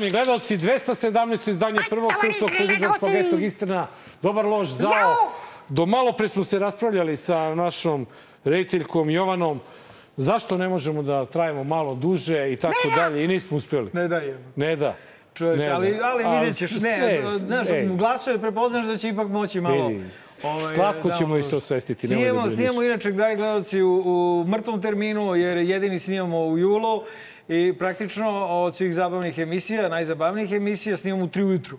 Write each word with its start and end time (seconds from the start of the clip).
Poštovani 0.00 0.24
gledalci, 0.24 0.58
217. 0.58 1.50
izdanje 1.50 1.80
prvog 1.90 2.12
srpskog 2.20 2.50
križičkog 2.50 3.14
etnog 3.14 3.42
istina. 3.42 3.86
Dobar 4.22 4.44
lož, 4.44 4.68
zao. 4.68 5.32
Do 5.68 5.86
malo 5.86 6.12
pre 6.12 6.28
smo 6.28 6.44
se 6.44 6.58
raspravljali 6.58 7.16
sa 7.16 7.54
našom 7.54 8.06
rediteljkom 8.44 9.10
Jovanom 9.10 9.60
zašto 10.16 10.58
ne 10.58 10.68
možemo 10.68 11.02
da 11.02 11.26
trajemo 11.26 11.64
malo 11.64 11.94
duže 11.94 12.52
i 12.52 12.56
tako 12.56 12.88
dalje 12.96 13.24
i 13.24 13.28
nismo 13.28 13.56
uspeli. 13.56 13.90
Ne 13.92 14.08
da 14.08 14.16
je. 14.16 14.38
Ne 14.56 14.76
da. 14.76 14.96
Čoveče, 15.34 15.62
Ne 15.62 15.68
ali, 15.68 15.90
da. 15.90 16.06
ali 16.06 16.24
Ali 16.24 16.38
vidjet 16.38 16.56
ćeš, 16.56 16.70
ne, 16.80 17.22
znaš, 17.26 17.66
u 17.92 17.96
glasove 17.96 18.38
prepoznaš 18.38 18.84
da 18.84 18.96
će 18.96 19.08
ipak 19.08 19.28
moći 19.28 19.60
malo... 19.60 19.88
Vidi, 19.88 20.04
ovaj, 20.42 20.74
slatko 20.74 21.08
da, 21.08 21.14
ćemo 21.14 21.36
i 21.36 21.42
se 21.42 21.56
osvestiti, 21.56 22.08
nemoj 22.08 22.24
da 22.24 22.30
Snijemo, 22.30 22.50
snijemo 22.50 22.82
inače, 22.82 23.12
dragi 23.12 23.36
gledalci, 23.36 23.82
u, 23.82 24.02
u 24.04 24.44
mrtvom 24.48 24.82
terminu, 24.82 25.36
jer 25.36 25.58
jedini 25.58 25.98
snimamo 25.98 26.46
u 26.46 26.58
julu 26.58 27.02
i 27.50 27.74
praktično 27.78 28.30
od 28.46 28.76
svih 28.76 28.94
zabavnih 28.94 29.38
emisija, 29.38 29.88
najzabavnijih 29.88 30.52
emisija, 30.52 30.96
snimamo 30.96 31.24
u 31.24 31.28
tri 31.28 31.42
ujutru. 31.44 31.78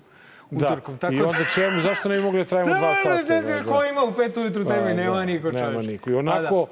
Da. 0.52 0.66
Utorkom. 0.66 0.98
Tako 0.98 1.14
I 1.14 1.18
da- 1.18 1.28
onda 1.28 1.40
čemu, 1.56 1.82
zašto 1.82 2.10
ne 2.10 2.18
bi 2.18 2.24
mogli 2.24 2.40
da 2.40 2.46
trajimo 2.46 2.70
dva 2.70 2.88
Da, 2.90 2.96
sata? 2.96 3.34
ne 3.34 3.42
znaš 3.42 3.62
ko 3.62 3.84
ima 3.86 4.04
u 4.04 4.14
pet 4.14 4.38
ujutru 4.38 4.66
Pa, 4.66 4.76
nema 4.76 5.16
da, 5.16 5.26
niko 5.26 5.44
čoveče. 5.44 5.66
Nema 5.66 5.82
niko. 5.82 6.10
I 6.10 6.14
Pa 6.14 6.20
onako, 6.20 6.68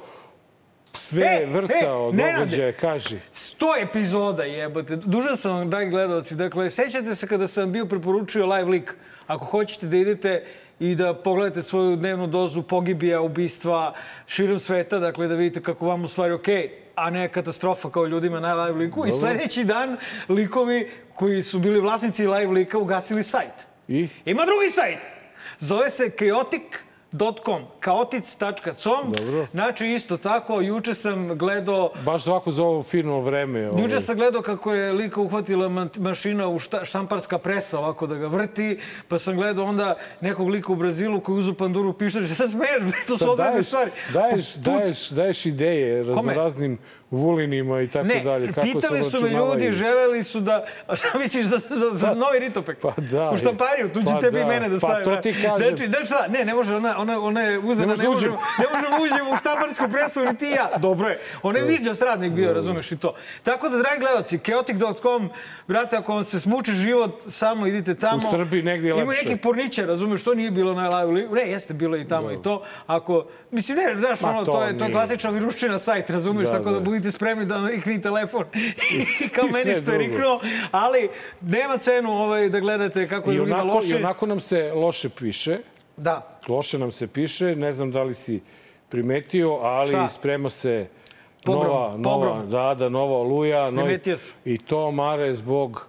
sve 0.94 1.26
E, 1.26 1.46
vrca 1.46 1.74
e, 1.76 2.12
događaja, 2.14 2.72
kaži. 2.72 3.16
100 3.34 3.66
epizoda 3.82 4.44
jebote. 4.44 4.96
Dužan 4.96 5.38
sam 5.38 5.52
vam, 5.52 5.70
dragi 5.70 5.90
gledalci. 5.90 6.36
Dakle, 6.36 6.70
sećate 6.70 7.16
se 7.16 7.28
kada 7.28 7.48
sam 7.48 7.72
bio 7.72 7.86
preporučio 7.86 8.46
live 8.46 8.70
lik. 8.70 8.96
Ako 9.28 9.46
hoćete 9.46 9.88
da 9.88 9.98
idete 9.98 10.46
i 10.80 10.96
da 10.96 11.14
pogledate 11.14 11.62
svoju 11.62 11.96
dnevnu 11.96 12.28
dozu 12.28 12.62
pogibija, 12.62 13.22
ubistva 13.22 13.94
širom 14.28 14.60
sveta, 14.60 15.00
dakle 15.00 15.28
da 15.28 15.36
vidite 15.36 15.62
kako 15.62 15.86
vam 15.86 16.04
u 16.04 16.08
stvari 16.08 16.34
okej, 16.34 16.70
a 17.00 17.10
ne 17.10 17.28
katastrofa 17.28 17.90
kao 17.90 18.06
ljudima 18.06 18.40
na 18.40 18.54
live 18.54 18.80
liku. 18.80 19.06
I 19.08 19.12
sledeći 19.12 19.64
dan 19.64 19.98
likovi 20.30 20.92
koji 21.16 21.42
su 21.42 21.60
bili 21.60 21.80
vlasnici 21.80 22.28
live 22.28 22.52
lika 22.52 22.78
ugasili 22.78 23.24
sajt. 23.24 23.54
I? 23.88 24.08
Ima 24.26 24.46
drugi 24.46 24.70
sajt. 24.70 25.00
Zove 25.58 25.90
se 25.90 26.10
chaotic.com, 27.12 27.62
chaotic.com. 27.82 29.12
Dobro. 29.18 29.48
Znači, 29.52 29.88
isto 29.88 30.18
tako, 30.18 30.62
juče 30.62 30.94
sam 30.94 31.28
gledao 31.30 31.92
Baš 32.04 32.28
ovako 32.28 32.52
za 32.52 32.64
ovo 32.64 32.84
fino 32.84 33.20
vreme. 33.20 33.70
ovaj. 33.70 33.82
Juče 33.84 34.00
sam 34.00 34.16
gledao 34.16 34.42
kako 34.42 34.74
je 34.74 34.94
lika 34.94 35.22
uhvatila 35.22 35.68
ma- 35.68 36.00
mašina 36.00 36.48
u 36.48 36.60
šta, 36.60 36.86
štamparska 36.86 37.38
presa 37.38 37.80
ovako 37.80 38.08
da 38.08 38.16
ga 38.16 38.28
vrti, 38.28 38.80
pa 39.08 39.18
sam 39.20 39.36
gledao 39.36 39.66
onda 39.66 39.96
nekog 40.22 40.48
lika 40.50 40.72
u 40.72 40.76
Brazilu 40.76 41.22
koji 41.22 41.38
uzu 41.38 41.54
panduru 41.54 41.94
pištolj. 41.94 42.28
Šta 42.28 42.48
smeješ, 42.48 42.82
bre, 42.82 42.98
to 43.00 43.14
su 43.14 43.18
Sad 43.18 43.30
odredne 43.30 43.64
stvari. 43.64 43.92
daješ, 44.14 44.54
Pa, 44.56 44.60
daješ, 44.62 45.10
daješ 45.10 45.46
ideje 45.46 46.04
raznoraznim 46.06 46.78
vulinima 47.12 47.82
i 47.82 47.88
tako 47.88 48.08
Ne, 48.08 48.20
dalje. 48.24 48.48
Kako 48.48 48.62
pitali 48.62 49.04
su 49.04 49.24
me 49.24 49.30
ljudi, 49.30 49.72
želeli 49.72 50.24
su 50.24 50.40
da... 50.40 50.66
A 50.88 50.96
šta 50.96 51.18
misliš 51.18 51.46
za, 51.46 51.58
za, 51.58 51.90
za 51.94 52.14
novi 52.14 52.40
ritopek? 52.40 52.78
pa 52.82 52.94
da, 52.98 53.32
U 53.34 53.38
štampariju, 53.38 53.94
tu 53.94 54.00
će 54.00 54.12
pa 54.14 54.20
tebi 54.20 54.38
i 54.40 54.42
da, 54.42 54.48
mene 54.48 54.70
da 54.70 54.76
pa 54.76 54.80
stavim. 54.80 55.06
to 55.06 55.16
ti 55.16 55.34
kažem. 55.34 55.68
Znači, 55.68 55.88
znači 55.90 56.06
šta, 56.06 56.28
ne, 56.28 56.46
ne 56.46 56.54
može, 56.54 56.76
ona, 56.76 56.96
ona, 56.98 57.22
ona 57.22 57.42
je 57.42 57.60
uzena, 57.60 57.94
ne, 57.94 58.04
da 58.04 58.10
možemo, 58.10 58.40
ne 58.60 58.66
možemo 58.74 59.04
uđemo 59.04 59.32
u 59.32 59.38
štamparsku 59.38 59.86
presu, 59.92 60.26
ni 60.26 60.38
ti 60.38 60.46
i 60.46 60.52
ja. 60.52 60.70
Dobro 60.78 61.08
je. 61.08 61.20
Ona 61.44 61.60
je 61.60 61.66
viđa 61.66 61.94
stradnik 61.94 62.32
bio, 62.32 62.54
razumeš 62.54 62.92
i 62.92 62.98
to. 62.98 63.16
Tako 63.44 63.70
da, 63.70 63.78
dragi 63.78 64.00
gledalci, 64.00 64.40
chaotic.com, 64.46 65.30
brate, 65.68 65.98
ako 65.98 66.14
vam 66.14 66.24
se 66.24 66.40
smuči 66.40 66.72
život, 66.72 67.22
samo 67.28 67.68
idite 67.68 67.96
tamo. 67.96 68.18
U 68.18 68.32
Srbiji 68.32 68.64
negdje 68.64 68.88
je 68.90 68.92
Ima 68.92 69.04
lepše. 69.04 69.24
nekih 69.24 69.42
pornića, 69.42 69.86
razumeš, 69.86 70.24
to 70.24 70.34
nije 70.34 70.52
bilo 70.52 70.74
na 70.74 70.90
live. 71.00 71.30
Ne, 71.32 71.52
jeste 71.52 71.74
bilo 71.74 71.98
i 71.98 72.08
tamo 72.08 72.32
i 72.32 72.42
to. 72.42 72.64
Ako, 72.88 73.26
mislim, 73.52 73.78
ne, 73.78 73.96
znaš, 73.98 74.22
Ma, 74.22 74.30
ono, 74.30 74.46
to 74.46 74.52
to, 74.52 74.64
je, 74.64 74.78
to 74.78 74.86
je 74.86 74.92
klasična 74.92 75.30
viruščina 75.30 75.80
sajt, 75.80 76.10
razumeš, 76.10 76.46
Da, 76.46 76.52
tako 76.52 76.66
da, 76.66 76.72
da. 76.72 76.80
budite 76.80 77.12
spremni 77.12 77.46
da 77.46 77.68
rikni 77.68 78.02
telefon. 78.02 78.44
Kao 79.36 79.48
i 79.48 79.52
meni 79.52 79.80
što 79.82 79.92
je 79.92 79.98
riknuo, 79.98 80.40
ali 80.72 81.10
nema 81.42 81.78
cenu 81.78 82.12
ovaj, 82.12 82.50
da 82.50 82.60
gledate 82.60 83.08
kako 83.08 83.32
I 83.32 83.36
drugima 83.36 83.58
onako, 83.58 83.76
loše. 83.76 83.90
I 83.90 83.96
onako 83.96 84.26
nam 84.26 84.40
se 84.40 84.72
loše 84.76 85.10
piše. 85.10 85.58
Da. 85.98 86.40
Loše 86.48 86.78
nam 86.80 86.92
se 86.92 87.08
piše. 87.08 87.56
Ne 87.56 87.74
znam 87.74 87.92
da 87.92 88.04
li 88.04 88.14
si 88.14 88.42
primetio, 88.90 89.52
ali 89.52 89.90
Šta? 89.90 90.08
sprema 90.08 90.50
se 90.50 90.88
Pogrom, 91.44 91.68
nova, 91.68 91.98
nova, 91.98 92.16
pogrom. 92.16 92.50
da, 92.50 92.76
da, 92.80 92.90
nova 92.90 93.18
oluja. 93.18 93.72
Primetio. 93.72 94.18
I 94.46 94.58
to 94.58 94.92
mare 94.92 95.36
zbog 95.36 95.88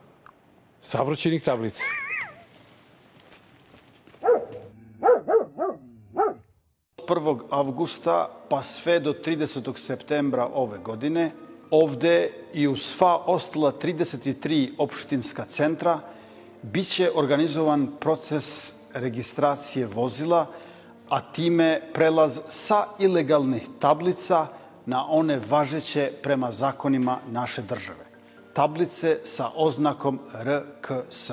saobraćenih 0.82 1.42
tablica. 1.42 1.82
Od 6.96 6.99
1. 7.10 7.38
avgusta 7.50 8.30
pa 8.48 8.62
sve 8.62 9.00
do 9.00 9.12
30. 9.12 9.76
septembra 9.76 10.48
ove 10.54 10.78
godine 10.78 11.30
ovde 11.70 12.30
i 12.54 12.68
u 12.68 12.76
sva 12.76 13.16
ostala 13.26 13.72
33 13.72 14.70
opštinska 14.78 15.44
centra 15.44 16.00
biće 16.62 17.10
organizovan 17.14 17.88
proces 18.00 18.72
registracije 18.94 19.86
vozila, 19.86 20.46
a 21.08 21.32
time 21.32 21.80
prelaz 21.94 22.40
sa 22.48 22.84
ilegalnih 22.98 23.62
tablica 23.78 24.46
na 24.86 25.06
one 25.10 25.40
važeće 25.50 26.12
prema 26.22 26.50
zakonima 26.50 27.18
naše 27.30 27.62
države. 27.62 28.06
Tablice 28.52 29.18
sa 29.24 29.50
oznakom 29.54 30.20
RKS. 30.34 31.30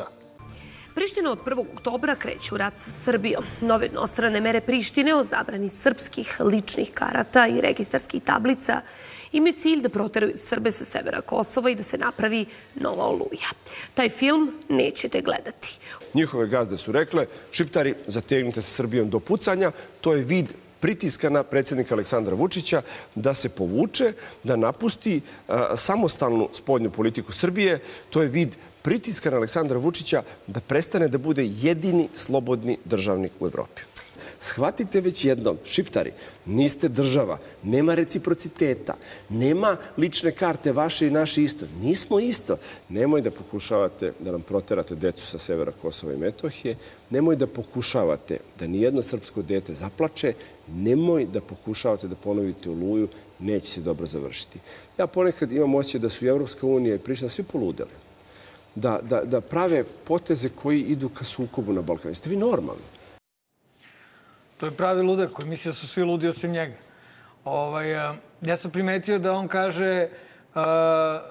Priština 0.97 1.31
od 1.31 1.39
1. 1.45 1.65
oktobra 1.73 2.15
kreće 2.15 2.55
u 2.55 2.57
rat 2.57 2.73
sa 2.77 2.91
Srbijom. 2.91 3.43
Nove 3.61 3.85
jednostrane 3.85 4.41
mere 4.41 4.61
Prištine 4.61 5.15
o 5.15 5.23
zabrani 5.23 5.69
srpskih 5.69 6.37
ličnih 6.39 6.91
karata 6.93 7.47
i 7.47 7.61
registarskih 7.61 8.23
tablica 8.23 8.81
imaju 9.31 9.53
cilj 9.53 9.81
da 9.81 9.89
proteraju 9.89 10.33
Srbe 10.35 10.71
sa 10.71 10.85
severa 10.85 11.21
Kosova 11.21 11.69
i 11.69 11.75
da 11.75 11.83
se 11.83 11.97
napravi 11.97 12.45
nova 12.75 13.03
oluja. 13.05 13.49
Taj 13.93 14.09
film 14.09 14.51
nećete 14.69 15.21
gledati. 15.21 15.79
Njihove 16.13 16.47
gazde 16.47 16.77
su 16.77 16.91
rekle, 16.91 17.25
šiptari, 17.51 17.95
zategnite 18.07 18.61
se 18.61 18.71
Srbijom 18.71 19.09
do 19.09 19.19
pucanja. 19.19 19.71
To 20.01 20.13
je 20.13 20.23
vid 20.23 20.53
pritiska 20.79 21.29
na 21.29 21.43
predsjednika 21.43 21.95
Aleksandra 21.95 22.35
Vučića 22.35 22.81
da 23.15 23.33
se 23.33 23.49
povuče, 23.49 24.13
da 24.43 24.55
napusti 24.55 25.21
samostalnu 25.75 26.49
spoljnu 26.53 26.89
politiku 26.89 27.31
Srbije. 27.31 27.79
To 28.09 28.21
je 28.21 28.27
vid 28.27 28.55
pritiska 28.87 29.29
na 29.29 29.37
Aleksandra 29.37 29.77
Vučića 29.77 30.23
da 30.47 30.59
prestane 30.59 31.07
da 31.07 31.17
bude 31.17 31.43
jedini 31.61 32.07
slobodni 32.15 32.77
državnik 32.85 33.31
u 33.39 33.45
Evropi. 33.45 33.81
Shvatite 34.39 35.01
već 35.01 35.25
jednom, 35.25 35.57
šiptari, 35.65 36.11
niste 36.45 36.87
država, 36.87 37.37
nema 37.63 37.95
reciprociteta, 37.95 38.95
nema 39.29 39.75
lične 39.97 40.31
karte 40.31 40.71
vaše 40.71 41.07
i 41.07 41.11
naše 41.11 41.43
isto. 41.43 41.65
Nismo 41.81 42.19
isto. 42.19 42.57
Nemoj 42.89 43.21
da 43.21 43.31
pokušavate 43.31 44.13
da 44.19 44.31
nam 44.31 44.41
proterate 44.41 44.95
decu 44.95 45.25
sa 45.25 45.37
severa 45.37 45.71
Kosova 45.81 46.13
i 46.13 46.17
Metohije, 46.17 46.77
nemoj 47.09 47.35
da 47.35 47.47
pokušavate 47.47 48.39
da 48.59 48.67
nijedno 48.67 49.03
srpsko 49.03 49.41
dete 49.41 49.73
zaplače, 49.73 50.33
nemoj 50.67 51.25
da 51.25 51.41
pokušavate 51.41 52.07
da 52.07 52.15
ponovite 52.15 52.69
oluju, 52.69 53.07
neće 53.39 53.67
se 53.67 53.81
dobro 53.81 54.07
završiti. 54.07 54.59
Ja 54.97 55.07
ponekad 55.07 55.51
imam 55.51 55.75
osjećaj 55.75 55.99
da 55.99 56.09
su 56.09 56.27
Evropska 56.27 56.67
unija 56.67 56.95
i 56.95 56.99
Priština 56.99 57.29
svi 57.29 57.43
poludeli. 57.43 58.06
Da, 58.77 58.99
da, 59.01 59.21
da 59.25 59.41
prave 59.41 59.83
poteze 60.07 60.49
koji 60.49 60.81
idu 60.81 61.09
ka 61.09 61.23
sukobu 61.23 61.73
na 61.73 61.81
Balkanu. 61.81 62.11
Jeste 62.11 62.29
vi 62.29 62.35
normalni? 62.37 62.81
To 64.59 64.65
je 64.65 64.71
pravi 64.71 65.01
ludak 65.01 65.31
koji 65.31 65.49
misli 65.49 65.69
da 65.69 65.73
su 65.73 65.87
svi 65.87 66.03
ludi 66.03 66.27
osim 66.27 66.51
njega. 66.51 66.75
Ovaj, 67.45 67.95
a, 67.97 68.15
ja 68.41 68.57
sam 68.57 68.71
primetio 68.71 69.19
da 69.19 69.33
on 69.33 69.47
kaže, 69.47 70.09
a, 70.55 71.21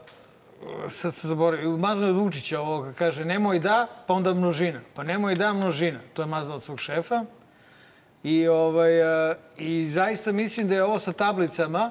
sad 0.91 1.15
se 1.15 1.29
zaboravio, 1.29 1.77
mazno 1.77 2.07
je 2.07 2.11
od 2.11 2.17
Vučića 2.17 2.61
ovoga, 2.61 2.93
kaže 2.93 3.25
nemoj 3.25 3.59
da, 3.59 3.87
pa 4.07 4.15
onda 4.15 4.35
množina. 4.35 4.81
Pa 4.95 5.03
nemoj 5.03 5.35
da, 5.35 5.53
množina. 5.53 6.01
To 6.15 6.23
je 6.23 6.27
mazno 6.27 6.55
od 6.55 6.63
svog 6.63 6.81
šefa. 6.81 7.25
I, 8.23 8.49
ovaj, 8.49 9.03
a, 9.03 9.35
I 9.59 9.85
zaista 9.85 10.33
mislim 10.33 10.69
da 10.69 10.75
je 10.75 10.85
ovo 10.85 10.99
sa 10.99 11.13
tablicama, 11.13 11.91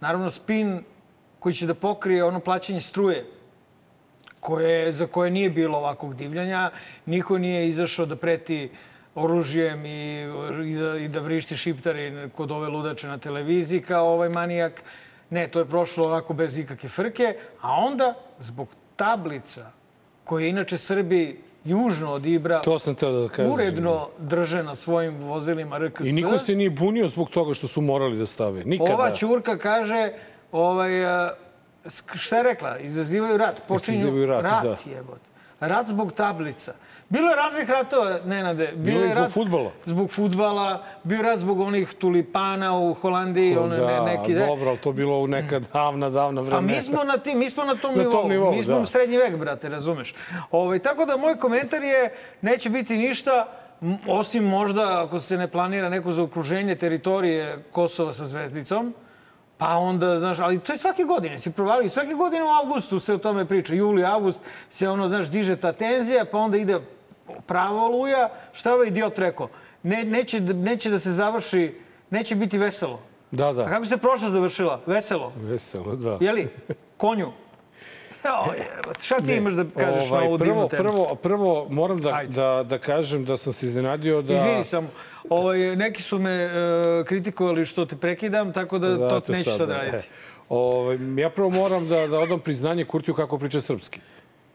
naravno 0.00 0.30
spin 0.30 0.84
koji 1.38 1.54
će 1.54 1.66
da 1.66 1.74
pokrije 1.74 2.24
ono 2.24 2.40
plaćanje 2.40 2.80
struje 2.80 3.35
koje, 4.46 4.92
za 4.92 5.06
koje 5.06 5.30
nije 5.30 5.50
bilo 5.50 5.78
ovakvog 5.78 6.14
divljanja. 6.14 6.70
Niko 7.06 7.38
nije 7.38 7.68
izašao 7.68 8.06
da 8.06 8.16
preti 8.16 8.68
oružjem 9.14 9.86
i, 9.86 10.22
i, 10.66 10.74
da, 10.74 10.96
i 10.98 11.08
da 11.08 11.20
vrišti 11.20 11.56
šiptari 11.56 12.28
kod 12.36 12.52
ove 12.52 12.68
ludače 12.68 13.08
na 13.08 13.18
televiziji 13.18 13.80
kao 13.80 14.12
ovaj 14.12 14.28
manijak. 14.28 14.82
Ne, 15.30 15.48
to 15.48 15.58
je 15.58 15.64
prošlo 15.66 16.04
ovako 16.06 16.34
bez 16.34 16.58
ikakve 16.58 16.88
frke. 16.88 17.34
A 17.60 17.72
onda, 17.74 18.14
zbog 18.38 18.68
tablica 18.96 19.70
koje 20.24 20.48
inače 20.48 20.78
Srbi 20.78 21.40
južno 21.64 22.12
od 22.12 22.26
Ibra 22.26 22.60
To 22.60 22.78
sam 22.78 22.94
teo 22.94 23.10
da 23.12 23.28
kažem. 23.28 23.52
uredno 23.52 24.08
drže 24.18 24.62
na 24.62 24.74
svojim 24.74 25.16
vozilima 25.18 25.78
RKS. 25.78 26.06
I 26.06 26.12
niko 26.12 26.38
se 26.38 26.54
nije 26.54 26.70
bunio 26.70 27.08
zbog 27.08 27.30
toga 27.30 27.54
što 27.54 27.66
su 27.66 27.80
morali 27.80 28.18
da 28.18 28.26
stave. 28.26 28.64
Nikada. 28.64 28.94
Ova 28.94 29.10
Ćurka 29.14 29.58
kaže, 29.58 30.12
ovaj, 30.52 31.02
šta 32.14 32.36
je 32.36 32.42
rekla? 32.42 32.78
Izazivaju 32.78 33.36
rat. 33.36 33.62
Počinju 33.68 33.98
Izazivaju 33.98 34.26
rat, 34.26 34.42
da. 34.42 34.76
jebote. 34.86 35.20
rat 35.60 35.86
zbog 35.86 36.12
tablica. 36.12 36.72
Bilo 37.08 37.30
je 37.30 37.36
raznih 37.36 37.70
ratova, 37.70 38.18
Nenade. 38.24 38.72
Bilo 38.76 39.00
je 39.00 39.06
zbog 39.10 39.18
rat 39.22 39.32
fudbala. 39.32 39.70
Zbog 39.84 40.10
futbala, 40.10 40.82
bio 41.02 41.16
je 41.16 41.22
rat 41.22 41.38
zbog 41.38 41.60
onih 41.60 41.94
tulipana 41.94 42.78
u 42.78 42.94
Holandiji, 42.94 43.56
ono 43.56 43.76
da, 43.76 43.86
ne, 44.04 44.16
neki... 44.16 44.34
ne. 44.34 44.46
dobro, 44.46 44.68
ali 44.68 44.78
to 44.78 44.92
bilo 44.92 45.18
u 45.18 45.26
neka 45.26 45.58
davna, 45.72 46.10
davna 46.10 46.40
A 46.40 46.44
vremena. 46.44 46.74
mi 46.76 46.82
smo 46.82 47.04
na, 47.04 47.18
tim, 47.18 47.38
mi 47.38 47.50
smo 47.50 47.64
na 47.64 47.74
tom 47.74 47.90
Na 47.92 47.98
nivou. 47.98 48.12
tom 48.12 48.30
nivou, 48.30 48.54
mi 48.54 48.62
smo 48.62 48.78
da. 48.78 48.86
srednji 48.86 49.16
vek, 49.16 49.36
brate, 49.36 49.68
razumeš. 49.68 50.14
Ovaj, 50.50 50.78
tako 50.78 51.04
da 51.04 51.16
moj 51.16 51.38
komentar 51.38 51.82
je, 51.84 52.12
neće 52.40 52.70
biti 52.70 52.96
ništa, 52.96 53.46
osim 54.08 54.44
možda 54.44 55.04
ako 55.04 55.20
se 55.20 55.36
ne 55.36 55.48
planira 55.48 55.88
neko 55.88 56.12
zaokruženje 56.12 56.74
teritorije 56.74 57.64
Kosova 57.72 58.12
sa 58.12 58.24
zvezdicom, 58.24 58.94
pa 59.58 59.76
onda, 59.76 60.18
znaš, 60.18 60.38
ali 60.38 60.58
to 60.58 60.72
je 60.72 60.78
svake 60.78 61.04
godine, 61.04 61.38
si 61.38 61.52
provalio. 61.52 61.88
Svake 61.88 62.14
godine 62.14 62.44
u 62.44 62.48
avgustu 62.48 62.98
se 62.98 63.14
o 63.14 63.18
tome 63.18 63.44
priča. 63.44 63.74
Juli, 63.74 64.04
avgust 64.04 64.42
se 64.68 64.88
ono, 64.88 65.08
znaš, 65.08 65.30
diže 65.30 65.56
ta 65.56 65.72
tenzija, 65.72 66.24
pa 66.24 66.38
onda 66.38 66.58
ide 66.58 66.80
pravo 67.46 67.86
oluja. 67.86 68.28
Šta 68.52 68.74
ovaj 68.74 68.86
idiot 68.86 69.18
rekao? 69.18 69.48
Ne, 69.82 70.04
neće, 70.04 70.40
neće 70.40 70.90
da 70.90 70.98
se 70.98 71.12
završi, 71.12 71.74
neće 72.10 72.34
biti 72.34 72.58
veselo. 72.58 73.00
Da, 73.30 73.48
A 73.48 73.52
da. 73.52 73.64
kako 73.68 73.84
se 73.84 73.96
prošla 73.96 74.30
završila? 74.30 74.80
Veselo. 74.86 75.32
Veselo, 75.36 75.96
da. 75.96 76.18
Jeli? 76.20 76.48
Konju. 76.96 77.32
Jao, 78.26 78.54
jebote, 78.76 79.02
šta 79.02 79.20
ti 79.20 79.34
imaš 79.34 79.52
da 79.52 79.64
kažeš 79.76 80.10
na 80.10 80.18
ovu 80.18 80.38
prvo, 80.38 80.68
temu? 80.68 80.82
prvo, 80.82 81.14
prvo 81.14 81.66
moram 81.70 82.00
da, 82.00 82.14
Ajde. 82.14 82.32
da, 82.32 82.62
da 82.68 82.78
kažem 82.78 83.24
da 83.24 83.36
sam 83.36 83.52
se 83.52 83.66
iznenadio 83.66 84.22
da... 84.22 84.34
Izvini 84.34 84.64
samo. 84.64 84.88
Ovaj, 85.28 85.76
neki 85.76 86.02
su 86.02 86.18
me 86.18 86.30
e, 86.32 86.50
kritikovali 87.06 87.64
što 87.64 87.84
te 87.86 87.96
prekidam, 87.96 88.52
tako 88.52 88.78
da, 88.78 88.96
to 88.96 89.08
Zato 89.08 89.32
neću 89.32 89.50
sad 89.50 89.70
raditi. 89.70 89.96
e. 89.96 90.02
Ovaj, 90.48 90.98
ja 91.16 91.30
prvo 91.30 91.50
moram 91.50 91.88
da, 91.88 92.06
da 92.06 92.18
odam 92.18 92.40
priznanje 92.40 92.84
Kurtiju 92.84 93.14
kako 93.14 93.38
priča 93.38 93.60
srpski. 93.60 94.00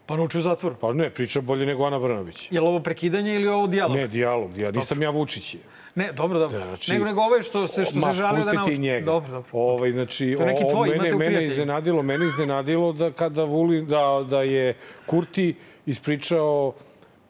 Pa 0.05 0.15
nauči 0.15 0.37
u 0.37 0.41
zatvoru. 0.41 0.75
Pa 0.81 0.93
ne, 0.93 1.09
priča 1.09 1.41
bolje 1.41 1.65
nego 1.65 1.85
Ana 1.85 1.99
Brnović. 1.99 2.51
Je 2.51 2.61
li 2.61 2.67
ovo 2.67 2.79
prekidanje 2.79 3.35
ili 3.35 3.47
ovo 3.47 3.67
dijalog? 3.67 3.97
Ne, 3.97 4.07
dijalog. 4.07 4.57
Ja, 4.57 4.71
nisam 4.71 5.01
ja 5.01 5.09
Vučić. 5.09 5.55
Ne, 5.95 6.11
dobro, 6.11 6.39
dobro. 6.39 6.59
Znači- 6.59 6.91
nego, 6.93 7.05
nego 7.05 7.21
ovaj 7.21 7.41
što 7.41 7.67
se, 7.67 7.85
što 7.85 7.99
Ma, 7.99 8.07
se 8.07 8.13
žalio 8.13 8.45
da 8.45 8.53
nauči. 8.53 8.77
njega. 8.77 9.05
Dobro, 9.05 9.31
dobro. 9.31 9.49
Ovaj, 9.53 9.91
znači, 9.91 10.35
To 10.37 10.45
neki 10.45 10.63
o- 10.65 10.69
tvoj, 10.69 10.89
mene, 10.89 10.99
u 10.99 11.17
mene 11.17 11.25
prijatelju. 11.25 11.51
iznenadilo, 11.51 12.01
mene 12.01 12.25
iznenadilo 12.25 12.93
da 12.93 13.11
kada 13.11 13.43
Vulin, 13.43 13.85
da, 13.85 14.25
da 14.29 14.41
je 14.41 14.73
Kurti 15.05 15.55
ispričao 15.85 16.73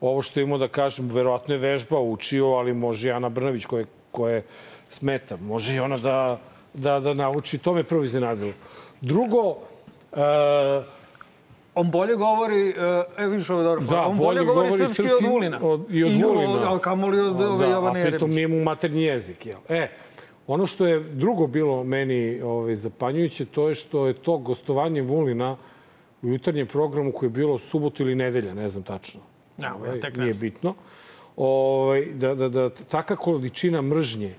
ovo 0.01 0.21
što 0.21 0.39
imao 0.39 0.57
da 0.57 0.67
kažem, 0.67 1.09
verovatno 1.09 1.53
je 1.53 1.59
vežba 1.59 1.99
učio, 1.99 2.45
ali 2.47 2.73
može 2.73 3.07
i 3.07 3.11
Ana 3.11 3.29
Brnović 3.29 3.65
koje, 3.65 3.85
koje 4.11 4.43
smeta. 4.89 5.37
Može 5.37 5.75
i 5.75 5.79
ona 5.79 5.97
da, 5.97 6.39
da, 6.73 6.99
da 6.99 7.13
nauči. 7.13 7.57
To 7.57 7.73
me 7.73 7.83
prvo 7.83 8.03
iznenadilo. 8.03 8.51
Drugo, 9.01 9.55
e, 10.13 10.17
On 11.75 11.91
bolje 11.91 12.15
govori, 12.15 12.69
e, 12.69 13.03
e 13.17 13.27
vidiš 13.27 13.49
ovo 13.49 13.59
je 13.59 13.63
dobro, 13.63 13.85
Da, 13.85 14.01
on 14.01 14.17
bolje, 14.17 14.43
govori, 14.45 14.71
srpski, 14.71 15.03
od 15.03 15.31
Vulina. 15.31 15.59
Od, 15.61 15.85
I 15.89 16.03
od 16.03 16.11
I 16.11 16.23
Vulina. 16.23 16.75
A 16.75 16.79
kamoli 16.79 17.19
od 17.19 17.41
ove 17.41 17.65
da, 17.65 17.71
Jovane 17.71 18.01
a 18.01 18.03
pritom 18.03 18.31
Jeremić. 18.31 18.35
nije 18.35 18.47
mu 18.47 18.63
maternji 18.63 19.03
jezik. 19.03 19.45
Jel? 19.45 19.59
E, 19.69 19.87
ono 20.47 20.65
što 20.65 20.85
je 20.85 20.99
drugo 20.99 21.47
bilo 21.47 21.83
meni 21.83 22.41
ovaj, 22.41 22.75
zapanjujuće, 22.75 23.45
to 23.45 23.69
je 23.69 23.75
što 23.75 24.07
je 24.07 24.13
to 24.13 24.37
gostovanje 24.37 25.01
Vulina 25.01 25.57
u 26.21 26.27
jutarnjem 26.27 26.67
programu 26.67 27.11
koje 27.11 27.27
je 27.27 27.31
bilo 27.31 27.57
subotu 27.57 28.03
ili 28.03 28.15
nedelja, 28.15 28.53
ne 28.53 28.69
znam 28.69 28.83
tačno. 28.83 29.21
Ja, 29.57 29.67
ja 29.67 29.75
Ovaj, 29.75 29.99
tek 29.99 30.17
ne 30.17 30.23
nije 30.23 30.33
bitno. 30.33 30.73
Ovaj, 31.37 32.05
da, 32.05 32.35
da, 32.35 32.49
da 32.49 32.69
taka 32.69 33.15
količina 33.15 33.81
mržnje, 33.81 34.35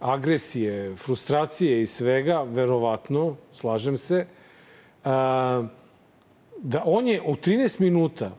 agresije, 0.00 0.94
frustracije 0.94 1.82
i 1.82 1.86
svega, 1.86 2.42
verovatno, 2.42 3.36
slažem 3.52 3.98
se, 3.98 4.26
a, 5.04 5.64
da 6.62 6.82
on 6.86 7.08
je 7.08 7.22
u 7.22 7.34
13 7.34 7.80
minuta 7.80 8.30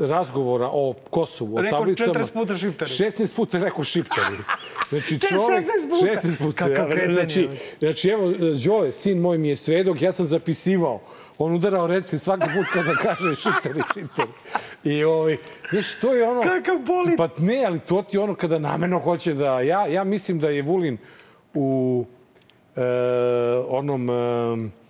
razgovora 0.00 0.68
o 0.72 0.94
Kosovu, 1.10 1.56
o 1.56 1.62
Rekao 1.62 1.78
tablicama... 1.78 2.14
40 2.14 2.32
puta 2.32 2.54
šiptari. 2.54 2.90
16 2.90 3.36
puta 3.36 3.58
rekao 3.58 3.84
šiptari. 3.84 4.36
Znači, 4.88 5.18
Te 5.18 5.26
čovek... 5.26 5.64
16 5.64 5.90
puta. 5.90 6.28
16 6.28 6.38
puta. 6.38 6.68
Ja, 6.68 7.12
znači, 7.12 7.48
znači, 7.78 8.08
evo, 8.08 8.32
Đole, 8.66 8.92
sin 8.92 9.18
moj 9.18 9.38
mi 9.38 9.48
je 9.48 9.56
svedok, 9.56 10.02
ja 10.02 10.12
sam 10.12 10.26
zapisivao. 10.26 11.00
On 11.38 11.54
udarao 11.54 11.86
recke 11.86 12.18
svaki 12.18 12.46
put 12.54 12.66
kada 12.72 12.94
kaže 12.94 13.34
šiptari, 13.34 13.82
šiptari. 13.94 14.28
I 14.84 15.04
ovaj, 15.04 15.36
znaš, 15.70 15.94
to 16.00 16.14
je 16.14 16.28
ono... 16.28 16.42
Kakav 16.42 16.78
boli. 16.78 17.16
Pa 17.16 17.28
ne, 17.38 17.64
ali 17.64 17.78
to 17.78 18.02
ti 18.02 18.18
ono 18.18 18.34
kada 18.34 18.58
nameno 18.58 18.98
hoće 18.98 19.34
da... 19.34 19.60
Ja, 19.60 19.86
ja 19.86 20.04
mislim 20.04 20.38
da 20.38 20.48
je 20.48 20.62
Vulin 20.62 20.98
u 21.54 22.04
e, 22.76 22.82
onom... 23.68 24.10
E, 24.10 24.81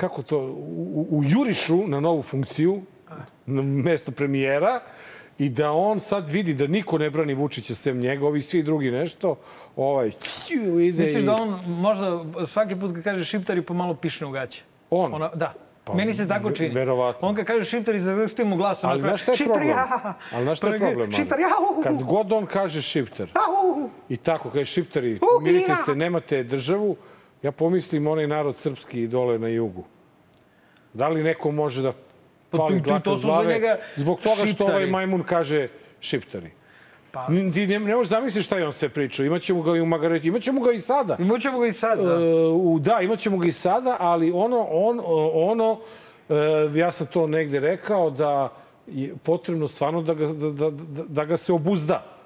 kako 0.00 0.22
to, 0.22 0.38
u, 0.38 1.06
u 1.10 1.22
jurišu 1.24 1.76
na 1.86 2.00
novu 2.00 2.22
funkciju, 2.22 2.82
na 3.46 3.62
mesto 3.62 4.12
premijera, 4.12 4.80
i 5.38 5.48
da 5.48 5.72
on 5.72 6.00
sad 6.00 6.28
vidi 6.28 6.54
da 6.54 6.66
niko 6.66 6.98
ne 6.98 7.10
brani 7.10 7.34
Vučića 7.34 7.74
sem 7.74 7.98
njega, 8.00 8.26
ovi 8.26 8.40
svi 8.40 8.62
drugi 8.62 8.90
nešto, 8.90 9.36
ovaj, 9.76 10.10
ciu, 10.10 10.80
ide 10.80 11.02
Misliš 11.02 11.22
i... 11.22 11.26
da 11.26 11.32
on 11.32 11.60
možda 11.66 12.24
svaki 12.46 12.76
put 12.76 12.94
kad 12.94 13.04
kaže 13.04 13.24
šiptari 13.24 13.62
pomalo 13.62 13.94
pišne 13.94 14.26
u 14.26 14.30
gaće? 14.30 14.62
On? 14.90 15.14
Ona, 15.14 15.30
da. 15.34 15.54
Pa, 15.84 15.94
Meni 15.94 16.12
se 16.12 16.28
tako 16.28 16.50
čini. 16.50 16.68
verovatno. 16.68 17.28
On 17.28 17.34
kad 17.34 17.46
kaže 17.46 17.64
šiptari, 17.64 18.00
završti 18.00 18.44
mu 18.44 18.56
glas. 18.56 18.84
Ali 18.84 19.00
znaš 19.00 19.22
šta 19.22 19.30
je 19.32 19.36
"Šiptari, 19.36 19.66
problem? 19.66 19.76
ja!" 19.76 20.14
Ali 20.32 20.44
znaš 20.44 20.58
šta 20.58 20.66
je 20.68 20.78
problem? 20.78 21.08
ali? 21.08 21.12
Šiptari, 21.12 21.42
ja! 21.42 21.48
Kad 21.82 22.02
god 22.02 22.32
on 22.32 22.46
kaže 22.46 22.82
šiptar, 22.82 23.28
i 24.08 24.16
tako, 24.16 24.50
kaže 24.50 24.64
šiptari, 24.64 25.18
mirite 25.42 25.72
ja. 25.72 25.76
se, 25.76 25.94
nemate 25.94 26.42
državu, 26.44 26.96
ja 27.42 27.52
pomislim 27.52 28.06
onaj 28.06 28.26
narod 28.26 28.56
srpski 28.56 29.06
dole 29.06 29.38
na 29.38 29.48
jugu. 29.48 29.84
Da 30.92 31.08
li 31.08 31.22
neko 31.22 31.50
može 31.50 31.82
da 31.82 31.92
pali 32.50 32.78
tu- 32.78 32.84
dlake 32.84 33.04
to 33.04 33.12
od 33.12 33.20
glave 33.20 33.78
zbog 33.96 34.20
toga 34.20 34.34
što 34.36 34.46
šiptari. 34.46 34.70
ovaj 34.70 34.86
majmun 34.86 35.22
kaže 35.22 35.68
šiptari? 36.00 36.50
Pa. 37.12 37.26
Ti 37.26 37.66
ne, 37.66 37.78
ne 37.78 37.96
možeš 37.96 38.10
zamisliti 38.10 38.44
šta 38.44 38.58
je 38.58 38.66
on 38.66 38.72
sve 38.72 38.88
pričao. 38.88 39.26
Imaćemo 39.26 39.62
ga 39.62 39.76
i 39.76 39.80
u 39.80 39.86
Magareti, 39.86 40.28
imaćemo 40.28 40.60
ga 40.60 40.72
i 40.72 40.80
sada. 40.80 41.16
Imat 41.18 41.40
ćemo 41.40 41.58
ga 41.58 41.66
i 41.66 41.72
sad, 41.72 41.98
da. 41.98 42.14
E, 42.14 42.18
da, 42.80 43.00
imaćemo 43.00 43.38
ga 43.38 43.46
i 43.46 43.52
sada, 43.52 43.96
ali 44.00 44.32
ono, 44.34 44.66
on, 44.70 45.00
ono 45.34 45.80
e, 46.28 46.34
ja 46.74 46.92
sam 46.92 47.06
to 47.06 47.26
negde 47.26 47.60
rekao, 47.60 48.10
da 48.10 48.52
je 48.86 49.14
potrebno 49.22 49.68
stvarno 49.68 50.02
da 50.02 50.14
ga, 50.14 50.26
da, 50.26 50.50
da, 50.50 50.70
da, 50.70 51.02
da 51.08 51.24
ga 51.24 51.36
se 51.36 51.52
obuzda. 51.52 52.19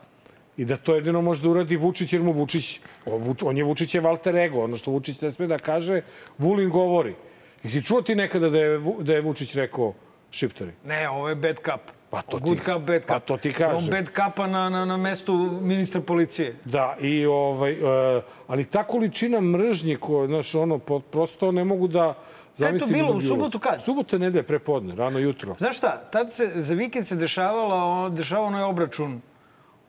I 0.56 0.64
da 0.64 0.76
to 0.76 0.94
jedino 0.94 1.22
može 1.22 1.42
da 1.42 1.48
uradi 1.48 1.76
Vučić, 1.76 2.12
jer 2.12 2.22
mu 2.22 2.32
Vučić, 2.32 2.80
on, 3.06 3.22
Vuč, 3.22 3.42
on 3.42 3.56
je 3.56 3.64
Vučićev 3.64 4.06
alter 4.06 4.36
ego. 4.36 4.60
Ono 4.60 4.76
što 4.76 4.90
Vučić 4.90 5.20
ne 5.20 5.30
sme 5.30 5.46
da 5.46 5.58
kaže, 5.58 6.00
Vulin 6.38 6.70
govori. 6.70 7.14
Jesi 7.62 7.82
čuo 7.82 8.02
ti 8.02 8.14
nekada 8.14 8.48
da 8.48 8.58
je, 8.58 8.70
da 9.00 9.14
je 9.14 9.20
Vučić 9.20 9.54
rekao 9.54 9.94
šiptari? 10.30 10.70
Ne, 10.84 11.08
ovo 11.08 11.28
je 11.28 11.34
bad 11.34 11.56
cup. 11.56 11.80
Pa 12.10 12.22
to 12.22 12.38
Good 12.38 12.58
ti- 12.58 12.64
cup, 12.64 12.82
bad 12.82 13.00
cup. 13.00 13.08
pa 13.08 13.18
to 13.20 13.36
ti 13.36 13.52
kažem. 13.52 13.76
On 13.76 13.86
bad 13.86 14.06
cupa 14.08 14.46
na, 14.46 14.68
na, 14.68 14.84
na 14.84 14.96
mestu 14.96 15.34
ministra 15.62 16.00
policije. 16.00 16.54
Da, 16.64 16.96
i 17.00 17.26
ovaj, 17.26 17.72
e, 17.72 18.22
ali 18.46 18.64
ta 18.64 18.84
količina 18.84 19.40
mržnje, 19.40 19.96
ko, 19.96 20.26
znaš, 20.26 20.54
ono, 20.54 20.78
prosto 21.00 21.52
ne 21.52 21.64
mogu 21.64 21.88
da 21.88 22.14
zamislim. 22.54 22.92
bilo? 22.92 23.08
da 23.08 23.14
U 23.14 23.18
bi 23.18 23.24
subotu 23.24 23.58
kad? 23.58 23.82
Subota, 23.82 24.18
nedelja, 24.18 24.42
prepodne, 24.42 24.94
rano 24.94 25.18
jutro. 25.18 25.54
Znaš 25.58 25.76
šta, 25.76 25.96
tad 26.02 26.32
se, 26.32 26.50
za 26.54 26.74
vikend 26.74 27.06
se 27.06 27.16
dešavala, 27.16 28.08
dešavao 28.08 28.46
onaj 28.46 28.62
obračun 28.62 29.20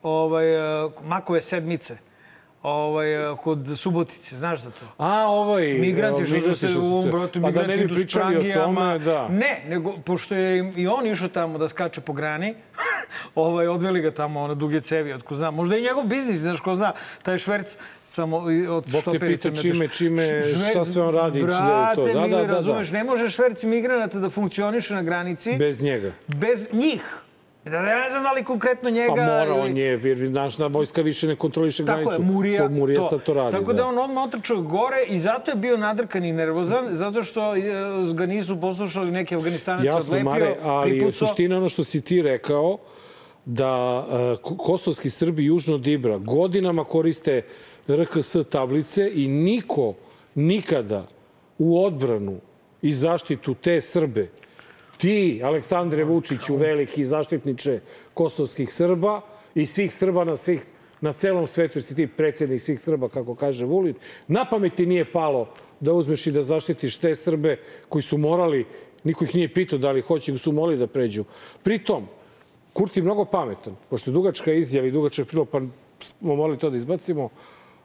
ovaj, 0.06 0.56
eh, 0.86 0.90
Makove 1.04 1.42
sedmice 1.42 1.98
ovaj, 2.64 3.32
eh, 3.32 3.36
kod 3.44 3.60
Subotice, 3.78 4.38
znaš 4.38 4.62
za 4.62 4.70
to? 4.70 4.86
A, 4.98 5.28
ovaj... 5.28 5.68
Migranti 5.68 6.26
što 6.26 6.42
su 6.42 6.56
se 6.56 6.80
u 6.80 6.82
ovom 6.82 7.12
brotu, 7.12 7.42
Pa 7.42 7.52
da 7.52 7.62
migranti 7.62 7.82
ne 7.82 7.88
bi 7.88 7.94
pričali 7.94 8.52
o 8.52 8.54
tome, 8.54 9.00
da. 9.00 9.28
Ne, 9.30 9.64
nego, 9.68 9.94
pošto 9.98 10.36
je 10.36 10.74
i 10.76 10.88
on 10.88 11.08
išao 11.08 11.28
tamo 11.28 11.58
da 11.58 11.68
skače 11.68 12.02
po 12.02 12.14
grani, 12.14 12.56
ovaj, 13.36 13.68
odveli 13.68 14.02
ga 14.02 14.12
tamo 14.12 14.48
na 14.48 14.54
duge 14.54 14.82
cevi, 14.82 15.14
otko 15.14 15.36
zna. 15.36 15.52
Možda 15.52 15.78
i 15.78 15.82
njegov 15.82 16.04
biznis, 16.04 16.40
znaš, 16.40 16.60
ko 16.60 16.76
zna, 16.76 16.92
taj 17.24 17.38
šverc 17.38 17.78
samo 18.06 18.38
od 18.70 18.86
Bog 18.88 19.04
te 19.04 19.20
pita 19.20 19.50
me 19.50 19.56
čime- 19.56 19.88
čime, 19.88 20.24
Šverc, 20.24 20.70
šta 20.70 20.86
sve 20.86 21.02
on 21.02 21.16
radi 21.16 21.40
i 21.40 21.42
čime 21.42 21.54
je 21.54 21.96
to. 21.96 22.04
Brate, 22.04 22.14
Da, 22.14 22.20
da, 22.22 22.28
da, 22.28 22.48
da. 22.48 22.54
razumeš, 22.54 22.92
ne 22.92 23.04
može 23.04 23.30
šverc 23.30 23.64
migranata 23.64 24.20
da 24.20 24.30
funkcioniše 24.30 24.94
na 24.94 25.02
granici 25.04 25.58
Bez 25.58 25.82
njega. 25.82 26.12
bez 26.28 26.68
njih. 26.74 27.18
Da, 27.66 27.78
ja 27.78 28.00
ne 28.00 28.10
znam 28.10 28.24
da 28.24 28.32
li 28.32 28.44
konkretno 28.44 28.90
njega... 28.90 29.08
Pa 29.08 29.22
mora, 29.22 29.44
ili- 29.46 29.60
on 29.62 29.78
je, 29.78 30.00
jer 30.04 30.20
naša 30.22 30.68
vojska 30.68 31.02
više 31.02 31.28
ne 31.28 31.36
kontroliše 31.36 31.86
Tako 31.86 32.00
granicu. 32.00 32.22
je, 32.22 32.26
Murija, 32.26 32.64
To 32.64 32.70
Murija 32.70 33.04
sad 33.04 33.24
to 33.24 33.34
radi. 33.34 33.52
Tako 33.52 33.74
da, 33.74 33.88
on 33.88 33.98
odmah 34.00 34.24
otrčao 34.24 34.58
gore 34.58 34.98
i 35.08 35.20
zato 35.20 35.52
je 35.52 35.58
bio 35.58 35.78
nadrkan 35.78 36.26
i 36.26 36.32
nervozan, 36.32 36.86
zato 36.90 37.24
što 37.24 37.56
e, 37.56 37.62
ga 38.14 38.26
nisu 38.26 38.62
poslušali 38.62 39.12
neki 39.12 39.36
Afganistanac 39.36 39.86
Jasno, 39.86 40.00
odlepio, 40.00 40.26
Mare, 40.26 40.56
ali 40.64 40.92
pripucao. 40.92 41.28
suština 41.28 41.58
ono 41.58 41.70
što 41.70 41.84
si 41.84 42.02
ti 42.02 42.22
rekao, 42.22 42.78
da 43.48 43.98
uh, 44.00 44.40
ko- 44.40 44.58
kosovski 44.58 45.10
Srbi 45.10 45.46
južno 45.46 45.76
od 45.76 45.88
Ibra 45.88 46.18
godinama 46.18 46.84
koriste 46.84 47.42
RKS 47.90 48.36
tablice 48.50 49.12
i 49.14 49.28
niko 49.28 49.94
nikada 50.36 51.06
u 51.58 51.86
odbranu 51.86 52.38
i 52.82 52.92
zaštitu 52.92 53.54
te 53.54 53.82
Srbe, 53.82 54.28
ti, 54.98 55.42
Aleksandre 55.44 56.04
Vučiću, 56.04 56.56
veliki 56.56 57.06
zaštitniče 57.06 57.80
kosovskih 58.14 58.74
Srba 58.74 59.22
i 59.56 59.66
svih 59.66 59.94
Srba 59.94 60.24
na 60.24 60.38
svih 60.38 60.66
na 61.02 61.14
celom 61.14 61.48
svetu, 61.48 61.78
jer 61.78 61.84
si 61.84 61.96
ti 61.96 62.08
predsjednik 62.08 62.62
svih 62.62 62.82
Srba, 62.82 63.10
kako 63.10 63.36
kaže 63.36 63.66
Vulin, 63.66 63.94
na 64.28 64.46
pamet 64.50 64.76
ti 64.76 64.86
nije 64.86 65.06
palo 65.12 65.50
da 65.80 65.94
uzmeš 65.94 66.28
i 66.28 66.32
da 66.32 66.44
zaštitiš 66.44 66.98
te 66.98 67.16
Srbe 67.16 67.60
koji 67.90 68.02
su 68.02 68.18
morali 68.18 68.66
Niko 69.06 69.24
ih 69.24 69.36
nije 69.36 69.54
pitao 69.54 69.80
da 69.80 69.92
li 69.92 70.02
hoće, 70.02 70.38
su 70.38 70.52
molili 70.52 70.80
da 70.80 70.88
pređu. 70.88 71.24
Pritom, 71.64 72.08
Kurti 72.74 73.02
mnogo 73.02 73.26
pametan, 73.26 73.76
pošto 73.90 74.12
je 74.12 74.14
dugačka 74.14 74.54
izjava 74.54 74.88
i 74.88 74.92
dugačak 74.92 75.28
prilog, 75.28 75.50
pa 75.50 75.62
smo 76.00 76.36
morali 76.36 76.58
to 76.60 76.70
da 76.70 76.78
izbacimo. 76.78 77.30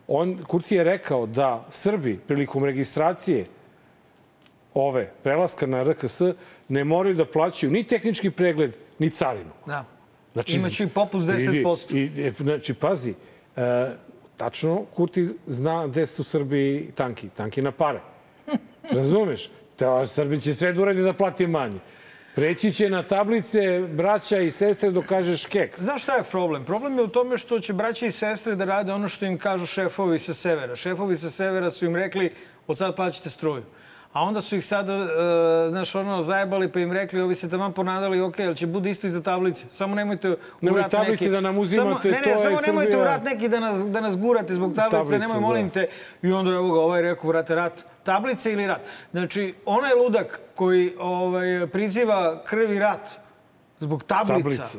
On, 0.09 0.39
Kurti 0.49 0.75
je 0.75 0.85
rekao 0.85 1.27
da 1.27 1.67
Srbi 1.71 2.19
prilikom 2.27 2.65
registracije 2.65 3.45
ove 4.75 5.13
prelaska 5.23 5.67
na 5.67 5.83
RKS 5.83 6.23
ne 6.71 6.85
moraju 6.85 7.15
da 7.15 7.25
plaćaju 7.25 7.73
ni 7.73 7.85
tehnički 7.85 8.31
pregled, 8.31 8.77
ni 8.99 9.11
carinu. 9.11 9.51
Da. 9.67 9.85
Imaće 10.47 10.85
i 10.85 10.89
popust 10.89 11.29
vidi, 11.29 11.65
10%. 11.65 11.97
I, 11.97 12.27
i, 12.27 12.33
znači, 12.39 12.75
pazi, 12.75 13.15
e, 13.57 13.91
tačno 14.37 14.85
Kurti 14.95 15.29
zna 15.47 15.87
gde 15.87 16.07
su 16.07 16.25
Srbi 16.25 16.91
tanki. 16.95 17.29
Tanki 17.29 17.63
na 17.63 17.73
pare. 17.73 18.01
Razumeš? 18.97 19.51
Ta, 19.77 20.07
Srbi 20.07 20.41
će 20.41 20.55
sve 20.55 20.73
da 20.73 20.83
uradi 20.83 21.03
da 21.03 21.13
plati 21.13 21.47
manje. 21.47 21.79
Preći 22.35 22.73
će 22.73 22.91
na 22.91 23.03
tablice 23.03 23.81
braća 23.81 24.39
i 24.39 24.51
sestre 24.51 24.91
dok 24.91 25.07
kažeš 25.07 25.47
keks. 25.47 25.81
Znaš 25.81 26.03
šta 26.03 26.15
je 26.17 26.23
problem? 26.23 26.65
Problem 26.65 26.99
je 26.99 27.05
u 27.05 27.09
tome 27.09 27.37
što 27.37 27.61
će 27.61 27.73
braća 27.73 28.07
i 28.07 28.11
sestre 28.11 28.55
da 28.55 28.65
rade 28.65 28.93
ono 28.93 29.09
što 29.09 29.27
im 29.27 29.39
kažu 29.39 29.67
šefovi 29.67 30.19
sa 30.19 30.35
severa. 30.35 30.77
Šefovi 30.77 31.17
sa 31.17 31.31
severa 31.31 31.71
su 31.71 31.87
im 31.87 31.97
rekli 31.97 32.33
od 32.67 32.79
sad 32.79 32.97
plaćate 32.97 33.31
struju. 33.31 33.63
A 34.13 34.23
onda 34.23 34.41
su 34.41 34.57
ih 34.57 34.67
sada, 34.67 34.95
uh, 34.95 35.09
znaš, 35.71 35.95
ono, 35.95 36.23
zajebali 36.23 36.73
pa 36.73 36.81
im 36.81 36.93
rekli, 36.93 37.21
ovi 37.21 37.35
se 37.35 37.51
tamo 37.51 37.73
ponadali, 37.73 38.21
ok, 38.21 38.41
ali 38.41 38.57
će 38.57 38.67
bude 38.67 38.91
isto 38.91 39.07
iza 39.07 39.23
tablice. 39.23 39.67
Samo 39.69 39.95
nemojte 39.95 40.31
u 40.31 40.37
Nemoj 40.61 40.81
rat 40.81 40.91
tablice 40.91 41.25
neki... 41.25 41.33
da 41.33 41.41
nam 41.41 41.59
uzimate, 41.59 42.03
samo, 42.03 42.15
ne, 42.15 42.19
ne, 42.19 42.25
to 42.25 42.31
je 42.31 42.39
samo 42.39 42.61
nemojte 42.67 42.91
Srbija. 42.91 43.03
u 43.03 43.05
rat 43.05 43.25
neki 43.25 43.49
da 43.49 43.61
nas, 43.61 43.91
da 43.91 44.01
nas 44.01 44.17
gurate 44.19 44.55
zbog 44.55 44.75
tablice, 44.75 44.97
Tablice, 44.97 45.19
nemoj, 45.19 45.41
molim 45.41 45.67
da. 45.67 45.73
te. 45.73 45.89
I 46.23 46.33
onda, 46.33 46.51
evo 46.51 46.73
ga, 46.73 46.81
ovaj 46.81 47.03
rekao, 47.03 47.29
vrate, 47.29 47.55
rat. 47.55 47.85
Tablice 48.03 48.53
ili 48.53 48.67
rat? 48.67 48.81
Znači, 49.11 49.55
onaj 49.67 49.95
ludak 49.95 50.41
koji 50.55 50.95
ovaj, 50.99 51.67
priziva 51.73 52.43
krvi 52.45 52.79
rat 52.79 53.11
zbog 53.79 54.03
tablica, 54.05 54.35
Tablice. 54.35 54.79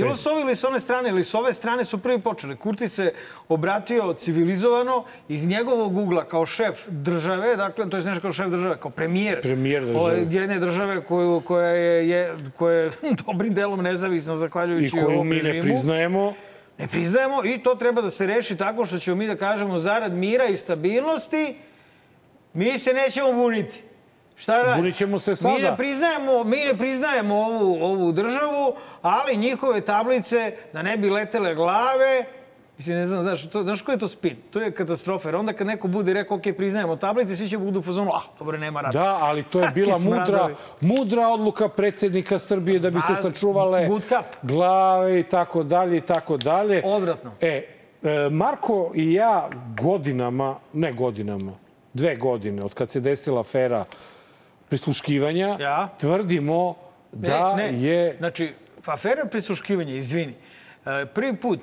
Bilo 0.00 0.16
s 0.16 0.26
ove 0.26 0.40
ili 0.40 0.56
s 0.56 0.64
one 0.64 0.80
strane, 0.80 1.08
ili 1.08 1.24
s 1.24 1.34
ove 1.34 1.52
strane 1.52 1.84
su 1.84 1.98
prvi 1.98 2.20
počeli. 2.20 2.56
Kurti 2.56 2.88
se 2.88 3.12
obratio 3.48 4.14
civilizovano 4.14 5.04
iz 5.28 5.46
njegovog 5.46 5.96
ugla 5.96 6.24
kao 6.24 6.46
šef 6.46 6.88
države, 6.88 7.56
dakle, 7.56 7.90
to 7.90 7.96
je 7.96 8.02
nešto 8.02 8.20
kao 8.20 8.32
šef 8.32 8.46
države, 8.46 8.76
kao 8.80 8.90
premijer. 8.90 9.42
Premijer 9.42 9.84
države. 9.84 10.26
Jedne 10.30 10.58
države 10.58 11.04
koju, 11.04 11.40
koja 11.40 11.68
je, 11.68 12.08
je, 12.08 12.36
koja 12.56 12.76
je 12.76 12.90
dobrim 13.26 13.54
delom 13.54 13.82
nezavisna 13.82 14.34
I 14.34 14.36
zahvaljujući 14.36 14.90
koju 14.90 15.06
ovom 15.06 15.28
mi 15.28 15.36
ne 15.36 15.42
režimu. 15.42 15.62
priznajemo. 15.62 16.34
Ne 16.78 16.88
priznajemo 16.88 17.44
i 17.44 17.58
to 17.62 17.74
treba 17.74 18.02
da 18.02 18.10
se 18.10 18.26
reši 18.26 18.56
tako 18.56 18.84
što 18.84 18.98
ćemo 18.98 19.16
mi 19.16 19.26
da 19.26 19.36
kažemo 19.36 19.78
zarad 19.78 20.12
mira 20.12 20.44
i 20.44 20.56
stabilnosti 20.56 21.56
mi 22.52 22.78
se 22.78 22.92
nećemo 22.92 23.32
buniti. 23.32 23.82
Šta 24.36 24.62
radi? 24.62 24.80
Bunit 24.80 24.96
ćemo 24.96 25.18
se 25.18 25.30
Mi 25.30 25.36
sada. 25.36 25.70
ne 25.70 25.76
priznajemo, 25.76 26.44
mi 26.44 26.56
ne 26.56 26.74
priznajemo 26.74 27.36
ovu, 27.36 27.84
ovu 27.84 28.12
državu, 28.12 28.74
ali 29.02 29.36
njihove 29.36 29.80
tablice 29.80 30.56
da 30.72 30.82
ne 30.82 30.96
bi 30.96 31.10
letele 31.10 31.54
glave, 31.54 32.26
Mislim, 32.78 32.96
ne 32.96 33.06
znam, 33.06 33.22
znaš, 33.22 33.50
to, 33.50 33.62
znaš 33.62 33.82
koji 33.82 33.94
je 33.94 33.98
to 33.98 34.08
spin? 34.08 34.36
To 34.50 34.60
je 34.60 34.72
katastrofa. 34.72 35.28
Jer 35.28 35.36
onda 35.36 35.52
kad 35.52 35.66
neko 35.66 35.88
bude 35.88 36.12
rekao, 36.12 36.36
ok, 36.36 36.42
priznajemo 36.56 36.96
tablice, 36.96 37.36
svi 37.36 37.48
će 37.48 37.58
budu 37.58 37.78
u 37.78 37.82
fazonu, 37.82 38.10
ah, 38.14 38.22
dobro, 38.38 38.58
nema 38.58 38.80
rata. 38.80 38.98
Da, 38.98 39.18
ali 39.20 39.42
to 39.42 39.60
je 39.60 39.70
bila 39.74 39.98
mudra, 39.98 40.48
mudra 40.80 41.28
odluka 41.28 41.68
predsjednika 41.68 42.38
Srbije 42.38 42.78
da 42.78 42.90
bi 42.90 43.00
se 43.00 43.14
sačuvale 43.14 43.88
glave 44.42 45.20
i 45.20 45.22
tako 45.22 45.62
dalje 45.62 45.96
i 45.96 46.00
tako 46.00 46.36
dalje. 46.36 46.82
Odvratno. 46.84 47.32
E, 47.40 47.46
e, 48.02 48.28
Marko 48.30 48.92
i 48.94 49.12
ja 49.12 49.48
godinama, 49.80 50.56
ne 50.72 50.92
godinama, 50.92 51.52
dve 51.94 52.16
godine, 52.16 52.62
od 52.62 52.74
kad 52.74 52.90
se 52.90 53.00
desila 53.00 53.40
afera 53.40 53.84
prisluškivanja, 54.68 55.56
Ja. 55.60 55.88
tvrdimo 56.00 56.74
da 57.12 57.56
ne, 57.56 57.72
ne. 57.72 57.82
je... 57.82 58.16
Znači, 58.18 58.52
afera 58.86 59.26
prisluškivanja, 59.26 59.94
izvini, 59.94 60.34
e, 60.86 61.06
prvi 61.06 61.36
put 61.36 61.60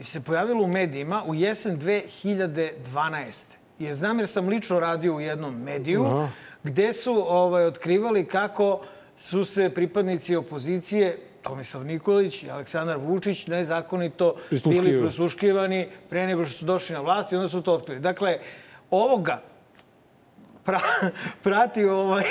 se 0.00 0.24
pojavilo 0.24 0.64
u 0.64 0.68
medijima 0.68 1.22
u 1.26 1.34
jesen 1.34 1.78
2012. 1.80 3.46
Je 3.78 3.94
znam 3.94 4.18
jer 4.18 4.28
sam 4.28 4.48
lično 4.48 4.80
radio 4.80 5.14
u 5.14 5.20
jednom 5.20 5.62
mediju 5.62 6.04
Aha. 6.04 6.28
gde 6.62 6.92
su 6.92 7.24
ovaj, 7.28 7.64
otkrivali 7.64 8.24
kako 8.28 8.80
su 9.16 9.44
se 9.44 9.70
pripadnici 9.70 10.36
opozicije 10.36 11.18
Tomislav 11.42 11.84
Nikolić 11.84 12.42
i 12.42 12.50
Aleksandar 12.50 12.98
Vučić 12.98 13.46
nezakonito 13.46 14.34
bili 14.64 15.00
prisluškivani 15.02 15.88
pre 16.10 16.26
nego 16.26 16.44
što 16.44 16.58
su 16.58 16.64
došli 16.64 16.94
na 16.94 17.00
vlast 17.00 17.32
i 17.32 17.36
onda 17.36 17.48
su 17.48 17.62
to 17.62 17.74
otkrili. 17.74 18.00
Dakle, 18.00 18.38
ovoga 18.90 19.42
pra, 20.64 20.80
prati 21.42 21.84
ovaj 21.84 22.24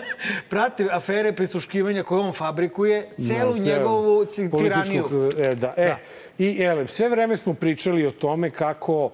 prati 0.50 0.88
afere 0.90 1.32
prisluškivanja 1.32 2.02
koje 2.02 2.20
on 2.20 2.32
fabrikuje, 2.32 3.08
celu 3.18 3.50
No, 3.50 3.64
njegovu 3.64 4.24
celu 4.24 4.48
ci- 4.48 4.58
tiraniju. 4.58 5.04
E, 5.40 5.54
da. 5.54 5.74
E, 5.76 5.86
Da. 5.86 5.96
I, 6.38 6.56
ele, 6.58 6.86
sve 6.88 7.08
vreme 7.08 7.36
smo 7.36 7.54
pričali 7.54 8.06
o 8.06 8.10
tome 8.10 8.50
kako 8.50 9.04
uh, 9.04 9.10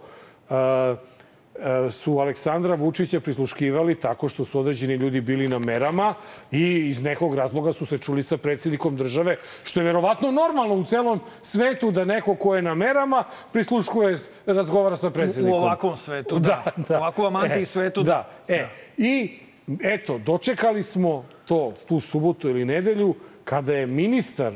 su 1.90 2.18
Aleksandra 2.18 2.74
Vučića 2.74 3.20
prisluškivali 3.20 3.94
tako 4.00 4.28
što 4.28 4.44
su 4.44 4.60
određeni 4.60 4.94
ljudi 4.94 5.20
bili 5.20 5.48
na 5.48 5.58
merama 5.58 6.14
i 6.50 6.88
iz 6.88 7.02
nekog 7.02 7.34
razloga 7.34 7.72
su 7.72 7.86
se 7.86 7.98
čuli 7.98 8.22
sa 8.22 8.36
predsjednikom 8.36 8.96
države, 8.96 9.36
što 9.64 9.80
je 9.80 9.84
verovatno 9.84 10.30
normalno 10.30 10.74
u 10.74 10.84
celom 10.84 11.20
svetu 11.42 11.90
da 11.90 12.04
neko 12.04 12.34
ko 12.34 12.56
je 12.56 12.62
na 12.62 12.74
merama 12.74 13.24
prisluškuje, 13.52 14.16
razgovara 14.46 14.96
sa 14.96 15.08
U 15.08 15.10
predsjednikom. 15.10 15.62
ovakvom 15.62 15.96
svetu, 15.96 16.38
da. 16.38 16.64
U 16.90 16.94
ovakvom 16.94 17.36
anti-svetu, 17.36 18.02
da. 18.02 18.30
E, 18.48 18.66
i 18.96 19.38
eto, 19.82 20.18
dočekali 20.18 20.82
smo 20.82 21.24
to 21.46 21.72
tu 21.88 22.00
subotu 22.00 22.48
ili 22.48 22.64
nedelju 22.64 23.14
kada 23.44 23.72
je 23.72 23.86
ministar 23.86 24.52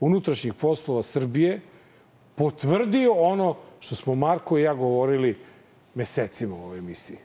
unutrašnjih 0.00 0.54
poslova 0.54 1.02
Srbije 1.02 1.60
potvrdio 2.34 3.12
ono 3.12 3.56
što 3.80 3.94
smo 3.94 4.14
Marko 4.14 4.58
i 4.58 4.62
ja 4.62 4.74
govorili 4.74 5.36
mesecima 5.98 6.54
u 6.56 6.64
ovoj 6.64 6.78
emisiji. 6.78 7.18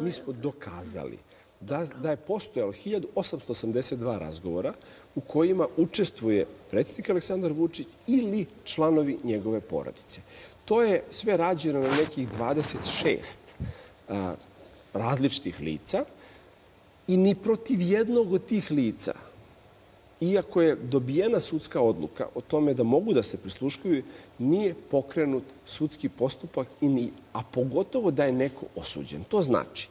mi 0.00 0.12
smo 0.12 0.32
dokazali 0.32 1.18
da, 1.60 1.86
da 2.02 2.10
je 2.10 2.16
postojalo 2.16 2.72
1882 2.72 4.18
razgovora 4.18 4.72
u 5.14 5.20
kojima 5.20 5.66
učestvuje 5.76 6.46
predsjednik 6.70 7.10
Aleksandar 7.10 7.52
Vučić 7.52 7.86
ili 8.06 8.46
članovi 8.64 9.18
njegove 9.24 9.60
porodice. 9.60 10.20
To 10.64 10.82
je 10.82 11.02
sve 11.10 11.36
rađeno 11.36 11.80
na 11.80 11.96
nekih 11.96 12.28
26 12.28 13.36
a, 14.08 14.34
različitih 14.92 15.60
lica 15.60 16.04
i 17.08 17.16
ni 17.16 17.34
protiv 17.34 17.80
jednog 17.80 18.32
od 18.32 18.46
tih 18.46 18.70
lica 18.70 19.14
iako 20.20 20.62
je 20.62 20.76
dobijena 20.76 21.40
sudska 21.40 21.80
odluka 21.80 22.26
o 22.34 22.40
tome 22.40 22.74
da 22.74 22.82
mogu 22.82 23.12
da 23.12 23.22
se 23.22 23.36
prisluškuju, 23.36 24.02
nije 24.38 24.74
pokrenut 24.90 25.44
sudski 25.66 26.08
postupak, 26.08 26.68
i 26.80 26.88
ni, 26.88 27.10
a 27.32 27.42
pogotovo 27.42 28.10
da 28.10 28.24
je 28.24 28.32
neko 28.32 28.66
osuđen. 28.76 29.24
To 29.24 29.42
znači 29.42 29.88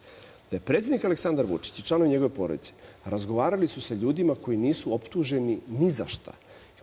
da 0.51 0.55
je 0.57 0.61
predsjednik 0.61 1.05
Aleksandar 1.05 1.45
Vučić 1.45 1.79
i 1.79 1.83
članovi 1.83 2.09
njegove 2.09 2.29
porodice 2.29 2.73
razgovarali 3.05 3.67
su 3.67 3.81
sa 3.81 3.93
ljudima 3.93 4.35
koji 4.35 4.57
nisu 4.57 4.93
optuženi 4.93 5.59
ni 5.67 5.89
za 5.89 6.07
šta, 6.07 6.31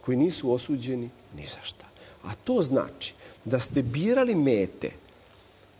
koji 0.01 0.17
nisu 0.17 0.53
osuđeni 0.53 1.11
ni 1.37 1.47
za 1.47 1.63
šta. 1.63 1.87
A 2.23 2.35
to 2.45 2.63
znači 2.63 3.15
da 3.45 3.61
ste 3.61 3.83
birali 3.83 4.35
mete 4.35 4.91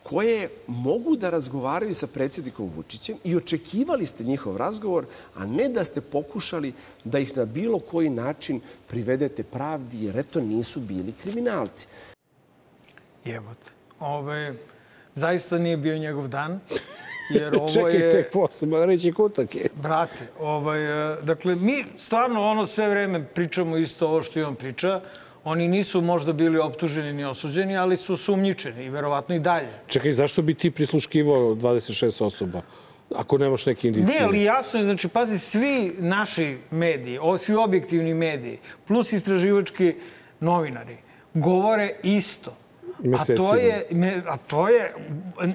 koje 0.03 0.49
mogu 0.67 1.17
da 1.17 1.31
razgovaraju 1.31 1.95
sa 1.95 2.07
predsjednikom 2.07 2.71
Vučićem 2.77 3.17
i 3.25 3.37
očekivali 3.37 4.07
ste 4.07 4.25
njihov 4.25 4.57
razgovor, 4.57 5.07
a 5.35 5.47
ne 5.47 5.69
da 5.69 5.85
ste 5.85 6.01
pokušali 6.01 6.73
da 7.05 7.19
ih 7.19 7.37
na 7.37 7.45
bilo 7.45 7.79
koji 7.79 8.11
način 8.11 8.61
privedete 8.87 9.43
pravdi, 9.43 10.05
jer 10.05 10.19
eto 10.19 10.41
nisu 10.41 10.81
bili 10.81 11.13
kriminalci. 11.23 11.87
Jebote. 13.25 13.71
Ove, 14.01 14.55
zaista 15.15 15.59
nije 15.59 15.77
bio 15.77 15.99
njegov 15.99 16.29
dan. 16.29 16.61
Jer 17.31 17.55
ovo 17.57 17.69
Čekaj 17.69 18.01
je... 18.01 18.13
tek 18.13 18.33
posle, 18.33 18.69
ma 18.69 18.85
reći 18.85 19.13
kutak 19.13 19.55
je. 19.55 19.67
Brate, 19.83 20.29
ovaj, 20.41 21.13
e, 21.13 21.17
dakle, 21.23 21.57
mi 21.57 21.85
stvarno 21.97 22.43
ono 22.43 22.67
sve 22.67 22.89
vreme 22.89 23.25
pričamo 23.35 23.77
isto 23.77 24.09
ovo 24.09 24.23
što 24.23 24.39
i 24.39 24.43
on 24.43 24.55
priča. 24.55 25.01
Oni 25.45 25.69
nisu 25.69 26.01
možda 26.01 26.33
bili 26.33 26.59
optuženi 26.59 27.13
ni 27.13 27.25
osuđeni, 27.25 27.77
ali 27.77 27.97
su 27.97 28.17
sumnjičeni 28.17 28.85
i 28.85 28.91
verovatno 28.91 29.35
i 29.35 29.39
dalje. 29.39 29.69
Čekaj, 29.87 30.13
zašto 30.13 30.43
bi 30.43 30.55
ti 30.55 30.71
prisluškivao 30.71 31.55
26 31.55 32.25
osoba? 32.25 32.63
Ako 33.15 33.39
nemaš 33.39 33.67
neke 33.67 33.89
indicije. 33.89 34.21
Ne, 34.21 34.27
ali 34.27 34.43
jasno 34.43 34.81
je, 34.81 34.85
znači, 34.85 35.09
pazi, 35.09 35.39
svi 35.39 35.93
naši 35.99 36.57
mediji, 36.71 37.19
svi 37.39 37.55
objektivni 37.55 38.15
mediji, 38.15 38.59
plus 38.87 39.13
istraživački 39.13 39.95
novinari, 40.41 40.97
govore 41.35 41.95
isto. 42.03 42.57
A 43.05 43.09
mesecima. 43.09 43.49
to 43.49 43.57
je, 43.57 43.87
me- 43.91 44.23
a 44.29 44.37
to 44.37 44.69
je, 44.69 44.93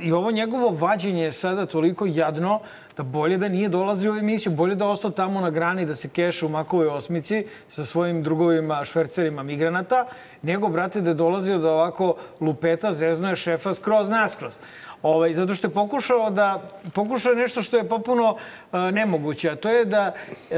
i 0.01 0.11
ovo 0.11 0.31
njegovo 0.31 0.69
vađenje 0.69 1.23
je 1.23 1.31
sada 1.31 1.65
toliko 1.65 2.05
jadno 2.05 2.59
da 2.97 3.03
bolje 3.03 3.37
da 3.37 3.47
nije 3.47 3.69
dolazio 3.69 4.13
u 4.13 4.17
emisiju, 4.17 4.51
bolje 4.51 4.75
da 4.75 4.87
ostao 4.87 5.11
tamo 5.11 5.41
na 5.41 5.49
grani 5.49 5.85
da 5.85 5.95
se 5.95 6.09
keša 6.09 6.45
u 6.45 6.49
makovoj 6.49 6.87
osmici 6.87 7.45
sa 7.67 7.85
svojim 7.85 8.23
drugovima 8.23 8.85
švercerima 8.85 9.43
migranata, 9.43 10.05
nego, 10.41 10.67
brate, 10.69 11.01
da 11.01 11.09
je 11.09 11.13
dolazio 11.13 11.57
da 11.57 11.71
ovako 11.71 12.15
lupeta, 12.41 12.91
zeznuje 12.91 13.35
šefa 13.35 13.73
skroz 13.73 14.09
naskroz. 14.09 14.53
Ovaj, 15.01 15.33
zato 15.33 15.53
što 15.53 15.67
je 15.67 15.73
pokušao 15.73 16.29
da 16.29 16.69
pokušao 16.93 17.29
je 17.31 17.35
nešto 17.35 17.61
što 17.61 17.77
je 17.77 17.89
popuno 17.89 18.35
e, 18.73 18.77
nemoguće, 18.91 19.49
a 19.49 19.55
to 19.55 19.69
je 19.69 19.85
da 19.85 20.13
e, 20.49 20.55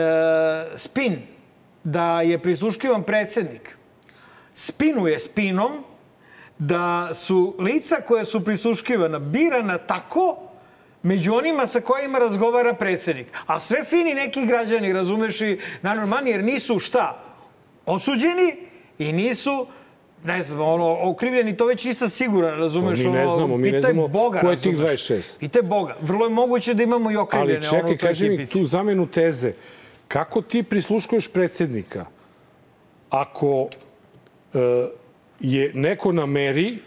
spin, 0.75 1.21
da 1.83 2.21
je 2.21 2.39
prisluškivan 2.39 3.03
predsednik, 3.03 3.77
spinuje 4.53 5.19
spinom 5.19 5.83
da 6.59 7.09
su 7.13 7.55
lica 7.59 7.95
koja 8.07 8.25
su 8.25 8.43
prisluškivana 8.43 9.19
birana 9.19 9.77
tako 9.77 10.37
među 11.03 11.33
onima 11.33 11.65
sa 11.65 11.81
kojima 11.81 12.19
razgovara 12.19 12.73
predsednik. 12.73 13.27
A 13.45 13.59
sve 13.59 13.83
fini 13.83 14.13
neki 14.13 14.45
građani, 14.45 14.93
razumeš 14.93 15.41
i 15.41 15.59
najnormalniji, 15.81 16.31
jer 16.31 16.43
nisu 16.43 16.79
šta? 16.79 17.23
Osuđeni 17.85 18.55
i 18.99 19.11
nisu 19.11 19.67
ne 20.23 20.41
znam, 20.41 20.61
ono, 20.61 20.97
okrivljeni, 21.01 21.57
to 21.57 21.65
već 21.65 21.85
nisam 21.85 22.09
siguran, 22.09 22.59
razumeš? 22.59 23.03
To 23.03 23.09
mi 23.09 23.15
ne 23.15 23.25
ono, 23.25 23.37
znamo, 23.37 23.57
mi 23.57 23.71
ne 23.71 23.81
znamo 23.81 24.07
Boga, 24.07 24.39
ko 24.39 24.49
je 24.49 24.55
tih 24.57 24.71
razumeš? 24.71 25.07
26. 25.07 25.39
Pitaj 25.39 25.61
Boga. 25.61 25.95
Vrlo 26.01 26.25
je 26.25 26.29
moguće 26.29 26.73
da 26.73 26.83
imamo 26.83 27.11
i 27.11 27.17
okrivljene. 27.17 27.53
Ali 27.55 27.63
čekaj, 27.63 27.79
ono, 27.79 27.97
kaži 27.97 28.29
mi 28.29 28.45
tu 28.45 28.65
zamenu 28.65 29.07
teze. 29.07 29.53
Kako 30.07 30.41
ti 30.41 30.63
prisluškuješ 30.63 31.27
predsednika 31.27 32.05
ako 33.09 33.67
e, 34.53 34.59
je 35.39 35.71
neko 35.73 36.11
na 36.11 36.25
meri 36.25 36.79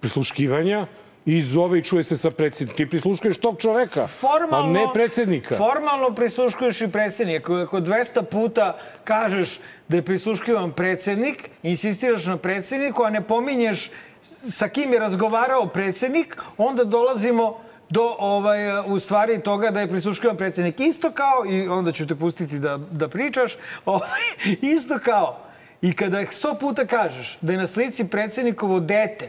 prisluškivanja 0.00 0.86
i 1.26 1.42
zove 1.42 1.78
i 1.78 1.84
čuje 1.84 2.04
se 2.04 2.16
sa 2.16 2.30
predsednikom? 2.30 2.76
Ti 2.76 2.90
prisluškuješ 2.90 3.38
tog 3.38 3.60
čoveka, 3.60 4.08
a 4.50 4.66
ne 4.66 4.86
predsednika. 4.94 5.56
Formalno 5.56 6.14
prisluškuješ 6.14 6.80
i 6.80 6.88
predsednika. 6.88 7.42
Ako, 7.42 7.54
ako 7.54 7.80
200 7.80 8.22
puta 8.24 8.78
kažeš 9.04 9.60
da 9.88 9.96
je 9.96 10.02
prisluškivan 10.02 10.72
predsednik, 10.72 11.50
insistiraš 11.62 12.26
na 12.26 12.36
predsedniku, 12.36 13.02
a 13.04 13.10
ne 13.10 13.20
pominješ 13.20 13.90
sa 14.22 14.68
kim 14.68 14.92
je 14.92 14.98
razgovarao 14.98 15.66
predsednik, 15.66 16.36
onda 16.56 16.84
dolazimo 16.84 17.60
do 17.90 18.16
ovaj, 18.18 18.58
u 18.86 18.98
stvari 18.98 19.40
toga 19.42 19.70
da 19.70 19.80
je 19.80 19.88
prisluškivan 19.88 20.36
predsednik. 20.36 20.80
Isto 20.80 21.12
kao, 21.12 21.44
i 21.48 21.68
onda 21.68 21.92
ću 21.92 22.06
te 22.06 22.14
pustiti 22.14 22.58
da, 22.58 22.76
da 22.90 23.08
pričaš, 23.08 23.56
ovaj, 23.84 24.20
isto 24.74 24.98
kao, 24.98 25.47
i 25.82 25.92
kada 25.92 26.26
sto 26.26 26.54
puta 26.54 26.86
kažeš 26.86 27.38
da 27.40 27.52
je 27.52 27.58
na 27.58 27.66
slici 27.66 28.08
predsednikovo 28.08 28.80
dete 28.80 29.28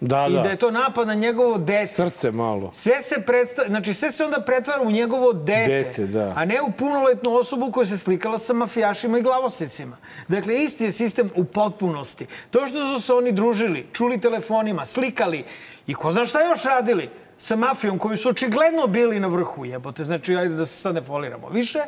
Da, 0.00 0.26
i 0.30 0.32
da. 0.32 0.42
da 0.42 0.48
je 0.48 0.56
to 0.56 0.70
napad 0.70 1.06
na 1.06 1.14
njegovo 1.14 1.58
dete, 1.58 1.92
Srce 1.92 2.30
malo. 2.30 2.70
Sve 2.72 3.02
se 3.02 3.22
predstavlja, 3.26 3.68
znači 3.68 3.94
sve 3.94 4.12
se 4.12 4.24
onda 4.24 4.40
pretvara 4.40 4.82
u 4.82 4.90
njegovo 4.90 5.32
dete, 5.32 5.72
Dete, 5.84 6.06
da. 6.06 6.32
a 6.36 6.44
ne 6.44 6.62
u 6.62 6.70
punoletnu 6.70 7.34
osobu 7.34 7.72
koja 7.72 7.86
se 7.86 7.98
slikala 7.98 8.38
sa 8.38 8.52
mafijašima 8.52 9.18
i 9.18 9.22
glavosecima. 9.22 9.96
Dakle, 10.28 10.62
isti 10.62 10.84
je 10.84 10.92
sistem 10.92 11.30
u 11.34 11.44
potpunosti. 11.44 12.26
To 12.50 12.66
što 12.66 12.94
su 12.94 13.06
se 13.06 13.14
oni 13.14 13.32
družili, 13.32 13.86
čuli 13.92 14.20
telefonima, 14.20 14.84
slikali 14.86 15.44
i 15.86 15.94
ko 15.94 16.10
zna 16.12 16.24
šta 16.24 16.44
još 16.44 16.62
radili 16.64 17.10
sa 17.38 17.56
mafijom 17.56 17.98
koji 17.98 18.16
su 18.16 18.28
očigledno 18.28 18.86
bili 18.86 19.20
na 19.20 19.28
vrhu 19.28 19.64
jebote. 19.64 20.04
Znači, 20.04 20.36
ajde 20.36 20.54
da 20.54 20.66
se 20.66 20.80
sad 20.80 20.94
ne 20.94 21.02
foliramo 21.02 21.48
više. 21.48 21.78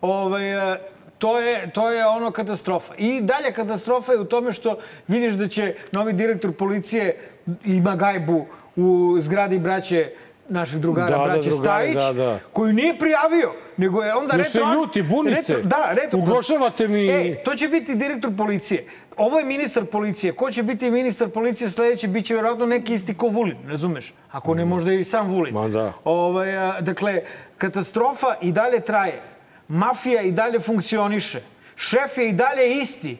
Ovaj, 0.00 0.72
e, 0.72 0.78
to 1.24 1.40
je, 1.40 1.70
to 1.70 1.90
je 1.90 2.06
ono 2.06 2.30
katastrofa. 2.30 2.94
I 2.96 3.20
dalje 3.20 3.52
katastrofa 3.52 4.12
je 4.12 4.20
u 4.20 4.24
tome 4.24 4.52
što 4.52 4.76
vidiš 5.08 5.34
da 5.34 5.48
će 5.48 5.74
novi 5.92 6.12
direktor 6.12 6.52
policije 6.52 7.16
ima 7.64 7.96
gajbu 7.96 8.46
u 8.76 9.16
zgradi 9.18 9.58
braće 9.58 10.10
naših 10.48 10.78
drugara, 10.78 11.08
Da, 11.08 11.16
da, 11.18 11.24
braće 11.24 11.48
drugari, 11.48 11.62
Stajić, 11.92 11.96
da, 11.96 12.12
da. 12.14 12.38
koju 12.52 12.72
nije 12.72 12.98
prijavio, 12.98 13.52
nego 13.76 14.02
je 14.02 14.14
onda 14.14 14.34
Jer 14.34 14.44
se 14.46 14.58
retro... 14.58 14.74
ljuti, 14.74 15.02
buni 15.04 15.34
se. 15.36 15.60
Da, 15.62 15.90
retro... 15.92 16.18
Ugrožavate 16.18 16.88
mi- 16.88 17.08
E, 17.08 17.34
to 17.36 17.54
će 17.54 17.68
biti 17.68 17.94
direktor 17.94 18.30
policije. 18.38 18.84
Ovo 19.16 19.38
je 19.38 19.44
ministar 19.44 19.84
policije. 19.84 20.32
Ko 20.32 20.50
će 20.50 20.62
biti 20.62 20.90
ministar 20.90 21.28
policije 21.28 21.70
sledeći? 21.70 22.08
Biće 22.08 22.34
vjerojatno 22.34 22.66
neki 22.66 22.92
isti 22.92 23.14
ko 23.14 23.28
Vulin, 23.28 23.56
razumeš? 23.68 24.14
Ako 24.30 24.54
ne 24.54 24.64
možda 24.64 24.92
i 24.92 25.04
sam 25.04 25.28
Vulin. 25.28 25.54
Ma 25.54 25.68
da. 25.68 25.92
Ovaj, 26.04 26.56
a, 26.58 26.80
dakle, 26.80 27.22
katastrofa 27.58 28.34
i 28.40 28.52
dalje 28.52 28.80
traje. 28.80 29.22
Mafija 29.68 30.22
i 30.22 30.32
dalje 30.32 30.60
funkcioniše. 30.60 31.40
Šef 31.76 32.18
je 32.18 32.28
i 32.28 32.32
dalje 32.32 32.74
isti. 32.74 33.16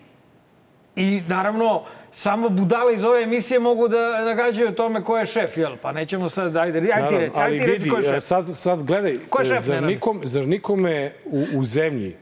I 0.96 1.22
naravno, 1.28 1.82
samo 2.12 2.48
budale 2.48 2.94
iz 2.94 3.04
ove 3.04 3.22
emisije 3.22 3.60
mogu 3.60 3.88
da 3.88 4.24
nagađaju 4.24 4.68
o 4.68 4.72
tome 4.72 5.04
ko 5.04 5.18
je 5.18 5.26
šef, 5.26 5.56
jel? 5.56 5.76
Pa 5.82 5.92
nećemo 5.92 6.28
sad, 6.28 6.56
ajde, 6.56 6.78
ajde 6.78 6.80
ti 6.88 6.94
Naravno, 6.94 7.18
reci, 7.18 7.38
ali 7.40 7.54
ajde 7.54 7.64
ti 7.64 7.70
reci 7.70 7.88
ko 7.88 7.96
je 7.96 8.02
šef. 8.02 8.24
sad, 8.24 8.56
sad 8.56 8.82
gledaj, 8.82 9.16
Ko 9.28 9.38
je 9.38 9.44
šef, 9.44 9.64
zar, 9.64 9.82
nikom, 9.82 10.20
zar 10.24 10.48
nikome 10.48 11.12
u, 11.24 11.44
u 11.54 11.64
zemlji 11.64 12.16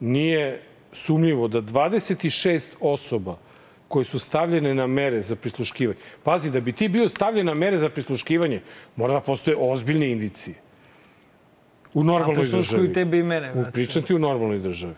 nije 0.00 0.60
sumnjivo 0.92 1.48
da 1.48 1.62
26 1.62 2.68
osoba 2.80 3.36
koje 3.88 4.04
su 4.04 4.18
stavljene 4.18 4.74
na 4.74 4.86
mere 4.86 5.22
za 5.22 5.36
prisluškivanje. 5.36 5.98
Pazi, 6.22 6.50
da 6.50 6.60
bi 6.60 6.72
ti 6.72 6.88
bio 6.88 7.08
stavljen 7.08 7.46
na 7.46 7.54
mere 7.54 7.76
za 7.76 7.88
prisluškivanje, 7.88 8.60
mora 8.96 9.12
da 9.12 9.20
postoje 9.20 9.56
ozbiljne 9.60 10.10
indicije. 10.10 10.54
U 11.94 12.02
normalnoj 12.02 12.34
prisluškuju 12.36 12.78
državi. 12.78 12.92
tebe 12.94 13.18
i 13.18 13.22
mene, 13.22 13.50
U, 13.50 13.54
brate. 13.54 13.70
pričam 13.72 14.02
ti 14.02 14.14
u 14.14 14.18
normalnoj 14.18 14.58
državi. 14.58 14.94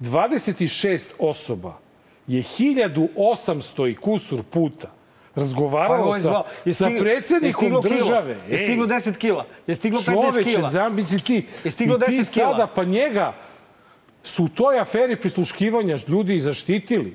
26 0.00 1.06
osoba 1.18 1.78
je 2.26 2.42
1800 2.42 3.86
i 3.86 3.94
kusur 3.94 4.42
puta 4.42 4.90
razgovaralo 5.34 6.14
je 6.14 6.20
sa. 6.22 6.42
Je 6.64 6.72
sa 6.72 6.84
stig- 6.84 6.92
je 6.92 7.00
predsjednikom 7.00 7.60
stiglo 7.60 7.82
kilo. 7.82 7.94
države. 7.96 8.36
Je 8.48 8.58
stiglo 8.58 8.86
10 8.86 9.16
kila. 9.16 9.46
Je 9.66 9.74
stiglo 9.74 10.00
15 10.00 10.04
Čoveče, 10.32 10.50
kila. 10.50 10.70
zamisli 10.70 11.20
ti. 11.20 11.46
Je 11.64 11.70
stiglo 11.70 11.96
I 11.96 12.00
ti 12.00 12.04
10 12.06 12.34
kila. 12.34 12.46
sada, 12.46 12.66
pa 12.66 12.84
njega 12.84 13.32
su 14.22 14.44
u 14.44 14.48
toj 14.48 14.78
aferi 14.78 15.16
prisluškivanja 15.16 15.98
ljudi 16.08 16.40
zaštitili. 16.40 17.14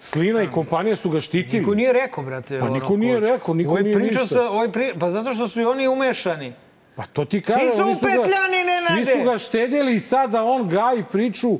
Slina 0.00 0.42
i 0.42 0.48
kompanija 0.48 0.96
su 0.96 1.10
ga 1.10 1.20
štitili. 1.20 1.60
Niko 1.60 1.74
nije 1.74 1.92
rekao, 1.92 2.24
brate. 2.24 2.58
Pa 2.58 2.68
niko 2.68 2.96
nije 2.96 3.20
rekao, 3.20 3.54
niko 3.54 3.70
ovaj 3.70 3.82
nije 3.82 3.96
ništa. 3.96 4.26
Sa, 4.26 4.42
ovaj 4.42 4.72
pri... 4.72 4.94
Pa 4.98 5.10
zato 5.10 5.34
što 5.34 5.48
su 5.48 5.60
i 5.60 5.64
oni 5.64 5.88
umešani. 5.88 6.52
Pa 6.98 7.04
to 7.04 7.24
ti 7.24 7.40
kažem. 7.40 7.68
su 7.68 7.82
oni 7.82 7.92
ga- 7.92 7.98
upetljani, 7.98 8.56
Nenade! 8.58 8.94
Svi 8.96 9.14
su 9.14 9.24
ga 9.24 9.38
štedili 9.38 9.94
i 9.94 10.00
sada 10.00 10.44
on 10.44 10.68
gaji 10.68 11.04
priču 11.12 11.48
o, 11.50 11.58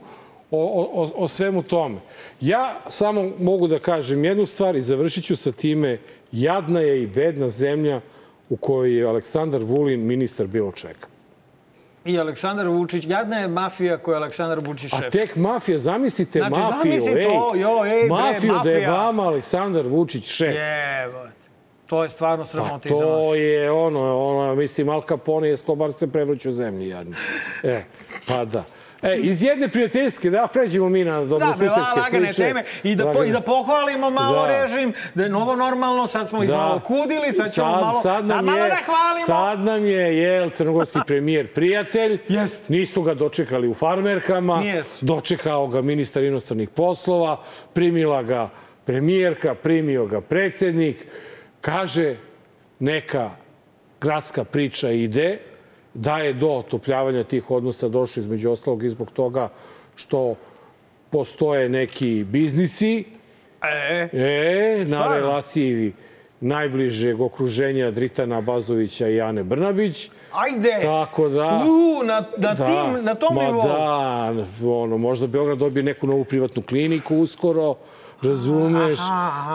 o, 0.50 0.90
o, 0.94 1.08
o 1.14 1.28
svemu 1.28 1.62
tome. 1.62 1.98
Ja 2.40 2.74
samo 2.88 3.30
mogu 3.40 3.68
da 3.68 3.78
kažem 3.78 4.24
jednu 4.24 4.46
stvar 4.46 4.76
i 4.76 4.82
završit 4.82 5.24
ću 5.24 5.36
sa 5.36 5.52
time. 5.52 5.98
Jadna 6.32 6.80
je 6.80 7.02
i 7.02 7.06
bedna 7.06 7.48
zemlja 7.48 8.00
u 8.48 8.56
kojoj 8.56 8.98
je 8.98 9.04
Aleksandar 9.04 9.60
Vulin 9.62 10.00
ministar 10.02 10.46
bilo 10.46 10.72
čega. 10.72 11.06
I 12.04 12.18
Aleksandar 12.18 12.68
Vučić, 12.68 13.04
jadna 13.06 13.38
je 13.38 13.48
mafija 13.48 13.98
koja 13.98 14.14
je 14.14 14.18
Aleksandar 14.18 14.60
Vučić 14.60 14.92
A 14.92 14.96
šef. 14.96 15.12
tek 15.12 15.36
mafija, 15.36 15.78
zamislite 15.78 16.38
Znači, 16.38 16.50
mafiju, 16.52 16.74
zamisli 17.00 17.24
to, 17.24 17.50
ej, 17.54 17.60
jo, 17.60 17.84
ej, 17.86 17.90
bre, 18.00 18.08
mafiju 18.08 18.54
da 18.54 18.70
je 18.70 18.78
mafija. 18.78 18.92
vama 18.94 19.22
Aleksandar 19.22 19.86
Vučić 19.86 20.24
šef. 20.26 20.54
Jebote. 20.54 21.37
To 21.88 22.02
je 22.02 22.08
stvarno 22.08 22.44
Pa 22.44 22.48
sramota 22.48 22.88
iza 22.88 23.00
to 23.00 23.34
je 23.34 23.70
ono, 23.70 24.18
ono, 24.18 24.54
mislim, 24.54 24.88
Al 24.88 25.02
Capone 25.02 25.48
i 25.48 25.52
Escobar 25.52 25.92
se 25.92 26.06
prevrću 26.06 26.50
u 26.50 26.52
zemlji, 26.52 26.88
jadni. 26.88 27.14
E, 27.62 27.82
pa 28.26 28.44
da. 28.44 28.64
E, 29.02 29.16
iz 29.16 29.42
jedne 29.42 29.68
prijateljske, 29.68 30.30
da 30.30 30.48
pređemo 30.52 30.88
mi 30.88 31.04
na 31.04 31.20
Da, 31.20 31.26
dobrosusedske 31.26 31.72
bre, 31.94 32.02
lagane 32.02 32.26
priče. 32.26 32.42
teme. 32.42 32.64
I 32.82 32.96
da, 32.96 33.02
po, 33.04 33.08
Lagane. 33.08 33.28
I 33.28 33.32
da 33.32 33.40
pohvalimo 33.40 34.10
malo 34.10 34.46
Da. 34.46 34.60
režim, 34.62 34.92
da 35.14 35.22
je 35.22 35.28
novo 35.28 35.56
normalno, 35.56 36.06
sad 36.06 36.28
smo 36.28 36.42
ih 36.42 36.50
malo 36.50 36.80
kudili, 36.80 37.32
sad 37.32 37.52
ćemo 37.52 37.66
sad, 37.66 37.80
malo, 37.80 38.00
sad 38.00 38.26
nam 38.26 38.44
malo 38.44 38.58
je, 38.58 38.68
da 38.68 38.76
hvalimo. 38.86 39.26
Sad 39.26 39.60
nam 39.60 39.86
je, 39.86 40.18
jel, 40.18 40.50
crnogorski 40.50 40.98
premijer 41.06 41.52
prijatelj. 41.54 42.18
Jest. 42.28 42.68
Nisu 42.68 43.02
ga 43.02 43.14
dočekali 43.14 43.68
u 43.68 43.74
farmerkama. 43.74 44.60
Nijesu. 44.60 45.04
Dočekao 45.06 45.66
ga 45.66 45.82
ministar 45.82 46.24
inostranih 46.24 46.68
poslova. 46.68 47.40
Primila 47.72 48.22
ga 48.22 48.48
premijerka, 48.84 49.54
primio 49.54 50.06
ga 50.06 50.20
predsednik. 50.20 51.06
Kaže, 51.68 52.16
neka 52.80 53.30
gradska 54.00 54.44
priča 54.44 54.90
ide, 54.90 55.38
da 55.94 56.18
je 56.18 56.32
do 56.32 56.48
otopljavanja 56.48 57.24
tih 57.24 57.50
odnosa 57.50 57.88
došlo 57.88 58.20
između 58.20 58.50
ostalog 58.50 58.84
i 58.84 58.90
zbog 58.90 59.10
toga 59.10 59.48
što 59.96 60.34
postoje 61.10 61.68
neki 61.68 62.24
biznisi, 62.24 63.04
E, 63.62 64.08
E, 64.12 64.78
na 64.80 64.96
Stvarno? 64.96 65.16
relaciji 65.16 65.92
najbližeg 66.40 67.20
okruženja 67.20 67.90
Dritana 67.90 68.40
Bazovića 68.40 69.08
i 69.08 69.20
Ane 69.20 69.44
Brnabić. 69.44 70.10
ajde. 70.32 70.78
Tako 70.82 71.28
da... 71.28 71.64
U, 71.64 72.04
na, 72.04 72.24
na, 72.38 72.54
tim, 72.56 73.04
na 73.04 73.14
tom 73.14 73.34
ma 73.34 73.42
nivou. 73.42 73.62
da, 73.62 74.34
ono, 74.64 74.98
možda 74.98 75.26
Beograd 75.26 75.58
dobije 75.58 75.82
neku 75.82 76.06
novu 76.06 76.24
privatnu 76.24 76.62
kliniku 76.62 77.16
uskoro, 77.16 77.74
razumeš? 78.22 78.98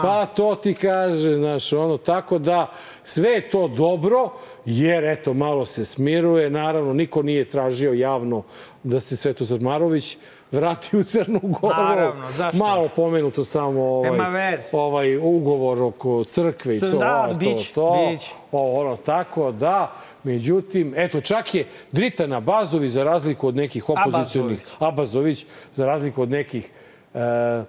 Pa 0.02 0.26
to 0.26 0.54
ti 0.54 0.74
kaže, 0.74 1.36
znaš, 1.36 1.72
ono, 1.72 1.96
tako 1.96 2.38
da 2.38 2.66
sve 3.02 3.30
je 3.30 3.50
to 3.50 3.68
dobro, 3.68 4.30
jer 4.64 5.04
eto, 5.04 5.34
malo 5.34 5.66
se 5.66 5.84
smiruje, 5.84 6.50
naravno, 6.50 6.92
niko 6.92 7.22
nije 7.22 7.44
tražio 7.44 7.92
javno 7.92 8.42
da 8.82 9.00
se 9.00 9.16
Sveto 9.16 9.44
Zadmarović 9.44 10.16
vrati 10.52 10.96
u 10.96 11.02
Crnu 11.04 11.40
Goru. 11.42 11.74
Naravno, 11.76 12.30
zašto? 12.32 12.58
Malo 12.58 12.88
pomenuto 12.96 13.44
samo 13.44 13.82
ovaj, 13.82 14.58
ovaj 14.72 15.16
ugovor 15.16 15.82
oko 15.82 16.24
crkve 16.24 16.76
i 16.76 16.80
to, 16.80 16.88
Da, 16.88 17.28
to, 17.32 17.38
bić, 17.38 17.72
to, 17.72 18.08
bić. 18.10 18.30
o, 18.52 18.80
ono, 18.80 18.96
tako 18.96 19.52
da, 19.52 19.92
međutim, 20.24 20.94
eto, 20.96 21.20
čak 21.20 21.54
je 21.54 21.66
Dritana 21.92 22.40
Bazović, 22.40 22.90
za 22.90 23.04
razliku 23.04 23.48
od 23.48 23.56
nekih 23.56 23.88
opozicionih, 23.88 24.66
Abazović, 24.78 25.46
za 25.74 25.86
razliku 25.86 26.22
od 26.22 26.30
nekih 26.30 26.70
e, 27.14 27.64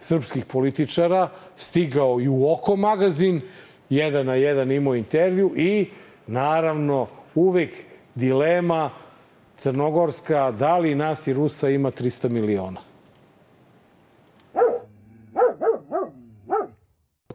srpskih 0.00 0.44
političara, 0.44 1.28
stigao 1.56 2.20
i 2.20 2.28
u 2.28 2.52
Oko 2.52 2.76
magazin, 2.76 3.40
jedan 3.90 4.26
na 4.26 4.34
jedan 4.34 4.72
imao 4.72 4.94
intervju 4.94 5.52
i, 5.56 5.90
naravno, 6.26 7.06
uvek 7.34 7.74
dilema 8.14 8.90
crnogorska, 9.56 10.50
da 10.50 10.78
li 10.78 10.94
nas 10.94 11.26
i 11.26 11.32
Rusa 11.32 11.68
ima 11.68 11.90
300 11.90 12.28
miliona. 12.28 12.80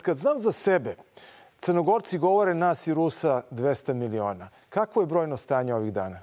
Kad 0.01 0.17
znam 0.17 0.37
za 0.37 0.51
sebe, 0.51 0.95
Crnogorci 1.59 2.17
govore 2.17 2.53
nas 2.53 2.87
i 2.87 2.93
Rusa 2.93 3.41
200 3.51 3.93
miliona. 3.93 4.49
Kakvo 4.69 5.01
je 5.01 5.05
brojno 5.05 5.37
stanje 5.37 5.73
ovih 5.73 5.93
dana? 5.93 6.19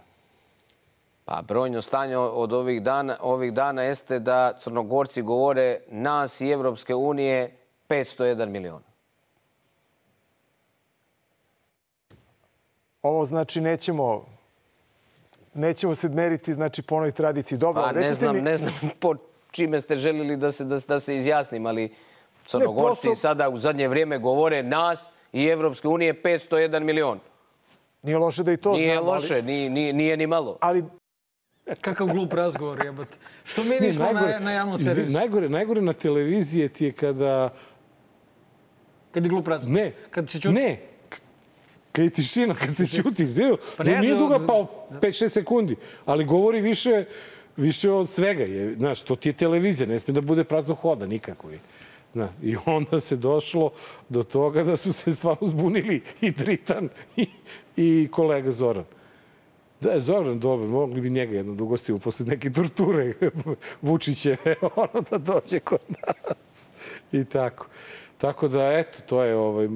Pa 1.25 1.43
brojno 1.43 1.83
stanje 1.83 2.17
od 2.17 2.53
ovih 2.53 2.83
dana, 2.83 3.17
ovih 3.21 3.53
dana 3.53 3.83
jeste 3.83 4.19
da 4.19 4.53
Crnogorci 4.59 5.23
govore 5.23 5.81
nas 5.89 6.41
i 6.41 6.49
Evropske 6.49 6.95
unije 6.95 7.57
501 7.89 8.47
milion. 8.47 8.83
Ovo 13.03 13.27
znači 13.27 13.61
nećemo 13.61 14.25
nećemo 15.55 15.95
se 15.95 16.09
meriti 16.09 16.53
znači 16.53 16.83
po 16.83 16.95
onoj 16.97 17.13
tradiciji. 17.13 17.59
Dobro, 17.59 17.83
Pa 17.83 17.93
ne 17.93 18.15
znam, 18.15 18.37
mi, 18.37 18.43
ne 18.43 18.57
znam 18.57 18.73
po 19.01 19.15
čime 19.51 19.81
ste 19.81 19.97
želili 19.97 20.37
da 20.37 20.53
se, 20.53 20.65
da, 20.65 20.79
da 20.79 21.01
se 21.01 21.17
izjasnim, 21.17 21.67
ali 21.67 21.95
Crnogorci 22.47 23.07
prosto- 23.07 23.17
sada 23.17 23.49
u 23.49 23.59
zadnje 23.59 23.89
vrijeme 23.89 24.19
govore 24.19 24.63
nas 24.63 25.11
i 25.33 25.47
Evropske 25.47 25.89
unije 25.89 26.23
501 26.23 26.81
milion. 26.81 27.19
nije 28.03 28.19
loše 28.19 28.43
da 28.43 28.53
i 28.53 28.57
to 28.57 28.73
Nije 28.73 28.93
znamo, 28.93 29.11
loše, 29.11 29.43
nije, 29.43 29.71
nije, 29.71 29.93
nije 29.93 30.17
ni 30.17 30.27
malo. 30.27 30.57
Ali, 30.61 30.79
ali 30.79 30.91
Kakav 31.81 32.07
glup 32.07 32.33
razgovor, 32.33 32.85
jebote. 32.85 33.17
Što 33.45 33.65
mi 33.65 33.81
nismo 33.81 34.05
na, 34.05 34.39
na 34.39 34.53
javnom 34.53 34.79
servisu? 34.79 35.13
Najgore, 35.13 35.49
najgore 35.49 35.81
na 35.81 35.93
televiziji 35.93 36.69
ti 36.69 36.85
je 36.85 36.93
kada 36.93 37.55
Kad 39.13 39.25
je 39.25 39.31
glup 39.31 39.49
razgovor? 39.49 39.75
Ne. 39.75 39.93
Kad 40.11 40.31
se 40.31 40.41
čuti? 40.41 40.55
Ne. 40.55 40.77
K- 41.09 41.17
Kad 41.93 42.05
je 42.05 42.11
tišina, 42.11 42.55
kad 42.55 42.77
se 42.77 42.87
čuti. 42.89 43.27
Pa 43.77 43.85
ne 43.85 43.99
nije 43.99 44.15
duga 44.15 44.35
od- 44.37 44.47
pa 44.47 44.67
5-6 45.01 45.29
sekundi, 45.29 45.77
ali 46.05 46.25
govori 46.25 46.61
više, 46.61 47.05
više 47.57 47.91
od 47.91 48.11
svega. 48.11 48.43
Je, 48.45 48.75
znaš, 48.75 49.03
to 49.03 49.17
ti 49.17 49.29
je 49.29 49.33
televizija, 49.35 49.87
ne 49.87 49.99
sme 49.99 50.15
da 50.15 50.21
bude 50.21 50.45
prazno 50.45 50.75
hoda 50.75 51.07
nikako. 51.07 51.51
Je. 51.51 51.59
Na, 52.15 52.29
I 52.43 52.57
onda 52.67 53.01
se 53.01 53.17
došlo 53.17 53.71
do 54.09 54.23
toga 54.23 54.65
da 54.65 54.77
su 54.77 54.93
se 54.93 55.13
stvarno 55.13 55.47
zbunili 55.47 56.03
i 56.21 56.31
Dritan 56.31 56.89
i, 57.17 57.27
i 57.77 58.09
kolega 58.11 58.53
Zoran. 58.53 58.85
Da 59.83 60.01
Zoran 60.01 60.39
dobar, 60.41 60.69
mogli 60.69 61.01
bi 61.01 61.11
njega 61.11 61.37
jedno 61.37 61.55
da 61.55 61.65
ugostimo 61.65 61.99
posle 61.99 62.27
neke 62.27 62.51
torture 62.51 63.15
Vučićeve, 63.83 64.55
ono 64.77 65.05
da 65.11 65.19
dođe 65.19 65.59
kod 65.59 65.81
nas. 65.89 66.69
I 67.13 67.25
tako. 67.25 67.67
Tako 68.19 68.49
da, 68.49 68.73
eto, 68.79 68.99
to 69.07 69.23
je 69.23 69.37
ovaj, 69.37 69.69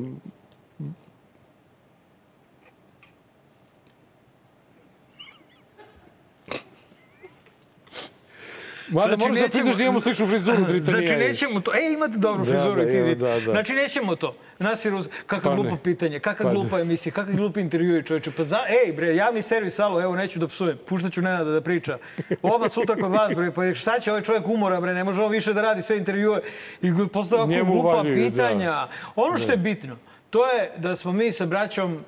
Mada 8.89 9.09
Znači, 9.09 9.21
moraš 9.21 9.37
da 9.43 9.49
priznaš 9.49 9.77
da 9.77 9.83
imamo 9.83 10.01
sličnu 10.01 10.27
frizuru, 10.27 10.65
Dritan 10.65 11.03
i 11.03 11.07
Znači, 11.07 11.17
nećemo 11.17 11.61
to. 11.61 11.75
E, 11.75 11.93
imate 11.93 12.19
dobru 12.19 12.45
Da, 12.45 12.51
frizuru 12.51 12.77
da, 12.77 12.83
i 12.83 12.91
ti. 12.91 12.97
evo, 12.97 13.07
Vit. 13.09 13.19
da, 13.19 13.29
da. 13.29 13.41
Znači, 13.41 13.73
nećemo 13.73 14.17
to. 14.17 14.37
Nas 14.59 14.85
i 14.85 14.91
Rus... 14.91 15.09
Kakva 15.27 15.51
Pa 15.51 15.55
glupa 15.55 15.71
ne. 15.71 15.83
pitanje, 15.83 16.21
kakva 16.21 16.47
Pa 16.47 16.53
glupa 16.53 16.81
emisija, 16.81 17.13
kakvi 17.13 17.35
glupi 17.35 17.61
intervjui, 17.61 18.03
čoveče. 18.03 18.31
Pa 18.31 18.45
za... 18.45 18.59
Ej, 18.87 18.93
bre, 18.93 19.15
javni 19.17 19.43
servis, 19.43 19.79
alo, 19.81 20.03
evo, 20.03 20.17
neću 20.17 20.39
da 20.39 20.49
psujem. 20.49 20.79
Puštaću 20.89 21.23
Nenada 21.23 21.51
da 21.51 21.61
priča. 21.61 21.99
Oba 22.43 22.69
sutra 22.69 22.97
kod 22.97 23.13
vas, 23.13 23.35
bre, 23.35 23.51
pa 23.51 23.75
šta 23.75 24.01
će 24.01 24.11
ovaj 24.11 24.23
čovjek 24.23 24.47
umora, 24.49 24.81
bre, 24.81 24.95
ne 24.95 25.05
može 25.05 25.23
on 25.23 25.33
više 25.33 25.53
da 25.55 25.63
radi 25.63 25.83
sve 25.83 25.97
intervjue. 25.97 26.41
I 26.83 26.93
postava 27.13 27.47
glupa 27.47 27.73
uvaljuju, 27.73 28.17
da. 28.25 28.31
pitanja. 28.31 28.89
Ono 29.17 29.39
što 29.39 29.51
je 29.53 29.57
bitno, 29.57 29.97
to 30.31 30.47
je 30.47 30.71
da 30.77 30.97
smo 30.97 31.13
mi 31.13 31.33
sa 31.33 31.47
braćom 31.47 32.05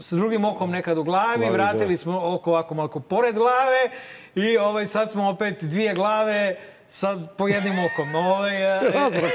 sa 0.00 0.16
drugim 0.16 0.44
okom 0.44 0.70
nekad 0.70 0.98
u 0.98 1.04
glavi, 1.04 1.38
Glavi, 1.38 1.52
vratili 1.52 1.90
da. 1.90 1.96
smo 1.96 2.20
oko 2.24 2.50
ovako 2.50 2.74
malko 2.74 3.00
pored 3.00 3.34
glave 3.34 3.90
i 4.34 4.58
ovaj, 4.58 4.86
sad 4.86 5.10
smo 5.10 5.28
opet 5.28 5.64
dvije 5.64 5.94
glave 5.94 6.56
sad 6.88 7.36
po 7.36 7.48
jednim 7.48 7.72
okom. 7.84 8.14
Ovaj, 8.16 8.78
e, 8.78 8.80
Razrak. 8.94 9.32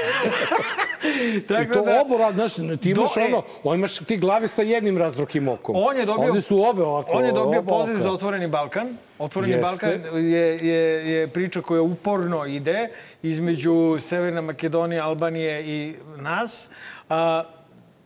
tako 1.48 1.62
I 1.62 1.68
to 1.68 1.82
da- 1.82 2.00
obora, 2.00 2.32
znaš, 2.32 2.54
ti 2.54 2.90
imaš 2.90 3.14
Do- 3.14 3.20
e. 3.20 3.24
ono, 3.24 3.42
on 3.64 3.78
imaš 3.78 3.96
ti 3.96 4.16
glave 4.16 4.48
sa 4.48 4.62
jednim 4.62 4.98
razrokim 4.98 5.48
okom. 5.48 5.74
On 5.78 5.96
je 5.96 6.06
dobio, 6.06 6.28
Ovde 6.28 6.40
su 6.40 6.64
obe 6.64 6.82
ovako. 6.82 7.12
On 7.12 7.24
je 7.24 7.32
dobio 7.32 7.62
poziv 7.62 7.96
za 7.96 8.12
Otvoreni 8.12 8.46
Balkan. 8.48 8.96
Otvoreni 9.18 9.52
Jeste. 9.52 9.86
Balkan 9.98 10.24
je, 10.24 10.58
je, 10.58 11.10
je 11.12 11.28
priča 11.28 11.60
koja 11.60 11.82
uporno 11.82 12.46
ide 12.46 12.88
između 13.22 13.96
Severne 14.00 14.40
Makedonije, 14.40 15.00
Albanije 15.00 15.62
i 15.62 15.94
nas. 16.16 16.68
A, 17.08 17.44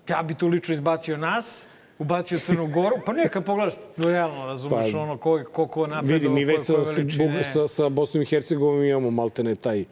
ja 0.08 0.22
bi 0.22 0.34
tu 0.34 0.48
lično 0.48 0.74
izbacio 0.74 1.16
nas, 1.16 1.66
ubacio 1.98 2.38
Crnu 2.38 2.66
Goru. 2.66 2.96
Pa 3.06 3.12
neka 3.12 3.40
pogledaš 3.40 3.74
lojalno, 3.98 4.46
razumeš, 4.46 4.92
Pa, 4.92 4.98
ono 4.98 5.16
ko, 5.18 5.40
ko, 5.52 5.66
ko 5.66 5.86
napredao, 5.86 6.14
Vidi, 6.14 6.28
mi 6.28 6.44
već 6.44 6.60
sa, 6.62 6.74
sa, 7.44 7.68
sa 7.68 7.88
Bosnom 7.88 8.22
i 8.22 8.26
Hercegovinom 8.26 8.84
imamo 8.84 9.10
maltene 9.10 9.54
taj 9.54 9.84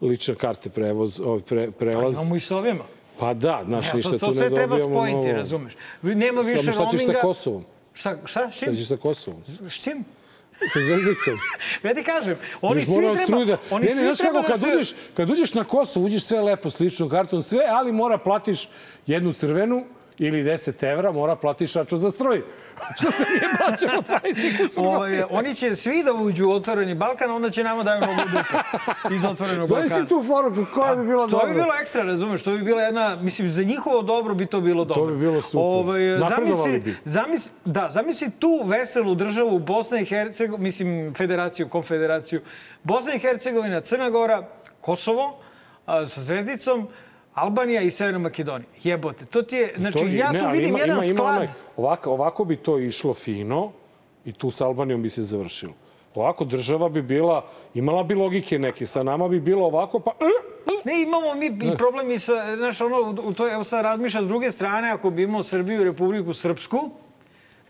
lične 0.00 0.34
karte 0.34 0.70
prevoz, 0.70 1.20
ovaj 1.20 1.40
pre, 1.40 1.70
prelaz. 1.70 2.14
Imamo 2.14 2.36
i 2.36 2.40
s 2.40 2.50
ovima. 2.50 2.84
Pa 3.18 3.34
da, 3.34 3.62
znaš, 3.66 3.88
Ja, 3.88 3.94
ništa 3.94 4.18
tu 4.18 4.26
ne 4.26 4.32
sve 4.32 4.50
treba 4.50 4.76
dobijamo. 4.76 4.94
spojiti, 4.94 5.16
novo. 5.16 5.32
razumeš. 5.32 5.72
Nema 6.02 6.40
više 6.40 6.58
Samo 6.58 6.72
šta 6.72 6.86
ćeš 6.86 7.00
sa 7.00 7.06
roaminga. 7.06 7.20
Kosovom? 7.20 7.64
Šta, 7.92 8.16
šta, 8.24 8.50
s 8.50 8.54
Šta 8.54 8.66
čim? 8.66 8.76
ćeš 8.76 8.86
sa 8.88 8.96
Kosovom? 8.96 9.42
S 9.68 9.82
čim? 9.82 10.04
Sa 10.72 10.80
zvezdicom? 10.80 11.38
Ja 11.84 11.94
ti 11.94 12.02
kažem, 12.02 12.36
oni 12.60 12.76
Još 12.76 12.84
svi 12.84 12.94
treba, 13.26 13.44
da... 13.44 13.56
oni 13.70 13.86
ne, 13.86 13.94
ne, 13.94 14.02
znaš 14.02 14.18
kako, 14.18 14.32
da 14.32 14.42
kad, 14.42 14.60
se... 14.60 14.68
uđeš, 14.68 14.94
kad 15.14 15.30
uđeš 15.30 15.54
na 15.54 15.64
Kosovo, 15.64 16.06
uđeš 16.06 16.24
sve 16.24 16.40
lepo 16.40 16.70
s 16.70 16.80
ličnom 16.80 17.08
kartom, 17.08 17.42
sve, 17.42 17.64
ali 17.68 17.92
mora 17.92 18.18
platiš 18.18 18.68
jednu 19.06 19.32
crvenu 19.32 19.84
ili 20.18 20.44
10 20.44 20.92
evra, 20.92 21.12
mora 21.12 21.36
platiš 21.36 21.74
račun 21.74 21.98
za 21.98 22.10
stroj. 22.10 22.42
Što 22.98 23.10
se 23.10 23.24
nije 23.30 23.48
plaćalo 23.58 24.02
20 24.22 24.62
kusur 24.64 24.84
oni 25.30 25.54
će 25.54 25.76
svi 25.76 26.02
da 26.04 26.12
uđu 26.12 26.48
u 26.48 26.52
otvoreni 26.52 26.94
Balkan, 26.94 27.30
onda 27.30 27.50
će 27.50 27.64
nama 27.64 27.82
daju 27.82 28.00
nogu 28.00 28.20
dupe 28.32 29.14
iz 29.14 29.24
otvorenog 29.24 29.68
Balkana. 29.68 30.06
tu 30.06 30.22
foru, 30.22 30.66
koja 30.74 30.96
bi 30.96 31.06
bila 31.06 31.24
To 31.26 31.30
dobra. 31.30 31.46
bi 31.46 31.54
bilo 31.54 31.72
ekstra, 31.80 32.02
razumeš? 32.02 32.42
To 32.42 32.50
bi 32.50 32.58
bila 32.58 32.82
jedna, 32.82 33.16
mislim, 33.16 33.48
za 33.48 33.62
njihovo 33.62 34.02
dobro 34.02 34.34
bi 34.34 34.46
to 34.46 34.60
bilo 34.60 34.84
dobro. 34.84 35.14
bi 35.14 35.20
bilo 35.20 35.42
super. 35.42 35.60
Ovaj, 35.60 36.00
Napredovali 36.02 36.54
zamisli, 36.54 36.80
bi. 36.80 36.96
Zamisli, 37.04 37.52
da, 37.64 37.88
zamisli 37.90 38.30
tu 38.38 38.62
veselu 38.64 39.14
državu 39.14 39.58
Bosna 39.58 40.00
i 40.00 40.04
Hercegovina, 40.04 40.62
mislim, 40.62 41.14
federaciju, 41.14 41.68
konfederaciju. 41.68 42.40
Bosna 42.82 43.14
i 43.14 43.18
Hercegovina, 43.18 43.80
Crna 43.80 44.10
Gora, 44.10 44.48
Kosovo, 44.80 45.38
a, 45.86 46.06
sa 46.06 46.20
zvezdicom, 46.20 46.88
Albanija 47.38 47.82
i 47.82 47.90
Severna 47.90 48.18
Makedonija. 48.20 48.68
Jebote, 48.82 49.24
to 49.26 49.42
ti 49.42 49.56
je, 49.56 49.72
znači, 49.76 49.98
To 49.98 50.04
je- 50.04 50.16
ja 50.16 50.32
ne, 50.32 50.38
tu 50.38 50.44
ali 50.44 50.52
vidim 50.54 50.68
ima, 50.68 50.78
jedan 50.78 50.96
ima, 50.96 51.04
ima 51.04 51.14
sklad. 51.14 51.36
onaj- 51.36 51.48
ovako, 51.76 52.10
ovako 52.10 52.44
bi 52.44 52.56
to 52.56 52.78
išlo 52.78 53.14
fino 53.14 53.72
i 54.24 54.32
tu 54.32 54.50
s 54.50 54.60
Albanijom 54.60 55.02
bi 55.02 55.10
se 55.10 55.22
završilo. 55.22 55.72
Ovako 56.14 56.44
država 56.44 56.88
bi 56.88 57.02
bila, 57.02 57.44
imala 57.74 58.02
bi 58.02 58.14
logike 58.14 58.58
neke, 58.58 58.86
sa 58.86 59.02
nama 59.02 59.28
bi 59.28 59.40
bilo 59.40 59.66
ovako, 59.66 60.00
pa... 60.00 60.10
Ne, 60.84 61.02
imamo 61.02 61.34
mi 61.34 61.46
i 61.46 61.76
problem 61.76 62.10
i 62.10 62.18
sa, 62.18 62.56
znaš, 62.56 62.80
ono, 62.80 62.96
u 63.22 63.32
to, 63.32 63.48
evo 63.48 63.64
sad 63.64 63.82
razmišlja 63.82 64.22
s 64.22 64.28
druge 64.28 64.50
strane, 64.50 64.90
ako 64.90 65.10
bi 65.10 65.22
imao 65.22 65.42
Srbiju 65.42 65.80
i 65.80 65.84
Republiku 65.84 66.32
Srpsku, 66.32 66.90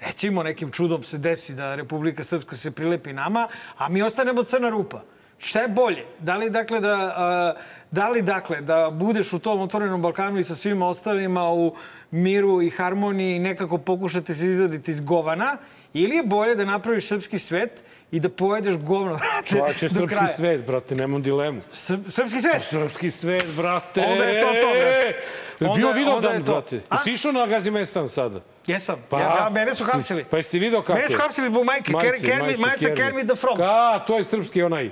recimo 0.01 0.43
nekim 0.43 0.71
čudom 0.71 1.03
se 1.03 1.19
desi 1.19 1.55
da 1.55 1.75
Republika 1.75 2.25
Srpska 2.25 2.57
se 2.57 2.71
prilepi 2.71 3.13
nama, 3.13 3.49
a 3.77 3.89
mi 3.89 4.03
ostanemo 4.03 4.43
crna 4.43 4.69
rupa. 4.69 5.01
Šta 5.39 5.61
je 5.61 5.69
bolje? 5.69 6.05
Da 6.19 6.37
li, 6.37 6.51
dakle, 6.51 6.81
da, 6.81 6.95
a, 7.17 7.55
da 7.91 8.09
li, 8.09 8.23
dakle, 8.23 8.61
da 8.61 8.91
budeš 8.93 9.33
u 9.33 9.39
tom 9.39 9.61
otvorenom 9.61 10.03
Balkanu 10.03 10.39
i 10.39 10.45
sa 10.45 10.55
svima 10.55 10.89
ostalima 10.89 11.51
u 11.51 11.75
miru 12.11 12.63
i 12.63 12.71
harmoniji 12.71 13.37
i 13.37 13.39
nekako 13.39 13.79
pokušate 13.79 14.35
se 14.35 14.47
izvaditi 14.47 14.91
iz 14.91 15.01
govana, 15.01 15.57
ili 15.93 16.17
je 16.17 16.23
bolje 16.23 16.55
da 16.55 16.65
napraviš 16.65 17.07
srpski 17.07 17.39
svet 17.39 17.85
i 18.11 18.21
da 18.21 18.29
pojedeš 18.29 18.77
govno, 18.77 19.13
vrate, 19.17 19.49
Čovječe, 19.49 19.89
do 19.89 19.95
srpski 19.95 20.07
kraja. 20.09 20.27
svet, 20.27 20.67
brate, 20.67 20.95
nemam 20.95 21.23
dilemu. 21.23 21.61
Srp- 21.73 22.11
srpski 22.11 22.41
svet? 22.41 22.63
Srpski 22.63 23.11
svet, 23.11 23.47
brate. 23.57 24.01
Onda 24.03 24.25
je 24.25 24.43
to 24.43 24.49
to, 24.49 24.55
brate. 24.73 25.17
Jel 25.61 25.71
Onda 25.71 25.79
bio 25.79 25.93
Vidovdan, 25.93 26.43
brate? 26.43 26.81
A? 26.89 26.95
Jesi 26.95 27.13
išao 27.13 27.33
na 27.33 27.47
Gazimestan 27.47 28.09
sada? 28.09 28.41
Jesam. 28.67 28.97
Pa, 29.09 29.21
ja, 29.21 29.49
mene 29.53 29.75
su 29.75 29.85
si- 29.85 29.91
hapsili. 29.93 30.25
Pa 30.25 30.37
jesi 30.37 30.59
vidio 30.59 30.83
kako? 30.83 30.95
Mene 30.95 31.11
su 31.11 31.19
hapsili 31.19 31.49
zbog 31.49 31.65
majke. 31.65 31.93
Ker, 31.93 32.13
Kermit, 32.23 32.59
majica 32.59 32.95
Kermit 32.95 33.27
the 33.27 33.37
Frog. 33.37 33.57
Ka, 33.57 34.05
to 34.07 34.17
je 34.17 34.25
srpski 34.25 34.63
onaj. 34.63 34.91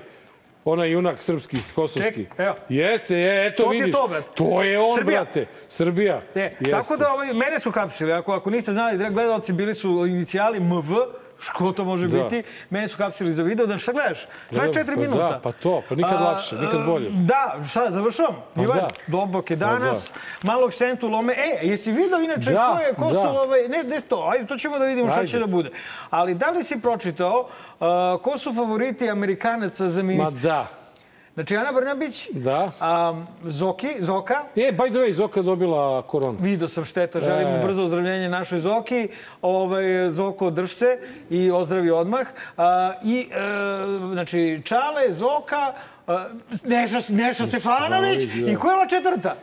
Onaj 0.67 0.91
junak 0.91 1.23
srpski, 1.23 1.57
kosovski. 1.75 2.25
Ček, 2.25 2.39
evo. 2.39 2.55
Jeste, 2.69 3.17
je, 3.17 3.47
eto 3.47 3.63
To 3.63 3.71
ti 3.71 3.77
je 3.77 3.83
vidiš. 3.83 3.97
to, 3.97 4.09
brate. 4.09 4.27
To 4.35 4.63
je 4.63 4.79
on, 4.79 4.97
Srbija. 4.97 5.23
brate. 5.23 5.47
Srbija. 5.69 6.23
E, 6.35 6.51
tako 6.71 6.97
da 6.97 7.13
ovaj, 7.13 7.33
mene 7.35 7.61
su 7.61 7.71
hapsili. 7.71 8.13
Ako, 8.13 8.33
ako 8.33 8.51
niste 8.51 8.73
znali, 8.73 9.11
gledalci, 9.11 9.53
bili 9.53 9.75
su 9.75 10.07
inicijali 10.07 10.61
MV, 10.61 10.93
što 11.39 11.73
to 11.73 11.85
može 11.85 12.09
Da. 12.09 12.23
biti. 12.23 12.43
Mene 12.71 12.89
su 12.89 12.99
hapsili 12.99 13.33
za 13.33 13.43
video, 13.43 13.67
da 13.67 13.79
šta 13.79 13.93
gledaš? 13.93 14.27
24 14.51 14.85
pa 14.87 15.01
minuta. 15.01 15.19
da, 15.19 15.41
pa 15.43 15.53
to, 15.53 15.83
pa 15.89 15.95
nikad 15.95 16.21
lakše, 16.21 16.57
nikad 16.57 16.85
bolje. 16.87 17.11
Da, 17.11 17.57
šta, 17.69 17.91
završavam? 17.91 18.37
Pa 18.55 18.63
Ivan, 18.63 18.77
da. 18.77 18.89
Dubok 19.07 19.51
je 19.51 19.57
danas, 19.57 20.13
malog 20.43 20.73
sentu 20.73 21.09
lome. 21.09 21.33
E, 21.33 21.59
jesi 21.63 21.93
video 21.93 22.21
inače 22.21 22.51
Da, 22.51 22.73
ko 22.73 22.83
je, 22.83 22.95
ko 23.09 23.15
da. 23.15 23.31
ovaj, 23.33 23.69
ne, 23.69 23.83
ne 23.85 24.01
to, 24.01 24.29
ajde, 24.29 24.47
to 24.47 24.57
ćemo 24.57 24.79
da 24.79 24.85
vidimo 24.85 25.09
šta 25.09 25.19
Ajde. 25.21 25.29
će 25.29 25.39
da 25.39 25.47
bude. 25.47 25.71
Ali 26.11 26.35
da 26.35 26.51
li 26.51 26.65
si 26.65 26.81
pročitao 26.81 27.41
uh, 27.41 27.87
ko 28.23 28.39
su 28.39 28.55
favoriti 28.55 29.11
Amerikanaca 29.11 29.89
za 29.89 30.03
Ma 30.03 30.07
ministra? 30.07 30.41
da, 30.43 30.67
Znači, 31.37 31.57
Ana 31.57 31.73
Brnabić, 31.73 32.29
da. 32.33 32.73
um, 33.11 33.27
Zoki, 33.45 33.89
Zoka, 34.01 34.35
E, 34.57 34.73
by 34.73 34.91
the 34.91 34.99
way, 34.99 35.13
Zoka 35.13 35.43
dobila 35.43 36.03
koronu. 36.03 36.39
Video 36.41 36.69
sam 36.69 36.85
šteta, 36.85 37.21
želim 37.21 37.47
E. 37.47 37.61
brzo 37.63 37.83
ozdravljenje 37.83 38.29
našoj 38.29 38.59
Zoki. 38.59 39.09
Ovaj, 39.43 40.11
Zoko, 40.11 40.51
drž 40.51 40.71
se 40.73 40.99
i 41.31 41.51
ozdravi 41.51 41.91
odmah. 41.91 42.27
A, 42.57 42.93
I, 43.05 43.21
e, 43.21 43.37
znači, 44.13 44.61
Čale, 44.65 45.13
Zoka, 45.13 45.73
a, 46.07 46.29
Neša, 46.65 46.99
Neša 47.09 47.47
Stefanović 47.47 48.23
i 48.47 48.57
ko 48.57 48.69
je 48.69 48.75
ova 48.75 48.87
četvrta? 48.87 49.35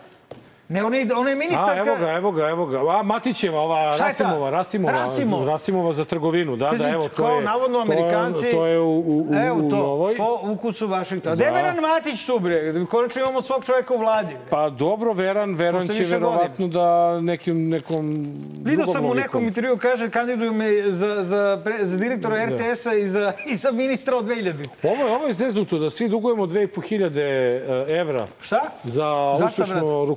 Ne, 0.73 0.83
ona 0.83 0.97
je, 0.97 1.07
ona 1.15 1.29
je 1.29 1.35
ministarka... 1.35 1.71
A, 1.73 1.77
evo 1.77 1.95
ga, 1.95 2.11
evo 2.11 2.31
ga, 2.31 2.49
evo 2.49 2.65
ga. 2.65 2.79
A, 2.89 3.03
Matićeva, 3.03 3.59
ova? 3.59 3.95
Rasimova, 3.99 4.49
Rasimova, 4.49 4.93
Rasimova. 4.93 5.45
Rasimova 5.45 5.93
za 5.93 6.05
trgovinu, 6.05 6.55
da, 6.55 6.69
Pazi, 6.69 6.83
da, 6.83 6.89
evo, 6.89 7.03
to 7.03 7.15
kao 7.17 7.35
je... 7.35 7.43
navodno 7.43 7.85
to 7.85 7.91
je- 7.91 7.97
Amerikanci... 7.97 8.51
To 8.51 8.65
je 8.65 8.79
u, 8.79 8.89
u, 8.89 9.19
u, 9.21 9.35
Evo 9.37 9.57
u 9.57 9.69
to, 9.69 9.75
novoj. 9.77 10.15
po 10.15 10.39
ukusu 10.43 10.87
Vašingtona. 10.87 11.35
Da. 11.35 11.45
Deveran 11.45 11.77
Matić 11.77 12.25
tu, 12.25 12.39
bre. 12.39 12.85
Konačno 12.85 13.21
imamo 13.21 13.41
svog 13.41 13.65
čoveka 13.65 13.93
u 13.93 13.97
vladi. 13.97 14.27
bre. 14.29 14.49
Pa 14.49 14.69
dobro, 14.69 15.13
Veran, 15.13 15.55
Veran 15.55 15.87
će 15.87 16.03
verovatno 16.05 16.67
da 16.67 16.87
nekim, 17.21 17.69
nekom 17.69 18.33
drugom 18.53 18.87
sam 18.87 19.05
u 19.05 19.13
nekom 19.13 19.43
intervju, 19.43 19.77
kaže, 19.77 20.09
kandiduju 20.09 20.53
me 20.53 20.67
za, 20.83 21.15
za, 21.19 21.61
pre- 21.65 21.85
za 21.85 21.97
direktora 21.97 22.35
Da. 22.37 22.45
RTS-a 22.45 22.93
i 22.93 23.07
za, 23.07 23.33
i 23.51 23.55
za 23.55 23.71
ministra 23.71 24.17
od 24.17 24.25
2000. 24.25 24.67
Ovo 24.83 25.07
je, 25.07 25.15
ovo 25.15 25.25
je 25.27 25.33
zeznuto 25.33 25.77
da 25.77 25.89
svi 25.89 26.09
dugujemo 26.09 26.45
2500 26.45 27.17
e, 27.89 27.95
evra 27.95 28.27
Šta? 28.41 28.61
za 28.83 29.33
uspešno 29.47 29.75
brate? 29.75 30.11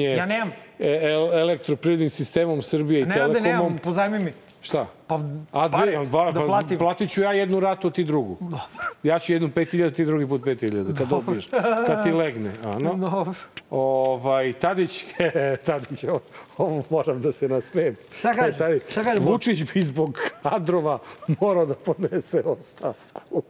Rukovođenje 0.00 0.16
Ja 0.16 0.26
nemam. 0.26 0.52
e, 0.78 0.98
el- 1.04 1.32
elektroprivrednim 1.34 2.10
sistemom 2.10 2.62
Srbije 2.62 3.00
i 3.00 3.04
Ne 3.04 3.14
Telekomom. 3.14 3.42
nemam, 3.42 3.78
pozajmi 3.78 4.18
mi. 4.18 4.32
Šta? 4.60 4.86
Pa, 5.06 5.14
A 5.52 5.68
dve, 5.68 5.78
pare, 5.78 6.04
dva, 6.04 6.32
da 6.32 6.40
pa 6.40 6.46
platim. 6.46 6.78
platit 6.78 7.10
ću 7.10 7.22
ja 7.22 7.32
jednu 7.32 7.60
ratu, 7.60 7.90
ti 7.90 8.04
drugu. 8.04 8.36
Dobro. 8.40 8.58
Ja 9.02 9.18
ću 9.18 9.32
jednu 9.32 9.48
5000, 9.48 9.90
ti 9.90 10.04
drugi 10.04 10.26
put 10.26 10.42
5000, 10.42 10.94
kad 10.94 11.08
dobiješ, 11.08 11.46
kad 11.86 12.04
ti 12.04 12.12
legne. 12.12 12.52
Ano. 12.64 12.94
Dobro. 12.94 13.32
Ovaj, 13.70 14.52
Tadić, 14.52 15.04
Tadić, 15.66 16.04
ovo, 16.04 16.20
ovo 16.58 16.82
moram 16.90 17.20
da 17.20 17.32
se 17.32 17.48
nasmijem. 17.48 17.96
Šta 18.18 18.32
kaže? 18.34 18.58
Tadić, 18.58 18.82
Šta 18.90 19.02
kaže? 19.02 19.20
Vučić 19.20 19.64
bi 19.64 19.82
zbog 19.82 20.18
kadrova 20.42 20.98
morao 21.36 21.66
da 21.66 21.74
podnese 21.76 22.42
ostavku. 22.42 23.42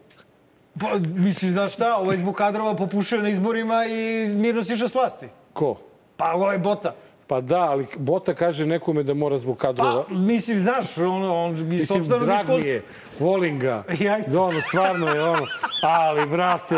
Pa, 0.81 0.87
misliš, 1.15 1.53
znaš 1.53 1.75
šta, 1.75 1.97
ovaj 1.97 2.17
zbog 2.17 2.35
kadrova 2.35 2.77
popušio 2.77 3.21
na 3.21 3.29
izborima 3.29 3.85
i 3.87 4.27
mirno 4.29 4.63
siša 4.65 4.89
s 4.89 4.95
vlasti. 4.95 5.27
Ko? 5.53 5.77
Pa, 6.19 6.33
ovaj 6.35 6.59
Bota. 6.59 6.95
Pa 7.27 7.41
da, 7.41 7.61
ali 7.61 7.87
Bota 7.97 8.35
kaže 8.35 8.67
nekome 8.67 9.03
da 9.03 9.15
mora 9.15 9.39
zbog 9.39 9.57
kadrova. 9.57 10.05
Pa, 10.09 10.15
mislim, 10.15 10.61
znaš, 10.61 10.99
on, 10.99 11.25
on 11.25 11.55
iz 11.55 11.63
Mislim, 11.63 12.05
drag 12.05 12.29
mi 12.29 12.35
iskustva. 12.35 12.73
je, 12.73 12.83
volim 13.19 13.59
ga. 13.59 13.85
Ja. 14.01 14.19
Da, 14.27 14.41
ono, 14.43 14.61
stvarno 14.61 15.15
je 15.15 15.23
ono, 15.23 15.47
ali, 15.83 16.27
brate, 16.27 16.77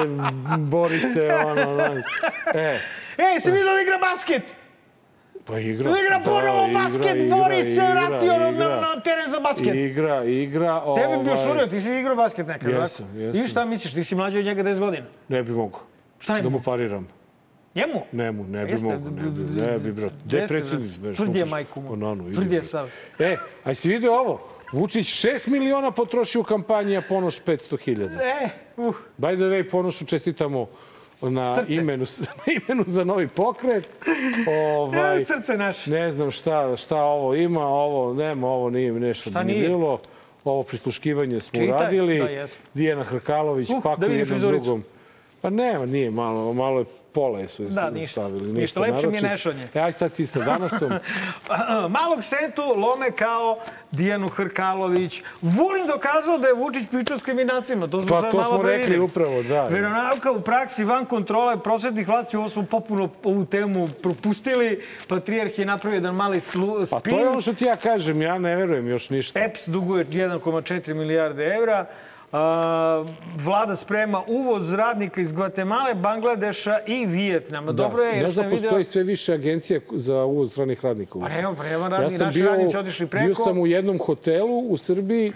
bori 0.59 1.01
se, 1.01 1.35
ono, 1.35 1.63
ono. 1.73 2.03
E, 2.55 2.79
Ej, 3.19 3.41
si 3.41 3.51
vidio 3.51 3.75
da 3.75 3.81
igra 3.83 3.99
basket? 3.99 4.55
pa 5.45 5.59
igra. 5.59 5.91
Igra 6.01 6.21
ponovo 6.25 6.69
basket, 6.75 7.31
bori 7.31 7.63
se, 7.63 7.81
vratio 7.91 8.39
na, 8.39 8.51
na, 8.51 8.69
na 8.69 9.01
teren 9.05 9.31
za 9.31 9.41
basket. 9.41 9.75
Igra, 9.75 10.25
igra. 10.25 10.83
Tebi 10.95 11.25
bi 11.25 11.31
ovaj, 11.31 11.45
ušurio, 11.45 11.67
ti 11.67 11.81
si 11.81 11.99
igrao 11.99 12.17
basket 12.17 12.47
nekad, 12.47 12.71
Jesam, 12.71 13.07
tako? 13.07 13.19
jesam. 13.19 13.45
I 13.45 13.49
šta 13.49 13.65
misliš, 13.65 13.95
ti 13.95 14.05
si 14.05 14.15
mlađi 14.15 14.39
od 14.39 14.45
njega 14.45 14.63
10 14.63 14.79
godina. 14.79 15.07
Ne 15.29 15.43
bi 15.43 15.53
mogo. 15.53 15.79
Šta 16.19 16.35
ne 16.35 16.43
Da 16.43 16.49
bi? 16.49 16.53
mu 16.55 16.63
pariram. 16.63 17.20
Njemu? 17.75 18.03
Ne 18.13 18.33
mu, 18.33 18.45
ne 18.45 18.67
bi 18.67 18.75
mogo. 18.75 18.95
Ne 19.11 19.31
bi, 19.31 19.61
ne 19.61 19.79
bi 19.79 19.93
brate. 19.93 20.15
Gde 20.25 20.37
je 20.37 20.41
jeste, 20.41 20.55
predsjednik? 20.55 20.91
brate. 20.91 21.01
Znaš, 21.01 21.17
Tvrd 21.17 21.29
je 21.29 21.35
slušaš? 21.35 21.51
majku 21.51 21.81
mu. 21.81 21.93
O, 21.93 21.97
nanu, 21.97 22.25
idi, 22.25 22.35
Tvrd 22.35 22.47
je 22.47 22.59
brate. 22.59 22.67
sav. 22.67 22.91
E, 23.19 23.37
a 23.65 23.75
si 23.75 23.89
vidio 23.89 24.13
ovo? 24.15 24.41
Vučić 24.73 25.07
6 25.27 25.49
miliona 25.49 25.91
potrošio 25.91 26.41
u 26.41 26.45
kampanji, 26.45 26.97
a 26.97 27.03
Ponoš 27.03 27.41
500 27.41 27.79
hiljada. 27.79 28.15
E, 28.15 28.49
uh. 28.77 28.95
By 29.19 29.35
the 29.35 29.45
way, 29.45 29.71
Ponošu 29.71 30.07
čestitamo 30.07 30.67
na 31.23 31.55
Srce. 31.55 31.75
imenu, 31.75 32.05
na 32.39 32.53
imenu 32.55 32.85
za 32.87 33.05
novi 33.05 33.29
pokret. 33.29 33.89
Ovaj, 34.49 35.25
srce 35.25 35.57
naše. 35.57 35.91
ne 35.91 36.13
znam 36.13 36.31
šta, 36.31 36.77
šta 36.77 36.97
ovo 36.99 37.35
ima, 37.35 37.67
ovo 37.67 38.15
nema, 38.15 38.49
ovo 38.49 38.71
nije 38.71 38.93
nešto 38.93 39.31
Šta 39.31 39.39
da 39.39 39.45
nije 39.45 39.69
bilo. 39.69 39.99
Ovo 40.45 40.63
prisluškivanje 40.63 41.41
smo 41.41 41.61
Čitaj. 41.61 41.69
uradili. 41.69 42.19
Da, 42.19 42.25
jesmo. 42.25 42.63
Dijana 42.75 43.05
Hrkalović, 43.05 43.71
Uh, 43.71 43.83
pak 43.83 43.99
da 43.99 44.07
u 44.07 44.09
vidim 44.09 44.19
jednom 44.21 44.39
frizuricu. 44.39 44.65
drugom. 44.65 44.85
Pa 45.41 45.51
nema, 45.51 45.87
nije 45.87 46.11
malo, 46.11 46.53
malo 46.53 46.79
je 46.79 46.85
pola 47.13 47.49
su 47.49 47.63
Da, 47.65 47.91
ništa. 47.91 48.21
stavili. 48.21 48.53
Ništa, 48.53 48.81
lepše 48.81 49.07
mi 49.07 49.17
je 49.17 49.23
nešanje. 49.23 49.69
E, 49.75 49.81
aj 49.81 49.93
sad 49.93 50.13
ti 50.13 50.27
sa 50.27 50.41
danasom. 50.41 50.91
Malog 51.91 52.23
sentu 52.23 52.63
lome 52.63 53.11
kao 53.11 53.59
Dijanu 53.93 54.29
Hrkalović. 54.29 55.23
Vulin 55.43 55.87
dokazao 55.87 56.39
da 56.39 56.49
je 56.49 56.55
Vučić 56.55 56.89
pričao 56.91 57.19
s 57.19 57.23
kriminalcima. 57.23 57.87
To 57.87 58.01
smo 58.01 58.09
Pa 58.11 58.23
to 58.23 58.45
smo 58.45 58.63
rekli 58.63 58.83
videli. 58.83 59.01
upravo, 59.01 59.43
da. 59.43 59.65
Veronauka 59.65 60.33
u 60.33 60.41
praksi 60.41 60.85
van 60.85 61.07
kontrole 61.07 61.57
prosvetnih 61.59 62.09
vlasti, 62.09 62.37
ovo 62.37 62.49
smo 62.49 62.63
popuno 62.63 63.09
ovu 63.25 63.45
temu 63.45 63.89
propustili. 64.03 64.51
Patrijarh 65.09 65.59
je 65.59 65.67
napravio 65.67 65.97
jedan 65.97 66.15
mali 66.15 66.41
slu, 66.41 66.77
Pa 66.81 66.87
spin. 66.89 67.13
to 67.13 67.21
je 67.21 67.29
ono 67.29 67.41
što 67.41 67.55
ti 67.55 67.65
ja 67.65 67.77
kažem, 67.77 68.23
ja 68.23 68.39
ne 68.39 68.57
verujem 68.57 68.89
još 68.89 69.11
ništa. 69.11 69.41
EPS 69.41 69.69
duguje 69.69 70.05
1,4 70.07 70.95
milijarde 70.95 71.45
evra. 71.47 71.87
A, 72.33 73.05
vlada 73.37 73.77
sprema 73.77 74.23
uvoz 74.27 74.73
radnika 74.73 75.21
iz 75.21 75.33
Gvatemale, 75.33 75.95
Bangladeša 75.95 76.79
i 76.87 77.07
Vijetnama. 77.07 77.73
Dobro 77.73 78.03
je, 78.03 78.13
ne 78.13 78.19
jer 78.19 78.29
znam, 78.29 78.45
sam 78.45 78.51
postoji 78.51 78.85
sve 78.85 79.03
više 79.03 79.33
agencija 79.33 79.81
za 79.93 80.25
uvoz 80.25 80.51
stranih 80.51 80.85
radnika. 80.85 81.19
Pa 81.19 81.29
pa 81.57 81.65
nema 81.65 81.89
radni- 81.89 82.19
naši 82.21 82.43
radnici 82.43 82.77
otišli 82.77 83.07
preko. 83.07 83.25
Bio 83.27 83.35
sam 83.35 83.59
u 83.59 83.67
jednom 83.67 83.99
hotelu 83.99 84.59
u 84.59 84.77
Srbiji 84.77 85.33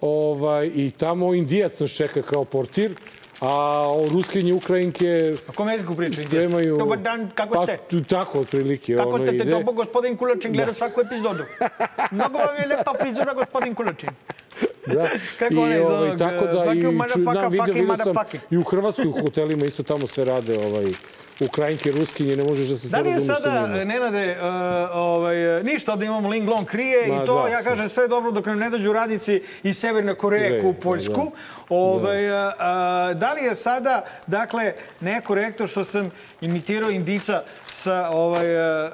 ovaj, 0.00 0.70
i 0.74 0.90
tamo 0.90 1.34
indijac 1.34 1.80
nas 1.80 1.90
čeka 1.90 2.22
kao 2.22 2.44
portir, 2.44 2.94
a 3.40 3.82
ruskinje, 4.12 4.52
ukrajinke 4.52 5.36
Na 5.48 5.54
kom 5.54 5.68
jeziku 5.68 5.94
priča? 5.94 6.20
spremaju... 6.20 6.78
Dobar 6.78 6.98
dan, 6.98 7.30
kako 7.34 7.54
pa, 7.54 7.62
ste? 7.64 7.78
tu- 7.90 8.04
tako, 8.04 8.40
otprilike. 8.40 8.96
Kako 8.96 9.08
ono 9.08 9.26
ste 9.26 9.38
te 9.38 9.44
dobro, 9.44 9.72
gospodin 9.72 10.16
Kulačin, 10.16 10.52
gleda 10.52 10.72
svaku 10.72 11.00
epizodu. 11.00 11.42
Mnogo 12.10 12.38
vam 12.38 12.56
je 12.56 12.66
lepa 12.66 12.94
frizura, 13.00 13.34
gospodin 13.34 13.74
Kulačin. 13.74 14.08
Da. 14.86 15.08
Kako 15.38 15.54
I, 15.54 15.58
onaj 15.58 15.80
iz 15.80 15.86
ovaj, 15.86 16.02
onog, 16.02 16.18
tako 16.18 16.46
da 16.46 16.72
i 16.74 16.82
ču, 17.14 17.22
znam, 17.22 17.48
vidio, 17.50 17.74
vidio 17.74 17.96
sam 17.96 18.14
i 18.50 18.56
u 18.56 18.62
Hrvatskoj 18.62 19.06
u 19.06 19.12
hotelima 19.22 19.66
isto 19.66 19.82
tamo 19.82 20.06
se 20.06 20.24
rade 20.24 20.58
ovaj, 20.58 20.86
Ukrajinke, 21.40 21.90
Ruskinje, 21.92 22.36
ne 22.36 22.44
možeš 22.44 22.68
da 22.68 22.76
se 22.76 22.88
Da 22.88 23.00
li 23.00 23.10
je 23.10 23.20
sa 23.20 23.34
sada, 23.34 23.66
njima. 23.66 23.84
Nenade, 23.84 24.36
uh, 24.40 24.46
ovaj, 24.92 25.62
ništa 25.62 25.96
da 25.96 26.04
imamo 26.04 26.28
Ling 26.28 26.48
Long 26.48 26.66
krije 26.66 27.06
Ma 27.08 27.22
i 27.22 27.26
to, 27.26 27.42
da, 27.42 27.48
ja 27.48 27.62
sve. 27.62 27.70
kažem 27.70 27.88
sve 27.88 28.08
dobro 28.08 28.30
dok 28.30 28.46
nam 28.46 28.58
ne 28.58 28.70
dođu 28.70 28.92
radnici 28.92 29.42
iz 29.62 29.78
Severne 29.78 30.14
Koreje 30.14 30.62
u 30.64 30.72
da, 30.72 30.78
Poljsku. 30.80 31.24
da. 31.24 31.30
Ovaj, 31.68 32.30
a, 32.30 32.52
a, 32.58 33.14
da 33.14 33.32
li 33.32 33.42
je 33.42 33.54
sada, 33.54 34.04
dakle, 34.26 34.72
nekorektno 35.00 35.66
što 35.66 35.84
sam 35.84 36.10
imitirao 36.40 36.90
indica 36.90 37.42
sa, 37.80 38.10
ovaj, 38.12 38.58
a, 38.58 38.90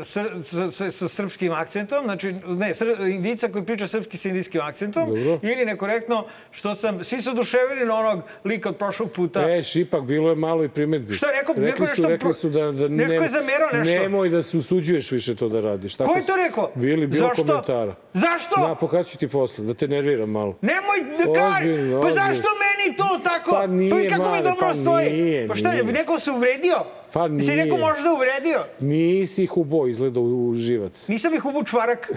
a, 0.00 0.04
sr, 0.04 0.24
sa, 0.42 0.70
sa, 0.70 0.90
sa 0.90 1.08
srpskim 1.08 1.52
akcentom, 1.52 2.04
znači, 2.04 2.34
ne, 2.46 2.74
sr, 2.74 2.86
indica 3.00 3.48
koji 3.48 3.64
priča 3.64 3.86
srpski 3.86 4.16
sa 4.16 4.28
indijskim 4.28 4.60
akcentom, 4.60 5.06
Dobro. 5.08 5.38
ili 5.42 5.64
nekorektno 5.64 6.26
što 6.50 6.74
sam, 6.74 7.04
svi 7.04 7.20
su 7.20 7.30
oduševili 7.30 7.86
na 7.86 7.98
onog 7.98 8.22
lika 8.44 8.68
od 8.68 8.76
prošlog 8.76 9.12
puta. 9.12 9.50
E, 9.50 9.62
šipak, 9.62 10.02
bilo 10.02 10.30
je 10.30 10.36
malo 10.36 10.64
i 10.64 10.68
primetbi. 10.68 11.14
Šta 11.14 11.26
rekao? 11.40 11.54
Rekli 11.54 11.64
Neko 11.64 11.94
su, 11.94 12.02
nešto 12.02 12.08
rekli 12.08 12.34
su 12.34 12.48
da, 12.48 12.72
da 12.72 12.88
neko 12.88 13.22
je 13.22 13.28
zamerao 13.28 13.68
nešto. 13.72 14.02
Nemoj 14.02 14.28
da 14.28 14.42
se 14.42 14.56
usuđuješ 14.56 15.10
više 15.10 15.34
to 15.36 15.48
da 15.48 15.60
radiš. 15.60 15.94
Tako 15.94 16.12
Ko 16.12 16.18
je 16.18 16.26
to 16.26 16.36
rekao? 16.36 16.70
Bili, 16.74 17.06
bilo 17.06 17.28
Zašto? 17.28 17.44
komentara. 17.44 17.94
Zašto? 18.12 18.68
Da, 18.68 18.74
pokazat 18.74 19.12
ću 19.12 19.18
ti 19.18 19.28
posle, 19.28 19.64
da 19.64 19.74
te 19.74 19.88
nerviram 19.88 20.30
malo. 20.30 20.56
Nemoj 20.60 20.98
da! 21.34 21.48
Ozbiljno, 21.48 22.00
Pa 22.00 22.10
zašto 22.10 22.48
meni 22.64 22.96
to 22.96 23.20
tako? 23.24 23.50
Pa 23.50 23.66
nije, 23.66 23.90
pa 23.90 24.16
kako 24.16 24.22
mi 24.22 24.30
Mare, 24.30 24.42
dobro 24.42 24.66
pa 24.68 24.74
stoji? 24.74 25.10
nije, 25.10 25.48
pa 25.48 25.54
šta, 25.54 25.70
nije. 25.70 25.84
neko 25.84 26.20
se 26.20 26.30
uvredio? 26.30 26.84
Pa 27.14 27.28
Mislim, 27.28 27.56
neko 27.56 27.76
nije. 27.76 27.86
možda 27.86 28.12
uvredio? 28.12 28.64
Nisi 28.80 29.44
ih 29.44 29.56
ubo 29.56 29.86
izgledao 29.86 30.22
u 30.22 30.54
živac. 30.54 31.08
Nisam 31.08 31.34
ih 31.34 31.44
ubu 31.44 31.64
čvarak. 31.70 32.10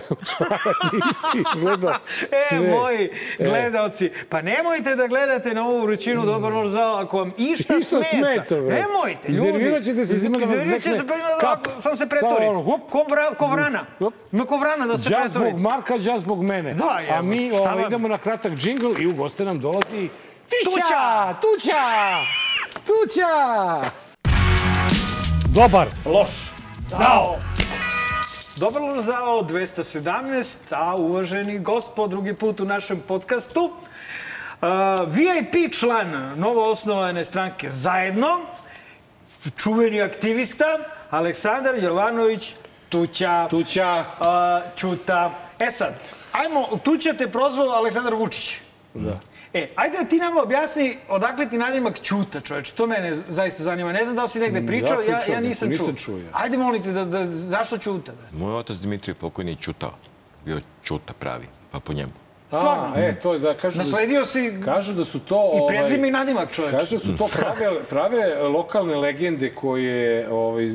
Nisi 0.93 1.27
izgledao 1.55 1.89
E, 2.31 2.37
sve. 2.49 2.59
moji 2.71 3.09
E. 3.39 3.43
gledaoci, 3.45 4.11
pa 4.29 4.41
nemojte 4.41 4.95
da 4.95 5.07
gledate 5.07 5.53
na 5.53 5.67
ovu 5.67 5.81
vrućinu 5.81 6.25
Dobar 6.25 6.53
loš 6.53 6.67
zao 6.67 6.95
ako 6.95 7.17
vam 7.17 7.31
išta, 7.37 7.75
Išta 7.75 8.03
smeta, 8.03 8.55
bre. 8.55 8.75
Nemojte, 8.75 9.27
ljudi. 9.27 9.31
Iznervirat 9.31 9.83
ćete 9.83 10.05
se, 10.05 10.25
ima 10.25 10.37
da 10.37 10.45
vas 10.45 10.83
se, 10.83 11.07
pa, 11.07 11.39
kap. 11.39 11.67
sam 11.73 11.95
se 11.95 11.97
Samo 11.97 12.09
pretori. 12.09 12.45
ono, 12.45 12.61
hup. 12.61 12.81
Ko, 12.89 13.03
vra, 13.03 13.29
ko 13.29 13.47
vrana. 13.47 13.85
Hup. 13.99 14.13
Ima 14.31 14.45
ko 14.45 14.57
vrana 14.57 14.87
da 14.87 14.97
se 14.97 15.13
Ja 15.13 15.19
pretori. 15.19 15.49
zbog 15.49 15.61
Marka, 15.61 15.93
ja 15.95 16.19
zbog 16.19 16.43
mene. 16.43 16.73
Da, 16.73 16.85
A 16.85 17.01
evo, 17.09 17.21
mi 17.23 17.51
ovaj, 17.51 17.85
idemo 17.87 18.07
na 18.07 18.17
kratak 18.17 18.53
džingl 18.53 18.87
i 18.99 19.07
u 19.07 19.13
goste 19.13 19.45
nam 19.45 19.59
dolazi 19.59 20.09
Tića! 20.49 20.71
Tuća! 20.71 21.35
Tuća! 21.41 21.83
Tuća! 22.77 24.06
Dobar. 25.57 25.87
Loš. 26.05 26.29
Zao. 26.79 27.39
Dobar 28.55 28.81
loš 28.81 28.99
zao 28.99 29.41
217, 29.41 30.57
a 30.71 30.95
uvaženi 30.95 31.59
gospod, 31.59 32.09
drugi 32.09 32.33
put 32.33 32.59
u 32.59 32.65
našem 32.65 33.01
podcastu. 33.07 33.63
Uh, 33.65 34.67
VIP 35.07 35.73
član 35.73 36.33
novo 36.39 36.71
osnovane 36.71 37.25
stranke 37.25 37.69
Zajedno, 37.69 38.39
čuveni 39.55 40.01
aktivista, 40.01 40.65
Aleksandar 41.09 41.83
Jovanović 41.83 42.55
Tuća. 42.89 43.47
Tuća. 43.49 44.05
Uh, 44.19 44.25
Čuta. 44.75 45.31
E 45.59 45.71
sad, 45.71 45.93
ajmo, 46.31 46.67
Tuća 46.83 47.13
te 47.13 47.31
prozvao 47.31 47.69
Aleksandar 47.69 48.13
Vučić. 48.13 48.66
Da. 49.05 49.19
E, 49.53 49.69
ajde 49.75 49.97
da 49.97 50.03
ti 50.03 50.17
nam 50.17 50.37
objasni 50.37 50.97
odakle 51.09 51.49
ti 51.49 51.57
nadimak 51.57 52.01
Ćuta, 52.01 52.41
čoveče. 52.41 52.73
To 52.73 52.87
mene 52.87 53.15
zaista 53.27 53.63
zanima. 53.63 53.93
Ne 53.93 54.03
znam 54.03 54.15
da 54.15 54.23
li 54.23 54.29
si 54.29 54.39
negde 54.39 54.67
pričao, 54.67 55.01
ja, 55.01 55.21
ja 55.29 55.39
nisam, 55.39 55.69
nisam 55.69 55.95
čuo. 55.95 55.95
čuo, 55.95 56.17
ja. 56.17 56.29
Ajde, 56.31 56.57
molim 56.57 56.83
te, 56.83 56.91
da, 56.91 57.05
da, 57.05 57.25
zašto 57.25 57.77
Ćuta? 57.77 58.11
bre? 58.11 58.39
Moj 58.39 58.55
otac 58.55 58.77
Dimitrije 58.77 59.15
pokojni 59.15 59.51
je 59.51 59.55
Ćutao. 59.55 59.93
Bio 60.45 60.59
Ćuta 60.83 61.13
pravi, 61.13 61.45
pa 61.71 61.79
po 61.79 61.93
njemu. 61.93 62.11
Stvarno. 62.47 62.93
A, 62.95 62.99
e, 62.99 63.19
to 63.19 63.33
je 63.33 63.39
da 63.39 63.53
kažu... 63.57 63.77
Nasledio 63.77 64.25
si 64.25 64.53
Kažu 64.65 64.93
da 64.93 65.05
su 65.05 65.19
to... 65.19 65.35
ovaj, 65.35 65.57
i 65.57 65.67
prezime 65.67 66.07
i 66.07 66.11
nadimak, 66.11 66.51
čoveče. 66.51 66.77
Kažu 66.77 66.95
da 66.95 66.99
su 66.99 67.17
to 67.17 67.27
prave, 67.27 67.83
prave 67.89 68.35
lokalne 68.43 68.95
legende 68.95 69.49
koje 69.49 70.29
ovaj, 70.31 70.65
uh, 70.65 70.71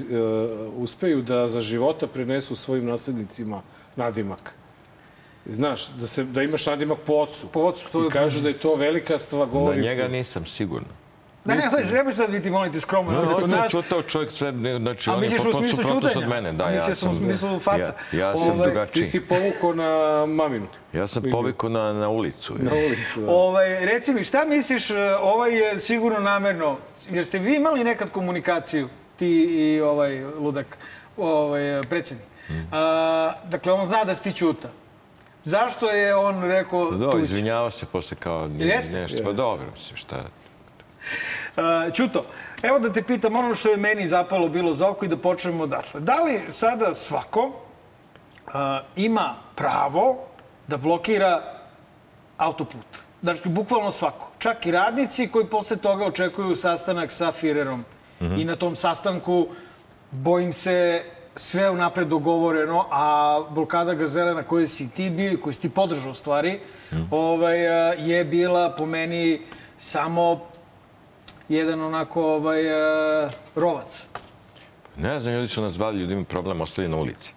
uspeju 0.76 1.22
da 1.22 1.48
za 1.48 1.60
života 1.60 2.06
prenesu 2.06 2.56
svojim 2.56 2.86
naslednicima 2.86 3.62
nadimak. 3.96 4.54
Znaš, 5.46 5.88
da, 5.88 6.06
se, 6.06 6.24
da 6.24 6.42
imaš 6.42 6.66
nadimak 6.66 6.98
po 6.98 7.12
ocu. 7.14 7.46
Po 7.48 7.60
ocu, 7.60 7.86
to 7.92 8.00
je- 8.00 8.06
I 8.06 8.10
kažu 8.10 8.40
da 8.40 8.48
je 8.48 8.54
to 8.54 8.74
velika 8.74 9.18
stvar. 9.18 9.40
Na 9.40 9.52
Govori, 9.52 9.80
njega 9.80 10.08
nisam 10.08 10.46
sigurno. 10.46 10.88
Da, 11.44 11.54
ne, 11.54 11.60
ne, 11.78 11.88
treba 11.90 12.12
sad 12.12 12.30
biti, 12.30 12.50
molim 12.50 12.72
te, 12.72 12.80
skromno. 12.80 13.12
No, 13.12 13.18
ovde 13.18 13.34
kod 13.34 13.42
on 13.44 13.50
je 13.50 13.56
nas. 13.56 13.70
čutao 13.70 14.02
čovjek 14.02 14.30
sve, 14.32 14.52
ne, 14.52 14.78
znači 14.78 15.10
A 15.10 15.14
on 15.14 15.22
je 15.24 15.30
potpuno 15.30 15.68
suprotnost 15.68 16.16
od 16.16 16.28
mene. 16.28 16.52
Da, 16.52 16.64
ja 16.64 16.94
sam 16.94 17.12
u 17.12 17.14
smislu 17.14 17.58
faca. 17.58 17.92
Ja, 18.12 18.18
ja 18.18 18.36
sam 18.36 18.44
Ovaj, 18.44 18.56
Ti 18.56 18.62
drugačiji. 18.64 19.04
si 19.06 19.20
povukao 19.20 19.74
na 19.74 19.90
maminu. 20.26 20.66
Ja 20.92 21.06
sam 21.06 21.22
povikao 21.30 21.68
na, 21.68 21.92
na 21.92 22.08
ulicu. 22.08 22.54
Na 22.58 22.70
ulicu. 22.86 23.20
Da. 23.20 23.30
Ovaj, 23.30 23.86
reci 23.86 24.12
mi, 24.12 24.24
šta 24.24 24.44
misliš, 24.44 24.90
e, 24.90 24.94
ovaj 25.14 25.58
je 25.58 25.80
sigurno 25.80 26.20
namerno, 26.20 26.76
jer 27.10 27.26
ste 27.26 27.38
vi 27.38 27.56
imali 27.56 27.84
nekad 27.84 28.10
komunikaciju, 28.10 28.88
ti 29.16 29.28
i 29.28 29.80
ovaj 29.80 30.24
ludak, 30.24 30.78
ovaj, 31.16 31.82
predsjednik. 31.82 32.26
A, 32.72 33.32
dakle, 33.44 33.72
on 33.72 33.84
zna 33.84 34.04
da 34.04 34.14
si 34.14 34.22
ti 34.22 34.32
Ćuta. 34.32 34.68
Zašto 35.44 35.86
je 35.86 36.14
on 36.16 36.42
rekao 36.42 36.90
Da, 36.90 37.10
Tuć? 37.10 37.22
izvinjavao 37.22 37.70
se 37.70 37.86
posle 37.86 38.16
kao 38.16 38.48
ni- 38.48 38.64
Jeste? 38.64 38.92
nešto. 38.92 39.18
Pa 39.24 39.32
dobro, 39.32 39.66
mislim, 39.72 39.96
šta... 39.96 40.24
A, 41.56 41.90
Ćuto, 41.90 42.24
evo 42.62 42.78
da 42.78 42.92
te 42.92 43.02
pitam 43.02 43.36
ono 43.36 43.54
što 43.54 43.68
je 43.68 43.76
meni 43.76 44.08
zapalo 44.08 44.48
bilo 44.48 44.72
za 44.72 44.88
oko 44.88 45.04
i 45.04 45.08
da 45.08 45.16
počnemo 45.16 45.64
odatle. 45.64 46.00
Da 46.00 46.14
li 46.16 46.40
sada 46.48 46.94
svako 46.94 47.52
a, 48.46 48.82
ima 48.96 49.34
pravo 49.54 50.16
da 50.66 50.76
blokira 50.76 51.42
autoput? 52.38 52.86
Dakle, 53.22 53.50
bukvalno 53.50 53.90
svako. 53.90 54.28
Čak 54.38 54.66
i 54.66 54.70
radnici 54.70 55.28
koji 55.28 55.46
posle 55.46 55.76
toga 55.76 56.04
očekuju 56.06 56.56
sastanak 56.56 57.10
sa 57.12 57.32
Firerom. 57.32 57.84
I 58.20 58.44
na 58.44 58.56
tom 58.56 58.76
sastanku, 58.76 59.46
bojim 60.10 60.52
se, 60.52 61.04
sve 61.36 61.70
unapred 61.70 62.08
dogovoreno, 62.08 62.86
a 62.90 63.40
blokada 63.50 63.94
Gazele 63.94 64.34
na 64.34 64.42
kojoj 64.42 64.66
si 64.66 64.90
ti 64.90 65.10
bio 65.10 65.32
i 65.32 65.40
koju 65.40 65.52
si 65.52 65.60
ti 65.60 65.70
podržao 65.70 66.10
u 66.10 66.14
stvari, 66.14 66.60
ovaj, 67.10 67.68
a, 67.68 67.94
je 67.94 68.24
bila 68.24 68.74
po 68.78 68.86
meni 68.86 69.40
samo 69.78 70.40
jedan 71.48 71.80
onako 71.80 72.24
ovaj, 72.24 72.66
uh, 72.66 73.32
rovac. 73.54 74.06
Ne 74.96 75.20
znam, 75.20 75.34
ljudi 75.34 75.48
su 75.48 75.62
nas 75.62 75.72
zvali, 75.72 75.98
ljudi 75.98 76.12
imaju 76.12 76.24
problem, 76.24 76.60
ostali 76.60 76.88
na 76.88 76.96
ulici. 76.96 77.32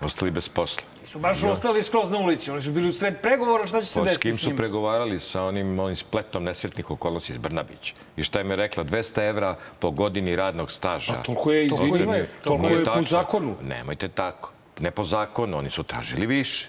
Ostali 0.00 0.30
bez 0.30 0.48
posla. 0.48 0.82
Su 1.06 1.18
baš 1.18 1.42
ostali 1.44 1.82
skroz 1.82 2.10
na 2.10 2.18
ulici. 2.18 2.50
Oni 2.50 2.62
su 2.62 2.72
bili 2.72 2.88
u 2.88 2.92
sred 2.92 3.14
pregovora, 3.22 3.66
šta 3.66 3.80
će 3.80 3.86
se 3.86 4.00
Pa, 4.00 4.04
s 4.04 4.08
desiti 4.08 4.22
kim 4.22 4.36
s 4.36 4.40
su 4.40 4.46
njima? 4.46 4.56
pregovarali 4.56 5.20
sa 5.20 5.42
onim, 5.42 5.78
onim 5.78 5.96
spletom 5.96 6.44
nesretnih 6.44 6.90
okolnosti 6.90 7.32
iz 7.32 7.38
Brnabić. 7.38 7.94
I 8.16 8.22
šta 8.22 8.40
im 8.40 8.50
je 8.50 8.56
rekla? 8.56 8.84
200 8.84 9.28
evra 9.28 9.56
po 9.78 9.90
godini 9.90 10.36
radnog 10.36 10.70
staža. 10.70 11.12
A 11.12 11.22
toliko 11.22 11.52
je, 11.52 11.68
Toliko 11.68 11.86
izvini, 11.86 12.02
imaju, 12.04 12.26
toliko 12.44 12.68
je 12.68 12.84
po 12.84 13.02
zakonu. 13.02 13.56
Nemojte 13.62 14.08
tako. 14.08 14.52
Ne 14.80 14.90
po 14.90 15.04
zakonu, 15.04 15.58
oni 15.58 15.70
su 15.70 15.82
tražili 15.82 16.26
više. 16.26 16.68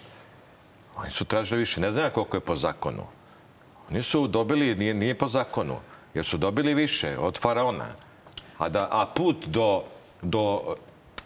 Oni 0.97 1.09
su 1.09 1.25
tražili 1.25 1.59
više. 1.59 1.81
Ne 1.81 1.91
znam 1.91 2.11
koliko 2.13 2.37
je 2.37 2.41
po 2.41 2.55
zakonu. 2.55 3.03
Oni 3.91 4.01
su 4.01 4.27
dobili, 4.27 4.75
nije, 4.75 4.93
nije 4.93 5.15
po 5.15 5.27
zakonu, 5.27 5.75
jer 6.13 6.25
su 6.25 6.37
dobili 6.37 6.73
više 6.73 7.17
od 7.17 7.39
faraona. 7.39 7.87
A, 8.57 8.69
da, 8.69 8.87
a 8.91 9.05
put 9.15 9.45
do, 9.45 9.83
do, 10.21 10.75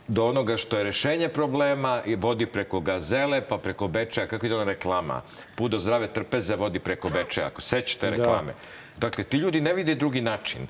do 0.08 0.26
onoga 0.26 0.58
što 0.58 0.78
je 0.78 0.84
rešenje 0.84 1.30
problema 1.30 2.02
i 2.06 2.16
vodi 2.16 2.46
preko 2.46 2.80
Gazele, 2.80 3.42
pa 3.42 3.58
preko 3.58 3.88
Bečeja, 3.88 4.28
kako 4.28 4.46
je 4.46 4.56
ona 4.56 4.64
reklama? 4.64 5.22
Put 5.56 5.72
do 5.72 5.80
zdrave 5.80 6.08
trpeze 6.08 6.56
vodi 6.56 6.80
preko 6.80 7.10
Bečeja, 7.10 7.48
ako 7.48 7.62
sećate 7.62 8.10
reklame. 8.10 8.54
Dakle, 8.98 9.24
ti 9.24 9.38
ljudi 9.38 9.62
ne 9.62 9.74
vide 9.74 9.96
drugi 9.96 10.22
način 10.22 10.68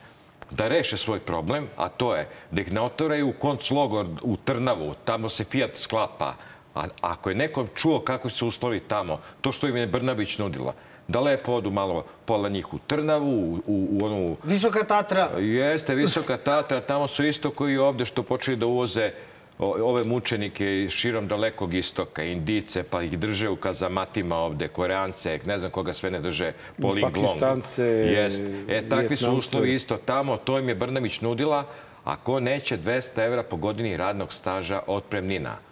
da 0.51 0.67
reše 0.67 0.97
svoj 0.97 1.19
problem, 1.19 1.67
a 1.77 1.89
to 1.89 2.15
je 2.15 2.27
da 2.51 2.61
ih 2.61 2.71
ne 2.71 2.81
otvoraju 2.81 3.29
u 3.29 3.33
konclogor 3.33 4.05
u 4.21 4.37
Trnavu, 4.37 4.93
tamo 5.05 5.29
se 5.29 5.43
Fiat 5.43 5.77
sklapa. 5.77 6.35
A 6.75 6.87
ako 7.01 7.29
je 7.29 7.35
nekom 7.35 7.67
čuo 7.75 7.99
kako 7.99 8.29
su 8.29 8.47
uslovi 8.47 8.79
tamo, 8.79 9.19
to 9.41 9.51
što 9.51 9.67
im 9.67 9.77
je 9.77 9.87
Brnabić 9.87 10.37
nudila, 10.37 10.73
da 11.07 11.19
lepo 11.19 11.53
odu 11.53 11.71
malo 11.71 12.05
pola 12.25 12.49
njih 12.49 12.73
u 12.73 12.79
Trnavu, 12.87 13.53
u, 13.55 13.61
u, 13.67 14.05
onu 14.05 14.37
Visoka 14.43 14.83
Tatra. 14.83 15.29
Jeste, 15.39 15.95
visoka 15.95 16.37
Tatra, 16.37 16.81
tamo 16.81 17.07
su 17.07 17.25
isto 17.25 17.51
koji 17.51 17.73
i 17.73 17.77
ovde 17.77 18.05
što 18.05 18.23
počeli 18.23 18.57
da 18.57 18.65
uvoze 18.65 19.11
ove 19.59 20.03
mučenike 20.03 20.83
iz 20.83 20.91
širom 20.91 21.27
dalekog 21.27 21.73
istoka, 21.73 22.23
Indice, 22.23 22.83
pa 22.83 23.03
ih 23.03 23.19
drže 23.19 23.49
u 23.49 23.55
kazamatima 23.55 24.35
ovde, 24.35 24.67
Koreance, 24.67 25.39
ne 25.45 25.59
znam 25.59 25.71
koga 25.71 25.93
sve 25.93 26.11
ne 26.11 26.19
drže 26.19 26.51
po 26.81 26.91
Linglongu. 26.91 27.21
Pakistance, 27.21 27.83
Jeste. 27.83 28.63
E, 28.67 28.89
takvi 28.89 29.17
su 29.17 29.33
uslovi 29.33 29.75
isto 29.75 29.97
tamo, 29.97 30.37
to 30.37 30.59
im 30.59 30.69
je 30.69 30.75
Brnabić 30.75 31.21
nudila, 31.21 31.65
a 32.03 32.15
ko 32.15 32.39
neće 32.39 32.77
200 32.77 33.25
evra 33.25 33.43
po 33.43 33.55
godini 33.55 33.97
radnog 33.97 34.33
staža 34.33 34.81
otpremnina. 34.87 35.70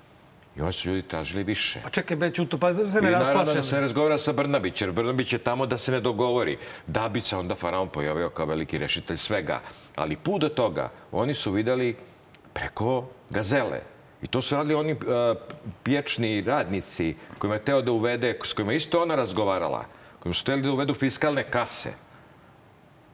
I 0.60 0.62
oni 0.62 0.72
su 0.72 0.90
ljudi 0.90 1.02
tražili 1.02 1.44
više. 1.44 1.80
Pa 1.84 1.90
čekaj, 1.90 2.18
bre, 2.18 2.32
Ćuto, 2.32 2.58
pa 2.58 2.72
da 2.72 2.88
se 2.88 3.00
I 3.00 3.02
ne 3.02 3.12
naravno 3.12 3.44
raspada. 3.44 3.62
se 3.62 3.82
razgovara 3.82 4.18
sa 4.18 4.34
Brnabić, 4.34 4.82
jer 4.82 4.92
Brnabić 4.92 5.34
je 5.34 5.40
tamo 5.40 5.66
da 5.66 5.78
se 5.78 5.92
ne 5.92 6.00
dogovori. 6.00 6.58
Da 6.88 7.10
bi 7.10 7.22
se 7.22 7.38
onda 7.38 7.56
Faraon 7.56 7.88
pojavio 7.88 8.30
kao 8.30 8.46
veliki 8.46 8.78
rešitelj 8.78 9.18
svega. 9.18 9.62
Ali 9.96 10.16
put 10.16 10.42
do 10.42 10.50
toga 10.50 10.90
oni 11.12 11.34
su 11.34 11.52
videli 11.52 11.96
preko 12.54 13.08
gazele. 13.30 13.80
I 14.22 14.28
to 14.28 14.42
su 14.42 14.56
radili 14.56 14.76
oni 14.76 14.94
uh, 14.94 15.00
pječni 15.84 16.42
radnici 16.42 17.16
kojima 17.38 17.56
je 17.56 17.66
teo 17.66 17.82
da 17.82 17.92
uvede, 17.92 18.40
s 18.44 18.54
kojima 18.54 18.74
isto 18.74 19.02
ona 19.02 19.16
razgovarala, 19.16 19.86
kojima 20.20 20.34
su 20.34 20.44
hteli 20.44 20.62
da 20.62 20.72
uvedu 20.72 20.94
fiskalne 20.94 21.44
kase. 21.52 21.94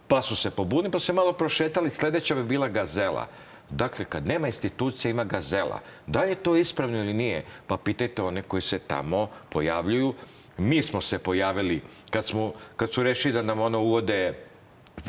Pa 0.07 0.21
su 0.21 0.35
se 0.35 0.51
pobunili, 0.51 0.91
pa 0.91 0.99
su 0.99 1.05
se 1.05 1.13
malo 1.13 1.33
prošetali, 1.33 1.89
sledeća 1.89 2.35
bi 2.35 2.43
bila 2.43 2.67
gazela. 2.67 3.27
Dakle, 3.69 4.05
kad 4.05 4.27
nema 4.27 4.47
institucija, 4.47 5.09
ima 5.09 5.23
gazela. 5.23 5.79
Da 6.07 6.21
li 6.21 6.29
je 6.29 6.35
to 6.35 6.55
ispravno 6.55 6.97
ili 6.97 7.13
nije? 7.13 7.45
Pa 7.67 7.77
pitajte 7.77 8.21
one 8.21 8.41
koji 8.41 8.61
se 8.61 8.79
tamo 8.79 9.29
pojavljuju. 9.49 10.13
Mi 10.57 10.81
smo 10.81 11.01
se 11.01 11.19
pojavili 11.19 11.81
kad, 12.09 12.25
smo, 12.25 12.53
kad 12.75 12.93
su 12.93 13.03
rešili 13.03 13.33
da 13.33 13.41
nam 13.41 13.59
ono 13.59 13.79
uvode 13.79 14.33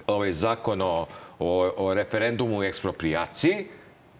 ovaj 0.06 0.32
zakon 0.32 0.82
o, 0.82 1.06
o, 1.38 1.94
referendumu 1.94 2.62
i 2.62 2.66
eksproprijaciji, 2.66 3.66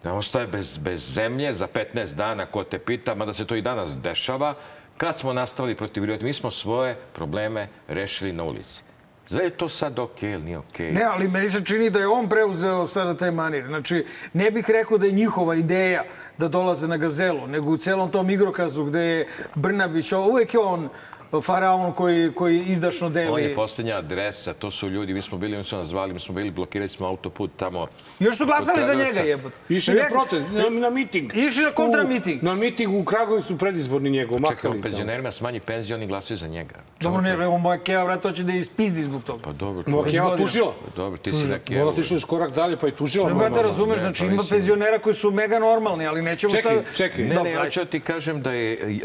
da 0.03 0.13
ostaje 0.13 0.47
bez, 0.47 0.77
bez 0.77 1.13
zemlje 1.13 1.53
za 1.53 1.67
15 1.67 2.15
dana, 2.15 2.45
ko 2.45 2.63
te 2.63 2.79
pita, 2.79 3.15
mada 3.15 3.33
se 3.33 3.45
to 3.45 3.55
i 3.55 3.61
danas 3.61 3.97
dešava. 3.97 4.53
Kad 4.97 5.17
smo 5.17 5.33
nastavili 5.33 5.75
protiv 5.75 6.23
mi 6.23 6.33
smo 6.33 6.51
svoje 6.51 6.95
probleme 7.13 7.67
rešili 7.87 8.33
na 8.33 8.43
ulici. 8.43 8.86
Zar 9.29 9.43
je 9.43 9.49
to 9.49 9.69
sad 9.69 9.99
okej 9.99 10.31
ili 10.31 10.43
nije 10.43 10.57
okej? 10.57 10.91
Ne, 10.91 11.03
ali 11.03 11.27
meni 11.27 11.49
se 11.49 11.65
čini 11.65 11.89
da 11.89 11.99
je 11.99 12.07
on 12.07 12.29
preuzeo 12.29 12.85
sada 12.85 13.17
taj 13.17 13.31
manir. 13.31 13.65
Znači, 13.67 14.05
ne 14.33 14.51
bih 14.51 14.69
rekao 14.69 14.97
da 14.97 15.05
je 15.05 15.11
njihova 15.11 15.55
ideja 15.55 16.03
da 16.37 16.47
dolaze 16.47 16.87
na 16.87 16.97
gazelu, 16.97 17.47
nego 17.47 17.71
u 17.71 17.77
celom 17.77 18.11
tom 18.11 18.29
igrokazu 18.29 18.83
gde 18.83 18.99
je 18.99 19.27
Brnabić, 19.55 20.11
uvek 20.11 20.53
je 20.53 20.59
on 20.59 20.89
faraon 21.33 21.93
koji, 21.93 22.31
koji 22.31 22.61
izdašno 22.61 23.09
deli. 23.09 23.31
On 23.31 23.39
je 23.39 23.55
poslednja 23.55 23.97
adresa, 23.97 24.53
to 24.53 24.71
su 24.71 24.89
ljudi, 24.89 25.13
mi 25.13 25.21
smo 25.21 25.37
bili, 25.37 25.55
oni 25.55 25.65
su 25.65 25.77
nas 25.77 25.87
zvali, 25.87 26.13
mi 26.13 26.19
smo 26.19 26.35
bili, 26.35 26.51
blokirali 26.51 26.87
smo 26.87 27.07
autoput 27.07 27.51
tamo. 27.57 27.87
Još 28.19 28.37
su 28.37 28.45
glasali 28.45 28.83
za 28.83 28.93
njega, 28.95 29.19
jebote. 29.19 29.55
Išli 29.69 29.95
na 29.95 30.05
protest, 30.07 30.47
na, 30.49 30.69
na 30.71 30.89
miting. 30.89 31.31
Išli 31.35 31.63
na 31.63 31.71
kontramiting. 31.71 32.43
U- 32.43 32.45
Na 32.45 32.55
miting 32.55 32.93
u 32.93 33.03
Kragujevcu 33.03 33.57
predizborni 33.57 34.09
njegov, 34.09 34.39
Čekaj, 34.49 34.71
on 34.71 34.81
penzionerima 34.81 35.31
smanji 35.31 35.59
penziju, 35.59 35.95
oni 35.95 36.07
glasaju 36.07 36.37
za 36.37 36.47
njega. 36.47 36.75
Dobro, 36.99 37.21
ne, 37.21 37.31
evo 37.31 37.57
moja 37.57 37.79
keva, 37.79 38.03
vrata, 38.03 38.29
hoće 38.29 38.43
da 38.43 38.53
je 38.53 38.59
ispizdi 38.59 39.03
zbog 39.03 39.23
toga. 39.23 39.43
Pa 39.43 39.51
dobro, 39.51 39.83
to- 39.83 40.03
Keva 40.03 40.37
tužila. 40.37 40.73
dobro, 40.95 41.17
ti 41.17 41.31
si 41.31 41.47
neki... 41.47 41.75
Ona 41.75 41.89
otišla 41.89 42.15
još 42.15 42.25
korak 42.25 42.51
dalje, 42.51 42.77
pa 42.77 42.85
je 42.85 42.91
tužila. 42.93 43.27
Ne, 43.27 43.33
moja 43.33 43.49
brate, 43.49 43.63
razumeš, 43.63 43.95
ne, 43.95 44.01
znači 44.01 44.19
pa 44.21 44.25
ima 44.27 44.43
penzionera 44.49 44.99
koji 44.99 45.13
su 45.15 45.31
mega 45.31 45.59
normalni, 45.59 46.07
ali 46.07 46.21
nećemo 46.21 46.55
Čekaj, 46.55 46.75
sad... 46.75 46.95
čekaj. 46.95 47.23
Ne, 47.23 47.29
Dobro, 47.29 47.43
ne, 47.43 47.49
ajde. 47.49 47.61
hoću 47.61 47.79
da 47.79 47.85
ti 47.85 47.99
kažem 47.99 48.41
da 48.41 48.51
je 48.51 48.99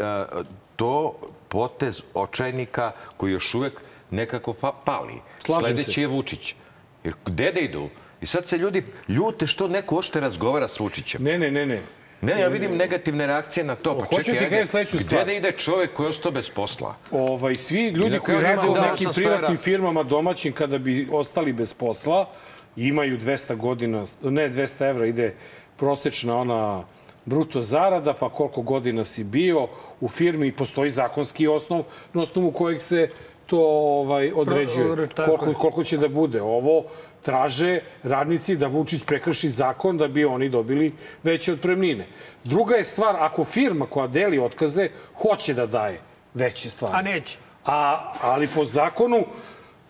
to 0.75 1.15
potez 1.53 2.03
očajnika 2.13 2.91
koji 3.17 3.31
još 3.31 3.53
uvek 3.53 3.81
nekako 4.09 4.53
pa, 4.53 4.71
pali. 4.85 5.13
Slažem 5.39 5.63
Sledeći 5.63 5.91
se. 5.91 6.01
je 6.01 6.07
Vučić. 6.07 6.55
Jer 7.03 7.13
gde 7.25 7.51
da 7.51 7.59
idu? 7.59 7.89
I 8.21 8.25
sad 8.25 8.47
se 8.47 8.57
ljudi 8.57 8.83
ljute 9.07 9.47
što 9.47 9.67
neko 9.67 9.97
ošte 9.97 10.19
razgovara 10.19 10.67
s 10.67 10.79
Vučićem. 10.79 11.23
Ne, 11.23 11.37
ne, 11.37 11.51
ne, 11.51 11.65
ne. 11.65 11.81
Ne, 12.21 12.39
ja 12.41 12.47
vidim 12.47 12.77
negativne 12.77 13.27
reakcije 13.27 13.63
na 13.63 13.75
to. 13.75 13.97
Pa 13.97 14.23
čekaj, 14.23 14.43
ajde, 14.43 14.65
gde 14.65 14.85
stvar. 15.03 15.25
da 15.25 15.33
ide 15.33 15.51
čovek 15.51 15.93
koji 15.93 16.05
je 16.05 16.09
ostao 16.09 16.31
bez 16.31 16.49
posla? 16.49 16.95
Ovaj, 17.11 17.55
svi 17.55 17.89
ljudi 17.89 18.19
koji 18.19 18.41
rade 18.41 18.69
u 18.69 18.75
nekim 18.75 19.09
privatnim 19.13 19.57
firmama 19.57 20.03
domaćim 20.03 20.53
kada 20.53 20.77
bi 20.77 21.07
ostali 21.11 21.53
bez 21.53 21.73
posla, 21.73 22.29
imaju 22.75 23.17
200 23.17 23.55
godina, 23.55 24.05
ne 24.21 24.49
200 24.49 24.89
evra, 24.89 25.05
ide 25.05 25.33
prosečna 25.77 26.37
ona 26.37 26.83
bruto 27.25 27.61
zarada, 27.61 28.13
pa 28.13 28.29
koliko 28.29 28.61
godina 28.61 29.03
si 29.03 29.23
bio 29.23 29.67
u 30.01 30.09
firmi 30.09 30.47
i 30.47 30.51
postoji 30.51 30.89
zakonski 30.89 31.47
osnov 31.47 31.83
na 32.13 32.21
osnovu 32.21 32.51
kojeg 32.51 32.81
se 32.81 33.09
to 33.45 33.59
ovaj 34.01 34.31
određuje. 34.35 35.07
Koliko, 35.15 35.53
koliko 35.53 35.83
će 35.83 35.97
da 35.97 36.07
bude. 36.07 36.41
Ovo 36.41 36.83
traže 37.21 37.79
radnici 38.03 38.55
da 38.55 38.67
Vučić 38.67 39.03
prekrši 39.05 39.49
zakon 39.49 39.97
da 39.97 40.07
bi 40.07 40.25
oni 40.25 40.49
dobili 40.49 40.91
veće 41.23 41.53
otpremnine. 41.53 42.07
Druga 42.43 42.75
je 42.75 42.83
stvar, 42.83 43.15
ako 43.19 43.45
firma 43.45 43.85
koja 43.85 44.07
deli 44.07 44.39
otkaze 44.39 44.89
hoće 45.21 45.53
da 45.53 45.65
daje 45.65 46.01
veće 46.33 46.69
stvari. 46.69 46.95
A 46.97 47.01
neće. 47.01 47.37
A, 47.65 48.13
ali 48.21 48.47
po 48.47 48.65
zakonu, 48.65 49.25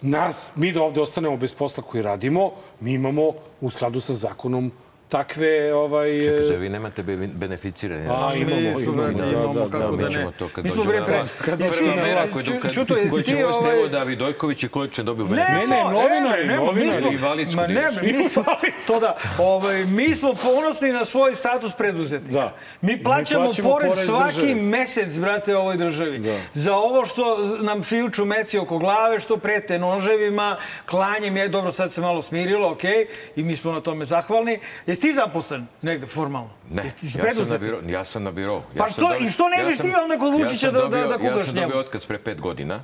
nas, 0.01 0.51
mi 0.55 0.71
da 0.71 0.81
ovde 0.83 1.01
ostanemo 1.01 1.37
bez 1.37 1.55
posla 1.55 1.83
koji 1.83 2.03
radimo, 2.03 2.51
mi 2.79 2.93
imamo 2.93 3.31
u 3.61 3.69
skladu 3.69 3.99
sa 3.99 4.13
zakonom 4.13 4.71
takve 5.13 5.49
ovaj 5.75 6.23
Čekaj, 6.23 6.55
e, 6.55 6.57
vi 6.57 6.69
nemate 6.69 7.03
be- 7.03 7.17
beneficiranje? 7.35 8.07
A, 8.07 8.31
imamo, 8.35 8.55
Mi 8.57 8.73
smo, 8.73 8.81
imamo, 8.83 9.11
da, 9.11 9.25
imamo, 9.25 9.53
da, 9.53 9.59
kako 9.61 9.95
da, 9.95 10.03
da 10.03 10.09
ne. 10.09 10.27
to 10.39 10.47
kad 10.47 10.63
Mi 10.63 10.69
smo 10.69 10.77
dođemo 10.77 10.91
bre 10.91 10.99
na 10.99 11.05
pre... 11.05 11.15
vlast. 11.15 11.33
Kad 11.39 11.59
dođemo 11.59 11.95
na 11.97 12.11
vlast. 12.13 12.33
Koji, 12.33 12.45
Ču- 12.45 12.73
Čuto, 12.73 12.95
jesi 12.95 13.09
koji 13.09 13.23
ti 13.23 13.29
će 13.29 13.35
uvesti 13.37 13.59
ovaj- 13.59 13.79
evo 13.79 13.87
David 13.89 14.19
Dojković 14.19 14.63
i 14.63 14.69
koji 14.69 14.89
će 14.89 15.03
dobiju 15.03 15.25
Ne, 15.25 15.31
beneficiranje. 15.31 15.67
ne, 15.67 15.81
to, 15.83 15.91
novinari, 15.91 16.41
ne, 16.41 16.47
ne, 16.49 16.55
novinari. 16.57 16.87
mi 16.87 17.01
smo- 17.01 17.11
I 17.11 17.13
invalidsku 17.13 17.61
Ma 17.61 17.67
ne, 17.67 17.89
mi 18.03 18.23
smo, 18.23 18.43
sada, 18.81 19.17
ovaj, 19.39 19.85
mi 19.85 20.15
smo 20.15 20.33
ponosni 20.35 20.91
na 20.91 21.05
svoj 21.05 21.35
status 21.35 21.71
preduzetnika. 21.73 22.33
Da. 22.33 22.53
Mi 22.81 23.03
plaćamo, 23.03 23.45
plaćamo 23.45 23.69
porez, 23.71 24.05
svaki 24.05 24.55
mesec, 24.55 25.17
brate, 25.17 25.55
ovoj 25.55 25.77
državi. 25.77 26.19
Da. 26.19 26.37
Za 26.53 26.75
ovo 26.75 27.05
što 27.05 27.23
nam 27.59 27.83
fijuču 27.83 28.25
meci 28.25 28.57
oko 28.57 28.77
glave, 28.77 29.19
što 29.19 29.37
prete 29.37 29.79
noževima, 29.79 30.57
klanjem 30.85 31.37
je, 31.37 31.47
dobro, 31.49 31.71
sad 31.71 31.91
se 31.91 32.01
malo 32.01 32.21
smirilo, 32.21 32.71
okej, 32.71 33.05
i 33.35 33.43
mi 33.43 33.55
smo 33.55 33.71
na 33.71 33.81
tome 33.81 34.05
zahvalni. 34.05 34.59
Jesi 34.85 35.02
ti 35.03 35.13
zaposlen 35.13 35.67
negde 35.81 36.07
formalno? 36.07 36.49
Ne, 36.69 36.83
Jesi 36.83 37.19
ja 37.19 37.35
sam 37.35 37.49
na 37.49 37.57
biro. 37.57 37.79
Ja 37.87 38.03
sam 38.03 38.23
na 38.23 38.31
biro. 38.31 38.61
Pa 38.77 38.83
ja 38.83 38.89
sam 38.89 38.93
što- 38.93 39.15
i 39.17 39.29
što 39.29 39.49
ne 39.49 39.65
biš 39.65 39.77
sam- 39.77 39.85
ti 39.85 39.95
onda 40.03 40.17
kod 40.17 40.33
Vučića 40.33 40.57
sam 40.61 40.73
da- 40.73 40.87
da- 40.87 41.07
da 41.07 41.17
kukaš 41.17 41.37
Ja 41.37 41.45
sam 41.45 41.55
njemu? 41.55 41.67
dobio 41.67 41.79
otkaz 41.79 42.05
pre 42.05 42.17
pet 42.17 42.41
godina 42.41 42.79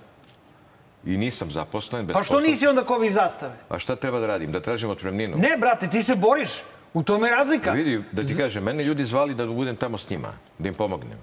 i 1.05 1.17
nisam 1.17 1.51
zaposlen. 1.51 2.05
Bez 2.05 2.13
Pa 2.13 2.23
što 2.23 2.33
posla. 2.33 2.49
nisi 2.49 2.67
onda 2.67 2.83
ko 2.83 2.97
vi 2.97 3.09
zastave? 3.11 3.53
A 3.69 3.79
šta 3.79 3.95
treba 3.95 4.19
da 4.19 4.27
radim? 4.27 4.51
Da 4.51 4.59
tražim 4.59 4.89
otpremninu? 4.89 5.37
Ne, 5.37 5.57
brate, 5.57 5.87
ti 5.87 6.03
se 6.03 6.15
boriš. 6.17 6.49
U 6.93 7.03
tome 7.03 7.27
je 7.27 7.31
razlika. 7.31 7.71
Vidi, 7.71 8.03
da 8.11 8.21
ti 8.23 8.33
kažem, 8.37 8.63
mene 8.63 8.83
ljudi 8.83 9.05
zvali 9.05 9.35
da 9.35 9.45
budem 9.45 9.75
tamo 9.75 9.97
s 9.97 10.09
njima, 10.09 10.27
da 10.57 10.67
im 10.67 10.73
pomognem. 10.73 11.17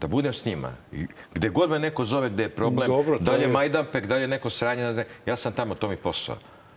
Da 0.00 0.06
budem 0.06 0.32
s 0.32 0.44
njima. 0.44 0.72
I 0.92 1.06
gde 1.34 1.48
god 1.48 1.70
me 1.70 1.78
neko 1.78 2.04
zove 2.04 2.30
gde 2.30 2.42
je 2.42 2.48
problem, 2.48 2.86
Dobro, 2.88 3.18
da 3.18 3.32
li 3.32 3.42
je 3.42 3.48
Majdanpek, 3.48 4.06
da 4.06 4.14
li 4.14 4.20
je 4.20 4.28
neko 4.28 4.50
sranje, 4.50 5.04
ja 5.26 5.36
sam 5.36 5.52
tamo, 5.52 5.74
to 5.74 5.88
mi 5.88 5.96
posao. 5.96 6.36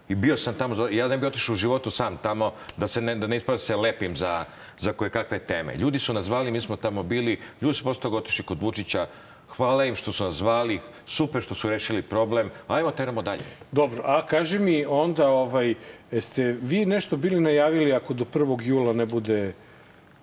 I 0.10 0.16
bio 0.16 0.38
sam 0.38 0.54
tamo, 0.54 0.88
ja 0.88 1.08
ne 1.08 1.18
bi 1.18 1.26
otišao 1.26 1.54
u 1.54 1.56
životu 1.56 1.92
sam 1.92 2.18
tamo, 2.18 2.54
da 2.78 2.88
se 2.88 3.02
ne, 3.02 3.16
da 3.16 3.28
ne 3.28 3.36
ispada 3.36 3.54
da 3.56 3.64
se 3.64 3.76
lepim 3.76 4.16
za, 4.16 4.46
za 4.80 4.94
koje 4.94 5.10
kakve 5.10 5.40
teme. 5.40 5.76
Ljudi 5.76 6.00
su 6.00 6.14
nas 6.14 6.26
zvali, 6.26 6.52
mi 6.52 6.62
smo 6.62 6.76
tamo 6.76 7.04
bili, 7.04 7.40
ljudi 7.62 7.74
su 7.74 7.94
toga 7.94 8.18
otišli 8.18 8.46
kod 8.46 8.62
Vučića, 8.62 9.08
hvala 9.56 9.86
im 9.86 9.96
što 9.96 10.12
su 10.12 10.24
nas 10.24 10.34
zvali, 10.34 10.80
super 11.06 11.42
što 11.42 11.56
su 11.56 11.70
rešili 11.70 12.02
problem, 12.02 12.50
ajmo 12.68 12.92
teramo 12.92 13.22
dalje. 13.22 13.44
Dobro, 13.72 14.04
a 14.06 14.26
kaži 14.26 14.60
mi 14.60 14.86
onda, 14.86 15.30
ovaj, 15.30 15.76
jeste 16.12 16.56
vi 16.62 16.86
nešto 16.86 17.18
bili 17.18 17.42
najavili 17.42 17.94
ako 17.94 18.14
do 18.14 18.26
1. 18.34 18.62
jula 18.64 18.94
ne 18.94 19.06
bude 19.06 19.54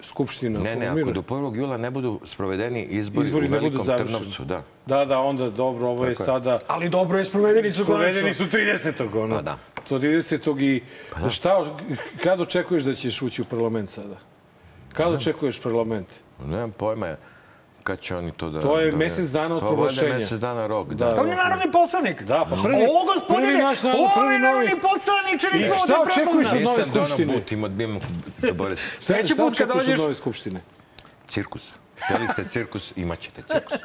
Skupština 0.05 0.59
Ne, 0.59 0.65
ne, 0.65 0.71
formirana? 0.73 1.01
ako 1.01 1.13
do 1.13 1.23
1. 1.23 1.57
jula 1.57 1.77
ne 1.77 1.91
budu 1.91 2.21
sprovedeni 2.25 2.83
izbori, 2.83 3.27
Izbori 3.27 3.47
u 3.47 3.51
ne 3.51 3.61
budu 3.61 3.83
Velikom. 3.83 4.07
Trnovcu, 4.07 4.45
da. 4.45 4.63
Da, 4.87 5.05
da, 5.05 5.19
onda 5.19 5.51
dobro, 5.51 5.89
ovo 5.89 6.05
je 6.05 6.15
Tako 6.15 6.23
je. 6.23 6.27
sada... 6.27 6.59
Ali 6.67 6.89
dobro 6.89 7.19
je, 7.19 7.25
sprovedeni 7.25 7.71
su 7.71 7.85
konačno. 7.85 8.13
Provedeni 8.13 8.35
su 8.35 8.45
30. 8.45 9.23
Ono. 9.23 9.37
Pa 9.37 9.43
da. 9.43 9.59
To 9.89 9.99
30. 9.99 10.63
i... 10.63 10.83
Šta, 11.31 11.65
kad 12.23 12.41
očekuješ 12.41 12.83
da 12.83 12.95
ćeš 12.95 13.23
ući 13.23 13.43
u 13.43 13.45
parlament 13.45 13.91
sada? 13.91 14.17
Kad 14.93 15.15
očekuješ 15.15 15.63
parlament? 15.63 16.07
Nemam 16.47 16.71
pojma 16.71 17.17
kad 17.85 18.01
će 18.01 18.17
oni 18.17 18.33
to 18.33 18.51
da... 18.51 18.61
To 18.61 18.79
je 18.79 18.91
da- 18.91 18.97
mesec 18.97 19.27
dana 19.29 19.55
od 19.55 19.61
Pa 19.61 19.67
valjda 19.67 19.77
proglašenja. 19.77 20.15
mesec 20.15 20.39
dana 20.39 20.67
rok, 20.67 20.89
Da. 20.89 20.95
da. 21.01 21.15
Pa 21.15 21.21
on 21.21 21.29
je 21.29 21.37
narodni 21.37 21.73
poslanik. 21.73 22.23
Da, 22.25 22.45
pa 22.45 22.57
prvi- 22.59 22.87
O, 22.87 23.05
gospodine, 23.07 23.47
prvi 23.47 23.59
naš 23.61 23.79
narod- 23.79 23.99
ovo 23.99 24.11
prvi 24.17 24.33
je 24.33 24.39
narodni 24.41 24.77
poslaniče, 24.83 25.47
I 25.49 25.57
nismo 25.57 25.75
šta 25.77 25.93
ovde 25.95 26.03
očekuješ 26.05 26.25
prepoznali. 26.49 26.59
od 26.59 26.65
nove 26.65 26.79
Nisam 26.79 26.93
da 26.93 26.99
ono 26.99 27.09
skupštine? 27.09 27.35
butim, 27.35 27.65
odbijem 27.65 28.01
da 28.39 28.53
bore 28.55 28.77
se. 28.77 28.91
Sledeći 29.01 29.27
Šta 29.29 29.37
put 29.37 29.45
kad 29.49 29.53
očekuješ 29.61 29.85
dođeš- 29.85 29.95
od 29.95 30.01
nove 30.01 30.15
skupštine? 30.15 30.61
Cirkus. 31.29 31.75
Hteli 31.99 32.29
ste 32.29 32.45
cirkus, 32.45 32.93
imat 32.97 33.19
ćete 33.21 33.43
cirkus. 33.43 33.79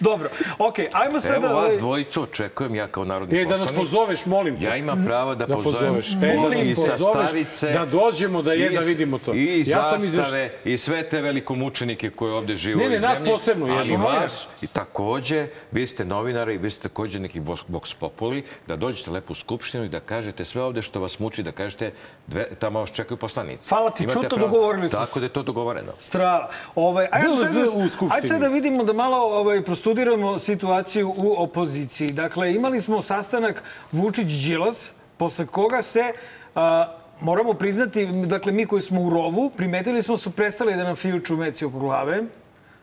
Dobro, 0.00 0.28
okej, 0.58 0.88
ajmo 0.92 1.20
sad... 1.20 1.36
Evo 1.36 1.48
ovaj, 1.48 1.64
vas 1.64 1.78
dvojicu 1.78 2.22
očekujem 2.22 2.74
ja 2.74 2.86
kao 2.86 3.04
narodni 3.04 3.38
E, 3.38 3.44
da 3.44 3.50
nas 3.50 3.58
poslanik. 3.60 3.78
pozoveš, 3.80 4.26
molim 4.26 4.58
te. 4.58 4.64
Ja 4.64 4.76
imam 4.76 5.04
pravo 5.04 5.34
da, 5.34 5.46
da 5.46 5.54
pozovem 5.56 5.94
pozoveš. 5.94 6.12
E, 6.12 6.16
da 6.16 6.48
nas 6.48 6.76
pozoveš, 6.78 7.26
stavice, 7.28 7.70
da 7.70 7.86
dođemo, 7.86 8.42
da 8.42 8.52
je, 8.52 8.70
da 8.70 8.80
vidimo 8.80 9.18
to. 9.18 9.34
I 9.34 9.64
Ja 9.66 9.82
sam 9.82 10.00
zastave, 10.00 10.44
izveš- 10.44 10.50
i 10.64 10.78
sve 10.78 11.02
te 11.02 11.20
velikomučenike 11.20 12.10
koji 12.10 12.32
ovde 12.32 12.54
žive 12.56 12.76
Ne, 12.78 12.86
u 12.86 12.90
ne, 12.90 12.96
ovoj 12.96 13.00
nas 13.00 13.18
zemlji. 13.18 13.32
posebno, 13.32 13.66
jer 13.66 13.76
Ali 13.76 13.88
smo 13.88 14.04
vas, 14.04 14.46
i 14.62 14.66
takođe, 14.66 15.46
vi 15.72 15.86
ste 15.86 16.04
novinari, 16.04 16.58
vi 16.58 16.70
ste 16.70 16.82
takođe 16.82 17.20
neki 17.20 17.40
vox 17.40 17.94
populi, 17.94 18.44
da 18.66 18.76
dođete 18.76 19.10
lepo 19.10 19.30
u 19.30 19.36
Skupštinu 19.36 19.84
i 19.84 19.88
da 19.88 20.00
kažete 20.00 20.44
sve 20.44 20.62
ovde 20.62 20.82
što 20.82 21.00
vas 21.00 21.18
muči, 21.18 21.42
da 21.42 21.52
kažete, 21.52 21.92
dve, 22.26 22.48
tamo 22.50 22.80
vas 22.80 22.92
čekaju 22.92 23.18
poslanici. 23.18 23.68
Hvala 23.68 23.90
ti, 23.90 24.02
Imate 24.02 24.14
Čuto, 24.14 24.28
pravo. 24.28 24.42
dogovorili 24.42 24.88
smo 24.88 24.98
Tako 24.98 25.10
se. 25.10 25.20
da 25.20 25.26
je 25.26 25.30
to 25.30 25.42
dogovoreno. 25.42 25.92
Strava. 25.98 26.47
Ovaj, 26.74 27.06
ajde, 27.10 27.28
DLZ 27.28 27.40
sad 27.40 27.54
da, 27.54 27.84
u 27.84 27.88
Skupštini. 27.88 28.10
ajde 28.14 28.28
sad 28.28 28.40
da 28.40 28.48
vidimo 28.48 28.84
da 28.84 28.92
malo 28.92 29.16
ovaj, 29.16 29.62
prostudiramo 29.62 30.38
situaciju 30.38 31.14
u 31.16 31.34
opoziciji. 31.42 32.08
Dakle, 32.08 32.54
imali 32.54 32.80
smo 32.80 33.02
sastanak 33.02 33.62
Vučić-Đilas, 33.92 34.92
posle 35.16 35.46
koga 35.46 35.82
se, 35.82 36.12
a, 36.54 36.94
moramo 37.20 37.54
priznati, 37.54 38.06
dakle, 38.06 38.52
mi 38.52 38.66
koji 38.66 38.82
smo 38.82 39.00
u 39.02 39.10
rovu, 39.10 39.50
primetili 39.50 40.02
smo 40.02 40.16
su 40.16 40.30
prestali 40.30 40.76
da 40.76 40.84
nam 40.84 40.96
fijuču 40.96 41.36
meci 41.36 41.64
oko 41.64 41.78
glave, 41.78 42.22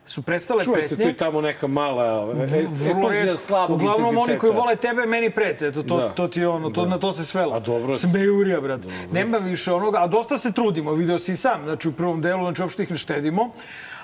su 0.06 0.22
prestale 0.22 0.64
Čuje 0.64 0.82
se 0.82 0.90
tu 0.90 0.96
pretnje. 0.96 1.12
i 1.12 1.18
tamo 1.18 1.42
neka 1.42 1.68
mala 1.68 2.06
e, 2.06 2.66
Vrlo 2.66 3.00
epozija 3.00 3.24
retko. 3.24 3.36
slabog 3.38 3.76
Uglavnom 3.76 4.00
oni 4.00 4.10
intenziteta. 4.12 4.40
koji 4.40 4.54
vole 4.54 4.76
tebe, 4.76 5.06
meni 5.06 5.30
prete. 5.30 5.68
Eto, 5.68 5.84
to, 5.84 5.98
Da. 5.98 6.10
to 6.10 6.28
ti 6.28 6.40
je 6.40 6.48
ono, 6.48 6.70
to, 6.70 6.86
na 6.86 6.98
to 6.98 7.12
se 7.12 7.26
svelo. 7.26 7.56
A 7.56 7.60
dobro. 7.60 7.96
Smejurija, 7.96 8.62
brate. 8.62 8.88
Nema 9.12 9.38
više 9.38 9.74
onoga, 9.74 10.00
a 10.02 10.08
dosta 10.08 10.38
se 10.38 10.52
trudimo, 10.52 10.94
video 10.94 11.20
si 11.20 11.36
sam, 11.38 11.64
znači 11.64 11.88
u 11.88 11.94
prvom 11.94 12.22
delu, 12.22 12.40
znači 12.42 12.62
uopšte 12.62 12.84
ih 12.84 12.92
ne 12.92 12.98
štedimo. 12.98 13.50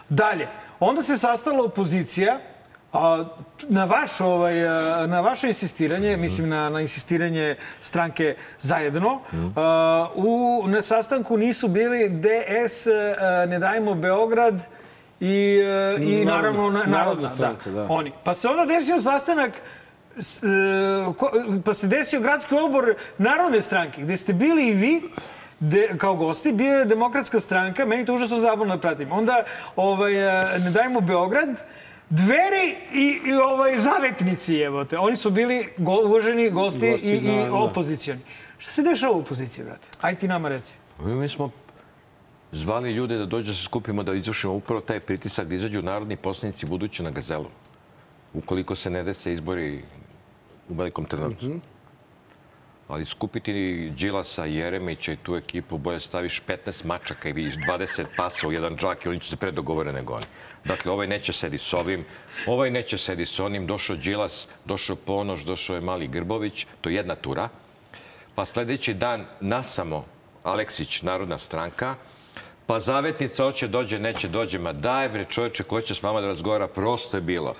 Dalje, 0.09 0.47
onda 0.79 1.03
se 1.03 1.17
sastala 1.17 1.63
opozicija, 1.63 2.39
a, 2.93 3.25
na, 3.61 3.85
vaš, 3.85 4.21
ovaj, 4.21 4.53
na 5.07 5.21
vaše 5.21 5.47
insistiranje, 5.47 6.17
mislim 6.17 6.49
na, 6.49 6.69
na 6.69 6.81
insistiranje 6.81 7.55
stranke 7.79 8.35
zajedno, 8.59 9.19
a, 9.55 10.07
u, 10.15 10.27
na 10.67 10.81
sastanku 10.81 11.37
nisu 11.37 11.67
bili 11.67 12.09
DS, 12.11 12.87
a, 12.87 12.91
Ne 13.45 13.59
dajmo 13.59 13.93
Beograd, 13.93 14.61
i, 15.21 15.59
e, 15.59 16.03
i 16.03 16.25
naravno 16.25 16.61
na, 16.61 16.69
Narodna 16.69 16.97
narodna, 16.97 17.29
stranka, 17.29 17.69
da. 17.69 17.87
Oni. 17.89 18.11
Pa 18.23 18.33
se 18.33 18.47
onda 18.47 18.65
desio 18.65 19.01
sastanak 19.01 19.51
s, 20.19 20.43
e, 20.43 20.47
ko, 21.17 21.31
pa 21.65 21.73
se 21.73 21.87
desio 21.87 22.19
gradski 22.19 22.55
odbor 22.55 22.95
Narodne 23.17 23.61
stranke, 23.61 24.01
gde 24.01 24.17
ste 24.17 24.33
bili 24.33 24.67
i 24.67 24.73
vi, 24.73 25.01
de, 25.59 25.89
kao 25.97 26.15
gosti, 26.15 26.51
bio 26.51 26.73
je 26.79 26.85
demokratska 26.85 27.39
stranka, 27.39 27.85
meni 27.85 28.05
to 28.05 28.13
užasno 28.13 28.39
zabavno 28.39 28.75
da 28.75 28.81
pratim. 28.81 29.11
Onda, 29.11 29.43
ovaj, 29.75 30.13
e, 30.13 30.59
ne 30.59 30.71
dajmo 30.71 31.01
Beograd, 31.01 31.49
Dveri 32.09 32.75
i, 32.93 33.19
i 33.25 33.33
ovaj, 33.33 33.77
zavetnici, 33.79 34.57
evo 34.57 34.85
te. 34.85 34.97
Oni 34.97 35.15
su 35.15 35.29
bili 35.29 35.67
go, 35.77 36.01
uvaženi 36.05 36.49
gosti, 36.49 36.91
Gosti, 36.91 37.07
i, 37.07 37.17
i 37.17 37.37
da, 37.37 37.45
da. 37.45 37.53
opozicioni. 37.53 38.21
Šta 38.57 38.71
se 38.71 38.83
dešava 38.83 39.13
u 39.13 39.19
opoziciji, 39.19 39.65
brate? 39.65 39.87
Aj 40.01 40.15
ti 40.15 40.27
nama 40.27 40.49
reci. 40.49 40.73
Mi 41.03 41.29
smo 41.29 41.51
zvali 42.51 42.91
ljude 42.91 43.17
da 43.17 43.25
dođu 43.25 43.51
da 43.51 43.55
se 43.55 43.63
skupimo 43.63 44.03
da 44.03 44.13
izvršimo 44.13 44.53
upravo 44.53 44.81
taj 44.81 44.99
pritisak 44.99 45.47
da 45.47 45.55
izađu 45.55 45.81
narodni 45.81 46.15
poslanici 46.15 46.65
budući 46.65 47.03
na 47.03 47.11
gazelu. 47.11 47.49
Ukoliko 48.33 48.75
se 48.75 48.89
ne 48.89 49.03
dese 49.03 49.33
izbori 49.33 49.81
u 50.69 50.73
Velikom 50.73 51.05
Trnovcu. 51.05 51.59
Ali 52.87 53.05
skupiti 53.05 53.89
Đilasa, 53.97 54.45
Jeremića 54.45 55.13
i 55.13 55.15
tu 55.17 55.35
ekipu, 55.35 55.77
bolje 55.77 55.99
staviš 55.99 56.41
15 56.47 56.85
mačaka 56.85 57.29
i 57.29 57.33
vidiš 57.33 57.55
20 57.55 58.05
pasa 58.17 58.47
u 58.47 58.51
jedan 58.51 58.77
džak 58.77 59.05
i 59.05 59.09
oni 59.09 59.19
će 59.19 59.29
se 59.29 59.37
pre 59.37 59.51
dogovore 59.51 59.93
nego 59.93 60.13
oni. 60.13 60.25
Dakle, 60.65 60.91
ovaj 60.91 61.07
neće 61.07 61.33
sedi 61.33 61.57
s 61.57 61.73
ovim, 61.73 62.05
ovaj 62.47 62.71
neće 62.71 62.97
sedi 62.97 63.25
s 63.25 63.39
onim. 63.39 63.67
Došao 63.67 63.95
Đilas, 63.95 64.47
došao 64.65 64.95
Ponoš, 64.95 65.45
došao 65.45 65.75
je 65.75 65.81
Mali 65.81 66.07
Grbović, 66.07 66.65
to 66.81 66.89
je 66.89 66.95
jedna 66.95 67.15
tura. 67.15 67.49
Pa 68.35 68.45
sledeći 68.45 68.93
dan 68.93 69.25
nasamo 69.39 70.05
Aleksić, 70.43 71.01
Narodna 71.01 71.37
stranka, 71.37 71.95
pa 72.65 72.79
zavetnica 72.79 73.43
hoće 73.43 73.67
dođe, 73.67 73.99
neće 73.99 74.27
dođe. 74.27 74.59
Ma 74.59 74.73
daj 74.73 75.09
bre 75.09 75.25
čoveče, 75.25 75.63
ko 75.63 75.81
će 75.81 75.95
s 75.95 76.03
vama 76.03 76.21
da 76.21 76.27
razgovara? 76.27 76.67
Prosto 76.67 77.17
je 77.17 77.21
bilo. 77.21 77.53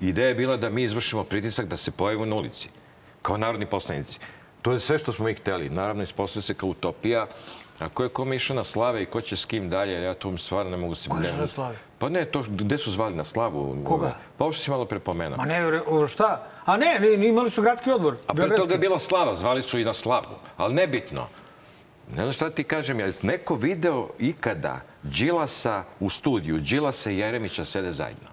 Ideja 0.00 0.28
je 0.28 0.34
bila 0.34 0.56
da 0.56 0.70
mi 0.70 0.82
izvršimo 0.82 1.24
pritisak 1.24 1.66
da 1.66 1.76
se 1.76 1.90
pojavimo 1.90 2.24
na 2.24 2.36
ulici, 2.36 2.68
kao 3.22 3.36
narodni 3.36 3.66
poslanici. 3.66 4.18
To 4.62 4.72
je 4.72 4.78
sve 4.78 4.98
što 4.98 5.12
smo 5.12 5.24
mi 5.24 5.34
hteli. 5.34 5.70
Naravno, 5.70 6.02
ispostavlja 6.02 6.42
se 6.42 6.54
kao 6.54 6.68
utopija. 6.68 7.26
A 7.78 7.88
ko 7.88 8.02
je 8.02 8.08
kome 8.08 8.36
išao 8.36 8.56
na 8.56 8.64
slave 8.64 9.02
i 9.02 9.06
ko 9.06 9.20
će 9.20 9.36
s 9.36 9.44
kim 9.44 9.70
dalje, 9.70 10.02
ja 10.02 10.14
to 10.14 10.38
stvarno 10.38 10.70
ne 10.70 10.76
mogu 10.76 10.94
se... 10.94 11.10
Ko 11.10 11.16
je 11.16 11.22
išao 11.22 11.40
na 11.40 11.46
slave? 11.46 11.76
Pa 11.98 12.08
ne, 12.08 12.24
to, 12.24 12.44
gde 12.48 12.78
su 12.78 12.92
zvali 12.92 13.14
na 13.14 13.24
slavu? 13.24 13.76
Koga? 13.84 14.16
Pa 14.38 14.44
ovo 14.44 14.52
što 14.52 14.64
si 14.64 14.70
malo 14.70 14.84
prepomenuo. 14.84 15.36
Ma 15.36 15.44
ne, 15.44 15.80
šta? 16.08 16.46
A 16.64 16.76
ne, 16.76 17.14
imali 17.28 17.50
su 17.50 17.62
gradski 17.62 17.90
odbor. 17.90 18.16
A 18.26 18.34
pre 18.34 18.56
toga 18.56 18.74
je 18.74 18.78
bila 18.78 18.98
slava, 18.98 19.34
zvali 19.34 19.62
su 19.62 19.78
i 19.78 19.84
na 19.84 19.92
slavu. 19.92 20.38
Ali 20.56 20.74
nebitno. 20.74 21.28
Ne 22.08 22.16
znam 22.16 22.32
šta 22.32 22.50
ti 22.50 22.64
kažem, 22.64 23.00
je 23.00 23.06
li 23.06 23.12
neko 23.22 23.54
video 23.54 24.08
ikada 24.18 24.80
Đilasa 25.02 25.84
u 26.00 26.10
studiju, 26.10 26.58
Đilasa 26.60 27.10
i 27.10 27.18
Jeremića 27.18 27.64
sede 27.64 27.92
zajedno? 27.92 28.28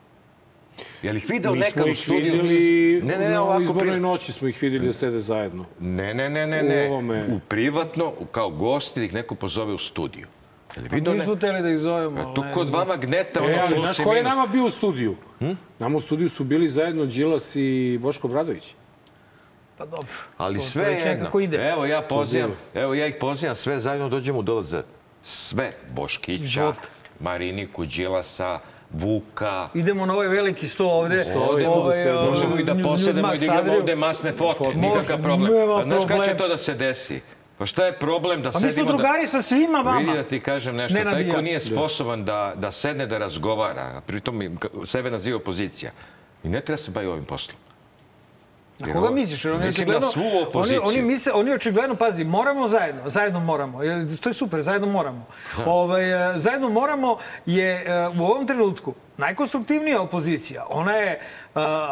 Je 1.01 1.11
li 1.11 1.17
ih 1.17 1.25
video 1.29 1.51
Mi 1.51 1.59
nekad 1.59 1.87
u 1.87 1.93
studiju? 1.93 2.31
videli 2.33 3.01
Ne, 3.01 3.17
ne, 3.17 3.29
ne, 3.29 3.39
ovako 3.39 3.61
izbornoj 3.61 3.85
pri- 3.87 3.99
noći 4.01 4.31
smo 4.31 4.47
ih 4.47 4.57
videli 4.61 4.85
da 4.85 4.93
sede 4.93 5.19
zajedno. 5.19 5.65
Ne, 5.79 6.13
ne, 6.13 6.29
ne, 6.29 6.47
ne, 6.47 6.63
ne. 6.63 6.83
U 6.83 6.91
ovome. 6.91 7.25
U 7.25 7.39
privatno, 7.39 8.13
u- 8.19 8.25
kao 8.25 8.49
gosti, 8.49 8.99
da 8.99 9.05
ih 9.05 9.13
neko 9.13 9.35
pozove 9.35 9.73
u 9.73 9.77
studiju. 9.77 10.27
Je 10.75 10.81
li 10.81 10.89
video 10.89 11.17
smo 11.17 11.35
hteli 11.35 11.61
da 11.61 11.69
ih 11.69 11.77
zovemo. 11.77 12.19
E, 12.21 12.35
Tu 12.35 12.43
kod 12.53 12.69
vama 12.69 12.95
gneta 12.95 13.41
ono 13.41 13.49
E, 13.49 13.59
ali 13.59 13.71
plus 13.71 13.83
znaš 13.85 13.99
ko 13.99 14.13
je 14.13 14.23
nama 14.23 14.47
bio 14.47 14.65
u 14.65 14.69
studiju? 14.69 15.15
Nama 15.79 15.97
u 15.97 16.01
studiju 16.01 16.29
su 16.29 16.43
bili 16.43 16.69
zajedno 16.69 17.05
Đilas 17.05 17.55
i 17.55 17.97
Boško 17.97 18.27
Bradović. 18.27 18.75
Pa 19.81 19.85
dobro. 19.87 20.07
Ali 20.37 20.55
To- 20.55 20.59
to 20.59 20.65
sve 20.65 20.83
već 20.85 21.05
jedno. 21.05 21.39
ide. 21.39 21.69
Evo 21.69 21.85
ja 21.85 22.01
pozivam, 22.01 22.51
evo 22.73 22.93
ja 22.93 23.07
ih 23.07 23.15
pozivam 23.15 23.55
sve 23.55 23.79
zajedno 23.79 24.09
dođemo 24.09 24.39
u 24.39 24.43
DLZ. 24.43 24.75
Sve. 25.23 25.73
Boškića, 25.89 26.43
Izvolite. 26.43 26.87
Mariniku, 27.19 27.85
Đilasa, 27.85 28.59
Vuka. 28.91 29.69
Idemo 29.73 30.05
na 30.05 30.13
ovaj 30.13 30.27
veliki 30.27 30.67
sto 30.67 30.85
ovde. 30.87 31.23
Sto 31.23 31.39
ovde, 31.41 31.67
ovaj, 31.67 31.97
da 31.97 32.03
se- 32.03 32.13
uh, 32.13 32.29
Možemo 32.29 32.57
i 32.57 32.63
da 32.63 32.73
News- 32.73 32.83
posedemo 32.83 33.27
i 33.27 33.37
da 33.37 33.43
igramo 33.45 33.59
Adriju. 33.59 33.77
ovde 33.77 33.95
masne 33.95 34.31
fote. 34.31 34.73
Nikakav 34.75 35.21
problem. 35.21 35.51
Pa 35.69 35.83
znaš 35.85 36.03
kada 36.07 36.25
će 36.25 36.37
to 36.37 36.47
da 36.47 36.57
se 36.57 36.73
desi? 36.73 37.21
Pa 37.57 37.65
šta 37.65 37.85
je 37.85 37.93
problem 37.93 38.41
da 38.41 38.51
Pa 38.51 38.57
mi 38.57 38.61
smo 38.61 38.69
sedimo 38.69 38.85
da... 38.85 38.93
drugari 38.93 39.27
sa 39.27 39.41
svima 39.41 39.77
vama. 39.77 39.99
Vidi 39.99 40.13
da 40.13 40.23
ti 40.23 40.39
kažem 40.39 40.75
nešto. 40.75 40.97
Nenad 40.97 41.13
Taj 41.13 41.29
ko 41.29 41.41
nije 41.41 41.59
sposoban 41.59 42.25
da, 42.25 42.53
da 42.55 42.71
sedne 42.71 43.05
da 43.07 43.17
razgovara, 43.17 43.81
a 43.81 44.01
pritom 44.01 44.57
sebe 44.85 45.11
naziva 45.11 45.37
opozicija, 45.37 45.91
i 46.43 46.49
ne 46.49 46.61
treba 46.61 46.77
se 46.77 46.91
bavi 46.91 47.07
ovim 47.07 47.25
poslom. 47.25 47.57
Na 48.87 48.93
koga 48.93 49.11
misliš? 49.11 49.45
Oni 49.45 49.65
Mislim 49.65 49.89
na 49.89 49.97
očigledno, 49.97 50.07
svu 50.07 50.41
opoziciju. 50.47 50.81
Oni, 50.83 50.97
oni, 50.99 51.07
misle, 51.07 51.33
oni 51.33 51.53
očigledno, 51.53 51.95
pazi, 51.95 52.23
moramo 52.23 52.67
zajedno, 52.67 53.09
zajedno 53.09 53.39
moramo. 53.39 53.79
To 54.21 54.29
je 54.29 54.33
super, 54.33 54.61
zajedno 54.61 54.87
moramo. 54.87 55.25
Ovaj, 55.65 56.35
e, 56.35 56.39
zajedno 56.39 56.69
moramo 56.69 57.17
je 57.45 57.85
e, 57.85 58.07
u 58.07 58.25
ovom 58.25 58.47
trenutku 58.47 58.93
najkonstruktivnija 59.17 60.01
opozicija. 60.01 60.65
Ona 60.69 60.93
je 60.93 61.11
e, 61.11 61.19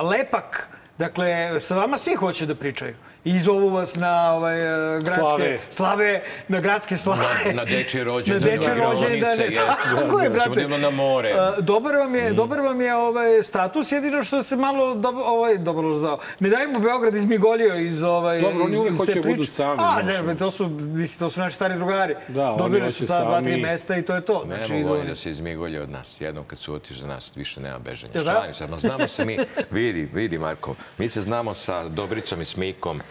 lepak, 0.04 0.68
dakle, 0.98 1.60
sa 1.60 1.76
vama 1.76 1.98
svi 1.98 2.16
hoće 2.16 2.46
da 2.46 2.56
pričaju. 2.56 2.96
I 3.30 3.40
zovu 3.40 3.70
vas 3.70 3.96
na 3.96 4.34
ovaj, 4.34 4.60
e, 4.60 5.00
gradske 5.00 5.16
Slave. 5.20 5.60
slave, 5.70 6.22
na 6.48 6.60
gradske 6.60 6.98
slave. 6.98 7.22
Na- 7.46 7.52
na 7.54 7.66
dečije 7.66 8.04
rođendane, 8.04 8.52
Na 8.52 8.58
dečije 8.58 8.76
na 8.76 8.84
rođendane. 8.84 9.50
Tako 9.96 10.20
je, 10.20 10.30
Da, 10.30 10.34
brate. 10.36 10.62
ćemo 10.62 10.68
da 10.70 10.78
na 10.78 10.90
more. 10.90 11.30
E, 11.30 11.36
Dobar 11.60 11.96
vam 11.96 12.16
je, 12.16 12.34
dobar 12.34 12.60
vam 12.60 12.82
je 12.82 12.96
ovaj 12.96 13.44
status, 13.44 13.92
jedino 13.92 14.24
što 14.24 14.44
se 14.44 14.56
malo 14.56 14.96
dobro, 14.96 15.24
ovaj, 15.24 15.58
dobro 15.58 15.94
znao. 15.94 16.20
Ne 16.40 16.50
dajmo 16.50 16.80
Beograd 16.80 17.16
izmigolio 17.16 17.76
iz 17.76 18.04
ovaj 18.04 18.42
Dobro, 18.42 18.64
oni 18.64 18.78
uvek 18.78 18.98
hoće 18.98 19.14
da 19.14 19.30
budu 19.30 19.46
sami, 19.46 19.80
A, 19.80 20.02
ne, 20.24 20.36
to 20.36 20.52
su, 20.52 20.68
mislim, 20.70 21.20
to 21.20 21.30
su 21.30 21.40
naši 21.40 21.56
stari 21.56 21.76
drugari. 21.76 22.16
Da, 22.28 22.48
oni 22.48 22.58
Dobili 22.58 22.82
hoće 22.82 22.94
su 22.96 23.08
ta 23.08 23.26
dva, 23.26 23.42
tri 23.42 23.58
mesta 23.58 23.98
i 23.98 24.02
to 24.02 24.16
je 24.16 24.22
to. 24.22 24.44
Ne 24.46 24.56
Znači, 24.56 24.72
mogu 24.74 24.84
idu 24.86 24.94
oni 24.94 25.08
da 25.08 25.16
se 25.16 25.30
izmigolje 25.30 25.82
od 25.82 25.90
nas. 25.90 26.22
Jednom 26.22 26.44
kad 26.44 26.60
su 26.60 26.74
otišli 26.74 26.98
za 26.98 27.08
nas, 27.08 27.32
više 27.36 27.62
nema 27.62 27.80
bežanja. 27.80 28.14
Da? 28.14 28.20
Šalim 28.22 28.54
se, 28.54 28.68
ma 28.68 28.78
znamo 28.78 29.08
se 29.08 29.26
mi, 29.26 29.38
vidi, 29.72 30.10
vidi 30.14 30.38
Marko, 30.38 30.76
mi 30.98 31.10
se 31.10 31.22
znamo 31.22 31.54
sa 31.54 31.84
Dobricom 31.84 32.42
i 32.42 32.46
Smikom 32.46 33.02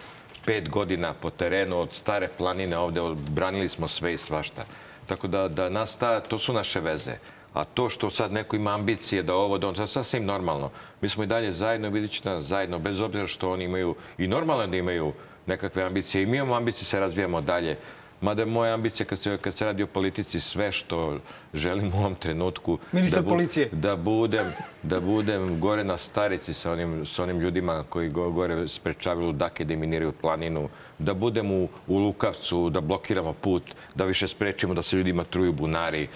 pet 0.49 0.69
godina 0.69 1.13
po 1.13 1.31
terenu 1.31 1.79
od 1.79 1.93
stare 1.93 2.29
planine 2.39 2.79
ovde, 2.79 3.01
branili 3.31 3.69
smo 3.69 3.89
sve 3.89 4.15
i 4.15 4.19
svašta. 4.19 4.65
Tako 5.07 5.29
da, 5.29 5.49
da 5.49 5.69
nas 5.69 5.97
ta, 5.97 6.21
to 6.21 6.39
su 6.39 6.53
naše 6.53 6.81
veze. 6.81 7.13
A 7.55 7.65
to 7.65 7.89
što 7.91 8.11
sad 8.11 8.33
neko 8.33 8.57
ima 8.57 8.75
ambicije 8.75 9.23
da 9.23 9.35
ovo, 9.35 9.59
da 9.59 9.69
on, 9.69 9.75
to 9.75 9.83
je 9.83 9.87
sasvim 9.87 10.25
normalno. 10.25 10.71
Mi 11.01 11.09
smo 11.09 11.25
i 11.25 11.27
dalje 11.27 11.53
zajedno, 11.53 11.91
vidjet 11.91 12.11
ćete 12.11 12.31
nas 12.31 12.45
zajedno, 12.45 12.79
bez 12.79 13.01
obzira 13.01 13.27
što 13.27 13.51
oni 13.53 13.65
imaju, 13.65 13.95
i 14.19 14.27
normalno 14.27 14.67
da 14.67 14.77
imaju 14.77 15.13
nekakve 15.47 15.83
ambicije. 15.83 16.23
I 16.23 16.27
mi 16.27 16.37
imamo 16.37 16.55
ambicije, 16.55 16.85
se 16.85 17.01
razvijamo 17.01 17.41
dalje. 17.41 17.77
Mada 18.21 18.43
je 18.43 18.47
moja 18.47 18.75
ambicija 18.75 19.07
kad 19.07 19.19
se, 19.19 19.39
kad 19.39 19.55
se 19.55 19.65
radi 19.65 19.83
o 19.83 19.87
politici 19.87 20.41
sve 20.41 20.73
što 20.73 21.19
želim 21.55 21.93
u 21.95 21.99
ovom 21.99 22.15
trenutku... 22.15 22.79
Ministar 22.93 23.23
da 23.23 23.29
policije. 23.29 23.69
Da 23.73 23.97
budem, 23.97 24.47
da 24.83 25.01
budem 25.01 25.61
gore 25.61 25.85
na 25.85 25.97
starici 25.97 26.55
sa 26.55 26.73
onim, 26.73 27.07
sa 27.07 27.23
onim 27.23 27.41
ljudima 27.41 27.85
koji 27.89 28.09
go, 28.09 28.31
gore 28.31 28.69
sprečavaju 28.69 29.27
ludake 29.27 29.65
da 29.65 29.77
miniraju 29.77 30.13
planinu, 30.13 30.69
da 30.99 31.15
budem 31.15 31.51
u, 31.51 31.69
u 31.87 31.99
Lukavcu, 31.99 32.71
da 32.71 32.81
blokiramo 32.81 33.33
put, 33.33 33.63
da 33.95 34.05
više 34.05 34.29
sprečimo 34.29 34.75
da 34.75 34.83
se 34.83 34.97
ljudima 34.97 35.25
truju 35.25 35.53
bunari, 35.53 36.09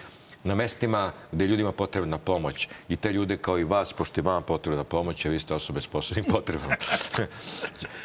na 0.44 0.54
mestima 0.54 1.12
gde 1.32 1.44
je 1.44 1.48
ljudima 1.48 1.72
potrebna 1.72 2.18
pomoć 2.18 2.68
i 2.88 2.96
te 2.96 3.12
ljude 3.12 3.36
kao 3.36 3.58
i 3.58 3.64
vas, 3.64 3.92
pošto 3.92 4.20
je 4.20 4.24
vama 4.24 4.40
potrebna 4.42 4.84
pomoć, 4.84 5.26
a 5.26 5.28
vi 5.28 5.38
ste 5.38 5.54
osobe 5.54 5.80
s 5.80 5.86
posebnim 5.86 6.24
potrebama. 6.32 6.76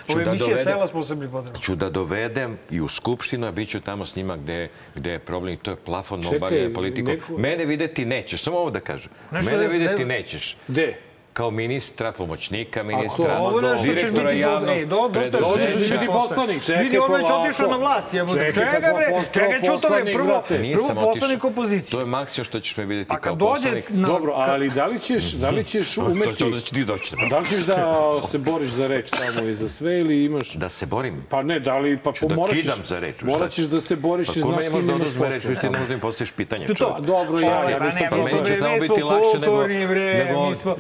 Ovo 0.08 0.20
je 0.20 0.26
da 0.26 0.32
emisija 0.32 0.48
dovedem- 0.50 0.64
cela 0.64 0.88
s 0.88 0.92
posebnim 0.92 1.32
potrebama. 1.32 1.60
ću 1.60 1.76
da 1.76 1.90
dovedem 1.90 2.58
i 2.70 2.82
u 2.82 2.88
Skupštinu, 2.88 3.48
a 3.48 3.52
bit 3.52 3.70
ću 3.70 3.80
tamo 3.82 4.06
s 4.06 4.16
njima 4.16 4.38
gde, 4.38 4.68
gde 4.96 5.12
je 5.12 5.20
problem 5.20 5.54
i 5.54 5.58
to 5.58 5.72
je 5.72 5.78
plafon 5.78 6.24
obavljanja 6.28 6.70
politikom. 6.72 7.14
neko- 7.14 7.38
Mene 7.38 7.66
videti 7.66 8.06
nećeš, 8.06 8.42
samo 8.42 8.58
ovo 8.58 8.70
da 8.72 8.80
kažem. 8.82 9.12
Nešto 9.32 9.52
Mene 9.52 9.64
da 9.64 9.70
videti 9.70 10.06
nećeš. 10.06 10.58
Gde? 10.68 10.98
Kao 11.38 11.52
ministra, 11.52 12.12
pomoćnika 12.12 12.84
ministra, 12.84 13.38
Ovo 13.40 13.60
je 13.60 13.74
nešto 13.74 13.94
ćeš 13.96 14.12
biti 14.12 14.40
javnog 14.40 14.60
poslanik. 14.60 14.88
Do, 14.88 15.10
dosta 15.14 15.40
da 15.40 15.48
biti 15.58 15.92
biti 15.92 16.08
poslanik, 16.08 16.64
čekaj 16.64 16.84
Vidi, 16.84 16.98
ovo 16.98 17.16
već 17.16 17.26
otišao 17.30 17.72
na 17.72 17.78
vlast. 17.78 18.14
Jebote. 18.14 18.40
Čekaj, 18.40 18.54
Čekaj, 18.54 18.82
kako 18.82 18.98
bre, 18.98 19.08
postao 19.10 19.34
čekaj, 19.34 19.60
čuto 19.60 19.88
bre, 19.90 19.90
poslanik, 19.90 20.16
prvo, 20.16 20.44
prvo 20.88 21.14
poslanik 21.14 21.44
opozicije. 21.44 21.92
To 21.92 22.00
je 22.00 22.06
maksimum 22.06 22.46
što 22.46 22.60
ćeš 22.60 22.78
me 22.78 22.86
vidjeti 22.86 23.16
kao 23.22 23.38
poslanik. 23.38 23.86
na... 23.90 24.08
Dobro, 24.08 24.34
ali 24.36 24.70
da 24.70 24.86
li 24.86 25.00
ćeš, 25.00 25.32
da 25.32 25.50
li 25.50 25.64
ćeš 25.64 25.96
To 25.96 26.02
umeti... 26.02 26.36
će 26.36 26.46
da 26.46 26.60
će 26.60 26.74
ti 26.74 26.84
doći. 26.84 27.16
Da 27.30 27.40
li 27.40 27.48
ćeš 27.48 27.60
da 27.60 28.22
se 28.22 28.38
boriš 28.38 28.70
za 28.70 28.88
reč 28.88 29.08
samo 29.10 29.48
i 29.48 29.56
za 29.56 29.70
sve 29.70 30.00
ili 30.00 30.24
imaš... 30.24 30.54
Da 30.54 30.70
se 30.70 30.86
borim. 30.86 31.26
Pa 31.30 31.44
ne, 31.44 31.60
da 31.60 31.78
li, 31.78 31.98
pa 31.98 32.12
da 32.22 32.36
morat 32.36 32.56
ćeš, 32.56 32.62
kidam 32.62 32.80
za 32.86 33.00
reč, 33.00 33.22
morat 33.22 33.52
ćeš 33.52 33.66
da 33.66 33.82
se 33.82 33.96
boriš 33.96 34.28
Pa 34.28 34.34
i 34.40 34.42
znaš 34.42 34.66
kim 34.66 34.72
da 34.72 34.78
imaš 34.78 34.96
oduzme 34.96 35.30
reč, 35.30 35.36
posla. 35.36 35.50
vi 35.50 35.56
ti 35.56 35.70
ne 35.70 35.80
možda 35.80 35.94
im 35.94 36.00
postaviš 36.00 36.32
pitanje. 36.32 36.68
To. 36.68 36.98
Dobro, 37.00 37.40
ja, 37.40 37.70
ja 37.70 37.78
Pa 37.78 37.86
nisam 37.86 38.08
Pa 38.10 38.18
mi 38.18 38.24
meni 38.24 38.46
će 38.46 38.60
tamo 38.60 38.74
mi 38.74 38.80
biti 38.80 39.04
lakše 39.04 39.40
nego... 39.40 39.52
kulturni, 39.52 39.88
bre, 39.88 40.26
nego 40.26 40.50
mi 40.50 40.56
smo... 40.56 40.76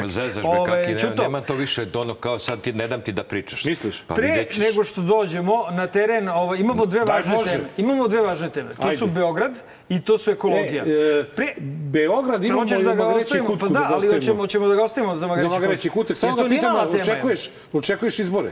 Slučaj, 0.00 0.26
Zezaš, 0.26 0.42
bre, 0.42 0.58
ovaj, 0.58 0.82
kaki, 0.84 1.06
ne, 1.06 1.22
nema 1.22 1.40
to 1.40 1.54
više 1.54 1.86
ono 1.94 2.14
kao 2.14 2.38
sad 2.38 2.60
ti 2.60 2.72
ne 2.72 2.88
dam 2.88 3.00
ti 3.00 3.12
da 3.12 3.24
pričaš. 3.24 3.64
Misliš? 3.64 4.02
Pa 4.06 4.14
Pre 4.14 4.46
nego 4.58 4.84
što 4.84 5.02
dođemo 5.02 5.66
na 5.70 5.86
teren, 5.86 6.28
ovaj, 6.28 6.58
imamo 6.58 6.86
dve 6.86 7.00
Daj 7.04 7.16
važne 7.16 7.36
Bože. 7.36 7.50
teme. 7.50 7.64
Imamo 7.76 8.08
dve 8.08 8.20
važne 8.20 8.50
teme. 8.50 8.74
To 8.74 8.96
su. 8.96 9.06
Beograd 9.06 9.62
i 9.88 10.00
to 10.00 10.18
su 10.18 10.30
ekologija. 10.30 10.84
E, 10.86 10.90
e, 10.90 11.24
Pre, 11.36 11.54
Beograd 11.90 12.44
imamo 12.44 12.64
i 12.80 12.84
da 12.84 12.94
ga 12.94 13.06
ostavimo? 13.06 13.46
kutku 13.48 13.66
Pa 13.66 13.72
da, 13.72 13.80
ga 13.80 13.94
ali 13.94 14.08
hoćemo, 14.08 14.38
hoćemo 14.38 14.68
da 14.68 14.74
ga 14.74 14.84
ostavimo 14.84 15.16
za 15.16 15.26
Magreći 15.26 15.90
kutak. 15.90 16.16
Samo 16.16 16.36
da 16.36 16.42
to 16.42 16.48
nije 16.48 16.60
pitam, 16.60 16.72
mala 16.72 16.88
a 16.88 16.90
tema, 16.90 17.02
očekuješ, 17.02 17.50
očekuješ 17.72 18.18
izbore? 18.18 18.50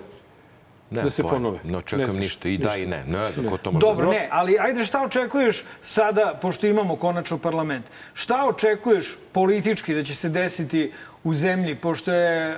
Ne, 0.91 1.03
da 1.03 1.11
se 1.11 1.23
pojma. 1.23 1.37
ponove. 1.37 1.59
Ne 1.65 1.71
Ne 1.71 1.79
očekujem 1.79 2.11
znaš, 2.11 2.25
ništa. 2.25 2.49
I 2.49 2.59
da 2.59 2.65
ništa. 2.65 2.83
i 2.83 2.87
ne. 2.87 3.05
Ne 3.07 3.33
znam 3.33 3.47
ko 3.47 3.57
to 3.57 3.73
može 3.73 3.87
Dobro, 3.87 4.07
da 4.07 4.13
ne, 4.13 4.29
ali 4.33 4.59
ajde 4.61 4.85
šta 4.85 5.03
očekuješ 5.03 5.65
sada, 5.83 6.39
pošto 6.43 6.67
imamo 6.67 6.97
konačno 6.97 7.39
parlament, 7.39 7.85
šta 8.15 8.47
očekuješ 8.49 9.19
politički 9.33 9.95
da 9.95 10.03
će 10.03 10.15
se 10.15 10.29
desiti 10.29 10.93
u 11.27 11.35
zemlji, 11.35 11.75
pošto 11.75 12.13
je, 12.13 12.57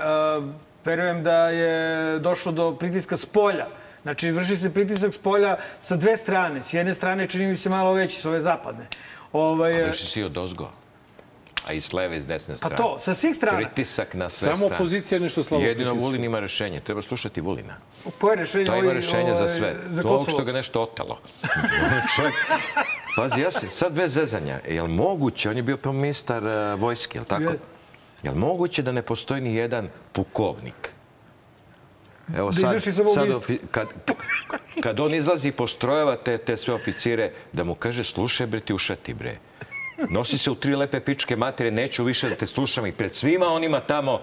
verujem 0.85 1.23
da 1.23 1.49
je 1.49 2.19
došlo 2.19 2.53
do 2.53 2.73
pritiska 2.75 3.17
s 3.17 3.27
polja, 3.27 3.67
Znači, 4.03 4.31
vrši 4.31 4.57
se 4.57 4.75
pritisak 4.75 5.15
s 5.15 5.19
polja 5.19 5.57
sa 5.81 5.97
dve 5.97 6.17
strane. 6.17 6.63
S 6.63 6.75
jedne 6.75 6.95
strane 6.95 7.27
čini 7.27 7.47
mi 7.47 7.55
se 7.55 7.71
malo 7.71 7.93
veći, 7.93 8.17
s 8.17 8.25
ove 8.25 8.41
zapadne. 8.41 8.87
Ovaj, 9.33 9.83
Vrši 9.83 10.07
si 10.07 10.23
od 10.23 10.37
ozgo. 10.37 10.71
A 11.67 11.73
i 11.73 11.81
s 11.81 11.93
leve 11.93 12.17
i 12.17 12.21
s 12.21 12.27
desne 12.27 12.55
pa 12.55 12.57
strane. 12.57 12.77
to, 12.77 12.99
sa 12.99 13.15
svih 13.15 13.37
strana. 13.37 13.59
Pritisak 13.59 14.15
na 14.15 14.31
sve 14.31 14.47
Samo 14.47 14.57
strane. 14.57 14.75
opozicija 14.75 15.17
je 15.17 15.21
nešto 15.21 15.43
slabo 15.43 15.65
Jedino 15.65 15.91
pritiska. 15.91 16.07
Vulin 16.07 16.25
ima 16.25 16.41
rešenje. 16.41 16.81
Treba 16.81 17.03
slušati 17.03 17.41
Vulina. 17.41 17.77
Koje 18.21 18.37
rešenje? 18.37 18.65
To 18.65 18.73
ima 18.75 18.85
ovaj, 18.85 18.95
rešenje 18.95 19.35
za 19.35 19.45
ovaj, 19.45 19.59
sve. 19.59 19.77
Za 19.89 20.03
to 20.03 20.25
što 20.29 20.45
ga 20.45 20.53
nešto 20.53 20.83
otelo. 20.83 21.21
Čovjek, 22.17 22.35
pazi, 23.17 23.41
ja 23.41 23.51
se, 23.51 23.69
sad 23.69 23.93
bez 23.93 24.13
zezanja, 24.13 24.61
je 24.69 24.83
li 24.83 24.89
moguće, 24.89 25.51
on 25.51 25.57
je 25.57 25.63
bio 25.63 25.79
ministar 25.85 26.43
uh, 26.43 26.81
vojske, 26.81 27.19
je 27.19 27.21
li 27.21 27.27
tako? 27.27 27.53
Je. 27.53 27.59
Je 28.23 28.31
li 28.31 28.39
moguće 28.39 28.83
da 28.83 28.93
ne 28.93 29.03
postoji 29.03 29.41
ni 29.41 29.55
jedan 29.55 29.89
pukovnik? 30.13 30.91
Evo 32.37 32.51
Da 32.51 32.57
izvrši 32.59 32.93
samoubistvo. 32.93 33.33
ofi- 33.41 33.59
kad, 33.71 33.89
kad 34.83 35.01
on 35.01 35.15
izlazi 35.15 35.49
i 35.49 35.53
postrojava 35.53 36.17
te, 36.17 36.39
te 36.39 36.57
sve 36.57 36.75
oficire, 36.75 37.33
da 37.53 37.65
mu 37.65 37.75
kaže, 37.75 38.05
slušaj 38.05 38.47
bre, 38.47 38.61
ti 38.61 38.75
ušati 38.75 39.15
bre. 39.15 39.37
Nosi 40.11 40.39
se 40.39 40.51
u 40.51 40.55
tri 40.55 40.77
lepe 40.77 41.01
pičke 41.01 41.37
materije, 41.37 41.73
neću 41.73 42.05
više 42.05 42.29
da 42.29 42.35
te 42.35 42.47
slušam 42.47 42.87
i 42.87 42.93
pred 42.93 43.15
svima 43.15 43.47
onima 43.47 43.81
tamo 43.81 44.21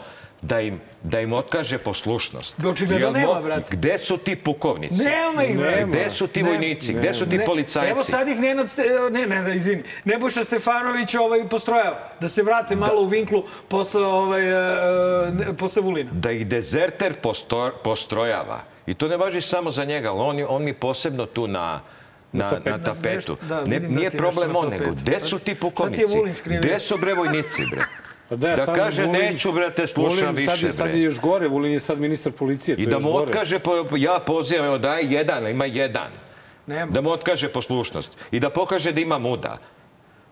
da 0.47 0.59
im, 0.61 0.79
da 1.03 1.19
im 1.21 1.33
otkaže 1.33 1.77
poslušnost. 1.77 2.55
Očigledno 2.65 3.05
Jel 3.07 3.13
mo- 3.13 3.33
nema, 3.33 3.41
brate. 3.41 3.75
Gde 3.75 3.97
su 3.97 4.17
ti 4.17 4.35
pukovnici? 4.35 5.03
Nema 5.03 5.43
ih, 5.43 5.57
brate. 5.57 5.85
Gde 5.85 6.09
su 6.09 6.27
ti 6.27 6.43
Nema. 6.43 6.49
vojnici? 6.49 6.93
Gde 6.93 7.13
su 7.13 7.29
ti 7.29 7.37
Ne, 7.37 7.45
policajci? 7.45 7.91
Evo 7.91 8.03
sad 8.03 8.27
ih 8.27 8.39
Nenad, 8.39 8.69
Ste, 8.69 8.83
ne, 9.11 9.25
ne, 9.27 9.41
ne, 9.41 9.55
izvini, 9.55 9.83
Nebojša 10.05 10.43
Stefanović 10.43 11.15
ovaj, 11.15 11.49
postrojava. 11.49 12.09
Da 12.19 12.29
se 12.29 12.43
vrate 12.43 12.75
malo 12.75 13.01
u 13.01 13.07
vinklu 13.07 13.43
posle, 13.67 14.05
ovaj, 14.05 14.43
e, 15.49 15.53
posle 15.57 15.81
Vulina. 15.81 16.11
Da 16.13 16.31
ih 16.31 16.47
dezerter 16.47 17.13
posto, 17.13 17.71
postrojava 17.83 18.61
I 18.87 18.93
to 18.93 19.07
ne 19.07 19.17
važi 19.17 19.41
samo 19.41 19.71
za 19.71 19.85
njega, 19.85 20.11
ali 20.11 20.19
on, 20.21 20.45
on 20.49 20.63
mi 20.63 20.73
posebno 20.73 21.25
tu 21.25 21.47
na, 21.47 21.81
na, 22.31 22.51
na 22.65 22.83
tapetu. 22.83 23.37
Da, 23.41 23.65
ne, 23.65 23.79
da 23.79 23.87
nije 23.87 24.11
problem 24.11 24.55
on, 24.55 24.69
nego 24.69 24.91
gde 24.91 25.19
su 25.19 25.39
ti 25.39 25.55
pukovnici? 25.55 26.03
Gde 26.45 26.79
su 26.79 26.97
bre 26.97 27.13
vojnici, 27.13 27.65
bre? 27.71 27.85
Pa 28.29 28.35
da, 28.35 28.47
Da 28.49 28.65
sad 28.65 28.75
kaže, 28.75 29.03
Vulin- 29.03 29.11
neću, 29.23 29.51
brate, 29.51 29.87
slušam 29.87 30.09
Vulin 30.25 30.45
sad, 30.45 30.53
više, 30.53 30.65
je- 30.65 30.71
Sad 30.73 30.87
bre. 30.87 30.97
je 30.97 31.03
još 31.03 31.19
gore, 31.19 31.47
Vulin 31.47 31.71
je 31.71 31.79
sad 31.79 31.99
ministar 31.99 32.31
policije. 32.31 32.77
I 32.77 32.81
je 32.81 32.87
da 32.87 32.99
mu 32.99 33.15
otkaže, 33.15 33.59
po- 33.59 33.97
ja 33.97 34.19
pozivam, 34.19 34.65
evo 34.65 34.77
daj 34.77 35.03
jedan, 35.07 35.47
ima 35.47 35.65
jedan. 35.65 36.07
Nema. 36.67 36.91
Da 36.91 37.01
mu 37.01 37.11
otkaže 37.11 37.49
poslušnost. 37.49 38.17
I 38.31 38.39
da 38.39 38.49
pokaže 38.49 38.91
da 38.91 39.01
ima 39.01 39.17
muda. 39.17 39.57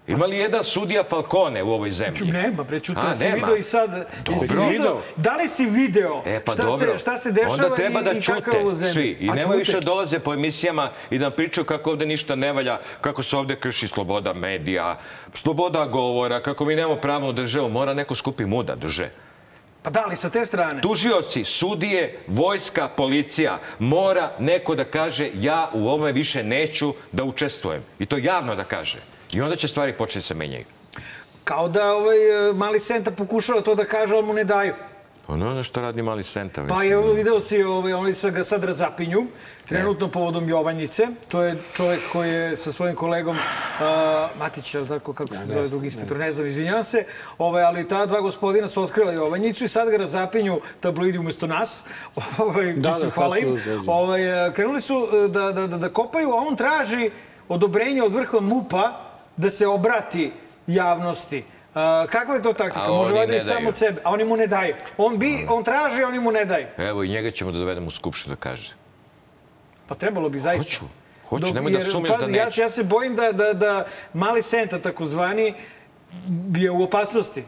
Ima 0.07 0.25
li 0.25 0.37
jedan 0.37 0.63
sudija 0.63 1.03
Falcone 1.03 1.63
u 1.63 1.71
ovoj 1.71 1.91
zemlji? 1.91 2.31
Nema, 2.31 2.63
bre, 2.63 2.79
čuto, 2.79 2.99
A, 2.99 3.15
si 3.15 3.23
nema. 3.23 3.35
video 3.35 3.55
i 3.55 3.63
sad... 3.63 4.07
Dobro. 4.25 4.67
video? 4.69 5.01
Da 5.15 5.35
li 5.35 5.47
si 5.47 5.65
video 5.65 6.23
E 6.25 6.39
pa 6.39 6.51
šta, 6.51 6.63
dobro. 6.63 6.91
se, 6.91 6.97
šta 6.97 7.17
se 7.17 7.31
dešava 7.31 7.53
Onda 7.53 7.75
treba 7.75 8.01
i, 8.01 8.03
da 8.03 8.11
i 8.11 8.21
čute 8.21 8.57
ovo 8.59 8.73
zemlja? 8.73 8.93
svi. 8.93 9.17
I 9.19 9.29
A 9.29 9.33
nema 9.33 9.41
čute. 9.45 9.57
više 9.57 9.79
dolaze 9.79 10.19
po 10.19 10.33
emisijama 10.33 10.89
i 11.09 11.17
da 11.17 11.25
nam 11.25 11.31
pričaju 11.31 11.65
kako 11.65 11.89
ovde 11.89 12.05
ništa 12.05 12.35
ne 12.35 12.53
valja, 12.53 12.79
kako 13.01 13.23
se 13.23 13.37
ovde 13.37 13.55
krši 13.55 13.87
sloboda 13.87 14.33
medija, 14.33 14.99
sloboda 15.33 15.85
govora, 15.85 16.41
kako 16.41 16.65
mi 16.65 16.75
nemamo 16.75 16.95
pravnu 16.95 17.31
državu. 17.31 17.69
Mora 17.69 17.93
neko 17.93 18.15
skupi 18.15 18.45
muda 18.45 18.75
drže. 18.75 19.09
Pa 19.83 19.89
da 19.89 20.05
li 20.05 20.15
sa 20.15 20.29
te 20.29 20.45
strane? 20.45 20.81
Tužioci, 20.81 21.43
sudije, 21.43 22.19
vojska, 22.27 22.87
policija, 22.87 23.59
mora 23.79 24.31
neko 24.39 24.75
da 24.75 24.83
kaže 24.83 25.29
ja 25.33 25.69
u 25.73 25.87
ovome 25.87 26.11
više 26.11 26.43
neću 26.43 26.93
da 27.11 27.23
učestvujem. 27.23 27.81
I 27.99 28.05
to 28.05 28.17
javno 28.17 28.55
da 28.55 28.63
kaže. 28.63 28.97
I 29.33 29.41
onda 29.41 29.55
će 29.55 29.67
stvari 29.67 29.93
početi 29.93 30.19
da 30.19 30.21
se 30.21 30.33
menjaju. 30.33 30.65
Kao 31.43 31.69
da 31.69 31.93
ovaj, 31.93 32.49
e, 32.49 32.53
mali 32.53 32.79
Senta 32.79 33.11
pokušava 33.11 33.61
to 33.61 33.75
da 33.75 33.85
kaže, 33.85 34.15
ali 34.15 34.25
mu 34.25 34.33
ne 34.33 34.43
daju. 34.43 34.73
Pa 35.27 35.35
ne 35.35 35.51
znam 35.51 35.63
što 35.63 35.81
radi 35.81 36.01
mali 36.01 36.23
Senta. 36.23 36.61
Pa 36.67 36.75
mislim. 36.75 36.91
evo 36.91 37.13
video 37.13 37.39
si, 37.39 37.63
ovaj, 37.63 37.93
oni 37.93 38.13
sa 38.13 38.29
ga 38.29 38.43
sad 38.43 38.63
razapinju, 38.63 39.27
trenutno 39.67 40.07
povodom 40.07 40.49
Jovanjice. 40.49 41.07
To 41.27 41.43
je 41.43 41.57
čovjek 41.73 42.01
koji 42.11 42.29
je 42.29 42.57
sa 42.57 42.71
svojim 42.71 42.95
kolegom 42.95 43.35
uh, 43.35 44.39
Matić, 44.39 44.73
je 44.73 44.81
li 44.81 44.87
tako, 44.87 45.13
kako 45.13 45.35
se 45.35 45.45
zove 45.45 45.67
drugi 45.67 45.85
inspektor, 45.85 46.17
ne 46.17 46.31
znam, 46.31 46.47
izvinjavam 46.47 46.83
se. 46.83 47.05
Ovaj, 47.37 47.63
ali 47.63 47.87
ta 47.87 48.05
dva 48.05 48.21
gospodina 48.21 48.67
su 48.67 48.83
otkrila 48.83 49.11
Jovanjicu 49.11 49.65
i 49.65 49.67
sad 49.67 49.89
ga 49.89 49.97
razapinju 49.97 50.61
tabloidi 50.79 51.17
umesto 51.17 51.47
nas. 51.47 51.83
Ovaj, 52.37 52.73
Da, 52.73 52.89
mislim, 52.89 53.09
da, 53.09 53.15
hvala 53.15 53.37
im. 53.37 53.59
Ovaj, 53.87 54.47
e, 54.47 54.53
krenuli 54.53 54.81
su 54.81 55.07
e, 55.13 55.27
da, 55.27 55.51
da, 55.51 55.67
da, 55.67 55.77
da 55.77 55.89
kopaju, 55.89 56.31
a 56.31 56.35
on 56.35 56.55
traži 56.55 57.11
odobrenje 57.49 58.03
od 58.03 58.13
vrha 58.13 58.39
MUPA 58.39 59.12
da 59.37 59.49
se 59.51 59.67
obrati 59.67 60.31
javnosti. 60.67 61.37
Uh, 61.37 61.75
kakva 62.09 62.35
je 62.35 62.41
to 62.41 62.53
taktika? 62.53 62.85
A 62.85 62.87
Može 62.87 63.13
valjda 63.13 63.35
i 63.35 63.39
daju. 63.39 63.67
od 63.67 63.75
sebe, 63.75 64.01
a 64.03 64.11
oni 64.11 64.23
mu 64.23 64.37
ne 64.37 64.47
daju. 64.47 64.75
On 64.97 65.17
bi, 65.17 65.45
on 65.49 65.63
traži, 65.63 66.03
oni 66.03 66.19
mu 66.19 66.31
ne 66.31 66.45
daju. 66.45 66.67
Evo 66.77 67.03
i 67.03 67.09
njega 67.09 67.31
ćemo 67.31 67.51
da 67.51 67.59
dovedemo 67.59 67.87
u 67.87 67.91
skupštinu 67.91 68.35
da 68.35 68.39
kaže. 68.41 68.73
Pa 69.87 69.95
trebalo 69.95 70.29
bi 70.29 70.39
zaista. 70.39 70.79
Hoću. 70.79 70.85
Hoću, 71.29 71.45
Dok- 71.45 71.53
nemoj 71.53 71.71
da 71.71 71.77
jer, 71.77 71.91
sumnjaš 71.91 72.17
pazi, 72.17 72.31
da 72.31 72.37
ja, 72.37 72.45
neću. 72.45 72.61
ja 72.61 72.69
se 72.69 72.83
bojim 72.83 73.15
da, 73.15 73.31
da, 73.31 73.53
da 73.53 73.85
mali 74.13 74.41
Senta, 74.41 74.79
takozvani, 74.79 75.53
je 76.55 76.71
u 76.71 76.83
opasnosti. 76.83 77.43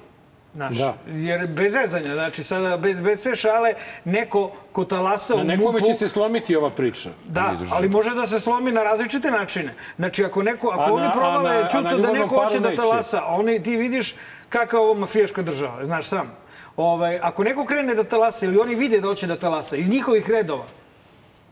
Znaš, 0.56 0.78
Da. 0.78 0.94
Jer 1.08 1.48
bez 1.48 1.74
zezanja, 1.74 2.14
znači 2.14 2.44
sada 2.44 2.78
bez, 2.78 3.02
bez 3.02 3.20
sve 3.20 3.36
šale, 3.36 3.74
neko 4.06 4.52
ko 4.72 4.86
talasa 4.86 5.36
Na 5.36 5.42
u 5.42 5.46
nekome 5.46 5.72
MUP-u, 5.72 5.88
će 5.88 5.94
se 5.94 6.10
slomiti 6.10 6.56
ova 6.56 6.70
priča. 6.70 7.10
Da, 7.26 7.42
ali 7.72 7.90
može 7.90 8.10
da 8.12 8.28
se 8.28 8.40
slomi 8.40 8.72
na 8.72 8.84
različite 8.84 9.32
načine. 9.32 9.74
Znači, 9.96 10.26
ako, 10.26 10.44
neko, 10.44 10.68
ako 10.70 10.82
A 10.82 10.94
oni 10.94 11.04
na- 11.04 11.12
provale 11.12 11.54
na- 11.54 11.62
na 11.62 11.68
čuto 11.70 11.98
da 11.98 12.12
neko 12.12 12.28
hoće 12.38 12.60
da 12.60 12.76
talasa, 12.76 13.26
oni, 13.26 13.64
ti 13.64 13.76
vidiš 13.76 14.16
kakva 14.50 14.80
je 14.80 14.84
ovo 14.84 14.94
mafijaška 14.96 15.42
država, 15.42 15.86
znaš 15.86 16.06
sam. 16.06 16.32
Ovaj, 16.78 17.20
ako 17.20 17.44
neko 17.44 17.66
krene 17.66 17.96
da 17.96 18.04
talasa 18.04 18.46
ili 18.46 18.58
oni 18.58 18.76
vide 18.76 19.02
da 19.02 19.08
hoće 19.08 19.28
da 19.28 19.36
talasa 19.38 19.76
iz 19.76 19.90
njihovih 19.90 20.30
redova, 20.30 20.66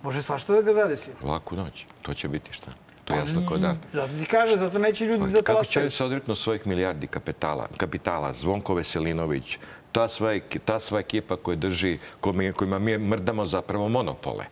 može 0.01 0.21
svašta 0.21 0.53
da 0.53 0.61
ga 0.61 0.73
zadesi. 0.73 1.11
Laku 1.23 1.55
noć. 1.55 1.85
To 2.01 2.13
će 2.13 2.27
biti 2.27 2.53
šta? 2.53 2.71
To 3.05 3.13
je 3.13 3.19
jasno 3.19 3.45
ko 3.47 3.57
dan. 3.57 3.77
Zato 3.93 4.13
ti 4.19 4.25
kaže, 4.25 4.57
zato 4.57 4.79
neće 4.79 5.05
ljudi 5.05 5.31
da 5.31 5.41
Kako 5.41 5.63
će 5.63 5.89
se 5.89 6.03
odreknu 6.03 6.35
svojih 6.35 6.67
milijardi 6.67 7.07
kapitala, 7.07 7.67
kapitala 7.77 8.33
Zvonko 8.33 8.73
Veselinović, 8.73 9.57
ta 9.91 10.07
sva, 10.07 10.39
ta 10.65 10.79
sva 10.79 10.99
ekipa 10.99 11.35
koja 11.35 11.55
drži, 11.55 11.97
kojima, 12.19 12.79
mi 12.79 12.97
mrdamo 12.97 13.45
zapravo 13.45 13.89
monopole. 13.89 14.45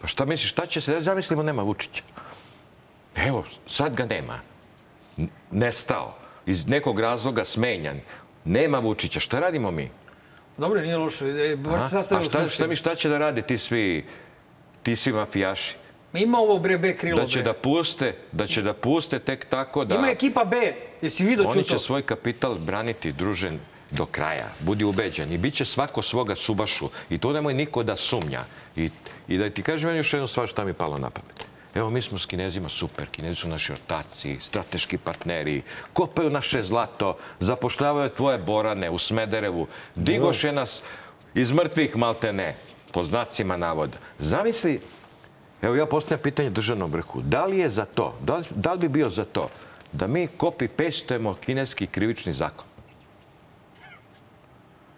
Pa 0.00 0.06
šta 0.06 0.24
misliš, 0.24 0.50
šta 0.50 0.66
će 0.66 0.80
se, 0.80 0.92
da 0.92 1.00
zamislimo 1.00 1.42
nema 1.42 1.62
Vučića. 1.62 2.02
Evo, 3.16 3.44
sad 3.66 3.94
ga 3.94 4.06
nema. 4.06 4.40
Nestao. 5.50 6.14
Iz 6.46 6.66
nekog 6.68 7.00
razloga 7.00 7.44
smenjan. 7.44 8.00
Nema 8.44 8.78
Vučića. 8.78 9.20
Šta 9.20 9.40
radimo 9.40 9.70
mi? 9.70 9.90
Dobro, 10.56 10.80
nije 10.80 10.96
loše. 10.96 11.24
E, 11.26 11.56
baš 11.56 11.90
se 11.90 11.98
A, 11.98 12.22
šta, 12.22 12.48
šta 12.48 12.66
mi 12.66 12.76
šta 12.76 12.94
će 12.94 13.08
da 13.08 13.18
rade 13.18 13.42
ti 13.42 13.58
svi, 13.58 14.04
ti 14.82 14.96
svi 14.96 15.12
mafijaši? 15.12 15.76
Ima 16.16 16.38
ovo 16.38 16.58
bre 16.58 16.78
B 16.78 16.96
krilo. 16.96 17.20
Da 17.20 17.26
će 17.26 17.38
bre. 17.38 17.44
da 17.44 17.52
puste, 17.52 18.14
da 18.32 18.46
će 18.46 18.62
da 18.62 18.72
puste 18.72 19.18
tek 19.18 19.44
tako 19.44 19.84
da... 19.84 19.94
Ima 19.94 20.10
ekipa 20.10 20.44
B. 20.44 20.72
Jesi 21.02 21.24
vidio 21.24 21.48
Oni 21.48 21.64
će 21.64 21.78
svoj 21.78 22.02
kapital 22.02 22.54
braniti, 22.54 23.12
družen, 23.12 23.58
do 23.90 24.06
kraja. 24.06 24.48
Budi 24.60 24.84
ubeđen. 24.84 25.32
I 25.32 25.38
bit 25.38 25.54
će 25.54 25.64
svako 25.64 26.02
svoga 26.02 26.34
subašu. 26.34 26.88
I 27.10 27.18
to 27.18 27.32
nemoj 27.32 27.54
niko 27.54 27.82
da 27.82 27.96
sumnja. 27.96 28.44
I, 28.76 28.90
i 29.28 29.38
da 29.38 29.50
ti 29.50 29.62
kažem 29.62 29.96
još 29.96 30.12
jednu 30.12 30.26
stvar 30.26 30.46
šta 30.46 30.64
mi 30.64 30.70
je 30.70 30.74
palo 30.74 30.98
na 30.98 31.10
pamet. 31.10 31.46
Evo, 31.74 31.90
mi 31.90 32.02
smo 32.02 32.18
s 32.18 32.26
Kinezima 32.26 32.68
super. 32.68 33.06
Kinezi 33.06 33.36
su 33.36 33.48
naši 33.48 33.72
ortaci, 33.72 34.36
strateški 34.40 34.98
partneri, 34.98 35.62
kopaju 35.92 36.30
naše 36.30 36.62
zlato, 36.62 37.16
zapošljavaju 37.40 38.10
tvoje 38.10 38.38
borane 38.38 38.90
u 38.90 38.98
Smederevu, 38.98 39.66
digoše 39.94 40.52
nas 40.52 40.82
iz 41.34 41.52
mrtvih 41.52 41.96
malte 41.96 42.32
ne, 42.32 42.56
po 42.92 43.04
znacima 43.04 43.56
navoda. 43.56 43.98
Zamisli, 44.18 44.80
evo 45.62 45.74
ja 45.74 45.86
postavljam 45.86 46.22
pitanje 46.22 46.50
državnom 46.50 46.90
vrhu, 46.90 47.20
da 47.22 47.46
li 47.46 47.58
je 47.58 47.68
za 47.68 47.84
to, 47.86 48.14
da 48.20 48.36
li, 48.36 48.44
da 48.50 48.72
li 48.72 48.78
bi 48.78 48.88
bio 48.90 49.08
za 49.08 49.24
to 49.24 49.48
da 49.92 50.06
mi 50.06 50.28
copy-pastujemo 50.30 51.34
kineski 51.36 51.86
krivični 51.86 52.32
zakon? 52.32 52.64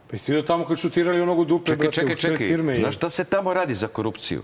Pa 0.06 0.14
jesi 0.14 0.32
vidio 0.32 0.42
tamo 0.44 0.64
kad 0.64 0.78
šutirali 0.78 1.20
onog 1.20 1.44
dupe, 1.44 1.64
Čekaj, 1.66 1.76
brate, 1.78 1.94
čekaj, 1.94 2.16
čekaj. 2.16 2.36
firme. 2.38 2.76
Znaš 2.76 2.94
šta 2.94 3.10
se 3.10 3.24
tamo 3.24 3.54
radi 3.54 3.74
za 3.74 3.88
korupciju? 3.88 4.42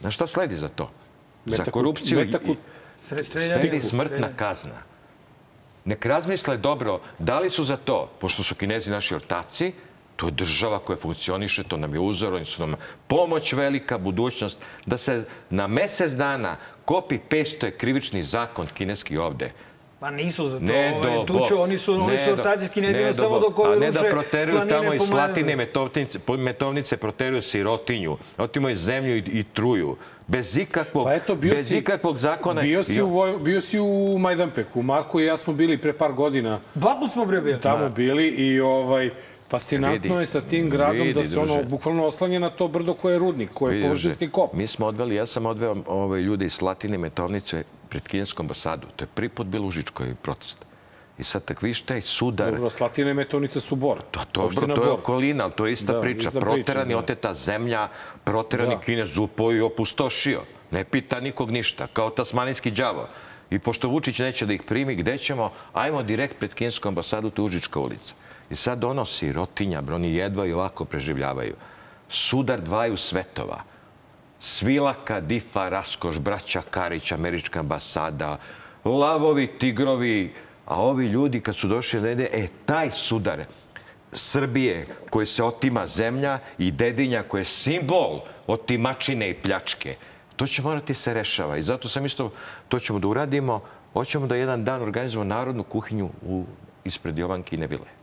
Znaš 0.00 0.14
šta 0.14 0.26
sledi 0.26 0.56
za 0.56 0.68
to? 0.68 0.90
za 1.46 1.56
Metaku- 1.56 1.70
korupciju 1.72 2.18
metaku- 2.20 2.56
Sred 3.00 3.26
streljanja. 3.26 3.60
sledi 3.60 3.80
smrtna 3.80 4.28
kazna. 4.36 4.82
Nek 5.84 6.06
razmisle 6.06 6.56
dobro 6.56 7.00
da 7.18 7.38
li 7.40 7.50
su 7.50 7.64
za 7.64 7.76
to, 7.76 8.10
pošto 8.20 8.42
su 8.42 8.54
kinezi 8.54 8.90
naši 8.90 9.14
ortaci, 9.14 9.72
to 10.18 10.26
je 10.26 10.32
država 10.32 10.78
koja 10.78 10.96
funkcioniše, 10.96 11.62
to 11.64 11.76
nam 11.76 11.94
je 11.94 12.00
uzor, 12.00 12.34
oni 12.34 12.44
su 12.44 12.66
nam 12.66 12.76
pomoć 13.06 13.52
velika, 13.52 13.98
budućnost, 13.98 14.58
da 14.86 14.96
se 14.96 15.20
na 15.50 15.66
mesec 15.68 16.12
dana 16.12 16.56
copy-pastuje 16.86 17.70
krivični 17.70 18.22
zakon 18.22 18.66
kineski 18.68 19.18
ovde. 19.18 19.50
Pa 20.00 20.10
nisu 20.10 20.46
za 20.46 20.58
to. 20.58 20.64
Ne 20.64 20.94
ovaj, 20.94 21.16
do 21.16 21.24
tu 21.24 21.40
će, 21.40 21.54
oni 21.54 21.78
su, 21.78 21.94
oni 21.94 22.06
ne 22.06 22.18
su 22.18 22.26
do- 22.26 22.32
ortaci 22.32 22.66
s 22.66 22.70
kinezima 22.70 23.12
samo 23.12 23.28
bo- 23.30 23.40
dok 23.40 23.58
ovi 23.58 23.76
A 23.76 23.80
ne 23.80 23.86
ruše 23.86 24.00
da 24.00 24.10
proteruju 24.10 24.60
tamo 24.68 24.94
iz 24.94 24.98
po 24.98 25.06
Slatine, 25.06 25.56
metovnice, 25.56 26.18
metovnice 26.28 26.96
proteruju 26.96 27.42
sirotinju, 27.42 28.16
otimaju 28.38 28.76
zemlju 28.76 29.16
i, 29.16 29.22
i 29.30 29.42
truju. 29.44 29.96
Bez 30.26 30.56
ikakvog, 30.56 31.04
Pa 31.04 31.14
eto, 31.14 31.34
bio 31.34 31.54
bez 31.54 31.68
si, 31.68 31.78
ikakvog 31.78 32.16
zakona. 32.16 32.60
Bio 32.62 32.82
si, 32.82 32.94
I- 32.94 33.02
u, 33.02 33.08
bio 33.38 33.60
si 33.60 33.78
u 33.78 34.16
Majdanpeku. 34.18 34.82
Marko 34.82 35.20
i 35.20 35.24
ja 35.24 35.36
smo 35.36 35.52
bili 35.52 35.78
pre 35.78 35.92
par 35.92 36.12
godina 36.12 36.60
Dva 36.74 36.96
put 36.96 37.12
smo 37.12 37.24
bre 37.24 37.40
bili. 37.40 37.60
tamo 37.60 37.88
bili 37.88 38.26
i 38.28 38.60
ovaj, 38.60 39.10
fascinantno 39.50 40.08
Vidi. 40.08 40.22
je 40.22 40.26
sa 40.26 40.40
tim 40.40 40.70
gradom 40.70 41.06
Vidi, 41.06 41.12
da 41.12 41.24
se 41.24 41.38
ono 41.38 41.54
druže. 41.54 41.68
bukvalno 41.68 42.06
oslanja 42.06 42.38
na 42.38 42.50
to 42.50 42.68
brdo 42.68 42.94
koje 42.94 43.12
je 43.14 43.18
rudnik, 43.18 43.50
koje 43.54 43.76
je 43.76 43.82
površinski 43.82 44.30
kop. 44.30 44.52
Mi 44.52 44.66
smo 44.66 44.86
odveli, 44.86 45.14
ja 45.14 45.26
sam 45.26 45.46
odveo 45.46 45.76
ove 45.86 46.20
ljude 46.20 46.46
iz 46.46 46.52
Slatine 46.52 46.98
metovnice 46.98 47.64
pred 47.88 48.08
kineskom 48.08 48.44
ambasadu. 48.44 48.86
To 48.96 49.04
je 49.04 49.08
prvi 49.14 49.28
put 49.28 49.46
bilo 49.46 49.64
u 49.64 49.68
Užičkoj 49.68 50.14
protest. 50.22 50.68
I 51.18 51.24
sad 51.24 51.44
tak 51.44 51.62
viš 51.62 51.82
taj 51.82 52.00
sudar. 52.00 52.52
Dobro, 52.52 52.70
Slatina 52.70 53.22
i 53.44 53.48
su 53.48 53.76
Bor. 53.76 53.98
To, 54.10 54.20
to, 54.32 54.48
bro, 54.56 54.74
to 54.74 54.84
je 54.84 54.90
okolina, 54.90 55.44
ali 55.44 55.52
to 55.52 55.66
je 55.66 55.72
ista 55.72 55.92
Da, 55.92 56.00
priča. 56.00 56.30
Proterani, 56.30 56.92
da. 56.94 56.98
oteta 56.98 57.34
zemlja, 57.34 57.88
proterani 58.24 58.74
Da. 58.74 58.80
Kinez 58.80 59.18
upao 59.18 59.52
i 59.52 59.60
opustošio. 59.60 60.40
Ne 60.70 60.84
pita 60.84 61.20
nikog 61.20 61.50
ništa, 61.50 61.86
kao 61.92 62.10
tasmanijski 62.10 62.70
đavo. 62.70 63.08
I 63.50 63.58
pošto 63.58 63.88
Vučić 63.88 64.18
neće 64.18 64.46
da 64.46 64.52
ih 64.52 64.62
primi, 64.62 64.94
gde 64.94 65.18
ćemo? 65.18 65.50
Ajmo 65.72 66.02
direkt 66.02 66.38
pred 66.38 66.54
kinesku 66.54 66.88
ambasadu, 66.88 67.30
to 67.30 67.42
je 67.42 67.46
Užička 67.46 67.80
ulica. 67.80 68.14
I 68.50 68.56
sad 68.56 68.84
ono 68.84 69.04
sirotinja, 69.04 69.82
oni 69.92 70.14
jedva 70.14 70.46
i 70.46 70.52
ovako 70.52 70.84
preživljavaju. 70.84 71.54
Sudar 72.08 72.60
dvaju 72.60 72.96
svetova. 72.96 73.62
Svilaka, 74.40 75.20
Difa, 75.20 75.68
Raskoš, 75.68 76.18
braća 76.18 76.62
Karić, 76.70 77.12
američka 77.12 77.60
ambasada, 77.60 78.38
lavovi, 78.84 79.46
tigrovi, 79.46 80.34
a 80.66 80.80
ovi 80.82 81.06
ljudi 81.06 81.40
kad 81.40 81.56
su 81.56 81.68
došli 81.68 82.00
da 82.00 82.10
ide, 82.10 82.28
e, 82.32 82.46
taj 82.66 82.90
sudar 82.90 83.44
Srbije 84.12 84.86
koji 85.10 85.26
se 85.26 85.44
otima 85.44 85.86
zemlja 85.86 86.38
i 86.58 86.70
dedinja 86.70 87.22
koji 87.22 87.40
je 87.40 87.44
simbol 87.44 88.20
otimačine 88.46 89.30
i 89.30 89.34
pljačke, 89.34 89.96
to 90.36 90.46
će 90.46 90.62
morati 90.62 90.94
se 90.94 91.14
rešava. 91.14 91.56
I 91.56 91.62
zato 91.62 91.88
sam 91.88 92.04
isto, 92.04 92.32
to 92.68 92.78
ćemo 92.78 92.98
da 92.98 93.08
uradimo, 93.08 93.60
hoćemo 93.92 94.26
da 94.26 94.36
jedan 94.36 94.64
dan 94.64 94.82
organizujemo 94.82 95.28
narodnu 95.28 95.62
kuhinju 95.62 96.10
u, 96.22 96.44
ispred 96.84 97.18
Jovankine 97.18 97.66
vile. 97.66 97.97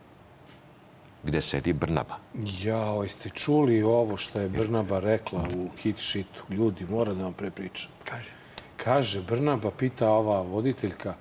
Gde 1.26 1.42
sedi 1.42 1.74
Brnaba. 1.74 2.18
Jao, 2.62 3.04
jeste 3.04 3.30
čuli 3.30 3.84
ovo 3.84 4.18
što 4.18 4.40
je 4.40 4.50
Brnaba 4.50 5.00
rekla 5.00 5.48
u 5.56 5.70
hit 5.78 5.98
shitu? 5.98 6.44
Ljudi, 6.50 6.86
mora 6.86 7.14
da 7.14 7.24
vam 7.24 7.34
prepričam. 7.34 7.92
Kaže. 8.04 8.32
Kaže, 8.78 9.22
Brnaba 9.22 9.72
pita 9.72 10.10
ova 10.10 10.42
voditeljka, 10.42 11.16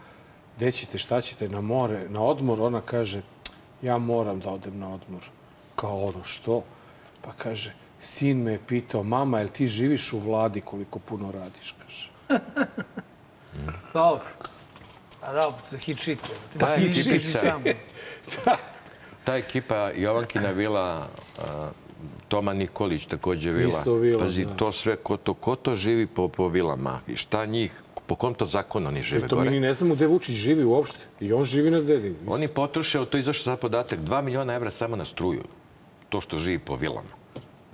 gde 0.57 0.73
ćete, 0.73 0.99
šta 0.99 1.21
ćete, 1.21 1.49
na 1.49 1.61
more, 1.61 2.09
na 2.09 2.23
odmor? 2.23 2.61
Ona 2.61 2.81
kaže, 2.81 3.23
ja 3.83 3.99
moram 3.99 4.41
da 4.41 4.51
odem 4.51 4.79
na 4.79 4.95
odmor. 4.95 5.23
Kao 5.77 6.05
ono, 6.05 6.25
što? 6.25 6.63
Pa 7.23 7.33
kaže, 7.33 7.75
sin 8.01 8.43
me 8.43 8.53
je 8.53 8.61
pitao, 8.69 9.03
mama, 9.03 9.39
jel 9.39 9.49
ti 9.49 9.69
živiš 9.69 10.13
u 10.13 10.19
vladi 10.19 10.61
koliko 10.61 10.99
puno 10.99 11.33
radiš? 11.33 11.75
Kaže. 11.79 12.11
Dobro. 13.95 14.29
A 15.23 15.33
da, 15.33 15.53
hit 15.79 15.99
shit. 16.01 16.19
Da, 16.55 16.67
Mislim, 16.67 16.93
hit 16.93 17.13
nisi 17.13 17.29
shit. 17.29 17.77
Ta 19.25 19.37
ekipa, 19.37 19.91
Jovankina 19.97 20.51
vila, 20.51 21.09
Toma 22.29 22.53
Nikolić 22.53 23.07
takođe 23.07 23.53
vila. 23.53 23.79
Isto 23.79 23.95
vila, 23.95 24.19
Pazi, 24.19 24.45
da. 24.45 24.57
to 24.57 24.73
sve, 24.73 24.97
ko 24.97 25.17
to, 25.17 25.35
ko 25.35 25.55
to 25.57 25.75
živi 25.75 26.07
po, 26.07 26.29
po 26.29 26.49
vilama? 26.49 27.01
I 27.07 27.17
šta 27.17 27.47
njih, 27.47 27.73
po 28.07 28.15
kom 28.15 28.35
to 28.35 28.45
zakonu 28.45 28.89
oni 28.89 29.03
žive 29.03 29.29
To 29.29 29.37
mi 29.37 29.41
gore? 29.41 29.51
ni 29.51 29.61
ne 29.61 29.75
znamo 29.75 29.95
gde 29.95 30.07
Vučić 30.07 30.35
živi 30.35 30.65
uopšte. 30.65 30.99
I 31.21 31.33
on 31.33 31.45
živi 31.45 31.71
na 31.71 31.81
dedi. 31.81 32.15
Oni 32.27 32.49
potroše, 32.49 33.05
to 33.07 33.19
izašao 33.19 33.45
za 33.45 33.57
podatak, 33.57 33.99
2 33.99 34.23
miliona 34.23 34.55
evra 34.55 34.71
samo 34.71 34.97
na 34.97 35.05
struju. 35.05 35.43
To 36.09 36.21
što 36.21 36.39
živi 36.39 36.59
po 36.59 36.77
vilama. 36.77 37.15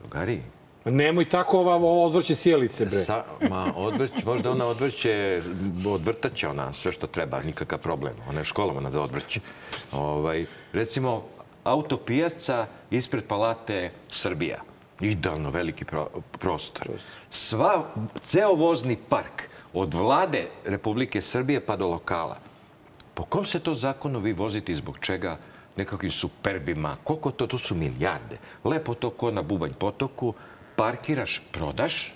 Drugari, 0.00 0.42
Nemoj 0.84 1.24
tako 1.28 1.58
ova, 1.58 1.76
odvrće 1.76 2.34
sjelice, 2.34 2.86
bre. 2.86 3.04
Sa, 3.04 3.24
ma, 3.50 3.72
odvrć, 3.76 4.10
možda 4.24 4.50
ona 4.50 4.66
odvrće, 4.66 5.42
odvrtaće 5.86 6.48
ona 6.48 6.72
sve 6.72 6.92
što 6.92 7.06
treba, 7.06 7.42
nikakav 7.42 7.78
problem. 7.78 8.12
Ona 8.28 8.40
je 8.40 8.44
školovana 8.44 8.90
da 8.90 9.00
odvrće. 9.02 9.40
Ovaj, 9.92 10.46
recimo, 10.72 11.22
autopijaca 11.70 12.66
ispred 12.90 13.24
palate 13.26 13.90
Srbija. 14.08 14.58
Idealno 15.00 15.50
veliki 15.50 15.84
pro, 15.84 16.08
prostor. 16.38 16.90
Sva, 17.30 17.86
ceo 18.20 18.54
vozni 18.54 18.96
park 19.08 19.48
od 19.72 19.94
vlade 19.94 20.48
Republike 20.64 21.22
Srbije 21.22 21.60
pa 21.60 21.76
do 21.76 21.88
lokala. 21.88 22.36
Po 23.14 23.24
kom 23.24 23.44
se 23.44 23.60
to 23.60 23.74
zakonu 23.74 24.20
vi 24.20 24.32
vozite 24.32 24.72
i 24.72 24.76
zbog 24.76 24.98
čega 25.00 25.38
nekakvim 25.76 26.10
superbima? 26.10 26.96
Koliko 27.04 27.30
to? 27.30 27.46
To 27.46 27.58
su 27.58 27.74
milijarde. 27.74 28.38
Lepo 28.64 28.94
to 28.94 29.10
ko 29.10 29.30
na 29.30 29.42
Bubanj 29.42 29.72
potoku, 29.78 30.34
parkiraš, 30.76 31.42
prodaš, 31.52 32.14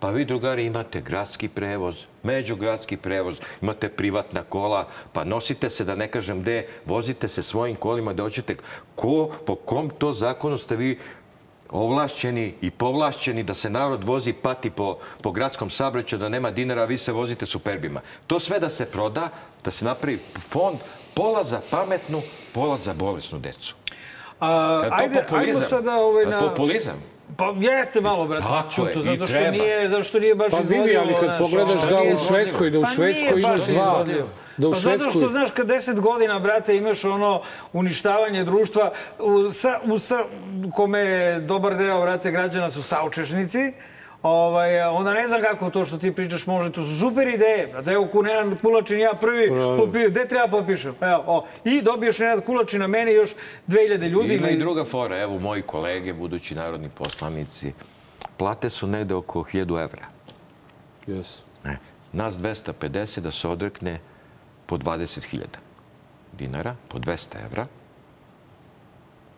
pa 0.00 0.10
vi 0.10 0.24
drugari 0.24 0.66
imate 0.66 1.00
gradski 1.00 1.48
prevoz, 1.48 2.04
međugradski 2.22 2.96
prevoz, 2.96 3.40
imate 3.62 3.88
privatna 3.88 4.42
kola, 4.42 4.86
pa 5.12 5.24
nosite 5.24 5.70
se, 5.70 5.84
da 5.84 5.94
ne 5.94 6.08
kažem 6.08 6.40
gde, 6.40 6.66
vozite 6.86 7.28
se 7.28 7.42
svojim 7.42 7.76
kolima 7.76 8.12
da 8.12 8.22
hoćete. 8.22 8.56
Ko, 8.94 9.30
po 9.46 9.54
kom 9.54 9.90
to 9.90 10.12
zakonu 10.12 10.58
ste 10.58 10.76
vi 10.76 10.98
ovlašćeni 11.70 12.54
i 12.60 12.70
povlašćeni 12.70 13.42
da 13.42 13.54
se 13.54 13.70
narod 13.70 14.04
vozi 14.04 14.32
pati 14.32 14.70
po, 14.70 14.98
po 15.22 15.32
gradskom 15.32 15.70
saobraćaju, 15.70 16.20
da 16.20 16.28
nema 16.28 16.50
dinara, 16.50 16.82
a 16.82 16.84
vi 16.84 16.98
se 16.98 17.12
vozite 17.12 17.46
superbima. 17.46 18.00
To 18.26 18.40
sve 18.40 18.60
da 18.60 18.68
se 18.68 18.90
proda, 18.90 19.28
da 19.64 19.70
se 19.70 19.84
napravi 19.84 20.18
fond, 20.48 20.78
pola 21.14 21.44
za 21.44 21.60
pametnu, 21.70 22.22
pola 22.54 22.78
za 22.78 22.92
bolesnu 22.92 23.38
decu. 23.38 23.74
A, 24.40 24.80
ajde, 24.90 25.18
ajmo 25.18 25.28
populizam? 25.28 25.68
sada 25.68 25.96
ovaj, 25.96 26.26
na... 26.26 26.40
Populizam? 26.40 27.17
Pa 27.36 27.54
jeste 27.58 28.00
malo, 28.00 28.26
brate, 28.26 28.46
Tako 28.46 28.86
je, 28.88 28.94
zato 29.02 29.16
što 29.16 29.26
treba. 29.26 29.50
nije, 29.50 29.88
zato 29.88 30.02
što 30.02 30.18
nije 30.20 30.34
baš 30.34 30.52
Pa 30.52 30.58
izvodljivo. 30.58 30.84
vidi, 30.84 30.96
ali 30.96 31.14
kad 31.14 31.24
znaš, 31.28 31.38
pogledaš 31.38 31.82
da 31.82 32.02
u 32.14 32.16
Švedskoj, 32.28 32.70
da 32.70 32.78
u 32.78 32.82
Pa 32.82 32.88
Švedskoj 32.88 33.40
imaš 33.40 33.60
dva, 33.60 34.04
da 34.56 34.68
u 34.68 34.70
pa 34.70 34.76
zato 34.78 34.98
što, 34.98 35.10
Švedskoj... 35.10 35.30
znaš, 35.30 35.50
kad 35.50 35.66
deset 35.66 36.00
godina, 36.00 36.38
brate, 36.38 36.76
imaš 36.76 37.04
ono 37.04 37.42
uništavanje 37.72 38.44
društva, 38.44 38.92
u, 39.18 39.50
sa, 39.50 39.80
u, 39.84 39.98
sa, 39.98 40.18
kome 40.74 40.98
je 40.98 41.40
dobar 41.40 41.76
deo, 41.76 42.00
brate, 42.00 42.30
građana 42.30 42.70
su 42.70 42.82
saučešnici, 42.82 43.72
Ovaj, 44.22 44.80
onda 44.82 45.14
ne 45.14 45.26
znam 45.28 45.42
kako 45.42 45.70
to 45.70 45.84
što 45.84 45.98
ti 45.98 46.12
pričaš 46.12 46.46
može, 46.46 46.72
to 46.72 46.82
su 46.82 47.00
super 47.00 47.28
ideje. 47.28 47.68
Brate, 47.72 47.90
evo, 47.90 48.08
ku 48.12 48.22
Nenad 48.22 48.60
Kulačin, 48.60 49.00
ja 49.00 49.12
prvi 49.20 49.48
popio, 49.78 50.10
gde 50.10 50.28
treba 50.28 50.48
potpišem? 50.48 50.94
Evo, 51.00 51.24
o. 51.26 51.46
I 51.64 51.82
dobiješ 51.82 52.18
Nenad 52.18 52.44
Kulačin, 52.44 52.80
na 52.80 52.86
meni 52.86 53.12
još 53.12 53.30
2000 53.68 54.08
ljudi. 54.08 54.34
Ima 54.34 54.50
i 54.50 54.58
druga 54.58 54.84
fora. 54.84 55.18
Evo, 55.18 55.38
moji 55.38 55.62
kolege, 55.62 56.12
budući 56.12 56.54
narodni 56.54 56.88
poslanici, 56.88 57.72
plate 58.36 58.70
su 58.70 58.86
negde 58.86 59.14
oko 59.14 59.40
1000 59.40 59.82
evra. 59.82 60.06
Yes. 61.06 61.38
E, 61.64 61.76
nas 62.12 62.34
250 62.34 63.20
da 63.20 63.30
se 63.30 63.48
odrekne 63.48 64.00
po 64.66 64.76
20.000 64.76 65.44
dinara, 66.32 66.74
po 66.88 66.98
200 66.98 67.44
evra 67.44 67.66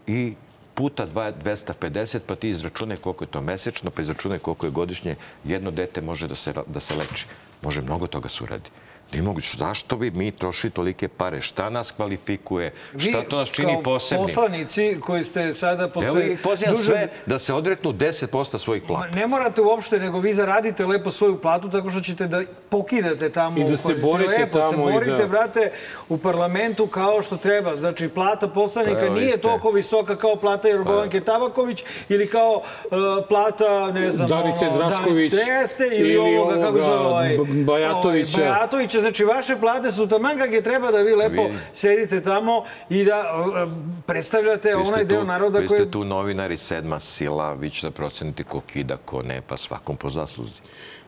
i 0.06 0.34
puta 0.80 1.04
dva- 1.06 1.32
250, 1.32 2.24
pa 2.26 2.34
ti 2.34 2.48
izračunaj 2.48 2.96
koliko 2.96 3.24
je 3.24 3.28
to 3.28 3.40
mesečno, 3.40 3.90
pa 3.90 4.02
izračunaj 4.02 4.38
koliko 4.38 4.66
je 4.66 4.72
godišnje 4.72 5.16
jedno 5.44 5.70
dete 5.70 6.00
može 6.00 6.28
da 6.28 6.34
se, 6.34 6.54
da 6.66 6.80
se 6.80 6.96
leči. 6.96 7.26
Može 7.62 7.82
mnogo 7.82 8.06
toga 8.06 8.28
se. 8.28 8.70
Nije 9.12 9.22
moguće. 9.22 9.56
Zašto 9.56 9.96
bi 9.96 10.10
mi 10.10 10.30
trošili 10.30 10.70
tolike 10.70 11.08
pare? 11.08 11.40
Šta 11.40 11.70
nas 11.70 11.90
kvalifikuje? 11.90 12.72
Šta 12.98 13.22
to 13.22 13.36
nas 13.36 13.50
čini 13.50 13.68
kao 13.68 13.82
posebnim? 13.82 14.26
poslanici 14.26 14.96
koji 15.00 15.24
ste 15.24 15.52
sada 15.52 15.88
posle... 15.88 16.08
Evo 16.24 16.36
pozivam 16.42 16.74
duže- 16.74 16.84
sve 16.84 17.08
da 17.26 17.38
se 17.38 17.54
odreknu 17.54 17.92
10% 17.92 18.58
svojih 18.58 18.82
plata. 18.82 19.10
Ne 19.10 19.26
morate 19.26 19.60
uopšte, 19.62 19.98
nego 19.98 20.20
vi 20.20 20.32
zaradite 20.32 20.86
lepo 20.86 21.10
svoju 21.10 21.38
platu 21.38 21.70
tako 21.70 21.90
što 21.90 22.00
ćete 22.00 22.26
da 22.26 22.40
pokidate 22.68 23.30
tamo. 23.30 23.60
I 23.60 23.64
da 23.64 23.76
se 23.76 23.94
borite 23.94 24.30
lepo 24.30 24.58
tamo 24.60 24.66
i 24.82 24.86
se 24.86 24.92
borite, 24.92 25.12
da- 25.12 25.26
brate, 25.26 25.72
u 26.08 26.18
parlamentu 26.18 26.86
kao 26.86 27.22
što 27.22 27.36
treba. 27.36 27.76
Znači, 27.76 28.08
plata 28.08 28.48
poslanika 28.48 29.00
Pa 29.00 29.06
evo, 29.06 29.14
nije 29.14 29.36
toliko 29.36 29.70
visoka 29.70 30.16
kao 30.16 30.36
plata 30.36 30.68
Jorgovanke 30.68 31.20
Tabaković 31.20 31.84
ili 32.08 32.28
kao 32.28 32.52
uh, 32.54 32.90
plata, 33.28 33.90
ne 33.92 34.10
znam... 34.10 34.28
Danice 34.28 34.68
ono, 34.68 34.76
Drašković 34.76 35.32
Dan- 35.32 35.48
Jeste, 35.50 35.84
ili, 35.84 36.08
ili 36.10 36.36
ovoga, 36.38 36.54
kako 36.54 36.66
ovoga, 36.68 36.80
zove, 36.80 36.98
ovaj, 36.98 37.38
Bajatovića. 37.64 38.38
Ovaj, 38.38 38.50
Bajatovića. 38.50 38.99
Znači, 39.00 39.24
vaše 39.24 39.56
plate 39.56 39.90
su 39.90 40.08
taman 40.08 40.38
kak 40.38 40.52
je 40.52 40.62
treba 40.62 40.90
da 40.90 40.98
vi 40.98 41.14
lepo 41.14 41.42
Vidi. 41.42 41.58
sedite 41.72 42.22
tamo 42.22 42.64
i 42.88 43.04
da 43.04 43.24
uh, 43.36 43.72
predstavljate 44.06 44.68
Vi 44.68 44.74
onaj 44.76 45.04
deo 45.04 45.20
tu- 45.20 45.26
naroda 45.26 45.58
vi 45.58 45.66
koji... 45.66 45.78
ste 45.78 45.90
tu 45.90 46.04
novinari 46.04 46.56
sedma 46.56 46.98
sila, 46.98 47.52
vi 47.52 47.70
ćete 47.70 47.86
da 47.86 47.90
procenite 47.90 48.44
ko 48.44 48.60
kida, 48.62 48.96
ko 48.96 49.22
ne, 49.22 49.42
pa 49.42 49.56
svakom 49.56 49.96
po 49.96 50.10
zasluzi. 50.10 50.60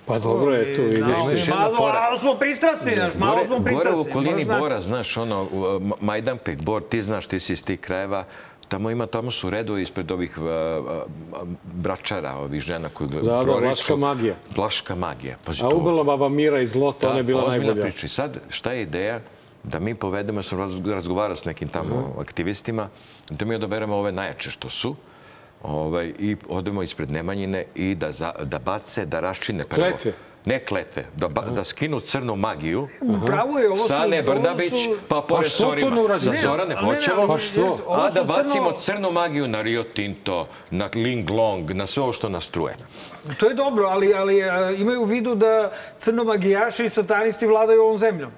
Pa 0.06 0.18
dobro 0.18 0.54
je 0.54 0.74
to, 0.74 0.82
Znamo, 0.88 1.12
vidiš. 1.24 1.30
Još 1.32 1.48
jedna 1.48 1.60
malo, 1.60 1.76
fora. 1.76 1.92
malo 1.94 2.18
smo 2.18 2.34
pristrasni, 2.34 2.94
znaš, 2.94 3.14
malo 3.14 3.34
gore, 3.34 3.46
smo 3.46 3.54
gore 3.54 3.64
pristrasni. 3.66 3.98
u 3.98 4.10
okolini. 4.10 4.44
Bora, 4.44 4.80
znaš, 4.80 5.16
ono, 5.16 5.48
Majdanpek, 6.00 6.60
Bor, 6.60 6.82
ti 6.82 7.02
znaš, 7.02 7.26
ti 7.26 7.38
si 7.38 7.52
iz 7.52 7.64
tih 7.64 7.80
krajeva, 7.80 8.24
tamo 8.72 8.90
ima, 8.90 9.06
tamo 9.06 9.30
su 9.30 9.50
redovi 9.50 9.82
ispred 9.82 10.10
ovih 10.10 10.38
bračara, 11.64 12.34
ovih 12.36 12.60
žena 12.62 12.88
koji 12.88 13.10
Da, 13.10 13.20
da, 13.22 13.42
proriču. 13.42 13.60
Vlaška 13.60 13.96
magija. 13.96 14.34
Vlaška 14.56 14.94
magija. 14.96 15.36
Pazi, 15.44 15.62
A 15.62 15.68
to- 15.68 16.04
baba 16.04 16.28
Mira 16.30 16.60
iz 16.60 16.74
Lota, 16.74 17.08
ona 17.08 17.16
je 17.16 17.22
bila 17.24 17.48
najbolja. 17.48 17.82
priča. 17.82 18.06
I 18.06 18.10
sad, 18.10 18.40
šta 18.50 18.72
je 18.72 18.82
ideja? 18.82 19.20
Da 19.64 19.78
mi 19.78 19.94
povedemo, 19.94 20.38
ja 20.38 20.42
sam 20.42 20.58
raz- 20.58 20.86
razgovarao 20.86 21.36
s 21.36 21.44
nekim 21.44 21.68
tamo 21.68 22.00
Mhm. 22.00 22.20
aktivistima, 22.20 22.88
da 23.30 23.44
mi 23.44 23.54
odaberemo 23.54 23.96
ove 23.96 24.12
najjače 24.12 24.50
što 24.50 24.68
su, 24.70 24.94
ovaj, 25.62 26.12
i 26.18 26.36
odemo 26.48 26.82
ispred 26.82 27.10
Nemanjine 27.10 27.64
i 27.74 27.94
da, 27.94 28.12
za, 28.12 28.32
da 28.42 28.58
bace, 28.58 29.06
da 29.06 29.20
raščine 29.20 29.64
prvo. 29.64 29.82
Kletve? 29.82 30.12
Ne 30.44 30.58
kletve, 30.58 31.04
da, 31.16 31.28
ba, 31.28 31.42
da 31.42 31.64
skinu 31.64 32.00
crnu 32.00 32.36
magiju. 32.36 32.88
Pravo 33.26 33.58
je, 33.58 33.66
ovo 33.68 33.76
su... 33.76 33.88
Sane 33.88 34.22
Brdabić, 34.22 34.72
su- 34.74 34.96
pa 35.08 35.20
pored 35.20 35.46
što 35.46 35.62
to 35.64 35.70
Sorima. 35.70 36.18
Za 36.18 36.32
Ne, 36.32 36.40
Zorane 36.40 36.74
hoćemo. 36.76 37.26
Pa 37.26 37.38
što? 37.38 37.78
A 37.88 37.96
da 38.04 38.20
crno- 38.20 38.24
bacimo 38.26 38.72
crnu 38.72 39.10
magiju 39.10 39.48
na 39.48 39.62
Rio 39.62 39.82
Tinto, 39.84 40.46
na 40.70 40.88
Ling 40.94 41.30
Long, 41.30 41.70
na 41.70 41.86
sve 41.86 42.02
ovo 42.02 42.12
što 42.12 42.28
nas 42.28 42.48
truje. 42.48 42.76
To 43.36 43.48
je 43.48 43.54
dobro, 43.54 43.84
ali, 43.84 44.14
ali 44.14 44.42
a, 44.42 44.70
imaju 44.70 45.00
u 45.00 45.04
vidu 45.04 45.34
da 45.34 45.70
crnomagijaši 45.98 46.84
i 46.84 46.90
satanisti 46.90 47.46
vladaju 47.46 47.82
ovom 47.82 47.96
zemljom. 47.96 48.30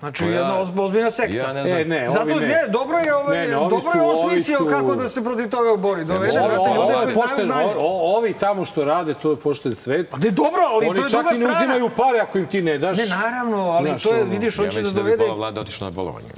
Znači, 0.00 0.18
To 0.18 0.24
ja- 0.26 0.34
jedna 0.34 0.54
ozb- 0.56 0.80
ozbiljna 0.80 1.10
sekta. 1.10 1.36
Ja 1.38 1.52
ne 1.52 1.64
znam. 1.64 1.78
E, 1.78 1.84
ne, 1.86 2.08
Zato 2.08 2.24
ne. 2.26 2.34
ne, 2.38 2.64
dobro 2.68 2.98
je, 2.98 3.14
ovaj, 3.14 3.38
Ne, 3.38 3.44
ne, 3.44 3.54
dobro 3.54 3.80
su- 3.82 3.88
je 3.94 4.02
osmislio 4.02 4.58
su- 4.58 4.66
kako 4.66 4.94
da 4.94 5.08
se 5.08 5.24
protiv 5.24 5.50
toga 5.50 5.76
bori. 5.78 6.04
Dovede, 6.04 6.40
Ovo, 6.40 6.48
brate, 6.48 6.70
ljude 6.70 7.10
je 7.10 7.14
koji 7.14 7.28
znaju 7.28 7.44
znanje. 7.44 7.74
o- 7.78 8.16
ovi 8.16 8.32
tamo 8.34 8.64
što 8.64 8.84
rade, 8.84 9.14
to 9.14 9.30
je 9.30 9.36
pošten 9.38 9.74
svet. 9.74 10.08
Pa 10.10 10.16
ne, 10.16 10.30
dobro, 10.32 10.62
ali 10.64 10.86
to 10.86 10.90
Oni 10.90 11.00
je 11.00 11.04
čak 11.04 11.10
druga 11.12 11.30
i 11.30 11.38
ne 11.38 11.38
strana. 11.40 11.56
uzimaju 11.58 11.90
pare 11.96 12.18
ako 12.20 12.38
im 12.38 12.46
ti 12.46 12.62
ne 12.62 12.78
daš. 12.78 12.98
Ne, 12.98 13.04
naravno, 13.08 13.56
ali 13.60 13.88
Znaš, 13.88 14.02
to 14.02 14.14
je, 14.14 14.24
vidiš, 14.24 14.54
Ja 14.54 14.64
hoće 14.64 14.74
da 14.74 14.80
mislim 14.80 14.96
da 14.96 15.02
bi 15.02 15.10
dovede... 15.10 15.24
pola 15.24 15.34
vlada 15.34 15.60
otišla 15.60 15.84
na 15.84 15.92
bolovanje. 15.92 16.28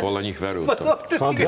Pola 0.00 0.22
njih 0.22 0.40
veruju 0.40 0.62
u 0.62 0.66
Pa 0.66 0.74
to. 0.74 0.98
Pa 1.18 1.32
da. 1.32 1.44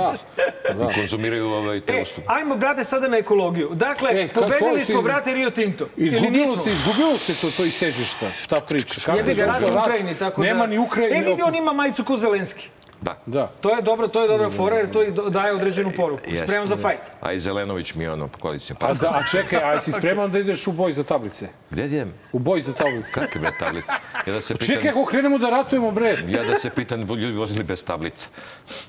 kažem. 0.66 0.90
I 0.90 0.94
konzumiraju 0.94 1.48
ovaj 1.48 1.80
te 1.80 1.92
E, 1.92 2.02
usluge. 2.02 2.26
ajmo, 2.28 2.56
brate, 2.56 2.84
sada 2.84 3.08
na 3.08 3.16
ekologiju. 3.16 3.70
Dakle, 3.72 4.10
E, 4.14 4.28
pobedili 4.28 4.58
to 4.72 4.78
si- 4.78 4.84
smo, 4.84 5.02
brate, 5.02 5.34
Rio 5.34 5.50
Tinto. 5.50 5.88
Ili 5.96 6.06
Izgubilo 6.08 6.56
se, 6.56 6.70
izgubilo 6.72 7.18
se 7.18 7.34
to, 7.34 7.50
to 7.50 7.64
iz 7.64 7.78
težišta, 7.78 8.26
ta 8.48 8.60
priča. 8.60 9.00
Kako 9.00 9.18
Jebi 9.18 9.34
ga 9.34 9.46
došao 9.46 9.68
u 9.70 9.80
Ukrajini, 9.80 10.14
tako 10.14 10.42
da... 10.42 10.46
Nema 10.46 10.66
ni 10.66 10.78
Ukrajine. 10.78 11.18
E, 11.18 11.22
vidi, 11.22 11.42
on 11.42 11.54
ima 11.54 11.72
majicu 11.72 12.04
ko 12.04 12.16
Zelenski. 12.16 12.68
Da. 13.00 13.18
Da. 13.26 13.46
To 13.60 13.76
je 13.76 13.82
dobro, 13.82 14.08
to 14.08 14.22
je 14.22 14.28
dobra 14.28 14.50
fora 14.50 14.76
jer 14.76 14.92
to 14.92 15.30
daje 15.30 15.52
određenu 15.52 15.92
poruku. 15.96 16.22
Jeste. 16.30 16.46
Spreman 16.46 16.66
za 16.66 16.76
fajt. 16.76 17.00
A 17.20 17.32
i 17.32 17.40
Zelenović 17.40 17.94
mi 17.94 18.04
je 18.04 18.12
ono 18.12 18.28
koalicijom. 18.40 18.76
A, 18.80 18.94
da, 18.94 19.08
a 19.08 19.22
čekaj, 19.30 19.62
a 19.64 19.72
jesi 19.72 19.92
spreman 19.92 20.30
da 20.30 20.38
ideš 20.38 20.66
u 20.66 20.72
boj 20.72 20.92
za 20.92 21.04
tablice? 21.04 21.48
Gde 21.70 21.84
idem? 21.84 22.12
U 22.32 22.38
boj 22.38 22.60
za 22.60 22.72
tablice. 22.72 23.14
Kakve 23.14 23.40
bre 23.40 23.52
tablice? 23.60 23.88
Ja 24.26 24.32
da 24.32 24.40
se 24.40 24.54
pitam... 24.54 24.74
Čekaj, 24.74 24.90
ako 24.90 25.04
krenemo 25.04 25.38
da 25.38 25.50
ratujemo, 25.50 25.90
bre. 25.90 26.18
Ja 26.28 26.44
da 26.44 26.58
se 26.58 26.70
pitam, 26.70 27.00
ljudi 27.02 27.32
vozili 27.32 27.64
bez 27.64 27.84
tablica. 27.84 28.28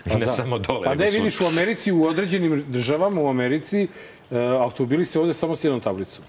I 0.05 0.09
ne 0.09 0.25
da. 0.25 0.31
samo 0.31 0.57
dole, 0.59 0.83
Pa 0.83 0.95
ne, 0.95 1.11
svuda. 1.11 1.17
vidiš, 1.17 1.41
u 1.41 1.45
Americi, 1.45 1.91
u 1.91 2.03
određenim 2.05 2.63
državama, 2.67 3.21
u 3.21 3.27
Americi, 3.29 3.87
e, 4.31 4.37
automobili 4.39 5.05
se 5.05 5.19
voze 5.19 5.33
samo 5.33 5.55
s 5.55 5.63
jednom 5.63 5.81
tablicom. 5.81 6.25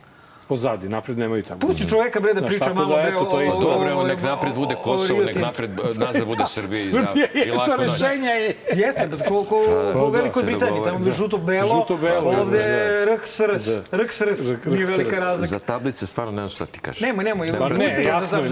Pozadi, 0.50 0.88
napred 0.88 1.18
nemaju 1.18 1.42
tablicu. 1.42 1.66
Pusti 1.66 1.88
čoveka 1.88 2.20
bre 2.20 2.34
da 2.34 2.40
Znaš, 2.40 2.50
priča 2.50 2.64
tako 2.64 2.74
malo 2.76 2.96
da, 2.96 3.02
eto, 3.02 3.24
to 3.24 3.40
je 3.40 3.48
isto. 3.48 3.60
Dobro, 3.60 4.02
nek 4.04 4.22
napred 4.22 4.54
bude 4.54 4.74
Kosovo, 4.74 5.22
nek 5.22 5.36
napred 5.36 5.70
nazad 5.96 6.24
bude 6.24 6.44
Srbija 6.56 6.80
i, 6.80 6.84
Srbija 6.84 7.26
i 7.34 7.38
je 7.38 7.54
to 7.66 7.76
rešenje. 7.76 8.28
Je. 8.28 8.56
Jeste, 8.74 9.08
pa 9.10 9.24
ko, 9.24 9.44
ko, 9.44 9.64
ko 9.92 10.06
u 10.06 10.10
Velikoj 10.10 10.42
se 10.42 10.46
Britaniji, 10.46 10.76
dogovori. 10.76 10.92
tamo 10.92 11.06
je 11.06 11.12
žuto-belo, 11.12 11.68
Žuto-belo, 11.68 12.40
ovde 12.40 12.58
da. 12.58 12.64
je 12.64 13.06
RKSRS. 13.06 13.68
RKSRS, 13.92 14.40
nije 14.66 14.86
velika 14.86 15.18
razlika. 15.18 15.46
Za 15.48 15.58
tablice 15.58 16.06
stvarno 16.06 16.32
ne 16.32 16.38
znam 16.38 16.48
šta 16.48 16.66
ti 16.66 16.80
kažeš. 16.80 17.00
Nemoj, 17.00 17.24
nemoj, 17.24 17.46
Ne, 17.46 17.58
pa 17.58 17.64
pre- 17.66 17.78
ne, 17.78 17.84
pusti 17.84 18.04
ga, 18.04 18.20
se. 18.20 18.48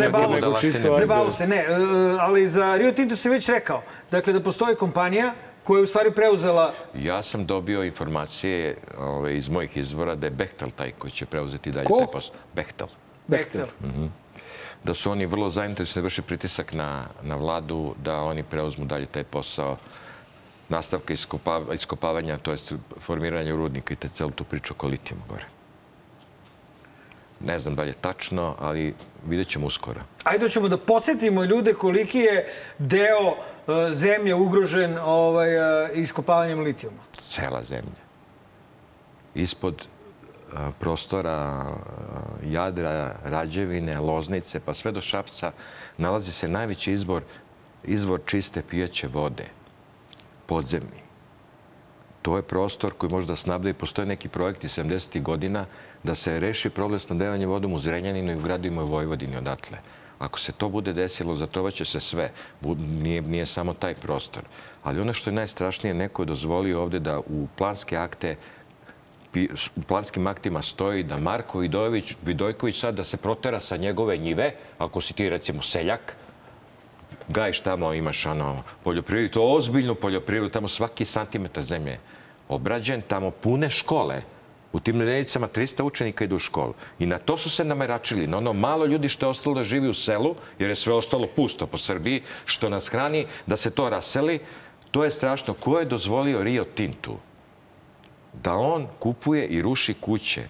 Zajebavamo 0.90 1.30
se, 1.30 1.46
ne, 1.46 1.56
e, 1.58 1.66
ali 2.20 2.48
za 2.48 2.76
Rio 2.76 2.92
Tinto 2.92 3.16
se 3.16 3.30
već 3.30 3.48
rekao. 3.48 3.82
Dakle, 4.10 4.32
da 4.32 4.40
postoji 4.40 4.76
kompanija 4.76 5.32
koja 5.68 5.78
je 5.78 5.82
u 5.82 5.86
stvari 5.86 6.10
preuzela 6.10 6.72
Ja 6.94 7.22
sam 7.22 7.46
dobio 7.46 7.84
informacije 7.84 8.76
ove, 8.98 9.36
iz 9.36 9.48
mojih 9.48 9.76
izvora 9.76 10.14
da 10.14 10.26
je 10.26 10.30
Bechtel 10.30 10.70
taj 10.70 10.92
koji 10.98 11.10
će 11.10 11.26
preuzeti 11.26 11.70
dalje 11.70 11.84
Ko? 11.86 11.98
taj 11.98 12.06
posao. 12.12 12.34
Bechtel. 12.54 12.88
Bechtel. 13.26 13.66
Da 14.84 14.94
su 14.94 15.10
oni 15.10 15.26
vrlo 15.26 15.50
zainteresovani 15.50 16.02
da 16.02 16.06
vrši 16.06 16.22
pritisak 16.22 16.72
na, 16.72 17.04
na 17.22 17.36
vladu 17.36 17.94
da 18.04 18.20
oni 18.20 18.42
preuzmu 18.42 18.84
dalje 18.84 19.06
taj 19.06 19.24
posao 19.24 19.76
nastavka 20.68 21.12
iskopava, 21.12 21.74
iskopavanja, 21.74 22.38
to 22.38 22.50
jest 22.50 22.72
formiranja 23.00 23.52
rudnika 23.52 23.94
i 23.94 23.96
te 23.96 24.08
celu 24.14 24.30
tu 24.30 24.44
priču 24.44 24.74
oko 24.74 24.88
litijumu 24.88 25.24
gore. 25.28 25.44
Ne 27.40 27.58
znam 27.58 27.74
da 27.74 27.82
li 27.82 27.88
je 27.88 28.00
tačno, 28.00 28.54
ali 28.58 28.94
vidjet 29.26 29.48
ćemo 29.48 29.66
uskoro. 29.66 30.00
Ajde 30.24 30.48
ćemo 30.48 30.68
da 30.68 30.78
podsjetimo 30.78 31.44
ljude 31.44 31.74
koliki 31.74 32.18
je 32.18 32.52
deo 32.78 33.36
e, 33.68 33.92
zemlje 33.92 34.34
ugrožen 34.34 34.98
ovaj, 35.04 35.54
e, 35.54 35.90
iskopavanjem 35.94 36.60
litijuma. 36.60 37.02
cela 37.16 37.64
zemlja. 37.64 38.02
Ispod 39.34 39.86
a, 40.52 40.70
prostora 40.78 41.66
Jadra, 42.44 43.14
Rađevine, 43.24 44.00
Loznice, 44.00 44.60
pa 44.60 44.74
sve 44.74 44.92
do 44.92 45.00
Šapca, 45.00 45.52
nalazi 45.96 46.32
se 46.32 46.48
najveći 46.48 46.92
izvor, 46.92 47.22
izvor 47.84 48.20
čiste 48.26 48.62
pijeće 48.70 49.08
vode, 49.08 49.44
podzemni. 50.46 51.08
To 52.22 52.36
je 52.36 52.42
prostor 52.42 52.92
koji 52.92 53.10
može 53.10 53.26
da 53.26 53.36
snabde 53.36 53.70
i 53.70 53.74
postoje 53.74 54.06
neki 54.06 54.28
projekti 54.28 54.68
70. 54.68 55.22
godina 55.22 55.66
da 56.02 56.14
se 56.14 56.40
reši 56.40 56.70
problem 56.70 57.00
snabdevanja 57.00 57.46
vodom 57.46 57.72
u 57.72 57.78
Zrenjaninu 57.78 58.32
i 58.32 58.36
u 58.36 58.42
gradovima 58.42 58.82
u 58.82 58.86
Vojvodini 58.86 59.36
odatle. 59.36 59.78
Ako 60.18 60.38
se 60.38 60.52
to 60.52 60.68
bude 60.68 60.92
desilo, 60.92 61.36
zatrovaće 61.36 61.84
se 61.84 62.00
sve. 62.00 62.30
Nije, 62.78 63.22
nije 63.22 63.46
samo 63.46 63.74
taj 63.74 63.94
prostor. 63.94 64.42
Ali 64.82 65.00
ono 65.00 65.12
što 65.12 65.30
je 65.30 65.34
najstrašnije, 65.34 65.94
neko 65.94 66.22
je 66.22 66.26
dozvolio 66.26 66.82
ovde 66.82 66.98
da 66.98 67.18
u 67.18 67.46
planske 67.56 67.96
akte 67.96 68.36
u 69.76 69.82
planskim 69.82 70.26
aktima 70.26 70.62
stoji 70.62 71.02
da 71.02 71.16
Marko 71.16 71.58
Vidojević, 71.58 72.14
Vidojković 72.24 72.78
sad 72.78 72.94
da 72.94 73.04
se 73.04 73.16
protera 73.16 73.60
sa 73.60 73.76
njegove 73.76 74.16
njive, 74.16 74.52
ako 74.78 75.00
si 75.00 75.14
ti 75.14 75.28
recimo 75.30 75.62
seljak, 75.62 76.16
gajiš 77.28 77.60
tamo, 77.60 77.94
imaš 77.94 78.26
ono, 78.26 78.62
poljoprivredu, 78.84 79.34
to 79.34 79.42
ozbiljnu 79.42 79.94
poljoprivredu, 79.94 80.52
tamo 80.52 80.68
svaki 80.68 81.04
santimetar 81.04 81.62
zemlje 81.62 81.92
je 81.92 82.00
obrađen, 82.48 83.02
tamo 83.02 83.30
pune 83.30 83.70
škole. 83.70 84.22
U 84.72 84.80
tim 84.80 84.98
nedeljicama 84.98 85.48
300 85.48 85.82
učenika 85.82 86.24
idu 86.24 86.36
u 86.36 86.38
školu. 86.38 86.74
I 86.98 87.06
na 87.06 87.18
to 87.18 87.36
su 87.36 87.50
se 87.50 87.64
nameračili, 87.64 88.26
na 88.26 88.36
ono 88.36 88.52
malo 88.52 88.86
ljudi 88.86 89.08
što 89.08 89.26
je 89.26 89.30
ostalo 89.30 89.54
da 89.54 89.62
živi 89.62 89.88
u 89.88 89.94
selu, 89.94 90.34
jer 90.58 90.70
je 90.70 90.74
sve 90.74 90.92
ostalo 90.92 91.26
pusto 91.36 91.66
po 91.66 91.78
Srbiji, 91.78 92.22
što 92.44 92.68
nas 92.68 92.88
hrani, 92.88 93.26
da 93.46 93.56
se 93.56 93.70
to 93.70 93.88
raseli. 93.88 94.40
To 94.90 95.04
je 95.04 95.10
strašno. 95.10 95.54
Ko 95.54 95.78
je 95.78 95.84
dozvolio 95.84 96.42
Rio 96.42 96.64
Tintu 96.64 97.16
da 98.32 98.54
on 98.54 98.86
kupuje 98.98 99.46
i 99.46 99.62
ruši 99.62 99.94
kuće 99.94 100.48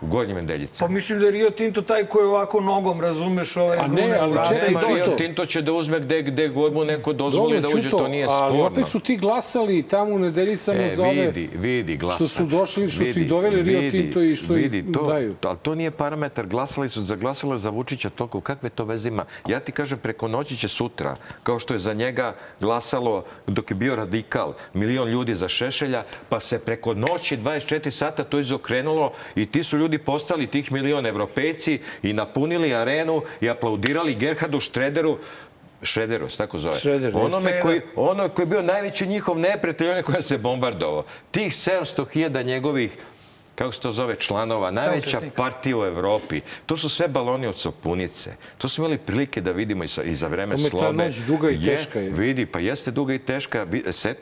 u 0.00 0.06
Gornjim 0.06 0.36
Pa 0.36 0.40
Nedeljicama? 0.40 0.90
mislim 0.90 1.20
da 1.20 1.26
je 1.26 1.30
Rio 1.32 1.50
Tinto 1.50 1.82
taj 1.82 2.04
koji 2.04 2.26
ovako 2.26 2.60
nogom, 2.60 3.00
razumeš, 3.00 3.56
ovaj, 3.56 3.78
A 3.78 3.86
ne, 3.86 4.16
ali 4.20 4.38
čekaj, 4.48 4.72
to- 4.74 4.94
Rio 4.94 5.06
Tinto 5.08 5.46
će 5.46 5.62
da 5.62 5.72
uzme 5.72 6.00
gde, 6.00 6.22
gde 6.22 6.48
god 6.48 6.72
mu 6.72 6.84
neko 6.84 7.12
dozvoli 7.12 7.60
da 7.60 7.68
uđe, 7.68 7.90
to 7.90 8.08
nije 8.08 8.24
ali 8.24 8.48
sporno. 8.48 8.64
opet 8.66 8.86
su 8.86 9.00
ti 9.00 9.16
glasali 9.16 9.82
tamo 9.82 10.14
u 10.14 10.18
nedeljicama 10.18 10.78
E, 10.80 10.88
za 10.88 11.02
ove... 11.02 11.26
vidi, 11.26 11.50
vidi, 11.54 11.96
glasa. 11.96 12.16
Što 12.16 12.28
su 12.28 12.46
došli, 12.46 12.90
što 12.90 13.04
su 13.04 13.20
ih 13.20 13.28
doveli 13.28 13.62
Rio 13.62 13.90
Tinto 13.90 14.22
i 14.22 14.36
što 14.36 14.56
ih 14.56 14.62
vidi, 14.64 14.92
to, 14.92 15.02
daju. 15.02 15.34
Ali 15.42 15.58
to 15.58 15.74
nije 15.74 15.90
parametar. 15.90 16.46
Glasali 16.46 16.88
su, 16.88 17.04
za 17.04 17.16
glasalo 17.16 17.54
je 17.54 17.58
za 17.58 17.70
Vučića 17.70 18.10
toliko. 18.10 18.40
Kakve 18.40 18.68
to 18.68 18.84
veze 18.84 19.08
ima? 19.08 19.24
Ja 19.46 19.60
ti 19.60 19.72
kažem, 19.72 19.98
preko 19.98 20.28
noći 20.28 20.56
će 20.56 20.68
sutra, 20.68 21.16
kao 21.42 21.58
što 21.58 21.74
je 21.74 21.78
za 21.78 21.92
njega 21.94 22.30
glasalo 22.60 23.24
dok 23.46 23.70
je 23.70 23.74
bio 23.74 23.96
radikal, 23.96 24.52
milion 24.74 25.08
ljudi 25.08 25.34
za 25.34 25.48
Šešelja, 25.48 26.04
pa 26.28 26.40
se 26.40 26.58
preko 26.60 26.94
noći 26.94 27.36
24 27.36 27.90
sata 27.90 28.24
to 28.24 28.38
izokrenulo 28.38 29.12
i 29.34 29.46
ti 29.46 29.62
su 29.62 29.78
ljudi 29.78 29.89
postali 29.98 30.46
tih 30.46 30.72
milion 30.72 31.06
evropejci 31.06 31.78
i 32.02 32.12
napunili 32.12 32.74
arenu 32.74 33.22
i 33.40 33.50
aplaudirali 33.50 34.14
Gerhardu 34.14 34.60
Štrederu 34.60 35.18
Šrederu, 35.82 36.30
se 36.30 36.36
tako 36.36 36.58
zove. 36.58 36.78
Šreder, 36.78 37.12
Onome 37.16 37.60
koji, 37.60 37.80
ono 37.96 38.28
koji 38.28 38.44
je 38.44 38.46
bio 38.46 38.62
najveći 38.62 39.06
njihov 39.06 39.38
neprijatelj, 39.38 39.88
onaj 39.88 40.02
koji 40.02 40.22
se 40.22 40.38
bombardovao. 40.38 41.04
Tih 41.30 41.52
700.000 41.52 42.44
njegovih 42.44 42.96
kako 43.60 43.72
se 43.72 43.80
to 43.80 43.90
zove, 43.90 44.16
članova, 44.16 44.70
najveća 44.70 45.20
partija 45.36 45.76
u 45.76 45.84
Evropi. 45.84 46.40
To 46.66 46.76
su 46.76 46.88
sve 46.88 47.08
baloni 47.08 47.46
od 47.46 47.56
sopunice. 47.56 48.32
To 48.58 48.68
smo 48.68 48.84
imali 48.84 48.98
prilike 48.98 49.40
da 49.40 49.52
vidimo 49.52 49.84
i, 49.84 49.88
sa, 49.88 50.02
i 50.02 50.14
za 50.14 50.28
vreme 50.28 50.58
Samo 50.58 50.66
je 50.66 50.70
ta 50.70 50.92
noć 50.92 51.16
duga 51.16 51.50
i 51.50 51.64
teška 51.64 52.00
je. 52.00 52.10
Vidi, 52.10 52.46
pa 52.46 52.58
jeste 52.58 52.90
duga 52.90 53.14
i 53.14 53.18
teška. 53.18 53.66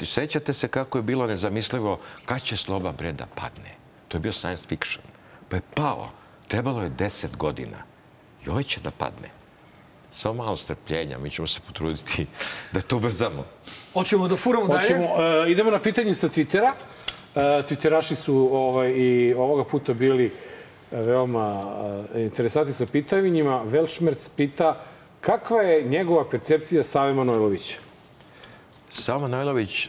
Sećate 0.02 0.52
se 0.52 0.68
kako 0.68 0.98
je 0.98 1.02
bilo 1.02 1.26
nezamislivo 1.26 2.00
kad 2.24 2.42
će 2.42 2.56
sloba 2.56 2.92
bre 2.92 3.12
da 3.12 3.26
padne. 3.26 3.70
To 4.08 4.16
je 4.16 4.20
bio 4.20 4.32
science 4.32 4.66
fiction. 4.68 5.04
Pa 5.49 5.57
je 5.57 5.62
pao. 5.74 6.09
Trebalo 6.49 6.82
je 6.82 6.90
10 6.90 7.36
godina. 7.36 7.78
I 8.46 8.49
ovaj 8.49 8.62
će 8.62 8.80
da 8.80 8.90
padne. 8.90 9.30
Samo 10.12 10.34
malo 10.34 10.57
strpljenja, 10.57 11.18
mi 11.18 11.30
ćemo 11.30 11.46
se 11.46 11.61
potruditi 11.66 12.26
da 12.72 12.80
to 12.80 12.96
ubrzamo. 12.96 13.44
Hoćemo 13.92 14.28
da 14.28 14.36
furamo 14.36 14.66
dalje? 14.66 14.80
Hoćemo, 14.80 15.05
e, 15.05 15.51
idemo 15.51 15.70
na 15.70 15.80
pitanje 15.80 16.14
sa 16.14 16.28
Twittera. 16.28 16.72
E, 17.34 17.40
Twitteraši 17.40 18.14
su 18.14 18.49
ovaj, 18.53 18.90
i 18.90 19.34
ovoga 19.34 19.64
puta 19.64 19.94
bili 19.94 20.24
e, 20.26 20.30
veoma 20.96 21.64
e, 22.14 22.22
interesantni 22.22 22.72
sa 22.72 22.86
pitanjima. 22.86 23.62
Velčmerc 23.64 24.28
pita 24.28 24.80
kakva 25.20 25.62
je 25.62 25.82
njegova 25.82 26.28
percepcija 26.28 26.82
Save 26.82 27.14
Manojlovića? 27.14 27.78
Savo 28.90 29.20
Manojlović, 29.20 29.88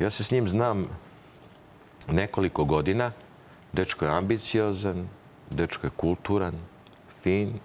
ja 0.00 0.10
se 0.10 0.24
s 0.24 0.30
njim 0.30 0.48
znam 0.48 0.88
nekoliko 2.10 2.64
godina. 2.64 3.12
Dečko 3.76 4.04
je 4.04 4.10
ambiciozan, 4.10 5.08
dečko 5.50 5.86
je 5.86 5.90
kulturan, 5.96 6.54
fin, 7.22 7.58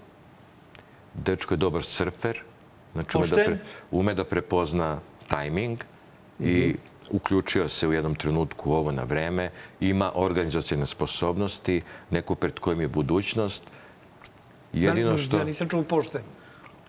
dečko 1.13 1.53
je 1.53 1.57
dobar 1.57 1.83
surfer, 1.83 2.41
znači 2.93 3.17
ume 3.17 3.27
da, 3.27 3.35
pre, 3.35 3.57
ume 3.91 4.13
da 4.13 4.23
prepozna 4.23 4.99
tajming 5.27 5.83
i 6.39 6.75
uključio 7.11 7.69
se 7.69 7.87
u 7.87 7.93
jednom 7.93 8.15
trenutku 8.15 8.73
ovo 8.73 8.91
na 8.91 9.03
vreme, 9.03 9.49
ima 9.79 10.11
organizacijne 10.15 10.85
sposobnosti, 10.85 11.81
neku 12.09 12.35
pred 12.35 12.59
kojim 12.59 12.81
je 12.81 12.87
budućnost. 12.87 13.67
Jedino 14.73 15.17
što... 15.17 15.37
Ja 15.37 15.43
nisam 15.43 15.69
čuo 15.69 15.83
pošten 15.83 16.21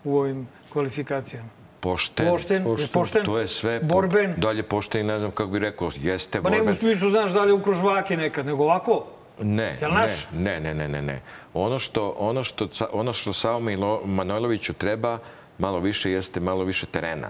u 0.05 0.19
ovim 0.19 0.49
kvalifikacijama. 0.73 1.62
Pošten. 1.83 2.29
Pošten, 2.29 2.65
pošten, 2.65 2.89
pošten 2.93 3.25
To 3.25 3.39
je 3.39 3.49
sve. 3.49 3.81
po- 3.81 3.87
borben. 3.87 4.35
Dalje 4.37 4.63
pošten 4.63 5.01
i 5.01 5.05
ne 5.05 5.19
znam 5.19 5.31
kako 5.31 5.51
bi 5.51 5.59
rekao, 5.59 5.91
jeste 5.97 6.43
Pa 6.43 6.51
ne 6.51 6.57
u 6.57 6.59
borben. 6.59 6.75
smislu, 6.77 7.11
znaš, 7.11 7.31
da 7.31 7.45
li 7.45 7.53
u 7.53 7.63
krožvake 7.63 8.17
nekad, 8.17 8.47
nego 8.47 8.63
ovako. 8.65 9.05
Ne, 9.41 9.79
ne, 9.81 9.89
naš? 9.91 10.27
ne, 10.33 10.61
ne, 10.61 10.75
ne, 10.75 10.89
ne, 10.89 11.03
ne. 11.03 11.21
Ono 11.55 11.79
što, 11.79 12.09
ono 12.11 12.45
što, 12.45 12.69
ono 12.93 13.13
što 13.13 13.33
Savo 13.33 13.61
Milo- 13.61 14.01
Manojloviću 14.05 14.73
treba 14.73 15.19
malo 15.59 15.79
više 15.81 16.11
jeste 16.11 16.41
malo 16.41 16.65
više 16.65 16.87
terena. 16.87 17.29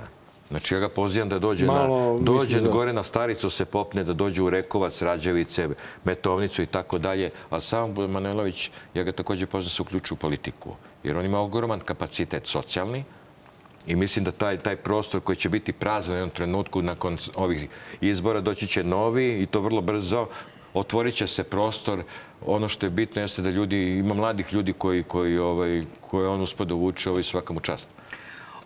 Znači 0.49 0.75
ja 0.75 0.81
ga 0.81 0.89
pozivam 0.89 1.29
da 1.29 1.39
dođe, 1.39 1.67
Malo, 1.67 2.13
na, 2.13 2.19
dođe 2.21 2.61
da- 2.61 2.69
gore 2.71 2.93
na 2.93 3.03
Staricu 3.03 3.51
se 3.51 3.65
popne, 3.65 4.05
da 4.05 4.13
dođe 4.13 4.43
u 4.43 4.51
Rekovac, 4.51 5.03
Rađevice, 5.03 5.69
Metovnicu 6.05 6.63
i 6.63 6.67
tako 6.67 6.99
dalje. 6.99 7.31
A 7.51 7.61
Savo 7.61 8.07
Manojlović, 8.09 8.71
ja 8.95 9.03
ga 9.03 9.13
takođe 9.13 9.47
pozivam 9.47 9.65
da 9.65 9.71
se 9.71 9.83
uključi 9.83 10.15
u 10.15 10.19
politiku. 10.19 10.75
Jer 11.03 11.17
on 11.17 11.25
ima 11.25 11.41
ogroman 11.41 11.81
kapacitet 11.81 12.47
socijalni, 12.47 13.05
I 13.87 13.97
mislim 13.97 14.24
da 14.24 14.30
taj, 14.30 14.59
taj 14.59 14.76
prostor 14.76 15.20
koji 15.20 15.37
će 15.37 15.49
biti 15.49 15.72
prazan 15.72 16.14
u 16.14 16.18
jednom 16.18 16.30
trenutku 16.30 16.83
nakon 16.83 17.16
ovih 17.35 17.68
izbora 18.01 18.41
doći 18.41 18.66
će 18.66 18.85
novi 18.85 19.43
i 19.43 19.47
to 19.47 19.61
vrlo 19.61 19.80
brzo. 19.80 20.26
Otvorit 20.74 21.14
će 21.14 21.26
se 21.26 21.45
prostor. 21.45 22.03
Ono 22.47 22.68
što 22.68 22.87
je 22.87 22.91
bitno 22.91 23.22
jeste 23.22 23.43
da 23.43 23.51
ljudi, 23.51 23.99
ima 23.99 24.14
mladih 24.14 24.53
ljudi 24.53 24.72
koji, 24.72 25.03
koji, 25.03 25.39
ovaj, 25.39 25.83
koje 26.01 26.28
on 26.28 26.41
uspio 26.41 26.66
da 26.66 26.74
uvuče 26.74 27.11
ovaj, 27.11 27.22
svaka 27.22 27.53
mu 27.53 27.61
čast. 27.61 27.89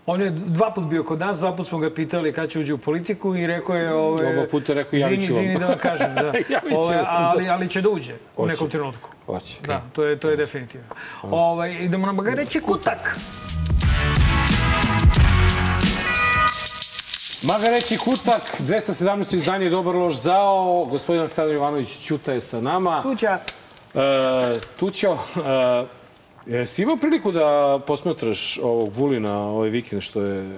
On 0.06 0.20
je 0.20 0.30
dva 0.30 0.70
put 0.70 0.84
bio 0.84 1.04
kod 1.04 1.18
nas, 1.18 1.38
dva 1.38 1.56
put 1.56 1.66
smo 1.66 1.78
ga 1.78 1.90
pitali 1.90 2.32
kad 2.32 2.50
će 2.50 2.58
uđe 2.58 2.74
u 2.74 2.78
politiku 2.78 3.36
i 3.36 3.46
rekao 3.46 3.76
je... 3.76 3.94
Ove, 3.94 4.38
Oba 4.38 4.48
puta 4.50 4.74
rekao, 4.74 4.98
javit 4.98 5.20
ću 5.20 5.26
Zini, 5.26 5.38
vam. 5.38 5.46
zini 5.46 5.58
da 5.58 5.66
vam 5.66 5.78
kažem, 5.78 6.14
da. 6.14 6.32
Ove, 6.78 7.02
ali, 7.06 7.48
ali 7.48 7.68
će 7.68 7.82
da 7.82 7.88
uđe 7.88 8.14
u 8.36 8.42
Hoće. 8.42 8.52
nekom 8.52 8.70
trenutku. 8.70 9.10
Hoće. 9.26 9.58
Da, 9.66 9.82
to 9.92 10.04
je, 10.04 10.18
to 10.18 10.30
je 10.30 10.36
definitivno. 10.36 10.86
Ovaj, 11.22 11.76
idemo 11.80 12.06
na 12.06 12.12
Magareći 12.12 12.60
kutak. 12.60 13.18
Magareći 17.43 17.99
kutak, 17.99 18.43
217. 18.59 19.34
izdanje 19.34 19.70
Dobar 19.70 19.95
loš 19.95 20.14
zao. 20.14 20.87
Gospodin 20.91 21.20
Aleksandar 21.20 21.55
Jovanović 21.55 21.99
Ćuta 21.99 22.32
je 22.32 22.41
sa 22.41 22.61
nama. 22.61 23.03
Tuđa. 23.03 23.39
E, 23.95 24.59
Tućo, 24.78 25.18
e, 26.47 26.66
si 26.66 26.82
imao 26.82 26.97
priliku 26.97 27.32
da 27.32 27.80
posmatraš 27.87 28.59
ovog 28.62 28.95
Vulina 28.95 29.39
ovaj 29.39 29.68
vikend 29.70 30.03
što 30.03 30.22
je 30.22 30.41
e, 30.41 30.51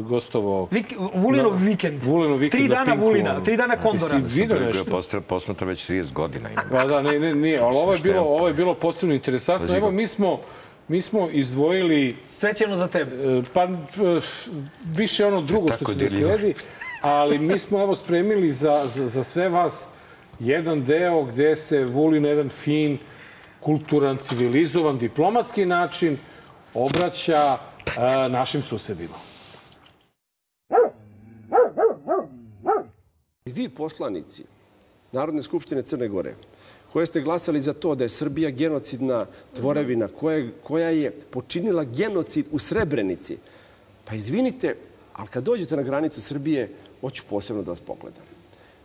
gostovao? 0.00 0.68
Vik, 0.70 0.94
Vulinov 1.14 1.52
vikend. 1.56 2.04
Vulinov 2.04 2.38
vikend 2.38 2.60
Tri 2.60 2.68
na 2.68 2.74
dana 2.74 2.92
Pinku, 2.92 3.06
Vulina, 3.06 3.42
tri 3.42 3.56
dana 3.56 3.76
Kondora. 3.76 4.16
Jesi 4.16 4.40
vidio 4.40 4.60
nešto? 4.60 4.84
Postra, 4.84 5.20
posmatra 5.20 5.66
već 5.66 5.90
30 5.90 6.12
godina. 6.12 6.50
Ima. 6.50 6.62
Pa 6.70 6.86
da, 6.86 7.02
ne, 7.02 7.18
ne, 7.18 7.34
nije, 7.34 7.58
ali 7.58 7.76
ovo 7.76 7.92
je 7.92 7.98
bilo, 7.98 8.22
ovo 8.22 8.48
je 8.48 8.54
bilo 8.54 8.74
posebno 8.74 9.14
interesantno. 9.14 9.76
Evo, 9.76 9.90
mi 9.90 10.06
smo, 10.06 10.40
mi 10.88 11.00
smo 11.00 11.28
izdvojili 11.30 12.16
Specijalno 12.30 12.76
za 12.76 12.88
tebe. 12.88 13.38
E, 13.38 13.42
Pa 13.52 13.62
e, 13.64 13.68
više 14.84 15.26
ono 15.26 15.40
drugo 15.42 15.72
što 15.72 15.84
će 15.84 15.92
da 15.92 15.98
dirljivo. 15.98 16.28
sledi, 16.38 16.54
ali 17.02 17.38
mi 17.38 17.58
smo 17.58 17.82
evo 17.82 17.94
spremili 17.94 18.52
za, 18.52 18.86
za, 18.86 19.06
za 19.06 19.24
sve 19.24 19.48
vas 19.48 19.88
jedan 20.40 20.84
deo 20.84 21.24
gde 21.24 21.56
se 21.56 21.84
Vulin 21.84 22.22
na 22.22 22.28
jedan 22.28 22.48
fin, 22.48 22.98
kulturan, 23.60 24.16
civilizovan, 24.16 24.98
diplomatski 24.98 25.66
način 25.66 26.18
obraća 26.74 27.58
e, 27.96 28.28
našim 28.28 28.62
susedima. 28.62 29.14
I 33.44 33.52
vi 33.52 33.68
poslanici 33.68 34.44
Narodne 35.12 35.42
skupštine 35.42 35.82
Crne 35.82 36.08
Gore, 36.08 36.34
koje 36.92 37.06
ste 37.06 37.20
glasali 37.20 37.60
za 37.60 37.72
to 37.72 37.94
da 37.94 38.04
je 38.04 38.08
Srbija 38.08 38.50
genocidna 38.50 39.26
tvorevina 39.54 40.08
koja, 40.08 40.48
koja 40.62 40.88
je 40.88 41.10
počinila 41.10 41.84
genocid 41.84 42.46
u 42.50 42.58
Srebrenici, 42.58 43.36
pa 44.04 44.14
izvinite, 44.14 44.76
ali 45.14 45.28
kad 45.28 45.44
dođete 45.44 45.76
na 45.76 45.82
granicu 45.82 46.20
Srbije, 46.20 46.70
hoću 47.00 47.22
posebno 47.30 47.62
da 47.62 47.70
vas 47.70 47.80
pogledam. 47.80 48.22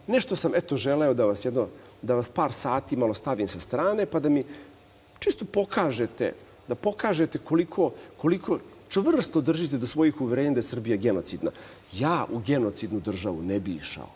Nešto 0.08 0.36
sam 0.36 0.56
eto 0.56 0.78
želeo 0.78 1.14
da 1.14 1.26
vas 1.26 1.46
jedno, 1.46 1.68
da 2.02 2.16
vas 2.16 2.30
par 2.30 2.54
sati 2.54 2.96
malo 2.96 3.14
stavim 3.14 3.48
sa 3.48 3.60
strane, 3.60 4.06
pa 4.06 4.20
da 4.20 4.30
mi 4.30 4.44
čisto 5.20 5.46
pokažete, 5.46 6.34
da 6.68 6.76
pokažete 6.76 7.38
koliko, 7.38 7.92
koliko 8.18 8.60
čvrsto 8.90 9.42
držite 9.42 9.78
do 9.78 9.88
svojih 9.88 10.22
uverenja 10.22 10.52
da 10.52 10.60
je 10.60 10.64
Srbija 10.64 10.98
genocidna. 10.98 11.52
Ja 11.94 12.26
u 12.32 12.40
genocidnu 12.40 13.00
državu 13.00 13.42
ne 13.42 13.60
bi 13.60 13.76
išao. 13.76 14.10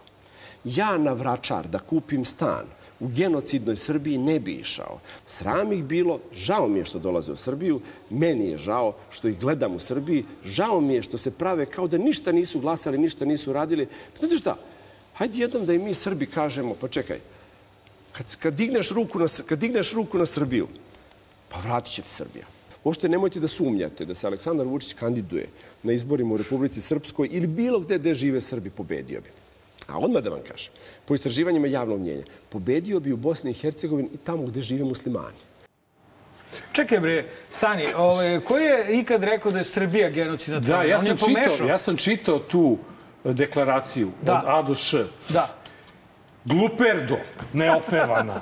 Ja 0.63 0.97
na 0.97 1.13
Vračar 1.13 1.67
da 1.67 1.79
kupim 1.79 2.25
stan 2.25 2.65
u 2.99 3.07
genocidnoj 3.07 3.75
Srbiji 3.75 4.17
ne 4.17 4.39
bi 4.39 4.53
išao. 4.53 4.99
Sram 5.25 5.71
ih 5.73 5.83
bilo, 5.83 6.19
žao 6.33 6.67
mi 6.67 6.79
je 6.79 6.85
što 6.85 6.99
dolaze 6.99 7.31
u 7.31 7.35
Srbiju, 7.35 7.81
meni 8.09 8.49
je 8.49 8.57
žao 8.57 8.95
što 9.09 9.27
ih 9.27 9.39
gledam 9.39 9.75
u 9.75 9.79
Srbiji, 9.79 10.25
žao 10.45 10.81
mi 10.81 10.93
je 10.93 11.03
što 11.03 11.17
se 11.17 11.31
prave 11.31 11.65
kao 11.65 11.87
da 11.87 11.97
ništa 11.97 12.31
nisu 12.31 12.59
glasali, 12.59 12.97
ništa 12.97 13.25
nisu 13.25 13.53
radili. 13.53 13.87
Znate 14.19 14.35
šta, 14.35 14.57
hajde 15.13 15.39
jednom 15.39 15.65
da 15.65 15.73
i 15.73 15.79
mi 15.79 15.93
Srbi 15.93 16.25
kažemo, 16.25 16.75
pa 16.81 16.87
čekaj, 16.87 17.19
kad, 18.11 18.35
kad, 18.35 18.53
digneš 18.53 18.89
ruku 18.91 19.19
na, 19.19 19.27
kad 19.45 19.59
digneš 19.59 19.93
ruku 19.93 20.17
na 20.17 20.25
Srbiju, 20.25 20.67
pa 21.49 21.59
vratit 21.59 21.93
će 21.93 22.01
te 22.01 22.09
Srbija. 22.09 22.45
Uopšte 22.83 23.09
nemojte 23.09 23.39
da 23.39 23.47
sumnjate 23.47 24.05
da 24.05 24.15
se 24.15 24.27
Aleksandar 24.27 24.67
Vučić 24.67 24.93
kandiduje 24.93 25.49
na 25.83 25.93
izborima 25.93 26.33
u 26.33 26.37
Republici 26.37 26.81
Srpskoj 26.81 27.29
ili 27.31 27.47
bilo 27.47 27.79
gde 27.79 27.97
gde 27.99 28.15
žive 28.15 28.41
Srbi, 28.41 28.69
pobedio 28.69 29.21
bi. 29.21 29.29
A 29.87 29.97
odmah 29.97 30.23
da 30.23 30.29
vam 30.29 30.41
kažem, 30.47 30.73
po 31.05 31.15
istraživanjima 31.15 31.67
javnog 31.67 31.99
mnjenja, 31.99 32.23
pobedio 32.49 32.99
bi 32.99 33.11
u 33.11 33.17
Bosni 33.17 33.51
i 33.51 33.53
Hercegovini 33.53 34.09
i 34.13 34.17
tamo 34.17 34.43
gde 34.43 34.61
žive 34.61 34.83
muslimani. 34.85 35.37
Čekaj 36.71 36.99
bre, 36.99 37.25
stani, 37.49 37.85
ovaj, 37.95 38.39
ko 38.39 38.57
je 38.57 38.99
ikad 38.99 39.23
rekao 39.23 39.51
da 39.51 39.57
je 39.57 39.63
Srbija 39.63 40.09
genocidna 40.09 40.59
Da, 40.59 40.83
ja 40.83 40.99
sam, 40.99 41.17
čitao, 41.17 41.67
ja 41.67 41.77
sam 41.77 41.97
čitao 41.97 42.39
tu 42.39 42.77
deklaraciju 43.23 44.11
Da. 44.21 44.33
od 44.33 44.43
A 44.45 44.61
do 44.61 44.75
Š. 44.75 45.07
Da. 45.29 45.55
Gluperdo, 46.45 47.17
neopevana. 47.53 48.41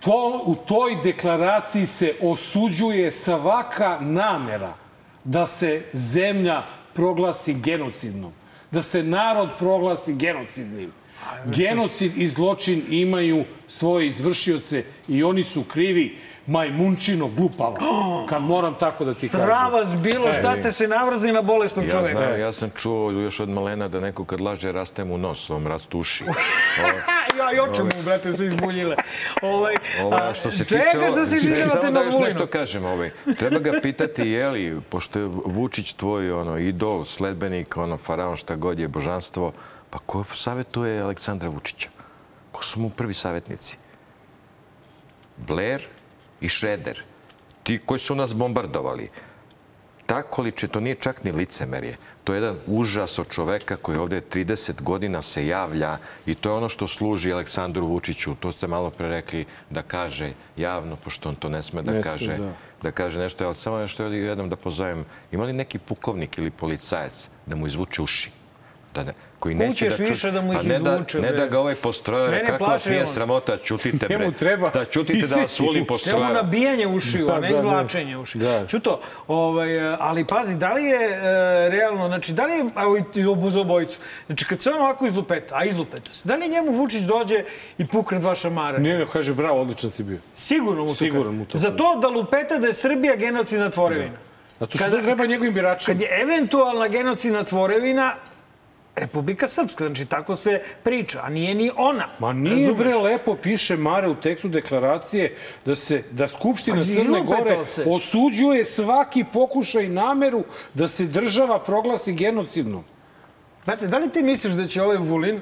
To, 0.00 0.42
u 0.46 0.54
toj 0.54 0.96
deklaraciji 1.02 1.86
se 1.86 2.14
osuđuje 2.22 3.12
svaka 3.12 3.98
namera 4.00 4.74
da 5.24 5.46
se 5.46 5.82
zemlja 5.92 6.62
proglasi 6.94 7.54
genocidnom. 7.54 8.32
Da 8.74 8.82
se 8.82 9.02
narod 9.02 9.48
proglasi 9.58 10.14
genocidnim. 10.14 10.92
Genocid 11.46 12.12
i 12.16 12.28
zločin 12.28 12.82
imaju 12.90 13.44
svoje 13.68 14.06
izvršioce 14.06 14.84
i 15.08 15.22
oni 15.24 15.44
su 15.44 15.62
krivi 15.62 16.18
majmunčino 16.46 17.28
glupava. 17.28 17.78
Kad 18.28 18.42
moram 18.42 18.74
tako 18.74 19.04
da 19.04 19.14
ti 19.14 19.28
kažem. 19.28 19.46
Sram 19.46 19.72
vas 19.72 19.96
bilo, 19.96 20.32
šta 20.32 20.56
ste 20.56 20.72
se 20.72 20.88
navrazili 20.88 21.32
na 21.32 21.42
bolesnog 21.42 21.84
Ja, 21.84 21.90
čoveka? 21.90 22.26
znam, 22.26 22.40
ja 22.40 22.52
sam 22.52 22.70
čuo 22.76 23.10
još 23.10 23.40
od 23.40 23.48
malena 23.48 23.88
da 23.88 24.00
neko 24.00 24.24
kad 24.24 24.40
laže 24.40 24.72
raste 24.72 25.04
mu 25.04 25.18
nos, 25.18 25.50
on 25.50 25.66
rastu 25.66 25.98
uši. 25.98 26.24
Ja, 27.38 27.52
i 27.56 27.60
oče 27.60 27.82
mu, 27.82 27.90
brate, 28.04 28.32
se 28.32 28.44
izbuljile. 28.44 28.96
Ovaj, 29.42 29.74
Ovo, 30.02 30.14
a, 30.16 30.34
što 30.34 30.50
se 30.50 30.64
tiče... 30.64 30.82
Čekaš 30.92 31.14
da 31.14 31.26
se 31.26 31.36
izvinjavate 31.36 31.90
na 31.90 32.00
Vulinu. 32.00 32.24
nešto 32.24 32.46
kažem. 32.46 32.84
Ovaj. 32.84 33.10
Treba 33.38 33.58
ga 33.58 33.72
pitati, 33.82 34.28
je 34.28 34.48
li, 34.48 34.80
pošto 34.88 35.18
je 35.18 35.26
Vučić 35.44 35.92
tvoj 35.92 36.32
ono, 36.32 36.58
idol, 36.58 37.04
sledbenik, 37.04 37.76
ono, 37.76 37.96
faraon, 37.96 38.36
šta 38.36 38.56
god 38.56 38.78
je, 38.78 38.88
božanstvo, 38.88 39.52
pa 39.90 39.98
ko 39.98 40.24
savjetuje 40.34 41.00
Aleksandra 41.00 41.48
Vučića? 41.48 41.88
Ko 42.52 42.64
su 42.64 42.80
mu 42.80 42.90
prvi 42.90 43.14
savjetnici? 43.14 43.78
Blair 45.36 45.82
i 46.40 46.48
Šreder. 46.48 47.02
Ti 47.62 47.78
koji 47.86 47.98
su 47.98 48.14
nas 48.14 48.34
bombardovali. 48.34 49.08
Ta 50.06 50.22
količe, 50.22 50.68
to 50.68 50.80
nije 50.80 50.94
čak 50.94 51.24
ni 51.24 51.32
licemerje. 51.32 51.96
To 52.24 52.32
je 52.32 52.36
jedan 52.36 52.56
užas 52.66 53.18
od 53.18 53.28
čoveka 53.30 53.76
koji 53.76 53.98
ovde 53.98 54.20
30 54.20 54.82
godina 54.82 55.22
se 55.22 55.46
javlja 55.46 55.98
i 56.26 56.34
to 56.34 56.48
je 56.48 56.54
ono 56.54 56.68
što 56.68 56.86
služi 56.86 57.32
Aleksandru 57.32 57.86
Vučiću. 57.86 58.34
To 58.34 58.52
ste 58.52 58.66
malo 58.66 58.90
pre 58.90 59.08
rekli 59.08 59.44
da 59.70 59.82
kaže 59.82 60.32
javno, 60.56 60.96
pošto 60.96 61.28
on 61.28 61.34
to 61.34 61.48
ne 61.48 61.62
sme 61.62 61.82
da 61.82 61.92
Ne 61.92 62.02
kaže. 62.02 62.36
da. 62.36 62.52
da 62.82 62.90
kaže 62.90 63.20
nešto, 63.20 63.46
ali 63.46 63.54
samo 63.54 63.78
nešto 63.78 64.04
jednom 64.04 64.48
da 64.48 64.56
pozovem. 64.56 65.04
Ima 65.32 65.44
li 65.44 65.52
neki 65.52 65.78
pukovnik 65.78 66.38
ili 66.38 66.50
policajac 66.50 67.28
da 67.46 67.56
mu 67.56 67.66
izvuče 67.66 68.02
uši? 68.02 68.43
Da 68.94 69.02
ne, 69.02 69.12
koji 69.38 69.54
neće 69.54 69.88
da 69.88 69.96
ču- 69.96 70.04
više 70.04 70.30
da 70.30 70.40
mu 70.40 70.52
ih 70.52 70.58
A 70.58 70.62
ne 70.62 70.74
izvuče, 70.74 71.20
Da, 71.20 71.26
ne 71.26 71.32
da 71.32 71.46
ga 71.46 71.58
ovaj 71.60 71.74
postrojare, 71.74 72.30
Mene 72.32 72.46
kako 72.46 72.64
vas 72.64 72.86
nije 72.86 73.00
on. 73.00 73.06
sramota, 73.06 73.56
čutite 73.56 74.06
bre. 74.06 74.18
Njemu 74.18 74.32
treba 74.32 74.70
Da 74.70 74.84
čutite 74.84 75.26
da 75.26 75.36
vas 75.36 75.60
voli 75.60 75.86
uši. 75.90 76.04
Samo 76.04 76.28
nabijanje 76.28 76.86
ušiju, 76.86 77.26
Da, 77.26 77.34
a 77.34 77.40
ne 77.40 77.48
da, 77.48 77.52
da. 77.52 77.58
izvlačenje 77.58 78.16
ušiju. 78.16 78.42
Da. 78.42 78.66
Čuto, 78.66 79.00
ovaj, 79.28 79.68
ali 79.90 80.24
pazi, 80.24 80.56
da 80.56 80.72
li 80.72 80.84
je 80.84 81.00
e, 81.04 81.18
realno, 81.70 82.08
znači, 82.08 82.32
da 82.32 82.46
li 82.46 82.52
je, 82.52 83.28
obu 83.28 83.50
za 83.50 83.60
obojicu, 83.60 83.98
znači, 84.26 84.44
kad 84.44 84.60
se 84.60 84.70
on 84.70 84.76
ovako 84.76 85.06
izlupeta, 85.06 85.56
a 85.56 85.64
izlupeta 85.64 86.10
se, 86.10 86.28
da 86.28 86.36
li 86.36 86.48
njemu 86.48 86.72
Vučić 86.72 87.00
dođe 87.02 87.44
i 87.78 87.86
pukne 87.86 88.18
dva 88.18 88.34
šamara? 88.34 88.78
Ne, 88.78 88.98
ne, 88.98 89.06
kaže, 89.06 89.34
bravo, 89.34 89.60
odličan 89.60 89.90
si 89.90 90.02
bio. 90.02 90.18
Sigurno 90.34 90.80
mu 90.82 90.88
to 90.88 90.94
Sigurno 90.94 91.32
mu 91.32 91.44
to 91.44 91.58
Za 91.58 91.70
to 91.70 91.96
da 91.96 92.08
lupeta 92.08 92.58
da 92.58 92.66
je 92.66 92.74
Srbija 92.74 93.16
genocidna 93.16 93.70
tvorevina. 93.70 94.16
Zato 94.60 94.78
što 94.78 94.84
Kada- 94.84 95.02
treba 95.02 95.26
njegovim 95.26 95.54
biračima. 95.54 95.86
Kad 95.88 96.00
je 96.00 96.08
eventualna 96.22 96.88
genocidna 96.88 97.44
tvorevina, 97.44 98.14
Republika 98.96 99.48
Srpska, 99.48 99.86
znači 99.86 100.06
tako 100.06 100.36
se 100.36 100.60
priča, 100.82 101.20
a 101.22 101.28
nije 101.28 101.54
ni 101.54 101.70
ona. 101.76 102.06
Ma 102.18 102.32
nije 102.32 102.68
razumeš? 102.68 102.78
bre 102.78 102.94
lepo 102.94 103.36
piše 103.36 103.76
Mare 103.76 104.08
u 104.08 104.14
tekstu 104.14 104.48
deklaracije 104.48 105.36
da 105.64 105.76
se 105.76 106.02
da 106.10 106.28
Skupština 106.28 106.76
Pa 106.76 106.82
Crne 106.82 107.22
Gore 107.22 107.58
osuđuje 107.86 108.64
svaki 108.64 109.24
pokušaj 109.32 109.88
nameru 109.88 110.44
da 110.74 110.88
se 110.88 111.04
država 111.04 111.58
proglasi 111.58 112.12
genocidnom. 112.12 112.84
Znate, 113.64 113.86
da 113.86 113.98
li 113.98 114.10
ti 114.10 114.22
misliš 114.22 114.52
da 114.52 114.66
će 114.66 114.82
ovaj 114.82 114.96
Vulin 114.96 115.36
uh, 115.36 115.40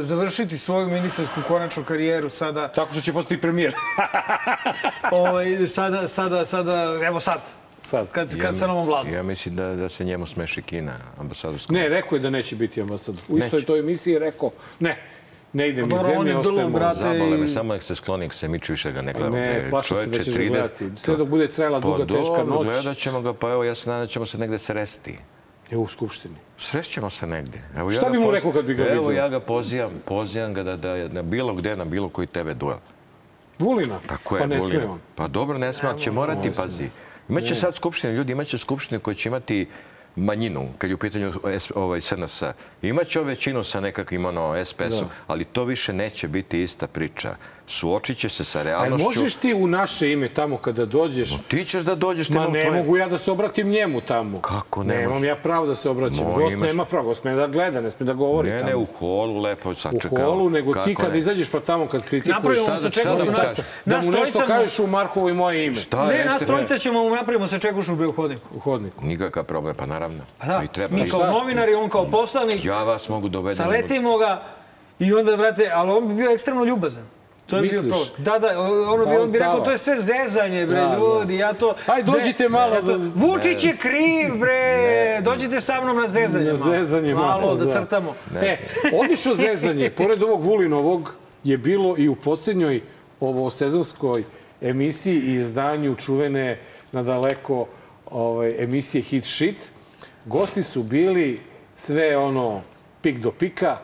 završiti 0.00 0.58
svoju 0.58 0.88
ministarsku 0.88 1.40
konačnu 1.48 1.84
karijeru 1.84 2.30
sada, 2.30 2.68
Tako 2.68 2.92
što 2.92 3.00
će 3.00 3.12
postati 3.12 3.40
premijer. 3.40 3.74
ovaj, 5.10 5.66
sada, 5.66 6.08
sada, 6.08 6.44
sada, 6.44 6.98
evo 7.06 7.20
sad, 7.20 7.40
Sad. 7.90 8.08
kad, 8.08 8.38
kad 8.38 8.56
sa 8.56 8.66
novom 8.66 8.86
vladom? 8.86 9.12
Ja 9.12 9.22
mislim 9.22 9.56
da, 9.56 9.68
da 9.68 9.88
se 9.88 10.04
njemu 10.04 10.26
smeši 10.26 10.62
Kina, 10.62 10.96
ambasadorska. 11.18 11.72
Ne, 11.72 11.88
rekao 11.88 12.16
je 12.16 12.20
da 12.20 12.30
neće 12.30 12.56
biti 12.56 12.82
ambasador. 12.82 13.20
U 13.28 13.38
istoj 13.38 13.62
toj 13.62 13.78
emisiji 13.78 14.12
je 14.12 14.18
rekao, 14.20 14.50
ne, 14.80 14.96
ne 15.52 15.68
ide 15.68 15.82
mi 15.82 15.90
Pa 15.90 15.96
on 15.96 16.02
zemlje, 16.04 16.36
ostajemo. 16.36 16.70
brate. 16.70 16.98
Zabole 16.98 17.36
me, 17.38 17.44
i- 17.44 17.48
samo 17.48 17.72
nek 17.74 17.82
se 17.82 17.94
skloni, 17.94 18.24
nek 18.24 18.34
se 18.34 18.48
miču 18.48 18.72
više 18.72 18.92
ga 18.92 19.02
ne 19.02 19.12
gledamo. 19.12 19.36
Ne, 19.36 19.48
Bre, 19.52 19.70
plašim 19.70 19.96
se 19.96 20.00
da 20.00 20.12
čoveče, 20.12 20.24
ćeš 20.24 20.34
ga 20.34 20.40
30 20.40 20.48
gledati. 20.48 20.90
Sve 20.96 21.16
dok 21.16 21.28
bude 21.28 21.48
trajala 21.48 21.80
duga, 21.80 22.06
pa, 22.06 22.14
teška 22.14 22.36
dobro, 22.36 22.54
noć. 22.54 22.64
gledat 22.66 22.96
ćemo 22.96 23.20
ga, 23.20 23.34
pa 23.34 23.50
evo, 23.50 23.64
ja 23.64 23.74
se 23.74 23.90
nadam 23.90 24.02
da 24.02 24.06
ćemo 24.06 24.26
se 24.26 24.38
negde 24.38 24.58
sresti. 24.58 25.18
Je 25.70 25.76
u 25.76 25.86
Skupštini. 25.86 26.34
Srešćemo 26.58 27.10
se 27.10 27.26
negde. 27.26 27.58
Evo, 27.76 27.90
Šta 27.90 28.06
ga 28.06 28.10
bi 28.10 28.18
mu 28.18 28.26
poz- 28.26 28.32
rekao 28.32 28.52
kad 28.52 28.64
bi 28.64 28.74
ga 28.74 28.84
Evo, 28.84 29.06
vidio? 29.06 29.18
ja 29.18 29.28
ga 29.28 29.40
pozivam, 29.40 29.90
pozivam 30.04 30.54
ga 30.54 30.62
da, 30.62 30.76
da 30.76 31.08
na 31.08 31.22
bilo 31.22 31.54
gde, 31.54 31.76
na 31.76 31.84
bilo 31.84 32.08
koji 32.08 32.26
tebe 32.26 32.54
duel. 32.54 32.78
Vulina? 33.58 33.98
Tako 34.06 34.36
je, 34.36 34.40
pa 34.40 34.46
ne 34.46 34.58
Vulina. 34.58 34.80
sme 34.80 34.92
on. 34.92 34.98
Pa 35.14 35.28
dobro, 35.28 35.58
ne 35.58 35.70
ali 35.82 35.98
će 35.98 36.10
morati, 36.10 36.50
pazi. 36.52 36.88
Imaće 37.30 37.54
sad 37.54 37.74
skupštine, 37.74 38.12
ljudi 38.12 38.32
imaće 38.32 38.58
skupštine 38.58 38.98
koje 38.98 39.14
će 39.14 39.28
imati 39.28 39.68
manjinu, 40.16 40.68
kad 40.78 40.90
je 40.90 40.94
u 40.94 40.98
pitanju 40.98 41.32
ovaj, 41.74 42.00
SNS. 42.00 42.42
Imaće 42.82 43.20
većinu 43.20 43.62
sa 43.62 43.80
nekakvim 43.80 44.24
ono, 44.24 44.64
SPS-om, 44.64 45.08
ali 45.26 45.44
to 45.44 45.64
više 45.64 45.92
neće 45.92 46.28
biti 46.28 46.62
ista 46.62 46.86
priča. 46.86 47.36
Suočit 47.70 48.18
će 48.18 48.28
se 48.28 48.44
sa 48.44 48.58
Aj, 48.58 48.64
realnošću. 48.64 49.04
možeš 49.04 49.34
ti 49.34 49.54
u 49.54 49.66
naše 49.66 50.12
ime 50.12 50.28
tamo 50.30 50.56
kada 50.58 50.86
dođeš 50.86 51.36
Ti 51.48 51.64
ćeš 51.64 51.82
da 51.82 51.94
dođeš 51.96 52.28
Ma 52.30 52.40
ne 52.42 52.60
tvoje- 52.60 52.70
mogu 52.72 52.96
ja 52.96 53.08
da 53.08 53.18
se 53.18 53.32
obratim 53.32 53.68
njemu 53.68 54.00
tamo. 54.00 54.40
Kako 54.40 54.82
ne 54.84 54.96
Nemam 54.96 55.24
ja 55.24 55.36
pravo 55.36 55.66
da 55.66 55.76
se 55.76 55.90
obraćam. 55.90 56.18
Mo, 56.18 56.32
gost 56.32 56.56
imaš- 56.56 56.66
nema 56.66 56.84
pravo, 56.84 57.04
gost 57.04 57.20
sme 57.20 57.32
da 57.32 57.46
gleda, 57.46 57.80
ne 57.80 57.90
sme 57.90 58.06
da 58.06 58.12
govori 58.14 58.50
Ne, 58.50 58.58
tamo. 58.58 58.70
ne, 58.70 58.76
u 58.76 58.86
holu 58.88 59.38
lepo 59.38 59.70
u 59.70 59.74
sačekao. 59.74 60.18
holu, 60.24 60.50
nego 60.50 60.72
ti 60.74 60.80
Kako 60.80 60.94
kada 60.96 61.12
ne? 61.12 61.18
izađeš 61.18 61.50
pa 61.50 61.60
tamo 61.60 61.86
kad 61.86 62.02
kritikuješ, 62.02 62.34
Napravimo 62.34 62.64
Šta 62.64 62.78
se 62.78 62.82
da- 62.82 62.90
čekuš 62.90 63.04
da 63.08 63.22
u 63.22 63.26
mu 63.26 63.32
nas. 63.32 63.52
da 63.86 64.00
mu 64.00 64.10
nešto 64.12 64.38
kažeš 64.46 64.78
u 64.78 64.86
Markovo 64.86 65.28
i 65.28 65.34
moje 65.34 65.66
ime 65.66 65.74
Šta 65.76 66.06
Ne, 66.06 66.24
nas 66.24 66.38
bre? 66.38 66.46
trojica 66.46 66.78
ćemo 66.78 67.02
mu 67.02 67.10
napravimo 67.10 67.46
se 67.46 67.58
čekušu 67.58 67.94
u 68.00 68.12
hodniku. 68.12 68.42
u 68.52 68.60
hodniku. 68.60 69.04
Nikakav 69.04 69.44
problem, 69.44 69.74
pa 69.76 69.86
naravno. 69.86 70.24
Pa 70.38 70.46
da, 70.46 70.62
I 70.64 70.68
treba. 70.68 70.96
mi 70.96 71.08
kao 71.10 71.26
novinari, 71.28 71.74
on 71.74 71.88
kao 71.88 72.06
poslanik, 72.06 72.64
Ja 72.64 72.82
vas 72.82 73.08
mogu 73.08 73.28
dovedem. 73.28 73.56
saletimo 73.56 74.18
ga 74.18 74.42
i 74.98 75.14
onda, 75.14 75.36
brate, 75.36 75.70
ali 75.74 75.90
on 75.90 76.08
bi 76.08 76.14
bio 76.14 76.30
ekstremno 76.30 76.64
ljubazan. 76.64 77.19
To 77.50 77.56
je 77.56 77.62
bio 77.62 77.82
Misliš? 77.82 77.90
problem. 77.92 78.24
Da, 78.24 78.38
da, 78.40 78.60
ono 78.60 79.06
bi, 79.06 79.16
on 79.16 79.30
bi 79.30 79.38
rekao, 79.38 79.60
to 79.60 79.70
je 79.70 79.78
sve 79.78 79.96
zezanje, 79.96 80.66
bre, 80.66 80.76
Da, 80.76 80.96
ljudi, 80.96 81.36
ja 81.36 81.52
to... 81.52 81.74
Aj, 81.86 82.02
dođite 82.02 82.42
Ne, 82.42 82.48
malo 82.48 82.74
ja 82.74 82.80
to- 82.80 82.98
da- 82.98 83.10
Vučić 83.16 83.64
je 83.64 83.76
kriv, 83.76 84.36
bre, 84.36 85.20
dođite 85.22 85.60
sa 85.60 85.80
mnom 85.80 85.96
na 85.96 86.08
zezanje 86.08 86.44
Na 86.44 86.52
malo. 86.54 86.64
zezanje 86.70 87.14
malo, 87.14 87.40
Malo, 87.40 87.54
da 87.54 87.64
da. 87.64 87.70
crtamo. 87.72 88.14
E, 88.36 88.56
odlično 88.94 89.34
zezanje, 89.34 89.90
pored 89.90 90.22
ovog 90.22 90.42
Vulinovog, 90.42 91.14
je 91.44 91.58
bilo 91.58 91.94
i 91.98 92.08
u 92.08 92.14
posljednjoj 92.14 92.80
ovo 93.20 93.50
sezonskoj 93.50 94.24
emisiji 94.60 95.16
i 95.16 95.34
izdanju 95.34 95.94
čuvene 95.96 96.58
nadaleko 96.92 97.66
ovaj, 98.06 98.54
emisije 98.58 99.02
Hit 99.02 99.24
Shit. 99.26 99.56
Gosti 100.24 100.62
su 100.62 100.82
bili 100.82 101.40
sve 101.76 102.16
ono 102.16 102.62
pik 103.02 103.18
do 103.18 103.30
pika. 103.32 103.76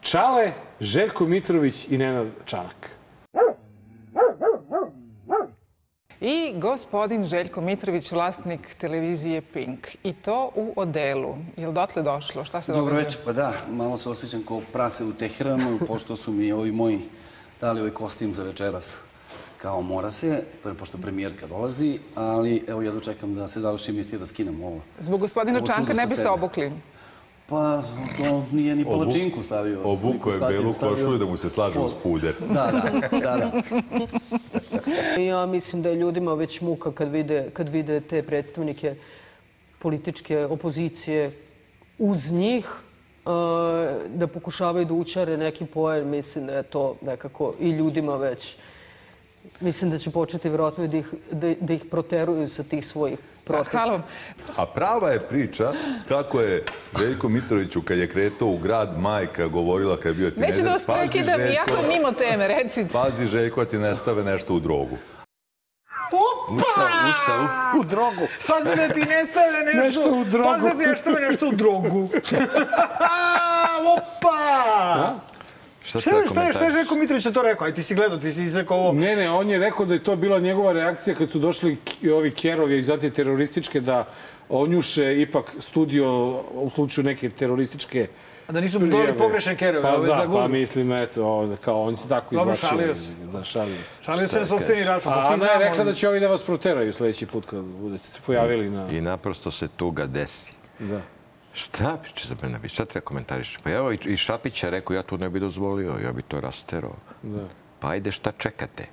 Čale, 0.00 0.52
Željko 0.84 1.26
Mitrović 1.26 1.86
i 1.90 1.98
Nenad 1.98 2.26
Čanak. 2.44 2.90
I 6.20 6.52
gospodin 6.56 7.24
Željko 7.24 7.60
Mitrović, 7.60 8.12
vlasnik 8.12 8.74
televizije 8.74 9.42
Pink. 9.42 9.88
I 10.02 10.12
to 10.12 10.50
u 10.54 10.72
odelu. 10.76 11.36
Je 11.56 11.66
li 11.66 11.74
dotle 11.74 12.02
došlo? 12.02 12.44
Šta 12.44 12.62
se 12.62 12.72
Dobro 12.72 12.94
večer, 12.94 13.20
pa 13.24 13.32
da, 13.32 13.52
malo 13.70 13.98
se 13.98 14.08
osjećam 14.08 14.42
kao 14.48 14.60
prase 14.72 15.04
u 15.04 15.12
Teheranu, 15.12 15.78
pošto 15.88 16.16
su 16.16 16.32
mi 16.32 16.52
ovi 16.52 16.72
moji 16.72 17.00
dali 17.60 17.80
ovaj 17.80 17.92
kostim 17.92 18.34
za 18.34 18.42
večeras 18.42 19.02
kao 19.64 19.82
mora 19.82 20.10
se, 20.10 20.44
pošto 20.78 20.98
premijerka 20.98 21.46
dolazi, 21.46 21.98
ali 22.14 22.64
evo 22.68 22.82
ja 22.82 22.92
dočekam 22.92 23.34
da 23.34 23.48
se 23.48 23.60
završi 23.60 23.90
emisija 23.90 24.18
da 24.18 24.26
skinem 24.26 24.64
ovo. 24.64 24.80
Zbog 25.00 25.20
gospodina 25.20 25.58
Ovo 25.58 25.66
Čanka 25.66 25.94
ne 25.94 26.06
biste 26.06 26.28
obukli. 26.28 26.72
Pa 27.46 27.82
to 28.16 28.46
nije 28.52 28.76
ni 28.76 28.84
palačinku 28.84 29.42
stavio. 29.42 29.80
Obuko 29.84 30.30
je 30.30 30.38
belu 30.38 30.74
košulju 30.80 31.18
da 31.18 31.24
mu 31.24 31.36
se 31.36 31.50
slaže 31.50 31.78
uz 31.78 31.92
puder. 32.02 32.34
Da, 32.52 32.72
da, 32.72 33.18
da, 33.18 33.36
da. 33.36 33.62
Ja 35.22 35.46
mislim 35.46 35.82
da 35.82 35.88
je 35.88 35.96
ljudima 35.96 36.34
već 36.34 36.60
muka 36.60 36.92
kad 36.92 37.12
vide, 37.12 37.50
kad 37.52 37.68
vide 37.68 38.00
te 38.00 38.22
predstavnike 38.22 38.94
političke 39.78 40.44
opozicije 40.44 41.30
uz 41.98 42.32
njih, 42.32 42.68
da 44.08 44.26
pokušavaju 44.34 44.84
da 44.84 44.94
učare 44.94 45.36
neki 45.36 45.66
poen. 45.66 46.08
Mislim 46.08 46.46
da 46.46 46.52
je 46.52 46.62
to 46.62 46.96
nekako 47.02 47.54
i 47.60 47.70
ljudima 47.70 48.16
već... 48.16 48.56
Mislim 49.60 49.90
da 49.90 49.98
će 49.98 50.10
početi 50.10 50.48
vjerojatno 50.48 50.86
da 50.86 50.96
ih, 50.96 51.14
da, 51.32 51.54
da 51.60 51.72
ih 51.72 51.84
proteruju 51.90 52.48
sa 52.48 52.62
tih 52.62 52.86
svojih 52.86 53.18
protesta. 53.44 53.78
Halo, 53.78 54.00
A 54.56 54.66
prava 54.66 55.08
je 55.10 55.20
priča 55.20 55.72
kako 56.08 56.40
je 56.40 56.64
Veljko 56.98 57.28
Mitroviću 57.28 57.82
kad 57.82 57.98
je 57.98 58.08
kretao 58.08 58.48
u 58.48 58.58
grad 58.58 58.98
majka 58.98 59.46
govorila 59.46 59.96
kad 59.96 60.06
je 60.06 60.14
bio 60.14 60.30
tineđer. 60.30 60.54
neću 60.54 60.64
da 60.64 60.72
vas 60.72 60.84
"Pazi, 60.84 60.98
prekidam, 61.00 61.40
jako 61.40 61.88
mimo 61.88 62.12
teme, 62.12 62.48
recite. 62.48 62.92
Pazi 62.92 63.26
Željko, 63.26 63.64
da 63.64 63.70
ti 63.70 63.78
ne 63.78 63.94
stave 63.94 64.24
nešto 64.24 64.54
u 64.54 64.60
drogu. 64.60 64.96
Ušta, 66.50 66.88
ušta, 67.10 67.48
u... 67.76 67.80
U 67.80 67.84
drogu. 67.84 68.26
Pazi 68.48 68.76
da 68.76 68.88
ti 68.88 69.00
ne 69.00 69.26
stave 69.26 69.64
nešto, 69.64 69.80
Nešto 69.80 70.10
u 70.10 70.24
drogu. 70.24 70.48
Pazi 70.50 70.64
da 70.66 70.82
ti 70.82 70.88
ne 70.88 70.96
stave 70.96 71.20
nešto 71.20 71.48
u 71.48 71.52
drogu. 71.52 72.08
Opa! 73.94 75.14
Šta, 76.00 76.10
Šta, 76.10 76.26
šta, 76.26 76.42
je- 76.42 76.52
šta 76.52 76.64
je 76.64 76.70
Željko 76.70 76.94
Mitrović 76.94 77.24
na 77.24 77.32
to 77.32 77.42
rekao? 77.42 77.66
Aj 77.66 77.74
ti 77.74 77.82
si 77.82 77.94
gledao, 77.94 78.18
ti 78.18 78.32
si 78.32 78.42
izrekao 78.42 78.76
ovo. 78.78 78.92
Ne, 78.92 79.16
ne, 79.16 79.30
on 79.30 79.50
je 79.50 79.58
rekao 79.58 79.86
da 79.86 79.94
je 79.94 80.04
to 80.04 80.16
bila 80.16 80.38
njegova 80.38 80.72
reakcija 80.72 81.14
kad 81.16 81.30
su 81.30 81.38
došli 81.38 81.76
ovi 82.14 82.30
kerovi 82.30 82.78
iz 82.78 82.90
terorističke 83.14 83.80
da 83.80 84.08
onjuše 84.48 85.20
ipak 85.20 85.52
studio 85.58 86.30
u 86.52 86.70
slučaju 86.70 87.04
neke 87.04 87.28
terorističke 87.30 88.08
A 88.48 88.52
da 88.52 88.60
nisu 88.60 88.78
dobili 88.78 89.16
pogrešne 89.16 89.56
kerove, 89.56 89.82
pa 89.82 89.94
ove 89.94 90.08
da, 90.08 90.14
za 90.14 90.20
pa 90.20 90.26
Google. 90.26 90.48
mislim, 90.48 90.92
eto, 90.92 91.24
ovde, 91.26 91.56
kao 91.56 91.82
on 91.82 91.96
se 91.96 92.08
tako 92.08 92.34
Dobro, 92.34 92.54
izvlačio. 92.54 92.78
šalio 92.78 92.94
se. 92.94 93.12
Da, 93.32 93.44
šalio 93.44 93.84
se. 93.84 94.02
Šalio 94.02 94.28
se 94.28 94.32
Šta 94.32 94.38
na 94.38 94.46
sopstveni 94.46 94.84
račun, 94.84 95.12
pa 95.12 95.18
A 95.18 95.32
Ana 95.32 95.46
je 95.46 95.58
rekla 95.58 95.84
da 95.84 95.94
će 95.94 96.08
ovi 96.08 96.20
da 96.20 96.28
vas 96.28 96.42
proteraju 96.42 96.92
sledeći 96.92 97.26
put 97.26 97.46
kad 97.46 97.60
budete 97.60 98.06
se 98.06 98.20
pojavili 98.26 98.70
na... 98.70 98.86
I 98.90 99.00
naprosto 99.00 99.50
se 99.50 99.68
tuga 99.68 100.06
desi. 100.06 100.52
Da. 100.78 101.00
Šta 101.54 101.98
piče 102.04 102.28
za 102.28 102.34
Brnabić? 102.34 102.72
Šta 102.72 102.84
treba 102.84 103.04
komentariš? 103.04 103.58
Pa 103.64 103.70
evo 103.70 103.92
i, 103.92 104.16
Šapić 104.16 104.62
je 104.62 104.70
rekao 104.70 104.94
ja 104.94 105.02
to 105.02 105.16
ne 105.16 105.30
bi 105.30 105.40
dozvolio, 105.40 105.94
ja 106.04 106.12
bi 106.12 106.22
to 106.22 106.40
rasterao. 106.40 106.94
Da. 107.22 107.48
Pa 107.80 107.88
ajde 107.88 108.10
šta 108.10 108.32
čekate? 108.38 108.86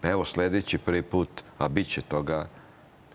Pa 0.00 0.08
evo 0.08 0.24
sledeći 0.24 0.78
prvi 0.78 1.02
put, 1.02 1.28
a 1.58 1.68
bit 1.68 1.86
će 1.86 2.02
toga, 2.02 2.46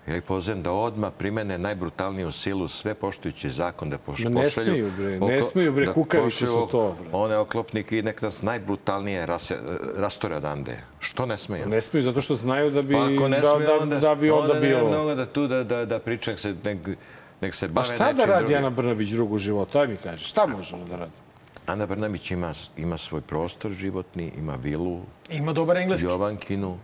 ja 0.08 0.18
ih 0.18 0.24
pozivam 0.24 0.64
da 0.64 0.72
odmah 0.72 1.12
primene 1.18 1.58
najbrutalniju 1.58 2.32
silu, 2.32 2.68
sve 2.68 2.94
poštujući 2.94 3.50
zakon 3.50 3.90
da 3.90 3.98
poš, 3.98 4.20
ne 4.20 4.32
pošalju... 4.32 4.72
smeju, 4.72 4.92
bre, 4.98 5.20
ne 5.20 5.44
smeju, 5.44 5.72
bre, 5.72 5.86
da 5.86 5.94
kukavice 5.94 6.48
su 6.48 6.68
to, 6.72 6.96
bre. 7.02 7.10
One 7.12 7.38
oklopnike 7.38 8.00
i 8.00 8.02
nek 8.02 8.22
nas 8.22 8.42
najbrutalnije 8.42 9.26
rase, 9.26 9.58
rastore 9.96 10.36
odande. 10.36 10.78
Što 11.00 11.26
ne 11.26 11.38
smeju? 11.38 11.68
Ne 11.68 11.82
smiju 11.82 12.04
zato 12.04 12.22
što 12.22 12.36
znaju 12.36 12.72
da 12.72 12.82
bi, 12.82 12.94
Pa 12.94 13.28
ne 13.28 13.40
da, 13.40 13.56
smiju, 13.56 13.68
da, 13.68 13.78
onda, 13.78 14.00
da 14.00 14.16
bi 14.16 14.32
onda 14.32 14.54
ne 14.54 14.60
bilo... 14.60 14.90
mnogo 14.90 15.16
da 15.16 15.26
tu 15.26 15.48
da, 15.48 15.64
da, 15.64 15.86
da 15.86 16.00
priča, 16.00 16.32
nek 16.32 16.40
se, 16.40 16.56
nek, 16.64 16.78
nek 17.44 17.56
se 17.56 17.66
A 17.66 17.70
bave 17.70 17.86
šta 17.88 17.98
da 17.98 18.12
nečim 18.14 18.30
radi 18.30 18.44
drugim. 18.44 18.58
Ana 18.58 18.70
Brnabić 18.70 19.10
drugo 19.10 19.36
u 19.36 19.38
životu? 19.38 19.80
Aj 19.80 19.88
mi 19.88 19.98
kaže, 19.98 20.26
šta 20.26 20.48
može 20.48 20.76
ona 20.76 20.86
da 20.86 20.96
radi? 20.96 21.12
Ana 21.68 21.86
Brnabić 21.86 22.32
ima, 22.32 22.54
ima 22.78 22.98
svoj 22.98 23.22
prostor 23.22 23.72
životni, 23.72 24.32
ima 24.38 24.56
vilu, 24.56 25.02
Ima 25.30 25.54
dobar 25.54 25.78
engleski. 25.78 26.06
Jovankinu, 26.06 26.78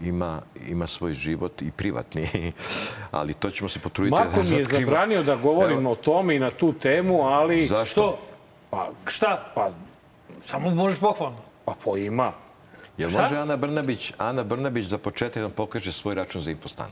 ima, 0.00 0.42
ima 0.68 0.86
svoj 0.86 1.14
život 1.14 1.62
i 1.62 1.70
privatni, 1.70 2.52
ali 3.18 3.34
to 3.34 3.50
ćemo 3.50 3.68
se 3.68 3.78
potruditi 3.78 4.14
Marko 4.14 4.40
mi 4.50 4.56
je 4.56 4.64
zabranio 4.64 5.22
da 5.22 5.36
govorim 5.36 5.78
Evo. 5.78 5.92
o 5.92 5.94
tome 5.94 6.36
i 6.36 6.38
na 6.38 6.50
tu 6.50 6.72
temu, 6.72 7.22
ali... 7.22 7.66
Zašto? 7.66 8.18
Pa, 8.70 8.90
Šta? 9.06 9.52
pa, 9.54 9.70
Samo 10.40 10.70
možeš 10.70 11.00
pohvalno. 11.00 11.38
pa 11.64 11.74
po 11.84 11.96
ima. 11.96 12.32
Jel 12.98 13.10
Šta? 13.10 13.22
može 13.22 13.36
Ana 13.36 13.56
Brnabić, 13.56 14.12
Ana 14.18 14.42
Brnabić 14.42 14.86
za 14.86 14.98
početak 14.98 15.34
da 15.34 15.40
nam 15.40 15.50
pokaže 15.50 15.92
svoj 15.92 16.14
račun 16.14 16.42
za 16.42 16.50
infostan? 16.50 16.88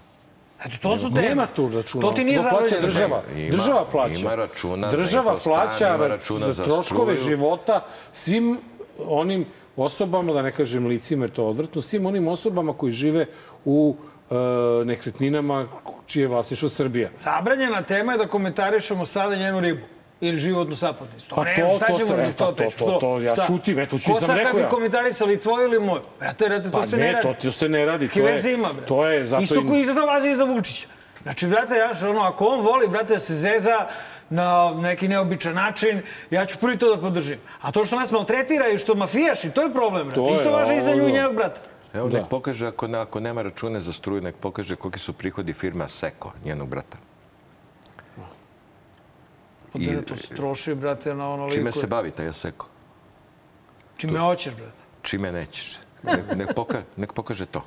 Eto, 0.65 0.77
to 0.81 0.97
su 0.97 1.11
teme. 1.11 1.29
Nema 1.29 1.47
tu 1.47 1.71
računa. 1.71 2.03
To 2.03 2.13
ti 2.13 2.25
nije 2.25 2.39
plaća 2.41 2.81
država. 2.81 3.23
Ima- 3.37 3.51
država 3.51 3.85
plaća. 3.85 4.21
ima 4.21 4.35
računa 4.35 4.91
za 4.91 4.97
Država 4.97 5.31
infostan, 5.31 5.53
plaća 5.53 5.89
ima 5.89 5.97
ra- 5.99 6.09
računa 6.09 6.53
za 6.53 6.65
troškove 6.65 7.17
struju. 7.17 7.29
života 7.29 7.81
svim 8.13 8.59
onim 8.99 9.47
osobama, 9.77 10.33
da 10.33 10.43
ne 10.43 10.53
kažem 10.53 10.87
licima, 10.87 11.25
jer 11.25 11.31
to 11.31 11.43
je 11.43 11.49
odvrtno, 11.49 11.83
svim 11.83 12.07
onim 12.07 12.29
osobama 12.29 12.73
koji 12.73 12.93
žive 12.93 13.27
u 13.65 13.97
e, 14.31 14.35
nekretninama 14.85 15.67
čije 16.07 16.23
je 16.23 16.29
vlasništvo 16.29 16.69
Srbija. 16.69 17.11
Zabranjena 17.21 17.83
tema 17.83 18.13
je 18.13 18.19
da 18.19 18.29
komentarišemo 18.29 19.07
sada 19.07 19.37
njenu 19.37 19.61
ribu 19.61 19.81
ili 20.23 20.37
životnu 20.39 20.77
sapotnicu. 20.77 21.29
To 21.29 21.35
Pa 21.35 21.45
ne, 21.45 21.55
to- 21.57 21.77
šta 21.77 21.87
to 21.87 21.93
ćemo 21.95 22.07
sam- 22.09 22.17
to, 22.19 22.33
pa 22.39 22.47
to- 22.47 22.55
pričamo? 22.55 22.91
to- 22.91 22.99
to 22.99 23.19
ja 23.21 23.33
Šta? 23.33 23.45
šutim, 23.45 23.79
eto, 23.79 23.97
Ko 23.97 23.99
sam 24.01 24.15
sad 24.17 24.31
rekao 24.31 24.45
kad 24.45 24.57
bi 24.57 24.63
ja. 24.63 24.69
komentarisali 24.69 25.37
tvoju 25.39 25.67
ili 25.67 25.81
moju? 25.81 26.03
Brate, 26.21 26.49
brate, 26.49 26.65
to 26.65 26.71
Pa 26.73 26.87
se 26.87 26.97
ne, 26.97 27.03
ne 27.03 27.13
radi. 27.13 27.23
to, 27.25 27.35
to 27.37 27.53
se 27.53 27.69
ne 27.69 27.85
radi. 27.85 28.07
To 28.07 28.11
Kakve 28.11 28.23
je, 28.23 28.33
veze 28.33 28.53
ima, 28.53 28.73
bre? 28.73 28.87
to 28.87 29.07
je 29.07 29.25
zato 29.25 29.43
Isto 29.43 29.63
koji 29.63 29.81
isto 29.81 30.07
vazi 30.07 30.31
i 30.31 30.35
za 30.35 30.45
Vučića. 30.45 30.89
Znači, 31.23 31.47
brate, 31.47 31.75
ja 31.77 31.95
što 31.95 32.11
ono, 32.11 32.21
ako 32.23 32.47
on 32.47 32.61
voli, 32.61 32.89
brate, 32.89 33.13
da 33.13 33.21
se 33.21 33.35
zeza 33.35 33.87
na 34.31 34.49
neki 34.73 35.09
neobičan 35.09 35.55
način, 35.55 36.01
ja 36.31 36.47
ću 36.47 36.59
prvi 36.59 36.79
to 36.79 36.97
da 36.97 37.03
podržim. 37.03 37.39
A 37.61 37.73
to 37.73 37.85
što 37.85 37.97
nas 37.97 38.11
maltretira 38.13 38.69
i 38.69 38.79
što 38.79 38.95
mafijaši, 38.95 39.51
to 39.51 39.63
je 39.63 39.73
problem, 39.73 40.03
brate. 40.05 40.17
To 40.17 40.29
je, 40.29 40.35
isto 40.35 40.51
važi 40.53 40.77
i 40.77 40.81
za 40.81 40.95
nju 40.95 41.09
i 41.09 41.13
njenog 41.13 41.35
brata. 41.35 41.61
Evo, 41.95 42.09
Da. 42.09 42.19
nek 42.19 42.29
pokaže, 42.29 42.67
ako, 42.67 42.87
ne- 42.87 42.99
ako 42.99 43.21
nema 43.21 43.43
račune 43.43 43.81
za 43.81 43.93
struju, 43.93 44.21
nek 44.21 44.35
pokaže 44.37 44.77
koliki 44.77 44.99
su 44.99 45.13
prihodi 45.13 45.53
firme 45.53 45.89
Seko, 45.89 46.33
njenog 46.45 46.69
brata. 46.69 46.97
I- 49.75 49.85
I... 49.85 50.03
To 50.03 50.17
se 50.17 50.35
troši, 50.35 50.75
brate, 50.75 51.15
na 51.15 51.29
ono 51.29 51.51
Čime 51.51 51.65
liku. 51.65 51.79
se 51.79 51.87
bavi 51.87 52.11
taj 52.11 52.33
Seko? 52.33 52.67
Čime 53.97 54.19
hoćeš, 54.19 54.55
brate. 54.57 54.85
Čime 55.03 55.33
nećeš? 55.33 55.79
Nek, 56.03 56.37
nek, 56.37 56.55
poka, 56.55 56.83
nek 56.97 57.13
pokaže 57.13 57.47
to. 57.47 57.65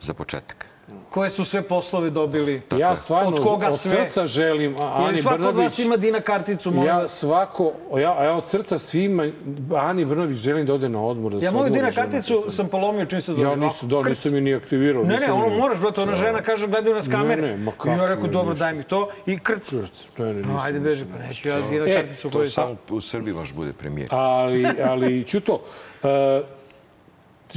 Za 0.00 0.14
početak. 0.14 0.66
Koje 1.10 1.30
su 1.30 1.44
sve 1.44 1.62
poslove 1.62 2.10
dobili. 2.10 2.62
Ja 2.78 2.96
stvarno 2.96 3.36
od 3.36 3.42
koga 3.42 3.66
od 3.68 3.78
sve. 3.78 3.90
srca 3.90 4.26
želim 4.26 4.76
Ani 4.80 5.18
svako 5.18 5.48
od 5.48 5.56
vas 5.56 5.78
ima 5.78 5.96
Dina 5.96 6.20
karticu, 6.20 6.70
molim 6.70 6.88
Ja 6.88 7.08
svako, 7.08 7.72
ja, 7.92 8.24
ja 8.24 8.34
od 8.34 8.46
srca 8.46 8.78
svima, 8.78 9.30
Ani 9.76 10.04
Brnabić 10.04 10.38
želim 10.38 10.66
da 10.66 10.74
ode 10.74 10.88
na 10.88 11.02
odmor. 11.02 11.32
Da 11.32 11.44
Ja 11.44 11.50
moju 11.50 11.70
Dina 11.70 11.90
karticu 11.90 12.44
sam 12.48 12.68
polomio 12.68 13.04
čim 13.04 13.20
se 13.20 13.32
dobio. 13.32 13.48
Ja 13.48 13.56
nisam, 13.56 13.88
da, 13.88 14.02
Krc. 14.02 14.08
nisam 14.10 14.34
je 14.34 14.40
ni 14.40 14.54
aktivirao. 14.54 15.04
Ne, 15.04 15.16
ne, 15.16 15.32
ono 15.32 15.48
moraš, 15.56 15.80
brate, 15.80 16.00
ona 16.00 16.14
žena 16.14 16.42
kaže, 16.42 16.66
gledaju 16.68 16.94
nas 16.96 17.08
kamere. 17.08 17.42
Ne, 17.42 17.48
ne, 17.48 17.56
ma 17.56 17.70
I 17.70 17.74
kako 17.74 17.88
ja 17.88 18.08
rekao, 18.08 18.26
dobro, 18.26 18.54
daj 18.54 18.74
mi 18.74 18.84
to. 18.84 19.08
I 19.26 19.38
krc. 19.38 19.72
Ne, 20.18 20.24
ne, 20.24 20.32
No, 20.32 20.52
nisam, 20.52 20.60
ajde, 20.66 20.80
beži, 20.80 21.04
pa 21.04 21.24
neću 21.24 21.48
ja 21.48 21.60
Dina 21.70 21.84
E, 21.86 21.96
karticu 21.96 22.30
To 22.30 22.50
samo 22.50 22.76
u 22.90 23.00
Srbiji 23.00 23.34
može 23.34 23.54
bude 23.54 23.72
premijer. 23.72 24.08
Ali, 24.12 24.66
ali 24.84 25.24
Ćuto, 25.24 25.54
uh, 26.02 26.08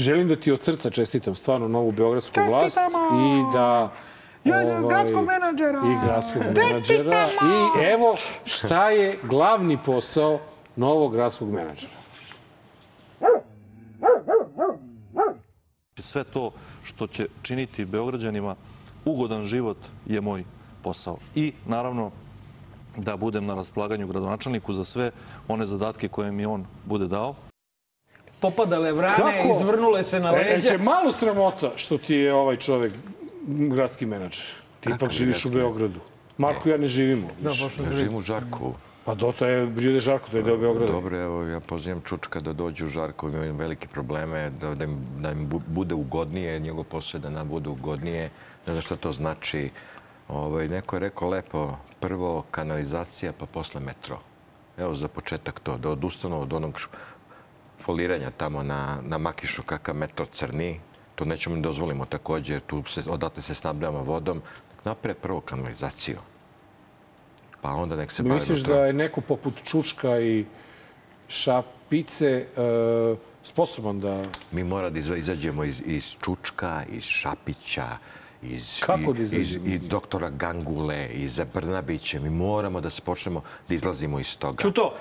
želim 0.02 0.28
da 0.28 0.36
ti 0.36 0.52
od 0.52 0.64
srca 0.64 0.90
čestitam 0.90 1.36
stvarno 1.36 1.68
novu 1.68 1.92
beogradsku 1.92 2.40
vlast 2.50 2.78
i 3.14 3.54
da 3.54 3.92
ovaj, 4.46 4.88
gradskog 4.90 5.26
menadžera. 5.26 5.82
i 5.86 6.06
gradskog 6.06 6.44
menadžera. 6.56 7.26
I 7.44 7.84
evo 7.94 8.16
šta 8.46 8.90
je 8.90 9.20
glavni 9.24 9.78
posao 9.86 10.40
novog 10.76 11.14
gradskog 11.14 11.54
menadžera. 11.54 11.94
Sve 16.00 16.24
to 16.24 16.52
što 16.84 17.08
će 17.08 17.28
činiti 17.42 17.86
Beograđanima 17.86 18.56
ugodan 19.06 19.44
život 19.44 19.78
je 20.06 20.22
moj 20.22 20.44
posao. 20.84 21.18
I 21.36 21.54
naravno 21.66 22.12
da 22.98 23.18
budem 23.18 23.46
na 23.46 23.56
raspolaganju 23.56 24.08
gradonačelniku 24.08 24.74
za 24.74 24.84
sve 24.84 25.12
one 25.48 25.66
zadatke 25.66 26.08
koje 26.08 26.32
mi 26.32 26.46
on 26.46 26.66
bude 26.86 27.08
dao. 27.08 27.36
Popadale 28.40 28.94
vrane, 28.94 29.44
izvrnule 29.52 30.04
se 30.04 30.20
na 30.20 30.30
E, 30.32 30.36
leđa. 30.46 30.70
te 30.70 30.78
malo 30.78 31.12
sramota 31.12 31.72
što 31.76 31.98
ti 31.98 32.16
je 32.16 32.34
ovaj 32.34 32.56
čovek 32.58 32.94
gradski 33.48 34.06
menadžer. 34.06 34.46
Ti 34.80 34.90
ipak 34.90 35.12
živiš 35.12 35.46
u? 35.46 35.50
Beogradu. 35.50 36.00
Marko 36.38 36.70
i 36.70 36.72
ja 36.72 36.78
ne 36.78 36.88
živimo. 36.88 37.28
Da, 37.40 37.50
baš 37.50 37.62
Ja 37.80 37.92
živim 37.92 38.16
u 38.16 38.22
Žarkovu. 38.22 38.76
Pa 39.06 39.16
dosta 39.16 39.48
je 39.48 39.66
Rio 39.78 40.00
Žarko, 40.00 40.30
to 40.32 40.38
je 40.38 40.44
deo 40.44 40.58
Beograda. 40.58 40.92
Dobro, 40.92 41.18
evo, 41.18 41.44
ja 41.44 41.60
pozivam 41.60 42.02
Čučka 42.02 42.40
da 42.40 42.54
dođe 42.54 42.86
u 42.86 42.90
Žarkovo, 42.90 43.34
imaju 43.34 43.56
velike 43.56 43.88
probleme, 43.88 44.50
da, 44.52 44.76
da, 44.76 44.84
im, 44.84 44.98
da 45.18 45.32
im 45.32 45.50
bu- 45.50 45.62
bude 45.68 45.96
ugodnije, 45.96 46.60
njegov 46.60 46.84
posao 46.84 47.20
da 47.20 47.30
nam 47.30 47.48
bude 47.48 47.70
ugodnije, 47.70 48.30
ne 48.68 48.74
znam 48.74 48.82
šta 48.82 48.96
to 48.96 49.12
znači. 49.12 49.70
Ovaj, 50.28 50.68
neko 50.68 50.96
je 50.96 51.00
rekao 51.00 51.30
lepo, 51.30 51.72
prvo 52.00 52.44
kanalizacija, 52.52 53.34
pa 53.34 53.46
posle 53.46 53.82
metro. 53.82 54.20
Evo 54.78 54.96
za 54.96 55.08
početak 55.08 55.60
to, 55.60 55.78
da 55.78 55.90
odustanu 55.90 56.42
od 56.42 56.54
onog 56.54 56.80
foliranja 57.90 58.30
tamo 58.38 58.64
na, 58.64 59.02
na 59.02 59.18
Makišu 59.18 59.64
kakav 59.64 59.96
metro 59.96 60.26
crni. 60.26 60.80
To 61.16 61.26
nećemo 61.26 61.56
ni 61.56 61.62
dozvolimo 61.62 62.06
takođe, 62.06 62.60
tu 62.60 62.84
se, 62.88 63.02
odatle 63.10 63.42
se 63.42 63.56
snabljamo 63.56 64.04
vodom. 64.04 64.42
Napre 64.86 65.14
prvo 65.14 65.42
kanalizaciju. 65.42 66.18
Pa 67.62 67.74
onda 67.74 67.96
nek 67.96 68.12
se 68.12 68.24
bave 68.24 68.36
Misliš 68.36 68.62
da 68.62 68.86
je 68.86 68.94
neko 68.94 69.22
poput 69.22 69.64
Čučka 69.64 70.20
i 70.20 70.46
Šapice 71.28 72.30
e, 72.30 72.46
sposoban 73.44 74.00
da... 74.00 74.24
Mi 74.52 74.64
mora 74.64 74.90
da 74.90 75.00
izva- 75.00 75.18
izađemo 75.18 75.64
iz, 75.64 75.82
iz 75.86 76.16
Čučka, 76.22 76.84
iz 76.92 77.04
Šapića, 77.04 77.98
iz, 78.42 78.80
Kako 78.86 79.14
da 79.14 79.24
iz, 79.24 79.58
iz 79.66 79.90
doktora 79.90 80.30
Gangule, 80.30 81.10
iz 81.14 81.42
Brnabića. 81.54 82.20
Mi 82.20 82.30
moramo 82.30 82.82
da 82.82 82.90
se 82.90 83.02
počnemo 83.02 83.42
da 83.68 83.76
izlazimo 83.76 84.20
iz 84.20 84.38
toga. 84.38 84.62
Čuto, 84.62 84.94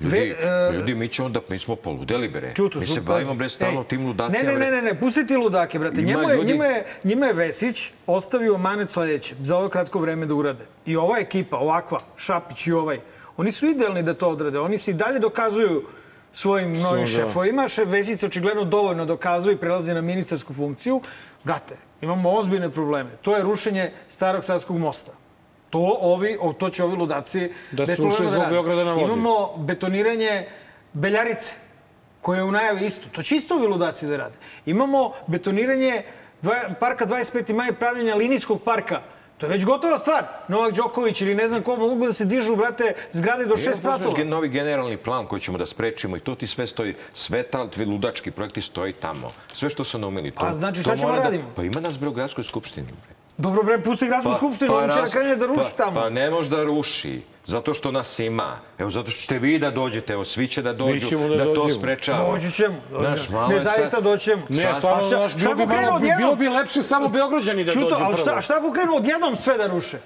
Ljudi, 0.00 0.16
ve- 0.18 0.36
e, 0.68 0.72
ljudi, 0.72 0.94
mi 0.94 1.08
ćemo 1.08 1.28
da, 1.28 1.40
mi 1.48 1.58
smo 1.58 1.76
poludeli, 1.76 2.28
bre. 2.28 2.52
Čuto, 2.54 2.80
mi 2.80 2.86
se 2.86 3.00
bavimo, 3.00 3.34
bre, 3.34 3.48
stalno 3.48 3.84
tim 3.84 4.06
ludacima. 4.06 4.42
Ne, 4.42 4.58
ne, 4.58 4.66
ne, 4.66 4.70
ne, 4.72 4.82
ne, 4.82 4.94
pusti 4.94 5.26
ti 5.26 5.36
ludake, 5.36 5.78
brate. 5.78 6.00
Ima 6.00 6.10
Njima 6.10 6.22
je, 6.22 6.36
ljudi- 6.36 6.46
njima, 6.46 6.64
je, 6.66 6.84
njima 7.04 7.26
je 7.26 7.32
Vesić 7.32 7.76
ostavio 8.06 8.58
manet 8.58 8.90
sledeće, 8.90 9.34
za 9.40 9.56
ovo 9.56 9.68
kratko 9.68 9.98
vreme 9.98 10.26
da 10.26 10.34
urade. 10.34 10.64
I 10.86 10.96
ova 10.96 11.18
ekipa, 11.18 11.56
ovakva, 11.56 11.98
Šapić 12.16 12.66
i 12.66 12.72
ovaj, 12.72 13.00
oni 13.36 13.52
su 13.52 13.66
idealni 13.66 14.02
da 14.02 14.14
to 14.14 14.28
odrade. 14.28 14.58
Oni 14.58 14.78
se 14.78 14.90
i 14.90 14.94
dalje 14.94 15.18
dokazuju 15.18 15.82
svojim 16.32 16.72
novim 16.72 17.00
da. 17.00 17.06
šefovima. 17.06 17.68
Šef 17.68 17.88
Vesić 17.88 18.20
se 18.20 18.26
očigledno 18.26 18.64
dovoljno 18.64 19.06
dokazuje 19.06 19.54
i 19.54 19.58
prelazi 19.58 19.94
na 19.94 20.00
ministarsku 20.00 20.54
funkciju. 20.54 21.00
Brate, 21.44 21.76
imamo 22.00 22.30
ozbiljne 22.30 22.70
probleme. 22.70 23.10
To 23.22 23.36
je 23.36 23.42
rušenje 23.42 23.90
starog 24.08 24.44
savskog 24.44 24.78
mosta. 24.78 25.12
To, 25.76 25.98
ovi, 26.00 26.38
to 26.58 26.70
će 26.70 26.84
ovi 26.84 26.96
ludaci 26.96 27.50
Da 27.72 27.86
sruše 27.86 28.16
problema 28.16 28.30
zbog. 28.30 28.50
Beograda 28.50 28.84
na 28.84 28.92
vodi. 28.92 29.04
Imamo 29.04 29.56
betoniranje 29.56 30.46
Beljarice, 30.92 31.54
koje 32.20 32.38
je 32.38 32.44
u 32.44 32.52
najavi 32.52 32.86
isto. 32.86 33.08
To 33.12 33.22
će 33.22 33.36
isto 33.36 33.54
ovi 33.54 33.66
ludaci 33.66 34.06
da 34.06 34.16
rade. 34.16 34.36
Imamo 34.66 35.12
betoniranje 35.26 36.02
dva, 36.42 36.56
parka 36.80 37.06
25. 37.06 37.54
maj, 37.54 37.72
pravljenja 37.72 38.14
linijskog 38.14 38.62
parka. 38.64 39.00
To 39.38 39.46
je 39.46 39.50
već 39.50 39.64
gotova 39.64 39.98
stvar. 39.98 40.24
Novak 40.48 40.72
Đoković 40.74 41.20
ili 41.20 41.34
ne 41.34 41.48
znam 41.48 41.62
ko 41.62 41.76
mogu 41.76 42.06
da 42.06 42.12
se 42.12 42.24
dižu, 42.24 42.56
brate, 42.56 42.94
zgrade 43.10 43.44
do 43.46 43.56
šest 43.56 43.82
pratova. 43.82 44.24
novi 44.24 44.48
generalni 44.48 44.96
plan 44.96 45.26
koji 45.26 45.40
ćemo 45.40 45.58
da 45.58 45.66
sprečimo 45.66 46.16
i 46.16 46.20
to 46.20 46.34
ti 46.34 46.46
sve 46.46 46.66
stoji, 46.66 46.94
sve 47.14 47.42
ta 47.42 47.68
ludački 47.86 48.30
projekti 48.30 48.60
stoji 48.60 48.92
tamo. 48.92 49.32
Sve 49.52 49.70
što 49.70 49.84
su 49.84 49.98
naumili. 49.98 50.30
To, 50.30 50.46
A 50.46 50.52
znači, 50.52 50.82
šta 50.82 50.96
ćemo 50.96 51.12
da- 51.12 51.22
radimo? 51.22 51.52
Pa 51.56 51.62
ima 51.62 51.80
nas 51.80 51.98
bre 51.98 52.08
u 52.08 52.12
gradskoj 52.12 52.44
skupštini. 52.44 52.86
Bre. 53.06 53.15
Dobro, 53.38 53.62
bre, 53.62 53.82
pusti 53.82 54.06
gradsku 54.06 54.34
skupštinu, 54.34 54.74
on 54.74 54.90
će 54.90 54.98
raz- 54.98 55.04
da 55.04 55.10
krene 55.10 55.36
da 55.36 55.46
ruši 55.46 55.68
pa, 55.70 55.76
tamo. 55.76 55.94
Pa 55.94 56.10
ne 56.10 56.30
može 56.30 56.50
da 56.50 56.62
ruši. 56.64 57.22
Zato 57.46 57.74
što 57.74 57.92
nas 57.92 58.18
ima. 58.18 58.56
Evo, 58.78 58.90
zato 58.90 59.10
što 59.10 59.20
ćete 59.20 59.38
vi 59.38 59.58
da 59.58 59.70
dođete, 59.70 60.12
evo, 60.12 60.24
svi 60.24 60.48
će 60.48 60.62
da 60.62 60.72
dođu, 60.72 61.18
da 61.28 61.36
da, 61.36 61.54
to 61.54 61.68
sprečava. 61.70 62.32
Doći 62.32 62.52
ćemo. 62.52 62.74
Znaš, 62.90 63.28
malo 63.28 63.48
ne, 63.48 63.60
zaista 63.60 64.00
doćemo. 64.00 64.42
Ne, 64.48 64.56
Sad- 64.56 64.76
stvarno, 64.78 64.98
A 64.98 65.02
šta- 65.02 65.28
šta 65.28 65.38
bilo 65.54 65.66
bi, 65.66 65.74
malo, 65.76 65.96
odjednom? 65.96 66.18
bilo 66.18 66.34
bi 66.34 66.48
lepše 66.48 66.82
samo 66.82 67.08
Beograđani 67.08 67.64
da 67.64 67.72
Čuto, 67.72 67.90
dođu 67.90 68.04
ali 68.04 68.16
šta, 68.16 68.24
prvo. 68.24 68.40
šta 68.40 68.56
ako 68.56 68.72
krenu 68.72 68.96
odjednom 68.96 69.36
sve 69.36 69.56
da 69.56 69.66
ruše? 69.66 69.98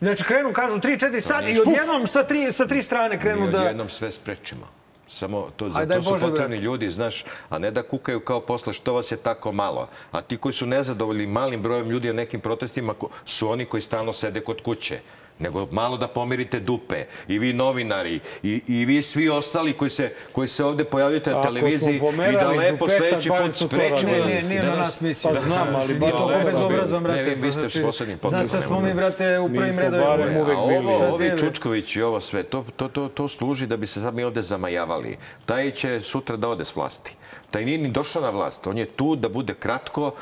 Znači, 0.00 0.24
krenu, 0.24 0.52
kažu, 0.52 0.76
3-4 0.76 1.20
sad 1.20 1.48
i 1.48 1.60
odjednom 1.60 2.06
sa 2.06 2.22
tri, 2.22 2.52
sa 2.52 2.66
tri 2.66 2.82
strane 2.82 3.20
krenu 3.20 3.40
Mi 3.40 3.52
da... 3.52 3.58
odjednom 3.58 3.88
sve 3.88 4.12
sprečimo. 4.12 4.66
Samo 5.14 5.48
to, 5.56 5.68
za 5.70 5.86
to 5.86 6.02
su 6.02 6.10
Bože, 6.10 6.26
potrebni 6.26 6.56
brate. 6.56 6.64
ljudi, 6.64 6.90
znaš, 6.90 7.24
a 7.48 7.58
ne 7.58 7.70
da 7.70 7.82
kukaju 7.82 8.20
kao 8.20 8.40
posle 8.40 8.72
što 8.72 8.92
vas 8.92 9.12
je 9.12 9.16
tako 9.16 9.52
malo. 9.52 9.88
A 10.10 10.20
ti 10.20 10.36
koji 10.36 10.52
su 10.52 10.66
nezadovoljni 10.66 11.26
malim 11.26 11.62
brojem 11.62 11.90
ljudi 11.90 12.08
na 12.08 12.14
nekim 12.14 12.40
protestima 12.40 12.94
su 13.24 13.48
oni 13.48 13.64
koji 13.64 13.80
stalno 13.80 14.12
sede 14.12 14.40
kod 14.40 14.62
kuće 14.62 15.00
nego 15.38 15.68
malo 15.70 15.96
da 15.96 16.08
pomirite 16.08 16.60
dupe. 16.60 17.04
I 17.28 17.38
vi 17.38 17.52
novinari, 17.52 18.20
i, 18.42 18.62
i 18.68 18.84
vi 18.84 19.02
svi 19.02 19.28
ostali 19.28 19.72
koji 19.72 19.90
se, 19.90 20.12
koji 20.32 20.48
se 20.48 20.64
ovde 20.64 20.84
pojavljujete 20.84 21.30
na 21.30 21.42
televiziji 21.42 21.96
i 22.30 22.32
da 22.32 22.50
lepo 22.50 22.86
dupeta, 22.86 22.98
sledeći 22.98 23.28
put 23.28 23.68
sprečimo. 23.68 24.12
Ne, 24.12 24.18
ne, 24.18 24.42
nije 24.42 24.60
da 24.62 24.70
na 24.70 24.76
nas 24.76 25.00
mislio. 25.00 25.34
Pa 25.34 25.40
znam, 25.40 25.74
ali 25.76 25.98
bar 25.98 26.10
to 26.10 26.18
to 26.18 26.40
bezobrazan, 26.44 27.02
brate. 27.02 27.22
Ne, 27.22 27.34
vi, 27.34 27.34
vi 27.34 27.52
ste 27.52 27.60
Znači, 27.60 27.82
poslednji 27.82 28.14
Zna 28.14 28.30
podcast. 28.30 28.50
se 28.50 28.60
smo 28.60 28.80
mi, 28.80 28.94
brate, 28.94 29.38
u 29.38 29.48
prvim 29.48 29.78
redovima. 29.78 30.40
uvek 30.40 30.58
A 30.58 30.66
bili. 30.66 30.94
ovi? 31.12 31.38
Čučković 31.38 31.96
i 31.96 32.02
ovo 32.02 32.20
sve, 32.20 32.42
to, 32.42 32.64
to, 32.76 32.88
to, 32.88 33.08
to 33.08 33.28
služi 33.28 33.66
da 33.66 33.76
bi 33.76 33.86
se 33.86 34.00
sad 34.00 34.14
mi 34.14 34.24
ovde 34.24 34.42
zamajavali. 34.42 35.16
Taj 35.46 35.70
će 35.70 36.00
sutra 36.00 36.36
da 36.36 36.48
ode 36.48 36.64
s 36.64 36.76
vlasti. 36.76 37.16
Taj 37.50 37.64
nije 37.64 37.78
ni 37.78 37.88
došao 37.90 38.22
na 38.22 38.30
vlast. 38.30 38.66
On 38.66 38.78
je 38.78 38.84
tu 38.86 39.16
da 39.16 39.28
bude 39.28 39.54
kratko. 39.54 40.14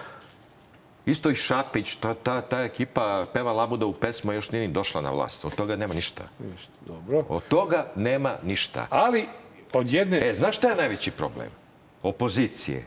Isto 1.06 1.30
i 1.30 1.34
Šapić, 1.34 1.96
ta, 1.96 2.14
ta, 2.14 2.40
ta 2.40 2.62
ekipa 2.62 3.26
peva 3.32 3.52
Labuda 3.52 3.86
u 3.86 3.92
pesmu, 3.92 4.32
još 4.32 4.50
nije 4.50 4.66
ni 4.66 4.72
došla 4.72 5.00
na 5.00 5.10
vlast. 5.10 5.44
Od 5.44 5.54
toga 5.54 5.76
nema 5.76 5.94
ništa. 5.94 6.24
Ništa, 6.38 6.72
Dobro. 6.86 7.24
Od 7.28 7.42
toga 7.48 7.86
nema 7.96 8.36
ništa. 8.42 8.86
Ali, 8.90 9.26
od 9.72 9.90
jedne... 9.90 10.28
E, 10.28 10.34
znaš 10.34 10.56
šta 10.56 10.68
je 10.68 10.76
najveći 10.76 11.10
problem? 11.10 11.50
Opozicije. 12.02 12.86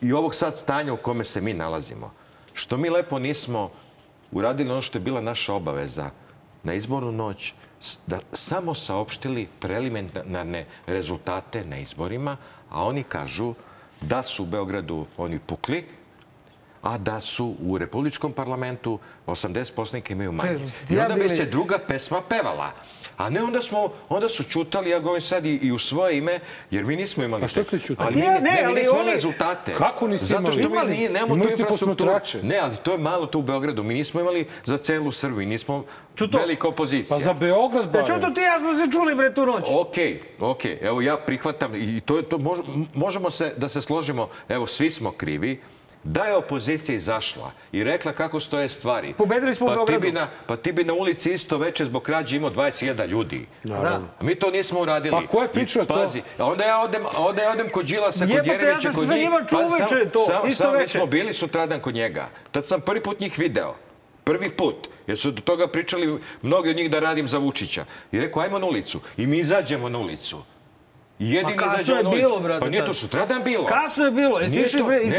I 0.00 0.12
ovog 0.12 0.34
sad 0.34 0.58
stanja 0.58 0.92
u 0.92 0.96
kome 0.96 1.24
se 1.24 1.40
mi 1.40 1.54
nalazimo. 1.54 2.12
Što 2.52 2.76
mi 2.76 2.90
lepo 2.90 3.18
nismo 3.18 3.70
uradili 4.32 4.70
ono 4.70 4.82
što 4.82 4.98
je 4.98 5.02
bila 5.02 5.20
naša 5.20 5.54
obaveza 5.54 6.10
na 6.62 6.74
izbornu 6.74 7.12
noć, 7.12 7.54
da 8.06 8.20
samo 8.32 8.74
saopštili 8.74 9.48
preliminarne 9.60 10.66
rezultate 10.86 11.64
na 11.64 11.78
izborima, 11.78 12.36
a 12.70 12.84
oni 12.84 13.02
kažu 13.02 13.54
da 14.00 14.22
su 14.22 14.42
u 14.42 14.46
Beogradu 14.46 15.06
oni 15.16 15.38
pukli, 15.38 15.84
a 16.82 16.98
da 16.98 17.20
su 17.20 17.54
u 17.60 17.78
Republičkom 17.78 18.32
parlamentu 18.32 18.98
80 19.26 19.72
poslanika 19.72 20.12
imaju 20.12 20.32
manje. 20.32 20.58
I 20.90 20.98
onda 20.98 21.14
bi 21.14 21.28
se 21.28 21.44
druga 21.44 21.78
pesma 21.78 22.20
pevala. 22.20 22.70
A 23.16 23.30
ne 23.30 23.42
onda 23.42 23.62
smo, 23.62 23.78
onda 24.08 24.28
su 24.28 24.44
čutali, 24.44 24.90
ja 24.90 24.98
govorim 24.98 25.22
sad 25.22 25.46
i, 25.46 25.50
i 25.52 25.72
u 25.72 25.78
svoje 25.78 26.18
ime, 26.18 26.40
jer 26.70 26.84
mi 26.84 26.96
nismo 26.96 27.24
imali... 27.24 27.44
A 27.44 27.48
što 27.48 27.62
ste 27.62 27.78
čutali? 27.78 28.08
Ali 28.08 28.18
A 28.18 28.22
ti 28.22 28.26
ja- 28.26 28.32
mi, 28.32 28.40
ne, 28.40 28.50
ne, 28.50 28.56
mi 28.56 28.66
ali 28.66 28.74
nismo 28.74 28.92
oni- 28.92 29.00
imali 29.00 29.16
rezultate. 29.16 29.74
Kako 29.74 30.06
niste 30.08 30.26
Zato 30.26 30.52
što 30.52 30.60
imali? 30.60 30.88
mi 30.88 30.96
nije, 30.96 31.10
nemamo 31.10 31.34
Imali 31.34 31.50
tu 31.50 31.60
infrastrukturu. 31.60 32.10
Ne, 32.42 32.58
ali 32.58 32.76
to 32.76 32.92
je 32.92 32.98
malo 32.98 33.26
tu 33.26 33.38
u 33.38 33.42
Beogradu. 33.42 33.82
Mi 33.82 33.94
nismo 33.94 34.20
imali 34.20 34.46
za 34.64 34.78
celu 34.78 35.12
Srbiju, 35.12 35.48
nismo 35.48 35.84
Čuto. 36.14 36.38
velika 36.38 36.68
opozicija. 36.68 37.16
Pa 37.18 37.22
za 37.22 37.32
Beograd 37.34 37.84
Ja 37.84 37.90
barem. 37.92 38.06
čuto, 38.08 38.30
ti 38.30 38.40
ja 38.40 38.58
smo 38.58 38.72
se 38.74 38.92
čuli, 38.92 39.14
bre, 39.14 39.34
tu 39.34 39.46
noć. 39.46 39.64
Okej, 39.70 40.22
okej. 40.40 40.78
Evo 40.82 41.00
ja 41.00 41.16
prihvatam 41.16 41.74
i 41.74 42.00
to 42.00 42.16
je 42.16 42.22
to 42.22 42.38
mož- 42.38 42.62
možemo 42.94 43.30
se 43.30 43.54
da 43.56 43.68
se 43.68 43.80
složimo. 43.80 44.28
Evo 44.48 44.66
svi 44.66 44.90
smo 44.90 45.10
krivi. 45.12 45.60
Da 46.04 46.24
je 46.24 46.36
opozicija 46.36 46.96
izašla 46.96 47.50
i 47.72 47.84
rekla 47.84 48.12
kako 48.12 48.40
stoje 48.40 48.68
stvari. 48.68 49.14
Pobedili 49.14 49.54
smo 49.54 49.66
u 49.66 49.68
pa 49.68 49.72
ti, 49.72 49.76
Beogradu. 49.76 50.00
bi 50.00 50.12
na, 50.12 50.28
pa 50.46 50.56
ti 50.56 50.72
bi 50.72 50.84
na 50.84 50.92
ulici 50.94 51.32
isto 51.32 51.58
veče 51.58 51.84
zbog 51.84 52.02
krađe 52.02 52.36
imao 52.36 52.50
20.000 52.50 53.06
ljudi. 53.06 53.46
Naravno. 53.64 54.08
A 54.20 54.24
mi 54.24 54.34
to 54.34 54.50
nismo 54.50 54.80
uradili. 54.80 55.10
Pa 55.12 55.26
ko 55.28 55.42
je 55.42 55.48
pričao 55.50 55.84
to? 55.84 55.94
Pazi, 55.94 56.22
a 56.38 56.44
onda 56.44 56.64
ja 56.64 56.80
odem, 56.80 57.02
onda 57.18 57.42
ja 57.42 57.50
odem 57.50 57.68
kod 57.68 57.86
Đilasa, 57.86 58.18
kod 58.20 58.30
Jebote, 58.30 58.48
ja 58.48 58.54
Jeremića, 58.54 58.80
sam 58.82 58.94
kod 58.94 59.02
se 59.02 59.08
sa 59.08 59.14
njih. 59.14 59.24
njima 59.24 59.38
čuo 59.40 59.58
Pa 59.60 59.68
sam- 59.68 59.86
uveče 59.90 60.10
to, 60.10 60.20
sam- 60.20 60.48
isto 60.48 60.64
sam, 60.64 60.72
Mi 60.72 60.78
veče. 60.78 60.92
smo 60.92 61.06
bili 61.06 61.32
sutradan 61.34 61.80
kod 61.80 61.94
njega. 61.94 62.28
Tad 62.50 62.66
sam 62.66 62.80
prvi 62.80 63.02
put 63.02 63.20
njih 63.20 63.38
video. 63.38 63.74
Prvi 64.24 64.50
put. 64.50 64.76
Jer 65.06 65.18
su 65.18 65.30
do 65.30 65.40
toga 65.40 65.66
pričali 65.66 66.06
mnogi 66.42 66.70
od 66.70 66.76
njih 66.76 66.90
da 66.90 66.98
radim 67.00 67.28
za 67.28 67.38
Vučića. 67.38 67.84
I 68.12 68.20
rekao, 68.20 68.42
ajmo 68.42 68.58
na 68.58 68.66
ulicu. 68.66 69.00
I 69.16 69.26
mi 69.26 69.38
izađemo 69.38 69.88
na 69.88 69.98
ulicu. 69.98 70.42
Jedini 71.22 71.56
Pa 71.58 71.64
kasno 71.66 71.94
je 71.94 72.04
bilo, 72.04 72.40
brate, 72.40 72.60
Pa 72.60 72.68
nije 72.68 72.84
to 72.84 72.94
sutradan 72.94 73.44
bilo. 73.44 73.66
Kasno 73.66 74.04
je 74.04 74.10
bilo. 74.10 74.40
Jeste 74.40 74.60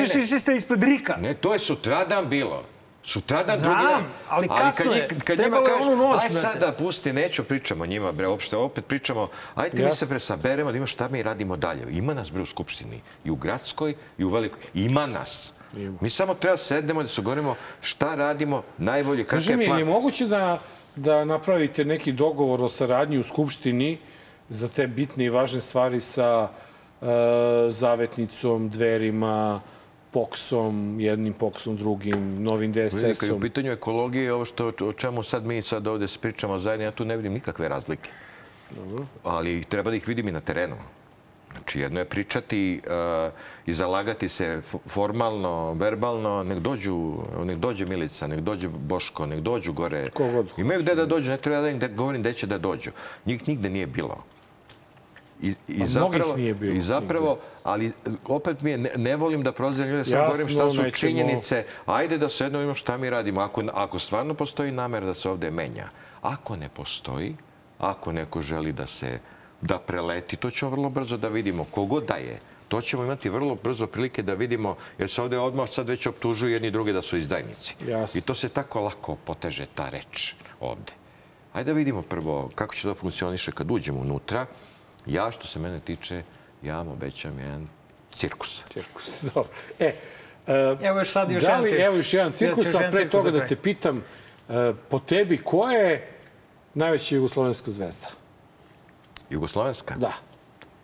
išli, 0.03 0.39
ste 0.39 0.55
ispred 0.55 0.83
Rika. 0.83 1.15
Ne, 1.15 1.33
to 1.33 1.53
je 1.53 1.59
sutradan 1.59 2.29
bilo. 2.29 2.63
Sutradan 3.05 3.57
Znam, 3.57 3.73
drugi 3.73 3.93
dan. 3.93 4.03
ali 4.29 4.47
kasno 4.47 4.85
kad, 4.85 4.95
je. 4.95 5.07
kad 5.07 5.37
Trebalo 5.37 5.45
njima 5.45 5.57
je 5.57 5.65
kažeš, 5.65 5.87
onu 5.87 5.95
noć, 5.97 6.13
aj 6.13 6.19
brate." 6.19 6.33
sad 6.33 6.59
da 6.59 6.71
pusti, 6.71 7.13
neću 7.13 7.43
pričamo 7.43 7.83
o 7.83 7.87
njima, 7.87 8.11
bre, 8.11 8.27
uopšte, 8.27 8.57
opet 8.57 8.85
pričamo, 8.85 9.27
ajte 9.55 9.77
mi 9.77 9.83
Jasno. 9.83 9.95
se 9.95 10.09
presaberemo 10.09 10.71
da 10.71 10.77
ima 10.77 10.85
šta 10.85 11.07
mi 11.07 11.23
radimo 11.23 11.57
dalje. 11.57 11.85
Ima 11.89 12.13
nas, 12.13 12.31
bre, 12.31 12.41
u 12.41 12.45
Skupštini. 12.45 13.01
I 13.25 13.31
u 13.31 13.35
Gradskoj, 13.35 13.93
i 14.17 14.23
u 14.23 14.29
Velikoj. 14.29 14.61
Ima 14.73 15.05
nas. 15.05 15.53
Mi 16.01 16.09
samo 16.09 16.33
treba 16.33 16.57
sednemo 16.57 17.01
da 17.01 17.07
se 17.07 17.21
govorimo 17.21 17.55
šta 17.81 18.15
radimo 18.15 18.63
najbolje, 18.77 19.23
kakav 19.23 19.37
Kaži 19.37 19.51
je 19.51 19.57
mi, 19.57 19.63
je 19.63 19.67
plan. 19.67 19.79
li 19.79 19.85
moguće 19.85 20.25
da, 20.25 20.59
da 20.95 21.25
napravite 21.25 21.85
neki 21.85 22.11
dogovor 22.11 22.63
o 22.63 22.69
saradnji 22.69 23.17
u 23.17 23.23
Skupštini 23.23 23.97
za 24.49 24.67
te 24.67 24.87
bitne 24.87 25.25
i 25.25 25.29
važne 25.29 25.61
stvari 25.61 26.01
sa 26.01 26.49
e, 27.01 27.05
Zavetnicom, 27.69 28.69
Dverima, 28.69 29.61
Poksom, 30.11 30.99
jednim 30.99 31.33
Poksom, 31.33 31.77
drugim, 31.77 32.43
Novim 32.43 32.71
Vidi, 32.71 32.89
kad 32.89 33.01
je 33.01 33.09
u 33.09 33.13
DSS-om? 33.13 33.41
pitanju 33.41 33.71
ekologije, 33.71 34.33
ovo 34.33 34.45
što, 34.45 34.71
o 34.81 34.91
čemu 34.91 35.23
sad 35.23 35.45
mi 35.45 35.61
sad 35.61 35.87
ovde 35.87 36.05
pričamo 36.21 36.59
zajedno, 36.59 36.85
ja 36.85 36.91
tu 36.91 37.05
ne 37.05 37.17
vidim 37.17 37.33
nikakve 37.33 37.69
razlike. 37.69 38.09
Ali 39.23 39.63
treba 39.63 39.89
da 39.89 39.95
ih 39.95 40.07
vidim 40.07 40.27
i 40.27 40.31
na 40.31 40.39
terenu. 40.39 40.75
Znači, 41.53 41.79
jedno 41.79 41.99
je 41.99 42.05
pričati 42.05 42.81
uh, 42.85 43.33
i 43.65 43.73
zalagati 43.73 44.29
se 44.29 44.61
formalno, 44.87 45.73
verbalno, 45.73 46.43
nek 46.43 46.59
dođu, 46.59 47.13
nek 47.43 47.57
dođe 47.57 47.85
Milica, 47.85 48.27
nek 48.27 48.39
dođe 48.39 48.67
Boško, 48.67 49.25
nek 49.25 49.39
dođu 49.39 49.73
gore. 49.73 50.09
Kogod 50.09 50.49
Imaju 50.57 50.81
gde 50.81 50.95
da 50.95 51.05
dođu, 51.05 51.31
ne 51.31 51.37
treba 51.37 51.61
da 51.61 51.69
im 51.69 51.79
da 51.79 51.87
govorim 51.87 52.21
gde 52.21 52.33
će 52.33 52.47
da 52.47 52.57
dođu. 52.57 52.91
Njih 53.25 53.47
nigde 53.47 53.69
nije 53.69 53.87
bilo. 53.87 54.23
I, 55.41 55.47
i 55.47 55.53
mnogih 55.67 55.87
zapravo, 55.87 56.35
nije 56.35 56.53
bilo 56.53 56.73
I 56.73 56.81
zapravo, 56.81 57.37
ali 57.63 57.91
opet 58.25 58.61
mi 58.61 58.71
je, 58.71 58.77
ne, 58.77 58.91
ne 58.97 59.15
volim 59.15 59.43
da 59.43 59.51
prozivam 59.51 59.89
ljude, 59.89 59.99
Jasno, 59.99 60.25
govorim 60.25 60.47
šta 60.47 60.69
su 60.69 60.81
nećemo- 60.81 60.95
činjenice. 60.95 61.65
Ajde 61.85 62.17
da 62.17 62.29
sedno 62.29 62.59
vidimo 62.59 62.75
šta 62.75 62.97
mi 62.97 63.09
radimo. 63.09 63.41
Ako, 63.41 63.63
ako 63.73 63.99
stvarno 63.99 64.33
postoji 64.33 64.71
namer 64.71 65.05
da 65.05 65.13
se 65.13 65.29
ovde 65.29 65.51
menja, 65.51 65.89
ako 66.21 66.55
ne 66.55 66.69
postoji, 66.69 67.35
ako 67.79 68.11
neko 68.11 68.41
želi 68.41 68.71
da 68.71 68.87
se 68.87 69.19
da 69.63 69.79
preleti, 69.79 70.35
to 70.35 70.49
ćemo 70.49 70.71
vrlo 70.71 70.89
brzo 70.89 71.17
da 71.17 71.27
vidimo. 71.27 71.65
Kogod 71.71 72.03
da 72.03 72.15
je, 72.15 72.39
to 72.67 72.81
ćemo 72.81 73.03
imati 73.03 73.29
vrlo 73.29 73.55
brzo 73.55 73.87
prilike 73.87 74.21
da 74.21 74.33
vidimo, 74.33 74.75
jer 74.97 75.09
se 75.09 75.21
ovde 75.21 75.39
odmah 75.39 75.69
sad 75.69 75.87
već 75.89 76.07
optužuju 76.07 76.53
jedni 76.53 76.71
druge 76.71 76.93
da 76.93 77.01
su 77.01 77.17
izdajnici. 77.17 77.75
I 78.15 78.21
to 78.21 78.33
se 78.33 78.49
tako 78.49 78.81
lako 78.81 79.15
poteže 79.15 79.65
ta 79.75 79.89
reč 79.89 80.33
ovde. 80.59 80.93
Ajde 81.53 81.71
da 81.71 81.77
vidimo 81.77 82.01
prvo 82.01 82.49
kako 82.55 82.75
će 82.75 82.83
to 82.83 82.95
funkcioniše 82.95 83.51
kad 83.51 83.71
uđemo 83.71 83.99
unutra. 83.99 84.45
Ja, 85.05 85.31
što 85.31 85.47
se 85.47 85.59
mene 85.59 85.79
tiče, 85.79 86.23
ja 86.61 86.77
vam 86.77 86.87
obećam 86.87 87.39
jedan 87.39 87.67
cirkus. 88.11 88.63
Cirkus, 88.73 89.23
dobro. 89.33 89.49
E, 89.79 89.95
e, 90.47 90.77
Evo 90.81 90.99
još 90.99 91.11
sad 91.11 91.31
još 91.31 91.43
da 91.43 91.49
jedan 91.49 91.65
cirkus. 91.65 91.85
Evo 91.85 91.97
još 91.97 92.13
jedan 92.13 92.27
Još 92.27 92.37
cirkus, 92.37 92.65
jedan 92.65 92.83
a 92.83 92.91
pre 92.91 93.09
toga 93.09 93.31
da 93.31 93.47
te 93.47 93.55
pitam, 93.55 94.03
e, 94.49 94.73
po 94.89 94.99
tebi, 94.99 95.37
ko 95.37 95.69
je 95.69 96.17
najveća 96.73 97.15
jugoslovenska 97.15 97.71
zvezda? 97.71 98.22
Jugoslovenska? 99.33 99.95
Da, 99.97 100.13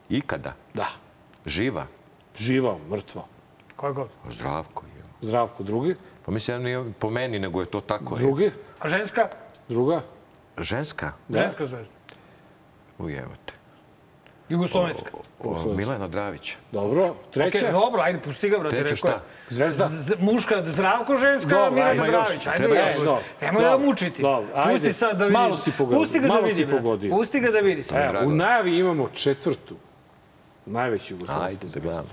Ikada? 0.09 0.53
da. 0.73 0.87
Živa? 1.45 1.85
Živa, 2.37 2.77
mrtva. 2.89 3.23
Koja 3.75 3.91
god. 3.93 4.09
Zdravko 4.29 4.85
je. 4.85 5.03
Zdravko, 5.21 5.63
drugi? 5.63 5.95
Pa 6.25 6.31
mislim, 6.31 6.63
nije 6.63 6.93
po 6.99 7.09
meni, 7.09 7.39
nego 7.39 7.61
je 7.61 7.65
to 7.65 7.81
tako. 7.81 8.15
je. 8.15 8.21
Drugi? 8.21 8.51
A 8.79 8.89
ženska? 8.89 9.29
Druga? 9.69 10.01
Ženska? 10.57 11.13
Ženska 11.29 11.65
zvezda. 11.65 11.95
Ujevate. 12.97 13.48
Jugoslovenska. 14.49 15.09
Milena 15.75 16.07
Dravić. 16.07 16.55
Dobro. 16.71 17.15
Treća? 17.31 17.57
Okej, 17.57 17.71
dobro, 17.71 18.01
ajde, 18.01 18.19
pusti 18.19 18.49
ga, 18.49 18.59
brate. 18.59 18.75
Treća 18.77 18.83
rekao 18.95 18.97
šta? 18.97 19.21
Zvezda? 19.49 19.87
Z- 19.87 20.15
muška, 20.19 20.63
zdravko, 20.65 21.17
ženska, 21.17 21.49
Dobro, 21.49 21.83
ajmo 21.83 22.05
još. 22.05 22.11
Dravić. 22.11 22.47
Ajde, 22.47 22.57
Treba 22.57 22.75
još. 22.75 22.95
još. 22.95 23.03
Dobro. 23.03 23.23
Nemoj 23.41 23.63
da 23.63 23.77
mučiti. 23.77 24.21
Dobro, 24.21 24.47
ajde. 24.55 24.71
Pusti 24.73 24.93
sad 24.93 25.17
da 25.17 25.23
vidi. 25.23 25.33
Malo 25.33 25.57
si 25.57 25.71
pogodio, 25.77 25.99
Pusti 25.99 26.19
ga 26.19 26.27
da 26.27 26.33
malo 26.33 26.41
vidi, 26.43 26.55
si 26.55 26.65
brate. 26.65 26.77
pogodio. 26.77 27.11
Pusti 27.11 27.39
ga 27.39 27.51
da 27.51 27.59
vidi. 27.59 27.83
Evo, 27.93 28.19
u 28.25 28.31
najavi 28.31 28.77
imamo 28.77 29.09
četvrtu. 29.13 29.75
Najveću 30.65 31.13
jugoslovensku 31.13 31.65
Ajde 31.65 31.73
da 31.73 31.79
gledamo. 31.79 32.07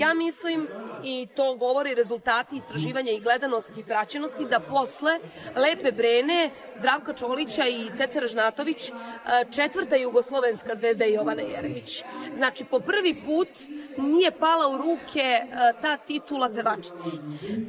Ja 0.00 0.14
mislim, 0.14 0.68
i 1.04 1.28
to 1.36 1.56
govori 1.56 1.94
rezultati 1.94 2.56
istraživanja 2.56 3.12
i 3.12 3.20
gledanosti 3.20 3.80
i 3.80 3.84
praćenosti, 3.84 4.44
da 4.44 4.60
posle 4.60 5.18
Lepe 5.56 5.92
Brene, 5.92 6.50
Zdravka 6.78 7.12
Čolića 7.12 7.66
i 7.66 7.90
Ceca 7.96 8.20
Ražnatović, 8.20 8.88
e, 8.88 8.92
četvrta 9.54 9.96
jugoslovenska 9.96 10.74
zvezda 10.74 11.04
je 11.04 11.12
Jovana 11.12 11.42
Jeremić. 11.42 12.02
Znači, 12.34 12.64
po 12.64 12.80
prvi 12.80 13.22
put 13.24 13.48
nije 13.96 14.30
pala 14.30 14.68
u 14.68 14.78
ruke 14.78 15.20
e, 15.20 15.46
ta 15.82 15.96
titula 15.96 16.48
pevačici. 16.48 17.18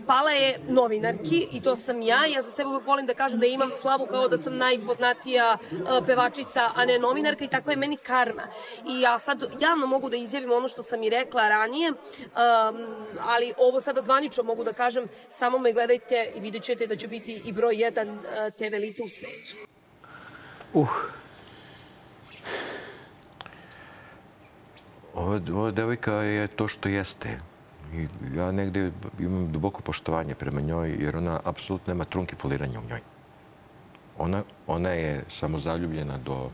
Pala 0.08 0.32
je 0.32 0.60
novinarki 0.68 1.48
i 1.52 1.62
to 1.62 1.76
sam 1.76 2.02
ja. 2.02 2.26
Ja 2.26 2.42
za 2.42 2.52
sebe 2.52 2.70
uvek 2.70 2.88
volim 2.88 3.06
da 3.06 3.14
kažem 3.14 3.40
da 3.40 3.46
imam 3.46 3.70
slavu 3.82 4.06
kao 4.06 4.28
da 4.28 4.38
sam 4.38 4.58
najpoznatija 4.58 5.58
e, 5.72 6.06
pevačica, 6.06 6.70
a 6.76 6.86
ne 6.86 7.00
novinarka 7.00 7.44
i 7.44 7.48
tako 7.48 7.72
je 7.72 7.76
meni 7.76 7.98
karma. 7.98 8.44
I 8.88 9.02
ja 9.02 9.20
sad 9.20 9.44
javno 9.60 9.86
mogu 9.86 10.10
da 10.10 10.18
izjavim 10.18 10.52
ono 10.52 10.68
što 10.68 10.84
sam 10.84 11.04
i 11.04 11.10
rekla 11.10 11.50
ranije, 11.50 11.92
um, 11.92 11.98
ali 13.20 13.54
ovo 13.58 13.82
sada 13.82 14.02
zvanično 14.02 14.44
mogu 14.44 14.64
da 14.64 14.74
kažem, 14.74 15.08
samo 15.30 15.58
me 15.58 15.74
gledajte 15.74 16.32
i 16.36 16.40
vidjet 16.40 16.64
ćete 16.64 16.88
da 16.88 16.96
ću 16.96 17.08
biti 17.08 17.42
i 17.46 17.52
broj 17.52 17.76
jedan 17.76 18.20
TV 18.58 18.76
lice 18.76 19.04
u 19.04 19.10
svetu. 19.10 19.56
Uh, 20.74 20.90
Ova, 25.16 25.72
devojka 25.72 26.14
je 26.14 26.48
to 26.48 26.68
što 26.68 26.90
jeste. 26.90 27.40
I 27.94 28.08
ja 28.36 28.52
negde 28.52 28.92
imam 29.20 29.52
duboko 29.52 29.82
poštovanje 29.82 30.36
prema 30.36 30.62
njoj, 30.62 30.96
jer 31.00 31.18
ona 31.18 31.40
apsolutno 31.44 31.94
nema 31.94 32.06
trunke 32.06 32.36
foliranja 32.36 32.80
u 32.80 32.90
njoj. 32.90 33.00
Ona, 34.18 34.44
ona 34.68 34.90
je 34.90 35.24
samozaljubljena 35.30 36.18
do, 36.18 36.50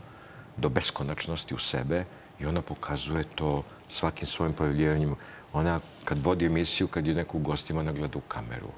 do 0.58 0.70
beskonačnosti 0.70 1.56
u 1.56 1.58
sebe 1.58 2.06
i 2.40 2.46
ona 2.46 2.62
pokazuje 2.62 3.24
to 3.24 3.64
svakim 3.90 4.28
svojim 4.28 4.54
pojavljivanjem. 4.54 5.16
Ona 5.54 5.80
kad 6.04 6.24
vodi 6.24 6.46
emisiju, 6.46 6.88
kad 6.88 7.08
je 7.08 7.14
neko 7.14 7.38
u 7.38 7.42
gostima, 7.42 7.80
ona 7.80 7.92
gleda 7.92 8.18
u 8.18 8.22
kameru. 8.22 8.70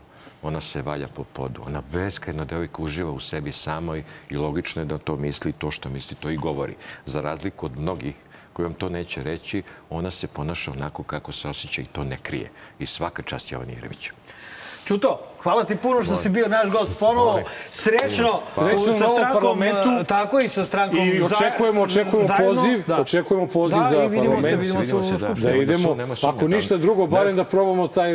Ona 0.41 0.61
se 0.61 0.81
valja 0.81 1.07
po 1.07 1.23
podu. 1.23 1.61
Ona 1.65 1.81
beskrajno 1.91 2.45
devojka 2.45 2.81
uživa 2.81 3.11
u 3.11 3.19
sebi 3.19 3.51
samoj 3.51 4.03
i 4.29 4.37
logično 4.37 4.81
je 4.81 4.85
da 4.85 4.97
to 4.97 5.15
misli 5.15 5.53
to 5.53 5.71
što 5.71 5.89
misli, 5.89 6.17
to 6.19 6.29
i 6.29 6.37
govori. 6.37 6.75
Za 7.05 7.21
razliku 7.21 7.65
od 7.65 7.79
mnogih 7.79 8.15
koji 8.59 8.67
vam 8.67 8.73
to 8.73 8.89
neće 8.89 9.23
reći, 9.23 9.63
ona 9.89 10.11
se 10.11 10.27
ponaša 10.27 10.71
onako 10.71 11.03
kako 11.03 11.31
se 11.31 11.47
osjeća 11.49 11.81
i 11.81 11.85
to 11.85 12.03
ne 12.03 12.17
krije. 12.23 12.51
I 12.79 12.85
svaka 12.85 13.21
čast 13.23 13.51
Jovani 13.51 13.73
Jeremića. 13.73 14.11
Čuto, 14.85 15.28
hvala 15.43 15.63
ti 15.63 15.75
puno 15.77 16.03
što 16.03 16.15
si 16.15 16.29
bio 16.29 16.47
naš 16.47 16.69
gost 16.69 16.99
ponovo. 16.99 17.39
Srećno, 17.71 18.29
Srećno 18.53 18.81
u 18.81 18.93
sa 18.93 19.07
strankom, 19.07 19.33
parlamentu. 19.33 19.89
e, 19.91 20.03
tako 20.05 20.39
i 20.39 20.47
sa 20.47 20.65
strankom. 20.65 20.99
I 20.99 21.21
očekujemo, 21.23 21.81
očekujemo 21.81 22.27
zajedno. 22.27 22.47
poziv, 22.47 22.83
Da. 22.87 22.97
očekujemo 22.97 23.47
poziv 23.47 23.77
Da, 23.77 23.83
za 23.83 23.89
se, 23.89 23.95
parlament. 23.95 24.21
vidimo 24.21 24.41
se 24.41 24.55
Vidimo 24.55 25.03
se, 25.03 25.17
da. 25.17 25.33
Da 25.33 25.51
idemo, 25.53 25.97
ako 26.23 26.39
da. 26.39 26.47
ništa 26.47 26.77
drugo, 26.77 27.07
barem 27.07 27.35
da 27.35 27.43
probamo 27.43 27.87
taj 27.87 28.11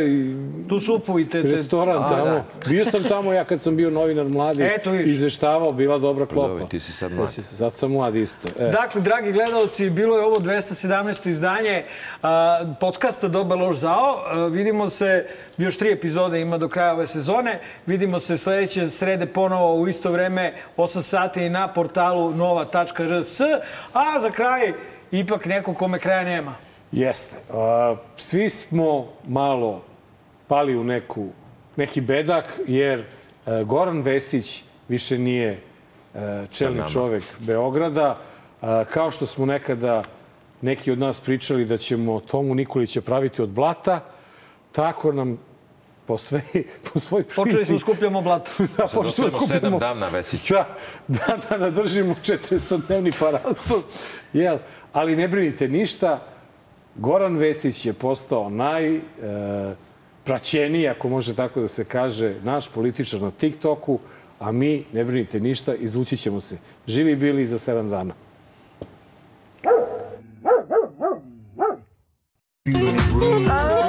Tu 0.69 0.81
supu 0.81 1.19
i 1.19 1.29
te... 1.29 1.43
te... 1.43 1.49
restoran 1.49 1.97
A, 1.97 2.09
tamo. 2.09 2.25
da. 2.25 2.45
Bio 2.67 2.85
sam 2.85 3.03
tamo 3.05 3.33
ja 3.33 3.45
kad 3.45 3.61
sam 3.61 3.77
bio 3.77 3.91
novinar 3.91 4.27
mladi, 4.27 4.63
Eto, 4.65 4.95
izveštavao, 4.95 5.73
bila 5.73 5.99
dobra 5.99 6.27
klopa. 6.27 6.49
Dobro, 6.49 6.65
ti 6.65 6.81
si 6.81 6.93
sad 6.93 7.13
mlad. 7.13 7.31
si- 7.31 7.43
sad 7.43 7.73
sam 7.73 7.91
mlad 7.91 8.17
isto. 8.17 8.49
E. 8.59 8.65
Dakle, 8.65 9.01
dragi 9.01 9.33
gledalci, 9.33 9.91
bilo 9.91 10.17
je 10.17 10.25
ovo 10.25 10.37
217. 10.37 10.95
izdanje 11.27 11.85
a, 12.23 12.61
podcasta 12.75 13.29
Dobar 13.29 13.59
loš 13.59 13.77
zao. 13.77 13.95
A, 14.27 14.47
vidimo 14.47 14.89
se, 14.89 15.27
još 15.57 15.79
tri 15.79 15.93
epizode 15.93 16.41
ima 16.41 16.59
do 16.59 16.69
kraja 16.69 16.93
ove 16.93 17.07
sezone. 17.15 17.61
Vidimo 17.87 18.19
se 18.19 18.39
sledeće 18.39 18.89
srede 18.89 19.27
ponovo 19.27 19.75
u 19.75 19.89
isto 19.89 20.11
vreme, 20.11 20.55
8 20.77 21.03
sati 21.03 21.49
na 21.49 21.69
portalu 21.69 22.35
nova.rs. 22.35 23.41
A 23.93 24.21
za 24.21 24.31
kraj, 24.31 24.73
ipak 25.11 25.47
neko 25.47 25.75
kome 25.75 25.99
kraja 25.99 26.25
nema. 26.25 26.55
Jeste. 26.93 27.37
Svi 28.17 28.51
smo 28.51 29.09
malo 29.27 29.83
pali 30.47 30.77
u 30.77 30.85
neku, 30.85 31.29
neki 31.77 32.01
bedak, 32.01 32.61
jer 32.67 33.01
e, 33.01 33.65
Goran 33.65 34.03
Vesić 34.03 34.63
više 34.89 35.19
nije 35.19 35.61
e, 36.15 36.47
čelni 36.51 36.83
čovek 36.93 37.25
Beograda. 37.39 38.19
Kao 38.91 39.11
što 39.11 39.27
smo 39.27 39.47
nekada 39.47 40.03
neki 40.61 40.93
od 40.93 40.99
nas 40.99 41.21
pričali 41.21 41.65
da 41.65 41.79
ćemo 41.79 42.21
Tomu 42.21 42.55
Nikolića 42.55 43.01
praviti 43.01 43.43
od 43.43 43.49
blata, 43.49 44.01
tako 44.73 45.13
nam 45.13 45.39
po, 46.07 46.19
sve, 46.19 46.43
po 46.93 46.99
svoj 47.01 47.23
prilici... 47.23 47.35
Počeli 47.35 47.65
smo 47.65 47.79
skupljamo 47.79 48.21
blato. 48.21 48.51
da, 48.77 48.87
počeli 48.87 49.13
smo 49.13 49.29
sedam 49.29 49.41
skupljamo... 49.41 49.79
dana, 49.79 50.09
Vesiću. 50.09 50.55
Da, 50.55 50.67
da, 51.09 51.39
da, 51.51 51.59
da 51.59 51.71
držimo 51.71 52.15
400-dnevni 52.23 53.13
parastos. 53.19 53.85
Jel? 54.33 54.59
Ali 54.93 55.17
ne 55.17 55.29
brinite 55.29 55.69
ništa, 55.69 56.21
Goran 56.95 57.37
Vesić 57.37 57.87
je 57.87 57.93
postao 57.93 58.51
naj... 58.51 58.97
E, 58.97 59.01
praćeniji, 60.25 60.89
ako 60.89 61.09
može 61.09 61.35
tako 61.35 61.61
da 61.61 61.69
se 61.69 61.85
kaže, 61.85 62.35
naš 62.43 62.69
političar 62.69 63.23
na 63.23 63.31
TikToku, 63.31 63.99
a 64.39 64.53
mi, 64.53 64.85
ne 64.93 65.05
brinite 65.05 65.41
ništa, 65.41 65.75
izvući 65.75 66.17
ćemo 66.17 66.41
se. 66.41 66.59
Živi 66.87 67.17
bili 67.17 67.47
za 67.47 67.59
sedam 67.59 67.91
dana. 67.91 68.15
te 72.65 73.84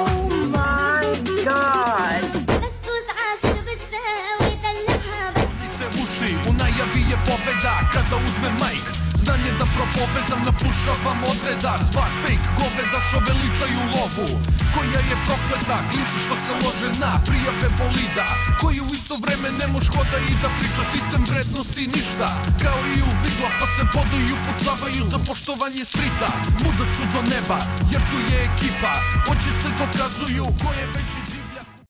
kada 7.96 8.16
uzme 8.26 8.50
majk 8.60 8.86
Znanje 9.22 9.52
da 9.60 9.66
propovedam, 9.76 10.40
napušavam 10.48 11.18
odreda. 11.32 11.72
Sva 11.88 12.06
fake 12.22 12.48
goveda 12.60 12.98
što 13.08 13.18
veličaju 13.28 13.80
lovu. 13.94 14.28
Koja 14.74 15.00
je 15.10 15.16
prokleta, 15.26 15.76
klinci 15.90 16.18
što 16.26 16.36
se 16.44 16.52
lože 16.62 16.90
na 17.02 17.12
prijave 17.26 17.68
bolida. 17.78 18.26
Koji 18.60 18.78
u 18.80 18.88
isto 18.98 19.14
vreme 19.24 19.48
ne 19.60 19.66
moš 19.74 19.86
hoda 19.94 20.18
i 20.30 20.34
da 20.42 20.48
priča 20.58 20.82
Sistem 20.92 21.22
vrednosti 21.30 21.84
ništa, 21.96 22.28
kao 22.62 22.80
i 22.96 22.98
u 23.08 23.10
vidla 23.22 23.50
Pa 23.60 23.66
se 23.74 23.82
boduju, 23.94 24.36
pucavaju 24.46 25.02
za 25.12 25.18
poštovanje 25.28 25.84
strita. 25.92 26.28
Muda 26.62 26.84
su 26.94 27.04
do 27.14 27.20
neba, 27.32 27.58
jer 27.92 28.02
tu 28.10 28.18
je 28.30 28.38
ekipa. 28.50 28.92
Oči 29.32 29.52
se 29.60 29.68
dokazuju 29.80 30.44
ko 30.62 30.68
je 30.78 30.86
veći 30.94 31.35